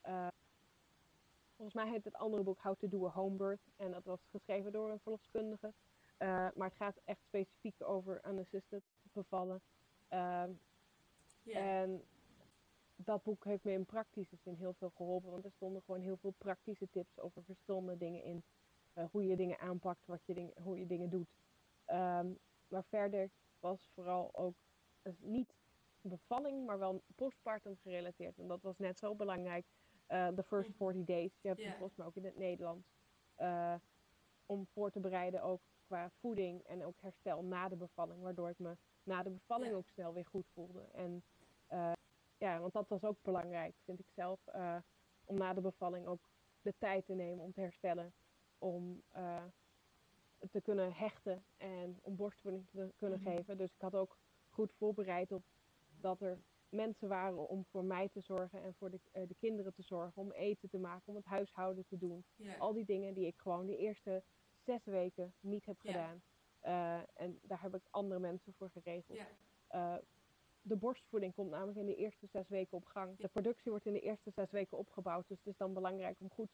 Eh, 0.01 0.27
volgens 1.59 1.83
mij 1.83 1.89
heet 1.93 2.03
het 2.03 2.15
andere 2.15 2.43
boek 2.43 2.59
How 2.59 2.75
to 2.77 2.87
Do 2.87 3.05
a 3.05 3.09
Home 3.09 3.35
Birth. 3.35 3.61
En 3.75 3.91
dat 3.91 4.03
was 4.05 4.19
geschreven 4.31 4.71
door 4.71 4.89
een 4.89 4.99
verloskundige. 4.99 5.73
Eh, 6.17 6.27
maar 6.55 6.67
het 6.67 6.75
gaat 6.77 6.99
echt 7.05 7.21
specifiek 7.23 7.83
over 7.83 8.21
unassisted 8.27 8.83
bevallen. 9.13 9.61
Ehm, 10.07 10.51
Ja. 11.43 11.59
En 11.59 12.03
dat 12.95 13.23
boek 13.23 13.43
heeft 13.45 13.63
me 13.63 13.71
in 13.71 13.85
praktische 13.85 14.35
zin 14.35 14.55
heel 14.55 14.73
veel 14.73 14.89
geholpen. 14.95 15.31
Want 15.31 15.45
er 15.45 15.51
stonden 15.51 15.81
gewoon 15.81 16.01
heel 16.01 16.17
veel 16.17 16.33
praktische 16.37 16.89
tips 16.89 17.19
over 17.19 17.43
verschillende 17.43 17.97
dingen 17.97 18.23
in. 18.23 18.43
Eh, 18.93 19.05
hoe 19.11 19.25
je 19.27 19.35
dingen 19.35 19.59
aanpakt, 19.59 20.05
wat 20.05 20.25
je 20.25 20.33
ding, 20.33 20.53
hoe 20.63 20.79
je 20.79 20.85
dingen 20.87 21.09
doet. 21.09 21.29
Ehm, 21.85 22.27
maar 22.67 22.83
verder 22.83 23.29
was 23.59 23.89
vooral 23.93 24.29
ook 24.35 24.55
eh, 25.01 25.13
niet 25.19 25.53
bevalling, 26.01 26.65
maar 26.65 26.79
wel 26.79 27.01
postpartum 27.15 27.77
gerelateerd. 27.81 28.37
En 28.37 28.47
dat 28.47 28.61
was 28.61 28.77
net 28.77 28.99
zo 28.99 29.15
belangrijk. 29.15 29.65
Eh, 30.09 30.27
The 30.27 30.43
First 30.43 30.69
40 30.77 31.05
Days. 31.05 31.31
Je 31.41 31.47
hebt 31.47 31.61
volgens 31.77 31.95
mij 31.97 32.07
ook 32.07 32.15
in 32.15 32.25
het 32.25 32.37
Nederlands. 32.37 32.87
Eh, 33.35 33.75
om 34.45 34.67
voor 34.73 34.91
te 34.91 34.99
bereiden 34.99 35.41
ook 35.41 35.61
qua 35.85 36.09
voeding 36.19 36.63
en 36.63 36.83
ook 36.85 37.01
herstel 37.01 37.43
na 37.43 37.67
de 37.69 37.75
bevalling. 37.75 38.21
Waardoor 38.21 38.49
ik 38.49 38.59
me 38.59 38.77
na 39.03 39.23
de 39.23 39.29
bevalling 39.29 39.73
ook 39.73 39.87
snel 39.89 40.13
weer 40.13 40.25
goed 40.25 40.45
voelde. 40.53 40.81
En 40.93 41.23
eh, 41.67 41.91
ja, 42.37 42.59
want 42.59 42.73
dat 42.73 42.87
was 42.87 43.03
ook 43.03 43.17
belangrijk, 43.21 43.75
vind 43.83 43.99
ik 43.99 44.09
zelf. 44.15 44.39
eh, 44.47 44.75
om 45.25 45.37
na 45.37 45.53
de 45.53 45.61
bevalling 45.61 46.07
ook 46.07 46.29
de 46.61 46.73
tijd 46.77 47.05
te 47.05 47.13
nemen 47.13 47.43
om 47.43 47.53
te 47.53 47.59
herstellen. 47.61 48.13
Om 48.57 49.01
eh, 49.11 49.43
te 50.51 50.61
kunnen 50.61 50.93
hechten 50.93 51.43
en 51.57 51.99
om 52.01 52.15
borstvoeding 52.15 52.65
te 52.71 52.91
kunnen 52.95 53.19
Mhm. 53.21 53.29
geven. 53.29 53.57
Dus 53.57 53.73
ik 53.73 53.81
had 53.81 53.95
ook 53.95 54.17
goed 54.49 54.71
voorbereid 54.77 55.31
op 55.31 55.43
dat 56.01 56.21
er 56.21 56.37
mensen 56.69 57.07
waren 57.07 57.47
om 57.47 57.65
voor 57.65 57.83
mij 57.83 58.09
te 58.09 58.21
zorgen 58.21 58.63
en 58.63 58.73
voor 58.73 58.89
de, 58.91 58.99
eh, 59.11 59.27
de 59.27 59.35
kinderen 59.35 59.73
te 59.73 59.81
zorgen. 59.81 60.21
Om 60.21 60.31
eten 60.31 60.69
te 60.69 60.77
maken, 60.77 61.03
om 61.05 61.15
het 61.15 61.25
huishouden 61.25 61.85
te 61.87 61.97
doen. 61.97 62.25
Al 62.59 62.73
die 62.73 62.85
dingen 62.85 63.13
die 63.13 63.27
ik 63.27 63.37
gewoon 63.37 63.65
de 63.65 63.77
eerste 63.77 64.23
zes 64.65 64.85
weken 64.85 65.33
niet 65.39 65.65
heb 65.65 65.79
gedaan. 65.79 66.21
Eh, 66.59 66.99
en 67.13 67.39
daar 67.41 67.61
heb 67.61 67.75
ik 67.75 67.81
andere 67.89 68.19
mensen 68.19 68.53
voor 68.53 68.69
geregeld. 68.69 69.19
Eh, 69.67 69.95
de 70.61 70.75
borstvoeding 70.75 71.33
komt 71.33 71.49
namelijk 71.49 71.77
in 71.77 71.85
de 71.85 71.95
eerste 71.95 72.27
zes 72.27 72.47
weken 72.47 72.77
op 72.77 72.85
gang. 72.85 73.17
De 73.17 73.27
productie 73.27 73.71
wordt 73.71 73.85
in 73.85 73.93
de 73.93 74.01
eerste 74.01 74.31
zes 74.31 74.51
weken 74.51 74.77
opgebouwd. 74.77 75.27
Dus 75.27 75.37
het 75.37 75.47
is 75.47 75.57
dan 75.57 75.73
belangrijk 75.73 76.19
om 76.19 76.29
goed 76.29 76.51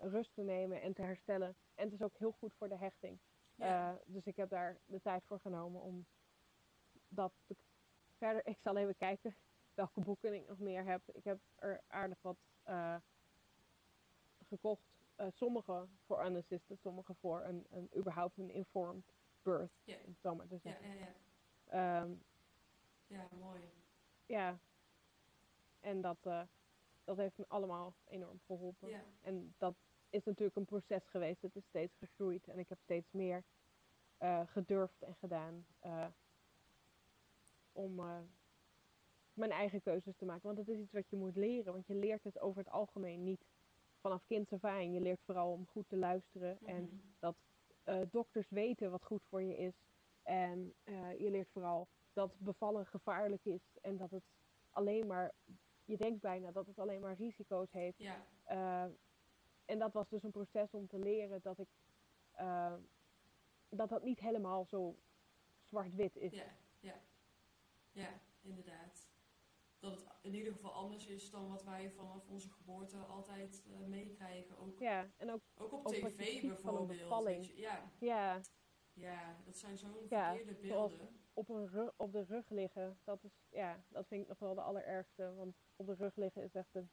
rust 0.00 0.34
te 0.34 0.42
nemen 0.42 0.82
en 0.82 0.94
te 0.94 1.02
herstellen. 1.02 1.56
En 1.74 1.84
het 1.84 1.92
is 1.92 2.02
ook 2.02 2.18
heel 2.18 2.32
goed 2.32 2.54
voor 2.54 2.68
de 2.68 2.76
hechting. 2.76 3.18
Dus 4.04 4.24
ik 4.24 4.36
heb 4.36 4.48
daar 4.48 4.78
de 4.86 5.00
tijd 5.00 5.24
voor 5.24 5.40
genomen 5.40 5.80
om 5.80 6.06
dat 7.08 7.32
te... 7.46 7.56
Verder, 8.16 8.46
ik 8.46 8.58
zal 8.60 8.76
even 8.76 8.96
kijken 8.96 9.36
welke 9.74 10.00
boeken 10.00 10.34
ik 10.34 10.48
nog 10.48 10.58
meer 10.58 10.84
heb. 10.84 11.02
Ik 11.12 11.24
heb 11.24 11.38
er 11.54 11.80
aardig 11.86 12.18
wat 12.22 12.36
eh, 12.62 12.96
gekocht. 14.48 14.82
Eh, 15.16 15.26
sommige 15.34 15.86
voor 16.06 16.26
unassisted, 16.26 16.80
sommige 16.80 17.14
voor 17.14 17.42
een, 17.42 17.66
een 17.70 17.90
überhaupt 17.96 18.38
een 18.38 18.50
informed 18.50 19.12
birth. 19.42 19.72
Ja. 19.84 19.96
Zo 20.22 20.34
maar 20.34 20.46
te 20.46 20.54
ja, 20.54 20.60
zeggen. 20.60 20.88
ja, 20.88 20.94
ja. 20.94 22.02
Ehm, 22.02 22.12
ja, 23.06 23.28
mooi. 23.40 23.60
ja. 24.26 24.58
En 25.80 26.00
dat, 26.00 26.18
eh, 26.22 26.42
dat 27.04 27.16
heeft 27.16 27.38
me 27.38 27.44
allemaal 27.48 27.94
enorm 28.04 28.40
geholpen. 28.46 28.88
Ja. 28.88 29.04
En 29.20 29.54
dat 29.58 29.74
is 30.10 30.24
natuurlijk 30.24 30.56
een 30.56 30.64
proces 30.64 31.06
geweest. 31.06 31.42
Het 31.42 31.56
is 31.56 31.64
steeds 31.64 31.96
gegroeid. 31.96 32.48
En 32.48 32.58
ik 32.58 32.68
heb 32.68 32.78
steeds 32.82 33.12
meer 33.12 33.42
gedurfd 34.46 35.02
en 35.02 35.14
gedaan. 35.14 35.66
Om 37.74 37.98
eh, 37.98 38.18
mijn 39.32 39.50
eigen 39.50 39.82
keuzes 39.82 40.16
te 40.16 40.24
maken. 40.24 40.42
Want 40.46 40.58
het 40.58 40.68
is 40.68 40.78
iets 40.78 40.92
wat 40.92 41.08
je 41.08 41.16
moet 41.16 41.36
leren. 41.36 41.72
Want 41.72 41.86
je 41.86 41.94
leert 41.94 42.24
het 42.24 42.40
over 42.40 42.58
het 42.58 42.70
algemeen 42.72 43.24
niet 43.24 43.44
vanaf 44.00 44.22
af 44.50 44.64
aan. 44.64 44.92
Je 44.92 45.00
leert 45.00 45.20
vooral 45.24 45.52
om 45.52 45.66
goed 45.66 45.88
te 45.88 45.96
luisteren. 45.96 46.58
En 46.66 46.82
Mhm. 46.82 46.94
dat 47.18 47.36
eh, 47.84 48.00
dokters 48.10 48.50
weten 48.50 48.90
wat 48.90 49.04
goed 49.04 49.22
voor 49.28 49.42
je 49.42 49.56
is. 49.56 49.74
En 50.22 50.74
eh, 50.84 51.18
je 51.18 51.30
leert 51.30 51.48
vooral 51.52 51.88
dat 52.12 52.38
bevallen 52.38 52.86
gevaarlijk 52.86 53.44
is. 53.44 53.62
En 53.82 53.96
dat 53.96 54.10
het 54.10 54.22
alleen 54.70 55.06
maar, 55.06 55.32
je 55.84 55.96
denkt 55.96 56.20
bijna 56.20 56.50
dat 56.52 56.66
het 56.66 56.78
alleen 56.78 57.00
maar 57.00 57.14
risico's 57.14 57.70
heeft. 57.72 57.98
Ja, 57.98 58.24
en 59.64 59.78
dat 59.78 59.92
was 59.92 60.08
dus 60.08 60.22
een 60.22 60.30
proces 60.30 60.70
om 60.70 60.86
te 60.86 60.98
leren 60.98 61.40
dat 61.42 61.58
ik 61.58 61.68
dat 63.68 63.88
dat 63.88 64.02
niet 64.02 64.20
helemaal 64.20 64.64
zo 64.64 64.96
zwart-wit 65.64 66.16
is. 66.16 66.32
ja, 66.32 66.56
ja. 66.80 66.94
Ja, 67.94 68.20
inderdaad. 68.40 69.08
Dat 69.78 69.92
het 69.96 70.06
in 70.22 70.34
ieder 70.34 70.52
geval 70.52 70.72
anders 70.72 71.06
is 71.06 71.30
dan 71.30 71.48
wat 71.48 71.64
wij 71.64 71.90
vanaf 71.90 72.28
onze 72.28 72.50
geboorte 72.50 72.96
altijd 72.96 73.62
eh, 73.66 73.86
meekrijgen. 73.86 74.58
Ook, 74.58 74.78
Ja, 74.78 75.10
en 75.16 75.30
ook, 75.30 75.40
ook 75.54 75.72
op 75.72 75.86
ook 75.86 75.92
tv 75.92 76.40
bijvoorbeeld. 76.40 77.56
Ja, 77.56 77.90
ja, 77.98 78.40
ja, 78.92 79.36
dat 79.44 79.56
zijn 79.56 79.78
zo'n 79.78 79.94
verkeerde 80.08 80.54
beelden. 80.54 81.08
op, 81.32 81.48
een 81.48 81.92
op 81.96 82.12
de 82.12 82.24
rug 82.24 82.48
liggen, 82.48 82.98
dat 83.04 83.24
is, 83.24 83.32
ja, 83.48 83.84
dat 83.88 84.06
vind 84.06 84.22
ik 84.22 84.28
nog 84.28 84.38
wel 84.38 84.54
de 84.54 84.60
allerergste. 84.60 85.34
Want 85.34 85.56
op 85.76 85.86
de 85.86 85.94
rug 85.94 86.16
liggen 86.16 86.42
is 86.42 86.54
echt 86.54 86.72
de 86.72 86.84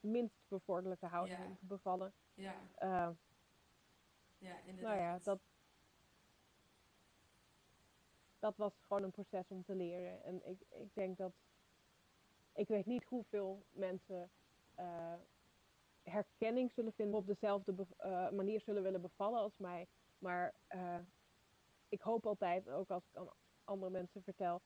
minst 0.00 0.42
bevorderlijke 0.48 1.06
houding 1.06 1.38
Ja. 1.38 1.56
bevallen. 1.60 2.12
Ja, 2.34 2.60
Eh, 2.74 3.08
ja, 4.38 4.58
inderdaad. 4.64 4.96
nou 4.96 5.00
ja, 5.00 5.18
dat, 5.18 5.40
dat 8.40 8.56
was 8.56 8.72
gewoon 8.80 9.02
een 9.02 9.10
proces 9.10 9.48
om 9.48 9.64
te 9.64 9.74
leren. 9.74 10.22
En 10.24 10.46
ik, 10.46 10.58
ik 10.68 10.94
denk 10.94 11.16
dat, 11.16 11.32
ik 12.54 12.68
weet 12.68 12.86
niet 12.86 13.04
hoeveel 13.04 13.62
mensen 13.70 14.30
eh, 14.74 15.14
herkenning 16.02 16.72
zullen 16.72 16.92
vinden 16.92 17.18
op 17.18 17.26
dezelfde 17.26 17.74
eh, 17.96 18.30
manier 18.30 18.60
zullen 18.60 18.82
willen 18.82 19.00
bevallen 19.00 19.40
als 19.40 19.56
mij. 19.56 19.86
Maar 20.18 20.54
eh, 20.66 20.98
ik 21.88 22.00
hoop 22.00 22.26
altijd, 22.26 22.68
ook 22.68 22.90
als 22.90 23.04
ik 23.04 23.16
aan 23.16 23.28
andere 23.64 23.90
mensen 23.90 24.22
vertel 24.22 24.60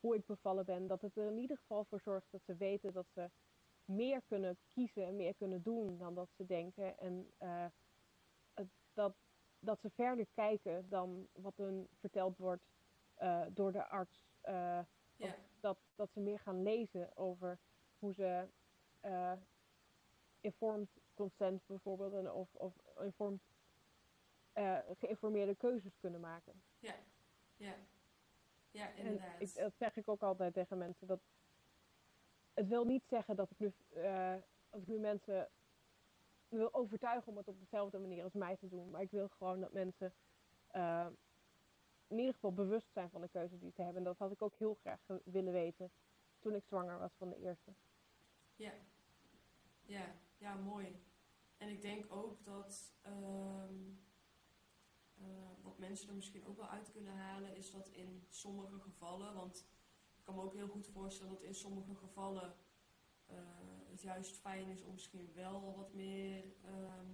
hoe 0.00 0.14
ik 0.14 0.26
bevallen 0.26 0.64
ben, 0.64 0.86
dat 0.86 1.00
het 1.00 1.16
er 1.16 1.26
in 1.26 1.38
ieder 1.38 1.56
geval 1.56 1.84
voor 1.84 2.00
zorgt 2.00 2.26
dat 2.30 2.42
ze 2.44 2.56
weten 2.56 2.92
dat 2.92 3.06
ze 3.14 3.30
meer 3.84 4.22
kunnen 4.26 4.58
kiezen 4.68 5.06
en 5.06 5.16
meer 5.16 5.34
kunnen 5.34 5.62
doen 5.62 5.98
dan 5.98 6.14
dat 6.14 6.28
ze 6.36 6.46
denken. 6.46 6.98
En 6.98 7.32
dat, 8.92 9.14
dat 9.58 9.80
ze 9.80 9.90
verder 9.90 10.26
kijken 10.34 10.88
dan 10.88 11.26
wat 11.32 11.56
hun 11.56 11.88
verteld 11.98 12.36
wordt 12.38 12.62
eh, 13.20 13.42
door 13.50 13.72
de 13.72 13.84
arts. 13.86 14.24
eh, 14.40 14.78
Ja. 15.16 15.34
dat, 15.60 15.78
dat 15.94 16.10
ze 16.12 16.20
meer 16.20 16.38
gaan 16.38 16.62
lezen 16.62 17.16
over 17.16 17.58
hoe 17.98 18.14
ze 18.14 18.48
eh, 19.00 19.32
informed 20.40 20.88
consent 21.14 21.66
bijvoorbeeld 21.66 22.12
en 22.14 22.32
of, 22.32 22.54
of 22.54 22.72
informed, 23.00 23.40
geïnformeerde 24.98 25.54
keuzes 25.54 25.98
kunnen 26.00 26.20
maken. 26.20 26.62
Ja, 26.78 26.94
ja. 27.56 27.74
Ja, 28.70 28.88
En 28.94 28.96
inderdaad. 29.04 29.40
ik, 29.40 29.54
dat 29.54 29.72
zeg 29.78 29.96
ik 29.96 30.08
ook 30.08 30.22
altijd 30.22 30.54
tegen 30.54 30.78
mensen. 30.78 31.06
Dat 31.06 31.20
het 32.54 32.68
wil 32.68 32.84
niet 32.84 33.04
zeggen 33.08 33.36
dat 33.36 33.50
ik 33.50 33.58
nu, 33.58 33.72
dat 34.70 34.80
ik 34.80 34.86
nu 34.86 34.98
mensen 34.98 35.48
wil 36.48 36.74
overtuigen 36.74 37.28
om 37.30 37.36
het 37.36 37.48
op 37.48 37.58
dezelfde 37.60 37.98
manier 37.98 38.24
als 38.24 38.32
mij 38.32 38.56
te 38.56 38.68
doen. 38.68 38.90
Maar 38.90 39.02
ik 39.02 39.10
wil 39.10 39.28
gewoon 39.28 39.60
dat 39.60 39.72
mensen 39.72 40.12
in 42.10 42.18
ieder 42.18 42.34
geval 42.34 42.52
bewust 42.52 42.92
zijn 42.92 43.10
van 43.10 43.20
de 43.20 43.28
keuze 43.28 43.58
die 43.58 43.70
ze 43.70 43.82
hebben. 43.82 43.98
En 43.98 44.08
dat 44.08 44.18
had 44.18 44.32
ik 44.32 44.42
ook 44.42 44.56
heel 44.56 44.74
graag 44.74 45.00
willen 45.24 45.52
weten 45.52 45.90
toen 46.38 46.54
ik 46.54 46.64
zwanger 46.64 46.98
was 46.98 47.12
van 47.16 47.28
de 47.28 47.36
eerste. 47.36 47.72
Ja. 48.56 48.72
Ja, 49.84 50.14
ja, 50.38 50.54
mooi. 50.54 51.02
En 51.56 51.68
ik 51.68 51.82
denk 51.82 52.12
ook 52.12 52.44
dat 52.44 52.94
ehm, 53.02 53.74
eh, 55.14 55.26
wat 55.62 55.78
mensen 55.78 56.08
er 56.08 56.14
misschien 56.14 56.46
ook 56.46 56.56
wel 56.56 56.68
uit 56.68 56.90
kunnen 56.90 57.16
halen, 57.16 57.56
is 57.56 57.70
dat 57.70 57.88
in 57.88 58.24
sommige 58.28 58.78
gevallen, 58.78 59.34
want 59.34 59.66
ik 60.16 60.24
kan 60.24 60.34
me 60.34 60.42
ook 60.42 60.54
heel 60.54 60.68
goed 60.68 60.86
voorstellen 60.86 61.32
dat 61.32 61.42
in 61.42 61.54
sommige 61.54 61.94
gevallen 61.94 62.54
eh, 63.26 63.36
het 63.90 64.02
juist 64.02 64.36
fijn 64.36 64.68
is 64.68 64.82
om 64.82 64.92
misschien 64.92 65.32
wel 65.34 65.74
wat 65.76 65.92
meer 65.92 66.44
ehm, 66.64 67.06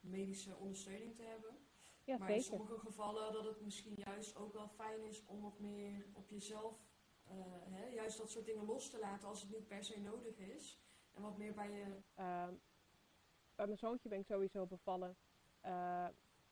medische 0.00 0.56
ondersteuning 0.56 1.14
te 1.14 1.22
hebben. 1.22 1.67
Ja, 2.08 2.18
maar 2.18 2.30
in 2.30 2.42
sommige 2.42 2.78
gevallen 2.78 3.32
dat 3.32 3.44
het 3.44 3.60
misschien 3.60 3.94
juist 3.96 4.36
ook 4.36 4.52
wel 4.52 4.68
fijn 4.68 5.00
is 5.02 5.24
om 5.26 5.40
wat 5.40 5.58
meer 5.58 6.06
op 6.12 6.28
jezelf, 6.28 6.80
eh, 7.24 7.34
hè, 7.70 7.86
juist 7.86 8.18
dat 8.18 8.30
soort 8.30 8.44
dingen 8.46 8.64
los 8.64 8.90
te 8.90 8.98
laten 8.98 9.28
als 9.28 9.40
het 9.40 9.50
niet 9.50 9.66
per 9.68 9.84
se 9.84 10.00
nodig 10.00 10.38
is. 10.38 10.78
En 11.14 11.22
wat 11.22 11.36
meer 11.38 11.54
bij 11.54 11.70
je. 11.70 11.84
Ehm, 12.14 12.54
bij 13.54 13.66
mijn 13.66 13.78
zoontje 13.78 14.08
ben 14.08 14.18
ik 14.18 14.26
sowieso 14.26 14.66
bevallen. 14.66 15.16
eh, 15.60 16.06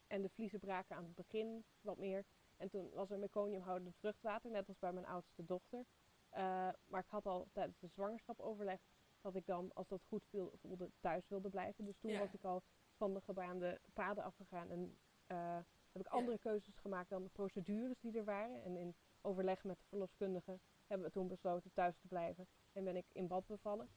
en 0.07 0.23
de 0.23 0.29
vliezen 0.29 0.59
braken 0.61 0.97
aan 0.97 1.05
het 1.05 1.15
begin 1.15 1.65
wat 1.81 1.97
meer. 1.99 2.25
En 2.57 2.69
toen 2.71 2.91
was 2.93 3.11
er 3.11 3.19
meconiumhoudend 3.19 3.97
vruchtwater, 3.97 4.51
net 4.51 4.69
als 4.69 4.79
bij 4.79 4.93
mijn 4.93 5.07
oudste 5.07 5.45
dochter. 5.45 5.85
Eh, 6.29 6.69
maar 6.87 7.01
ik 7.01 7.09
had 7.09 7.27
al 7.27 7.49
tijdens 7.53 7.79
de 7.79 7.87
zwangerschap 7.89 8.41
overlegd 8.41 8.83
dat 9.21 9.35
ik 9.35 9.47
dan, 9.47 9.71
als 9.75 9.89
dat 9.89 10.03
goed 10.09 10.25
viel, 10.29 10.53
voelde, 10.61 10.91
thuis 11.01 11.29
wilde 11.29 11.49
blijven. 11.51 11.85
Dus 11.85 11.99
toen 11.99 12.19
was 12.19 12.33
ik 12.35 12.45
al 12.45 12.63
van 12.97 13.15
de 13.15 13.21
gebaande 13.21 13.81
paden 13.93 14.25
afgegaan 14.25 14.71
en 14.71 14.97
uh, 15.29 15.59
heb 15.93 16.03
ik 16.03 16.07
andere 16.07 16.39
keuzes 16.39 16.77
gemaakt 16.77 17.11
dan 17.11 17.23
de 17.23 17.29
procedures 17.29 18.01
die 18.01 18.19
er 18.19 18.25
waren. 18.25 18.63
En 18.63 18.77
in 18.77 18.95
overleg 19.21 19.65
met 19.65 19.79
de 19.79 19.85
verloskundige 19.89 20.59
hebben 20.87 21.07
we 21.07 21.13
toen 21.13 21.29
besloten 21.29 21.73
thuis 21.73 21.97
te 21.99 22.09
blijven 22.09 22.47
en 22.73 22.85
ben 22.85 22.97
ik 22.97 23.07
in 23.13 23.27
bad 23.27 23.47
bevallen. 23.47 23.89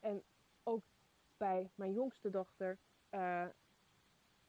En 0.00 0.22
ook 0.62 0.82
bij 1.36 1.70
mijn 1.74 1.92
jongste 1.92 2.30
dochter, 2.30 2.78
uh, 3.10 3.46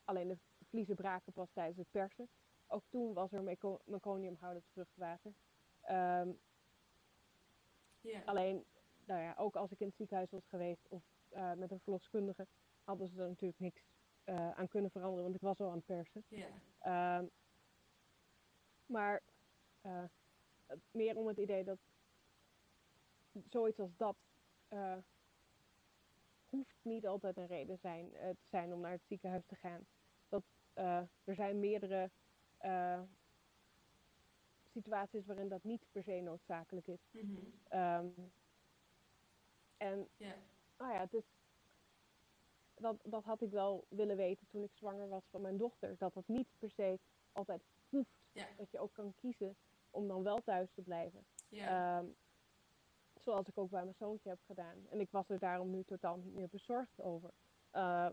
alleen 0.04 0.28
de 0.28 0.38
vliezen 0.64 0.96
braken 0.96 1.34
pas 1.34 1.52
tijdens 1.52 1.78
het 1.78 1.92
persen. 1.92 2.30
Ook 2.68 2.84
toen 2.90 3.14
was 3.14 3.32
er 3.32 3.44
meconiumhoudend 3.86 4.66
vruchtwater. 4.72 5.34
Um, 5.90 6.40
Alleen, 8.26 8.66
nou 9.06 9.22
ja, 9.22 9.34
ook 9.38 9.56
als 9.56 9.72
ik 9.72 9.80
in 9.80 9.88
het 9.88 9.96
ziekenhuis 9.96 10.32
was 10.32 10.48
geweest 10.48 10.88
of 10.88 11.04
uh, 11.32 11.54
met 11.54 11.72
een 11.72 11.80
verloskundige, 11.80 12.48
hadden 12.84 13.08
ze 13.08 13.22
er 13.22 13.28
natuurlijk 13.28 13.60
niks 13.60 13.84
uh, 14.30 14.52
aan 14.52 14.68
kunnen 14.68 14.92
veranderen, 14.92 15.24
want 15.24 15.36
ik 15.36 15.42
was 15.42 15.60
al 15.60 15.70
aan 15.70 15.76
het 15.76 15.86
persen. 15.86 16.24
Yeah. 16.28 17.20
Um, 17.20 17.30
maar 18.86 19.22
uh, 19.86 20.04
meer 20.92 21.18
om 21.18 21.28
het 21.28 21.38
idee 21.38 21.64
dat 21.64 21.78
zoiets 23.50 23.80
als 23.80 23.96
dat 23.98 24.16
hoeft 26.50 26.76
niet 26.82 27.08
altijd 27.08 27.38
een 27.38 27.48
reden 27.48 27.78
zijn, 27.82 28.12
te 28.12 28.48
zijn 28.50 28.74
om 28.74 28.80
naar 28.80 28.92
het 28.92 29.06
ziekenhuis 29.08 29.46
te 29.46 29.56
gaan. 29.56 29.86
Dat, 30.30 30.44
er 31.24 31.36
zijn 31.36 31.60
meerdere 31.60 32.10
situaties 34.72 35.26
waarin 35.26 35.48
dat 35.48 35.64
niet 35.64 35.86
per 35.92 36.04
se 36.04 36.22
noodzakelijk 36.22 36.88
is. 36.88 37.00
Mm 37.12 37.38
-hmm. 37.70 38.32
en 39.78 40.08
yeah. 40.18 40.34
nou 40.78 40.94
ja, 40.94 41.00
het 41.00 41.14
is, 41.14 41.24
dat, 42.80 42.96
dat 43.04 43.24
had 43.24 43.42
ik 43.42 43.52
wel 43.52 43.86
willen 43.90 44.18
weten 44.18 44.48
toen 44.48 44.64
ik 44.64 44.74
zwanger 44.74 45.08
was 45.08 45.24
van 45.30 45.42
mijn 45.42 45.58
dochter. 45.58 45.98
Dat 45.98 46.14
dat 46.14 46.28
niet 46.28 46.48
per 46.58 46.72
se 46.72 47.00
altijd 47.32 47.62
hoeft. 47.90 48.18
Dat 48.58 48.72
je 48.72 48.80
ook 48.80 48.94
kan 48.94 49.14
kiezen 49.16 49.56
om 49.90 50.08
dan 50.08 50.24
wel 50.24 50.44
thuis 50.44 50.70
te 50.74 50.82
blijven. 50.82 51.26
Um, 51.52 52.16
zoals 53.20 53.48
ik 53.48 53.58
ook 53.58 53.70
bij 53.70 53.84
mijn 53.84 53.96
zoontje 53.96 54.30
heb 54.30 54.40
gedaan. 54.46 54.88
En 54.90 55.00
ik 55.00 55.12
was 55.12 55.30
er 55.30 55.40
daarom 55.40 55.70
nu 55.70 55.84
totaal 55.84 56.18
niet 56.18 56.34
meer 56.34 56.50
bezorgd 56.50 57.02
over. 57.02 57.30
Uh, 57.74 58.08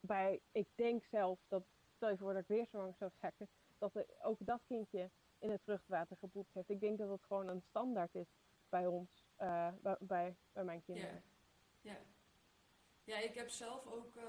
bij, 0.00 0.40
ik 0.52 0.68
denk 0.74 1.04
zelf 1.04 1.38
dat, 1.48 1.62
stel 1.96 2.10
je 2.10 2.16
voor 2.16 2.32
dat 2.32 2.42
ik 2.42 2.48
weer 2.48 2.66
zwanger 2.66 2.94
zou 2.94 3.10
zeggen, 3.20 3.48
dat 3.78 3.92
ook 4.22 4.38
dat 4.40 4.60
kindje 4.66 5.10
in 5.38 5.50
het 5.50 5.62
vruchtwater 5.62 6.16
gepoept 6.16 6.54
heeft. 6.54 6.68
Ik 6.68 6.80
denk 6.80 6.98
dat 6.98 7.10
het 7.10 7.24
gewoon 7.24 7.48
een 7.48 7.62
standaard 7.68 8.14
is 8.14 8.28
bij 8.68 8.86
ons, 8.86 9.24
uh, 9.38 9.68
bij, 9.80 9.96
bij, 10.00 10.36
bij, 10.52 10.64
mijn 10.64 10.82
kinderen. 10.82 11.22
Ja, 11.80 11.92
ja. 11.92 11.98
Ja 13.04 13.18
ik 13.18 13.34
heb 13.34 13.48
zelf 13.48 13.86
ook, 13.86 14.16
uh, 14.16 14.24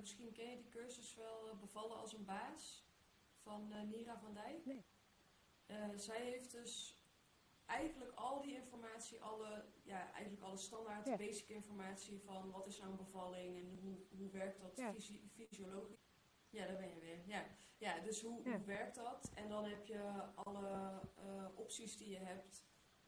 misschien 0.00 0.32
ken 0.32 0.50
je 0.50 0.56
die 0.56 0.68
cursus 0.68 1.14
wel, 1.14 1.48
uh, 1.52 1.60
bevallen 1.60 1.96
als 1.96 2.12
een 2.12 2.24
baas 2.24 2.84
van 3.42 3.88
Nira 3.88 4.18
van 4.18 4.34
Dijk. 4.34 4.64
Nee. 4.64 4.84
zij 5.94 6.20
heeft 6.20 6.50
dus 6.52 7.00
eigenlijk 7.66 8.12
al 8.14 8.40
die 8.40 8.54
informatie, 8.54 9.22
alle, 9.22 9.64
ja, 9.82 10.12
eigenlijk 10.12 10.44
alle 10.44 10.56
standaard 10.56 11.06
ja. 11.06 11.16
basic 11.16 11.48
informatie 11.48 12.20
van 12.20 12.50
wat 12.50 12.66
is 12.66 12.78
nou 12.78 12.90
een 12.90 12.96
bevalling 12.96 13.56
en 13.56 13.78
hoe, 13.82 14.18
hoe 14.18 14.30
werkt 14.30 14.60
dat 14.60 14.76
ja. 14.76 14.94
fysiologisch. 15.34 16.04
Ja, 16.50 16.66
daar 16.66 16.76
ben 16.76 16.88
je 16.88 16.98
weer. 16.98 17.26
Ja, 17.26 17.46
ja 17.78 18.00
dus 18.00 18.22
hoe, 18.22 18.42
hoe 18.42 18.64
werkt 18.64 18.94
dat? 18.94 19.30
En 19.34 19.48
dan 19.48 19.64
heb 19.64 19.86
je 19.86 20.22
alle 20.34 21.00
opties 21.54 21.96
die 21.96 22.10
je 22.10 22.18
hebt, 22.18 22.64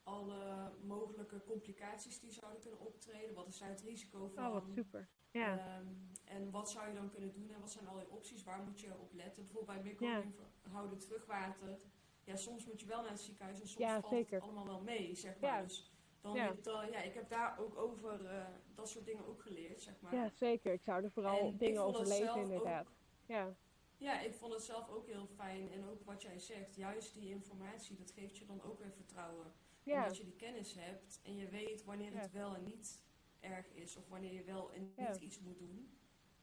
alle 0.08 0.72
mogelijke 0.82 1.42
complicaties 1.44 2.20
die 2.20 2.32
zouden 2.32 2.60
kunnen 2.60 2.80
optreden. 2.80 3.34
Wat 3.34 3.48
is 3.48 3.58
daar 3.58 3.68
het 3.68 3.82
risico 3.82 4.28
van? 4.28 4.46
Oh, 4.46 4.52
wat 4.52 4.68
super. 4.74 5.08
Ja. 5.30 5.78
Um, 5.78 6.10
en 6.24 6.50
wat 6.50 6.70
zou 6.70 6.88
je 6.88 6.94
dan 6.94 7.10
kunnen 7.10 7.32
doen 7.32 7.50
en 7.50 7.60
wat 7.60 7.70
zijn 7.70 7.88
al 7.88 8.00
je 8.00 8.10
opties? 8.10 8.44
Waar 8.44 8.62
moet 8.62 8.80
je 8.80 8.98
op 8.98 9.12
letten? 9.12 9.42
Bijvoorbeeld 9.44 9.82
bij 9.82 10.08
ja. 10.08 10.22
houden 10.70 10.98
terugwater. 10.98 11.78
Ja, 12.24 12.36
soms 12.36 12.66
moet 12.66 12.80
je 12.80 12.86
wel 12.86 13.00
naar 13.00 13.10
het 13.10 13.20
ziekenhuis 13.20 13.60
en 13.60 13.68
soms 13.68 13.84
ja, 13.84 14.00
valt 14.00 14.12
zeker. 14.12 14.34
het 14.34 14.42
allemaal 14.42 14.66
wel 14.66 14.80
mee, 14.80 15.14
zeg 15.14 15.40
maar. 15.40 15.50
Ja. 15.50 15.62
Dus 15.62 15.92
dan 16.20 16.34
ja. 16.34 16.54
ja, 16.90 17.02
ik 17.02 17.14
heb 17.14 17.28
daar 17.28 17.58
ook 17.58 17.76
over 17.76 18.24
uh, 18.24 18.44
dat 18.74 18.88
soort 18.88 19.04
dingen 19.04 19.26
ook 19.26 19.42
geleerd, 19.42 19.80
zeg 19.80 20.00
maar. 20.00 20.14
Ja, 20.14 20.28
zeker. 20.28 20.72
Ik 20.72 20.82
zou 20.82 21.04
er 21.04 21.10
vooral 21.10 21.56
dingen 21.56 21.82
over 21.82 22.06
lezen, 22.06 22.36
inderdaad. 22.36 22.86
Ook, 22.86 22.92
ja. 23.26 23.56
Ja, 23.96 24.20
ik 24.20 24.34
vond 24.34 24.52
het 24.52 24.62
zelf 24.62 24.88
ook 24.88 25.06
heel 25.06 25.26
fijn. 25.26 25.72
En 25.72 25.84
ook 25.84 26.04
wat 26.04 26.22
jij 26.22 26.38
zegt, 26.38 26.74
juist 26.74 27.14
die 27.14 27.30
informatie, 27.30 27.96
dat 27.96 28.10
geeft 28.10 28.38
je 28.38 28.46
dan 28.46 28.62
ook 28.62 28.78
weer 28.78 28.92
vertrouwen. 28.92 29.52
Ja. 29.88 30.02
Omdat 30.02 30.16
je 30.16 30.24
die 30.24 30.36
kennis 30.36 30.74
hebt 30.74 31.20
en 31.22 31.36
je 31.36 31.48
weet 31.48 31.84
wanneer 31.84 32.20
het 32.20 32.32
wel 32.32 32.54
en 32.54 32.64
niet 32.64 33.02
erg 33.40 33.74
is. 33.74 33.96
Of 33.96 34.08
wanneer 34.08 34.32
je 34.32 34.44
wel 34.44 34.72
en 34.72 34.92
niet 34.96 35.16
iets 35.16 35.40
moet 35.40 35.58
doen. 35.58 35.98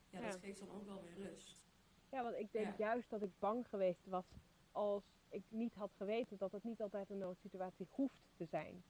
Ja, 0.10 0.22
dat 0.22 0.40
geeft 0.40 0.60
dan 0.60 0.72
ook 0.72 0.86
wel 0.86 1.04
weer 1.04 1.14
rust. 1.14 1.64
Ja, 2.12 2.24
want 2.24 2.36
ik 2.36 2.52
denk 2.52 2.78
juist 2.78 3.10
dat 3.10 3.22
ik 3.22 3.40
bang 3.40 3.68
geweest 3.68 4.06
was 4.06 4.26
als 4.72 5.04
ik 5.30 5.44
niet 5.50 5.74
had 5.74 5.92
geweten 5.98 6.38
dat 6.38 6.52
het 6.52 6.64
niet 6.64 6.82
altijd 6.82 7.10
een 7.10 7.18
noodsituatie 7.18 7.88
hoeft 7.90 8.34
te 8.38 8.46
zijn. 8.46 8.84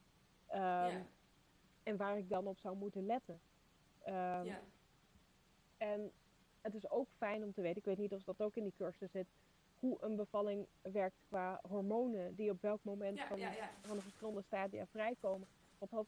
Um, 0.53 1.07
en 1.83 1.97
waar 1.97 2.17
ik 2.17 2.29
dan 2.29 2.47
op 2.47 2.59
zou 2.59 2.77
moeten 2.77 3.05
letten. 3.05 3.39
Um, 4.05 4.13
ja. 4.43 4.61
En 5.77 6.11
het 6.61 6.75
is 6.75 6.89
ook 6.89 7.07
fijn 7.17 7.43
om 7.43 7.53
te 7.53 7.61
weten, 7.61 7.77
ik 7.77 7.85
weet 7.85 7.97
niet 7.97 8.13
of 8.13 8.23
dat 8.23 8.41
ook 8.41 8.55
in 8.55 8.63
die 8.63 8.73
cursus 8.77 9.11
zit, 9.11 9.27
hoe 9.79 9.97
een 10.01 10.15
bevalling 10.15 10.67
werkt 10.81 11.15
qua 11.27 11.59
hormonen 11.67 12.35
die 12.35 12.51
op 12.51 12.61
welk 12.61 12.83
moment 12.83 13.19
van, 13.19 13.39
van 13.81 13.95
de 13.95 14.01
verschillende 14.01 14.41
stadia 14.41 14.85
vrijkomen. 14.85 15.47
Want 15.77 15.91
dat 15.91 16.05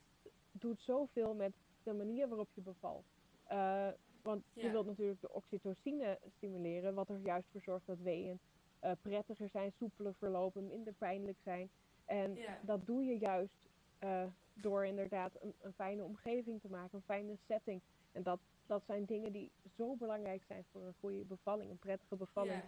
doet 0.52 0.82
zoveel 0.82 1.34
met 1.34 1.52
de 1.84 1.94
manier 1.94 2.28
waarop 2.28 2.50
je 2.54 2.62
bevalt. 2.62 3.06
Uh, 3.52 3.88
want 4.22 4.44
je 4.54 4.72
wilt 4.72 4.86
natuurlijk 4.86 5.22
de 5.22 5.34
oxytocine 5.34 6.20
stimuleren, 6.36 6.94
wat 6.94 7.10
er 7.10 7.20
juist 7.20 7.48
voor 7.52 7.62
zorgt 7.62 7.86
dat 7.86 8.00
weeën 8.00 8.40
uh, 8.84 8.92
prettiger 9.02 9.50
zijn, 9.50 9.72
soepeler 9.72 10.14
verlopen, 10.14 10.68
minder 10.68 10.94
pijnlijk 10.94 11.38
zijn. 11.44 11.70
En 12.06 12.38
dat 12.62 12.86
doe 12.86 13.04
je 13.04 13.18
juist 13.18 13.70
uh, 14.00 14.24
door 14.54 14.86
inderdaad 14.86 15.32
een, 15.42 15.54
een, 15.62 15.74
fijne 15.74 16.04
omgeving 16.04 16.62
te 16.62 16.70
maken, 16.70 16.98
een 16.98 17.04
fijne 17.04 17.38
setting. 17.48 17.82
En 18.12 18.24
dat 18.24 18.40
dat 18.68 18.84
zijn 18.86 19.06
dingen 19.06 19.32
die 19.32 19.52
zo 19.78 19.96
belangrijk 19.96 20.44
zijn 20.48 20.66
voor 20.72 20.82
een 20.82 20.96
goede 21.00 21.24
bevalling, 21.24 21.72
een 21.72 21.78
prettige 21.78 22.16
bevalling. 22.16 22.62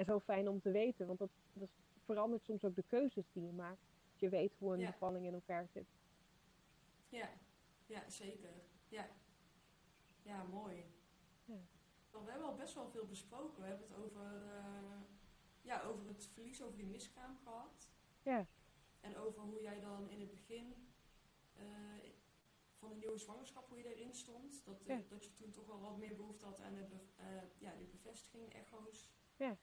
En 0.00 0.06
zo 0.06 0.20
fijn 0.20 0.48
om 0.48 0.60
te 0.60 0.70
weten, 0.70 1.06
want 1.06 1.18
dat, 1.18 1.30
dat 1.52 1.68
verandert 2.04 2.44
soms 2.44 2.64
ook 2.64 2.74
de 2.74 2.84
keuzes 2.86 3.30
die 3.32 3.44
je 3.44 3.52
maakt. 3.52 3.86
Je 4.16 4.28
weet 4.28 4.56
hoe 4.58 4.74
een 4.74 4.86
bevalling 4.86 5.26
in 5.26 5.34
elkaar 5.34 5.68
zit. 5.68 5.86
Ja, 7.08 7.28
ja 7.86 8.10
zeker. 8.10 8.50
Ja, 8.88 9.08
ja 10.22 10.42
mooi. 10.42 10.84
Ja. 11.44 11.58
We 12.10 12.30
hebben 12.30 12.48
al 12.48 12.54
best 12.54 12.74
wel 12.74 12.90
veel 12.90 13.06
besproken. 13.06 13.62
We 13.62 13.68
hebben 13.68 13.86
het 13.88 13.96
over, 13.96 14.42
uh, 14.44 15.00
ja, 15.62 15.82
over 15.82 16.08
het 16.08 16.28
verlies, 16.32 16.62
over 16.62 16.76
die 16.76 16.86
miskraam 16.86 17.38
gehad. 17.42 17.88
Ja. 18.22 18.46
En 19.00 19.16
over 19.16 19.42
hoe 19.42 19.62
jij 19.62 19.80
dan 19.80 20.08
in 20.08 20.20
het 20.20 20.30
begin 20.30 20.74
uh, 21.56 21.62
van 22.78 22.90
een 22.90 22.98
nieuwe 22.98 23.18
zwangerschap, 23.18 23.68
hoe 23.68 23.78
je 23.78 23.94
erin 23.94 24.14
stond. 24.14 24.64
Dat, 24.64 24.82
eh, 24.86 24.98
dat 25.08 25.24
je 25.24 25.34
toen 25.34 25.50
toch 25.50 25.66
wel 25.66 25.80
wat 25.80 25.96
meer 25.96 26.16
behoefte 26.16 26.44
had 26.44 26.60
aan 26.60 26.74
de, 26.74 26.86
uh, 27.20 27.42
ja, 27.58 27.74
de 27.74 27.84
bevestiging, 27.84 28.52
echo's. 28.52 29.10
Ja. 29.36 29.56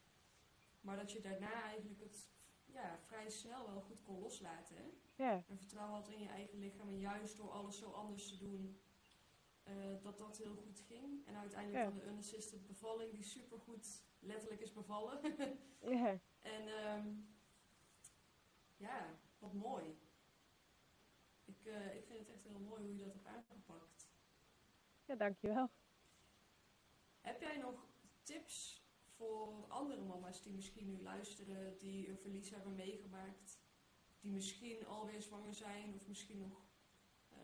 Maar 0.88 0.98
dat 0.98 1.12
je 1.12 1.22
daarna 1.22 1.64
eigenlijk 1.64 2.00
het 2.00 2.30
ja, 2.66 3.00
vrij 3.00 3.30
snel 3.30 3.72
wel 3.72 3.82
goed 3.82 4.02
kon 4.04 4.20
loslaten. 4.20 5.02
Ja. 5.16 5.44
En 5.48 5.58
vertrouwen 5.58 5.96
had 5.96 6.10
in 6.10 6.20
je 6.20 6.28
eigen 6.28 6.60
lichaam. 6.60 6.88
En 6.88 7.00
juist 7.00 7.38
door 7.38 7.52
alles 7.52 7.78
zo 7.78 7.92
anders 7.92 8.28
te 8.28 8.38
doen, 8.38 8.82
uh, 9.64 10.02
dat 10.02 10.18
dat 10.18 10.38
heel 10.38 10.56
goed 10.56 10.80
ging. 10.80 11.26
En 11.26 11.36
uiteindelijk 11.36 11.84
ja. 11.84 11.90
van 11.90 12.00
de 12.00 12.06
unassisted 12.06 12.68
bevalling, 12.68 13.12
die 13.12 13.24
supergoed 13.24 14.04
letterlijk 14.20 14.62
is 14.62 14.74
bevallen. 14.74 15.22
ja. 16.00 16.20
En 16.40 16.68
um, 16.68 17.36
ja, 18.78 19.20
wat 19.40 19.54
mooi. 19.54 20.00
Ik, 21.46 21.66
uh, 21.66 21.96
ik 21.96 22.06
vind 22.06 22.20
het 22.20 22.30
echt 22.30 22.44
heel 22.44 22.60
mooi 22.60 22.84
hoe 22.84 22.96
je 22.96 23.04
dat 23.04 23.14
hebt 23.14 23.28
aangepakt. 23.28 24.08
Ja, 25.06 25.16
dankjewel. 25.16 25.70
Heb 27.22 27.42
jij 27.42 27.58
nog 27.58 27.88
tips 28.24 28.87
voor 29.18 29.66
andere 29.68 30.02
mama's 30.02 30.44
die 30.44 30.54
misschien 30.54 30.86
nu 30.86 31.02
luisteren, 31.02 31.78
die 31.78 32.10
een 32.10 32.18
verlies 32.18 32.50
hebben 32.50 32.76
meegemaakt, 32.76 33.60
die 34.20 34.32
misschien 34.32 34.86
alweer 34.86 35.22
zwanger 35.22 35.54
zijn 35.54 35.94
of 35.94 36.08
misschien 36.08 36.38
nog, 36.38 36.66
uh, 37.32 37.38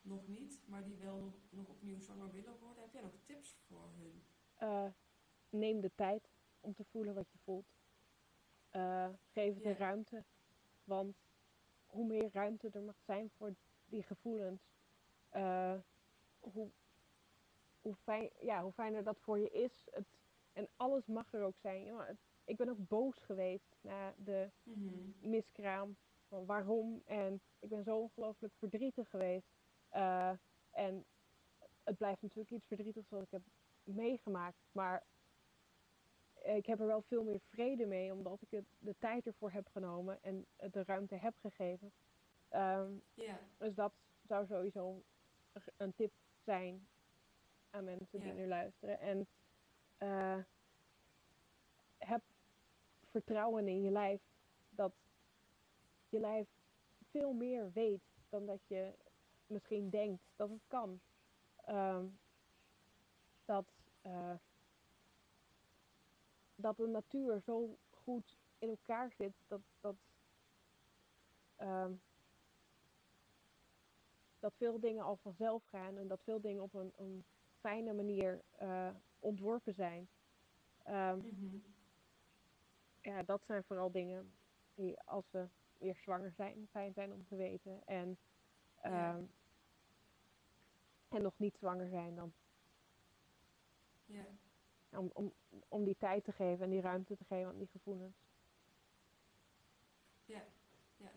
nog 0.00 0.28
niet, 0.28 0.60
maar 0.66 0.84
die 0.84 0.96
wel 0.96 1.32
nog, 1.50 1.68
opnieuw 1.68 2.00
zwanger 2.00 2.30
willen 2.30 2.58
worden? 2.58 2.82
Heb 2.82 2.92
jij 2.92 3.02
nog 3.02 3.16
tips 3.24 3.56
voor 3.66 3.90
hun? 3.96 4.22
Uh, 4.62 4.90
neem 5.48 5.80
de 5.80 5.90
tijd 5.94 6.28
om 6.60 6.74
te 6.74 6.84
voelen 6.84 7.14
wat 7.14 7.30
je 7.30 7.38
voelt. 7.38 7.74
geef 9.32 9.54
het 9.54 9.62
de 9.62 9.74
ruimte. 9.74 10.24
Want 10.84 11.16
hoe 11.86 12.06
meer 12.06 12.30
ruimte 12.32 12.68
er 12.72 12.82
mag 12.82 13.00
zijn 13.00 13.30
voor 13.30 13.54
die 13.86 14.02
gevoelens, 14.02 14.62
hoe, 16.40 16.70
hoe, 17.80 17.94
fijn, 17.94 18.30
ja, 18.40 18.62
hoe 18.62 18.72
fijner 18.72 19.04
dat 19.04 19.18
voor 19.20 19.38
je 19.38 19.50
is. 19.50 19.86
Het, 19.90 20.06
en 20.52 20.68
alles 20.76 21.06
mag 21.06 21.32
er 21.32 21.42
ook 21.42 21.58
zijn. 21.60 21.84
Ja, 21.84 22.06
het, 22.06 22.18
ik 22.44 22.56
ben 22.56 22.68
ook 22.68 22.88
boos 22.88 23.18
geweest 23.18 23.76
na 23.80 24.14
de 24.16 24.50
Mhm. 24.62 25.30
miskraam. 25.30 25.96
Van 26.28 26.46
waarom? 26.46 27.02
En 27.04 27.40
ik 27.58 27.68
ben 27.68 27.84
zo 27.84 27.98
ongelooflijk 27.98 28.52
verdrietig 28.58 29.10
geweest. 29.10 29.46
Eh, 29.88 30.32
en 30.70 31.04
het 31.84 31.96
blijft 31.96 32.22
natuurlijk 32.22 32.50
iets 32.50 32.66
verdrietigs 32.66 33.08
wat 33.08 33.22
ik 33.22 33.30
heb 33.30 33.42
meegemaakt. 33.84 34.56
Maar 34.72 35.02
ik 36.42 36.66
heb 36.66 36.80
er 36.80 36.86
wel 36.86 37.02
veel 37.02 37.22
meer 37.24 37.40
vrede 37.40 37.86
mee, 37.86 38.12
omdat 38.12 38.42
ik 38.42 38.50
het, 38.50 38.64
de 38.78 38.94
tijd 38.98 39.26
ervoor 39.26 39.50
heb 39.50 39.68
genomen 39.68 40.18
en 40.22 40.46
het 40.56 40.72
de 40.72 40.82
ruimte 40.84 41.14
heb 41.14 41.34
gegeven. 41.40 41.92
Ehm, 42.48 42.90
dus 43.58 43.74
dat 43.74 43.92
zou 44.28 44.46
sowieso 44.46 45.02
een 45.76 45.94
tip 45.94 46.12
zijn 46.44 46.86
aan 47.70 47.84
mensen 47.84 48.20
die 48.20 48.32
nu 48.32 48.46
luisteren. 48.46 48.98
En 49.00 49.26
eh, 50.02 50.38
heb 51.98 52.22
vertrouwen 53.10 53.68
in 53.68 53.82
je 53.82 53.90
lijf 53.90 54.20
dat 54.70 54.92
je 56.08 56.20
lijf 56.20 56.48
veel 57.10 57.32
meer 57.32 57.72
weet 57.72 58.02
dan 58.28 58.46
dat 58.46 58.60
je 58.66 58.92
misschien 59.46 59.90
denkt 59.90 60.22
dat 60.36 60.50
het 60.50 60.62
kan. 60.66 61.00
Ehm, 61.64 62.06
dat, 63.44 63.64
eh, 64.02 64.34
dat 66.54 66.76
de 66.76 66.86
natuur 66.86 67.40
zo 67.40 67.76
goed 67.90 68.36
in 68.58 68.68
elkaar 68.68 69.12
zit 69.12 69.34
dat, 69.48 69.60
dat, 69.80 69.96
ehm, 71.56 71.92
dat 74.38 74.52
veel 74.56 74.80
dingen 74.80 75.04
al 75.04 75.16
vanzelf 75.16 75.62
gaan 75.64 75.96
en 75.96 76.08
dat 76.08 76.22
veel 76.22 76.40
dingen 76.40 76.62
op 76.62 76.74
een, 76.74 76.92
een 76.96 77.24
fijne 77.60 77.92
manier 77.92 78.42
eh, 78.56 78.94
ontworpen 79.22 79.74
zijn. 79.74 80.08
Ehm, 80.82 81.16
Mhm. 81.16 81.56
ja, 83.00 83.22
dat 83.22 83.44
zijn 83.46 83.64
vooral 83.64 83.90
dingen 83.90 84.32
die 84.74 85.00
als 85.00 85.24
we 85.30 85.48
weer 85.78 85.96
zwanger 85.96 86.32
zijn, 86.32 86.68
fijn 86.70 86.92
zijn 86.92 87.12
om 87.12 87.26
te 87.26 87.36
weten. 87.36 87.82
En, 87.86 88.18
Ja. 88.82 89.14
ehm, 89.14 89.24
en 91.08 91.22
nog 91.22 91.38
niet 91.38 91.56
zwanger 91.56 91.88
zijn 91.88 92.14
dan. 92.14 92.32
ja. 94.06 94.24
Om, 94.90 95.10
om, 95.12 95.32
om 95.68 95.84
die 95.84 95.96
tijd 95.96 96.24
te 96.24 96.32
geven 96.32 96.64
en 96.64 96.70
die 96.70 96.80
ruimte 96.80 97.16
te 97.16 97.24
geven 97.24 97.48
aan 97.50 97.58
die 97.58 97.66
gevoelens. 97.72 98.16
Ja, 100.24 100.42
ja. 100.96 101.10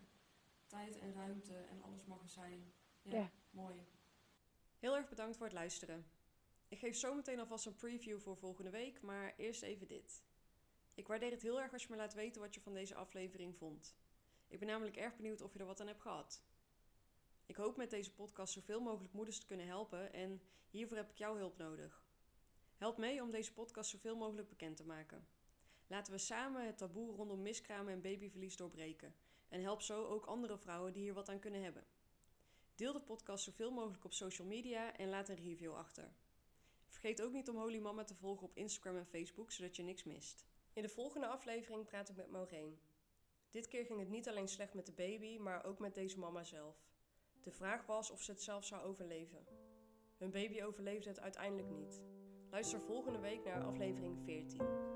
Tijd 0.67 0.99
en 0.99 1.13
ruimte 1.13 1.55
en 1.57 1.83
alles 1.83 2.05
mag 2.05 2.21
er 2.21 2.29
zijn. 2.29 2.73
Ja, 3.01 3.15
Ja. 3.17 3.29
mooi. 3.49 3.75
Heel 4.79 4.95
erg 4.95 5.09
bedankt 5.09 5.37
voor 5.37 5.45
het 5.45 5.55
luisteren. 5.55 6.05
Ik 6.67 6.79
geef 6.79 6.95
zo 6.95 7.15
meteen 7.15 7.39
alvast 7.39 7.65
een 7.65 7.75
preview 7.75 8.19
voor 8.19 8.37
volgende 8.37 8.69
week, 8.69 9.01
maar 9.01 9.33
eerst 9.37 9.61
even 9.61 9.87
dit. 9.87 10.23
Ik 10.93 11.07
waardeer 11.07 11.31
het 11.31 11.41
heel 11.41 11.61
erg 11.61 11.73
als 11.73 11.83
je 11.83 11.89
me 11.89 11.95
laat 11.95 12.13
weten 12.13 12.41
wat 12.41 12.53
je 12.53 12.61
van 12.61 12.73
deze 12.73 12.95
aflevering 12.95 13.55
vond. 13.55 13.95
Ik 14.47 14.59
ben 14.59 14.67
namelijk 14.67 14.95
erg 14.95 15.15
benieuwd 15.15 15.41
of 15.41 15.53
je 15.53 15.59
er 15.59 15.65
wat 15.65 15.81
aan 15.81 15.87
hebt 15.87 16.01
gehad. 16.01 16.43
Ik 17.45 17.55
hoop 17.55 17.77
met 17.77 17.89
deze 17.89 18.13
podcast 18.13 18.53
zoveel 18.53 18.81
mogelijk 18.81 19.13
moeders 19.13 19.39
te 19.39 19.45
kunnen 19.45 19.65
helpen 19.67 20.13
en 20.13 20.41
hiervoor 20.69 20.97
heb 20.97 21.09
ik 21.09 21.17
jouw 21.17 21.35
hulp 21.35 21.57
nodig. 21.57 22.03
Help 22.77 22.97
mee 22.97 23.21
om 23.21 23.31
deze 23.31 23.53
podcast 23.53 23.89
zoveel 23.89 24.15
mogelijk 24.15 24.49
bekend 24.49 24.77
te 24.77 24.85
maken. 24.85 25.27
Laten 25.87 26.13
we 26.13 26.19
samen 26.19 26.65
het 26.65 26.77
taboe 26.77 27.15
rondom 27.15 27.41
miskramen 27.41 27.93
en 27.93 28.01
babyverlies 28.01 28.57
doorbreken. 28.57 29.15
En 29.49 29.61
help 29.61 29.81
zo 29.81 30.05
ook 30.05 30.25
andere 30.25 30.57
vrouwen 30.57 30.93
die 30.93 31.03
hier 31.03 31.13
wat 31.13 31.29
aan 31.29 31.39
kunnen 31.39 31.63
hebben. 31.63 31.85
Deel 32.75 32.93
de 32.93 33.01
podcast 33.01 33.43
zoveel 33.43 33.71
mogelijk 33.71 34.05
op 34.05 34.13
social 34.13 34.47
media 34.47 34.97
en 34.97 35.09
laat 35.09 35.29
een 35.29 35.35
review 35.35 35.73
achter. 35.73 36.13
Vergeet 36.87 37.21
ook 37.21 37.31
niet 37.31 37.49
om 37.49 37.57
Holy 37.57 37.79
Mama 37.79 38.03
te 38.03 38.15
volgen 38.15 38.47
op 38.47 38.55
Instagram 38.55 38.97
en 38.97 39.05
Facebook, 39.05 39.51
zodat 39.51 39.75
je 39.75 39.83
niks 39.83 40.03
mist. 40.03 40.45
In 40.73 40.81
de 40.81 40.89
volgende 40.89 41.27
aflevering 41.27 41.85
praat 41.85 42.09
ik 42.09 42.15
met 42.15 42.31
Maureen. 42.31 42.79
Dit 43.49 43.67
keer 43.67 43.85
ging 43.85 43.99
het 43.99 44.09
niet 44.09 44.29
alleen 44.29 44.47
slecht 44.47 44.73
met 44.73 44.85
de 44.85 44.93
baby, 44.93 45.37
maar 45.37 45.65
ook 45.65 45.79
met 45.79 45.95
deze 45.95 46.19
mama 46.19 46.43
zelf. 46.43 46.75
De 47.41 47.51
vraag 47.51 47.85
was 47.85 48.11
of 48.11 48.21
ze 48.21 48.31
het 48.31 48.41
zelf 48.41 48.65
zou 48.65 48.83
overleven. 48.83 49.47
Hun 50.17 50.31
baby 50.31 50.63
overleefde 50.63 51.09
het 51.09 51.19
uiteindelijk 51.19 51.69
niet. 51.69 52.01
Luister 52.49 52.81
volgende 52.81 53.19
week 53.19 53.43
naar 53.43 53.63
aflevering 53.63 54.19
14. 54.23 54.94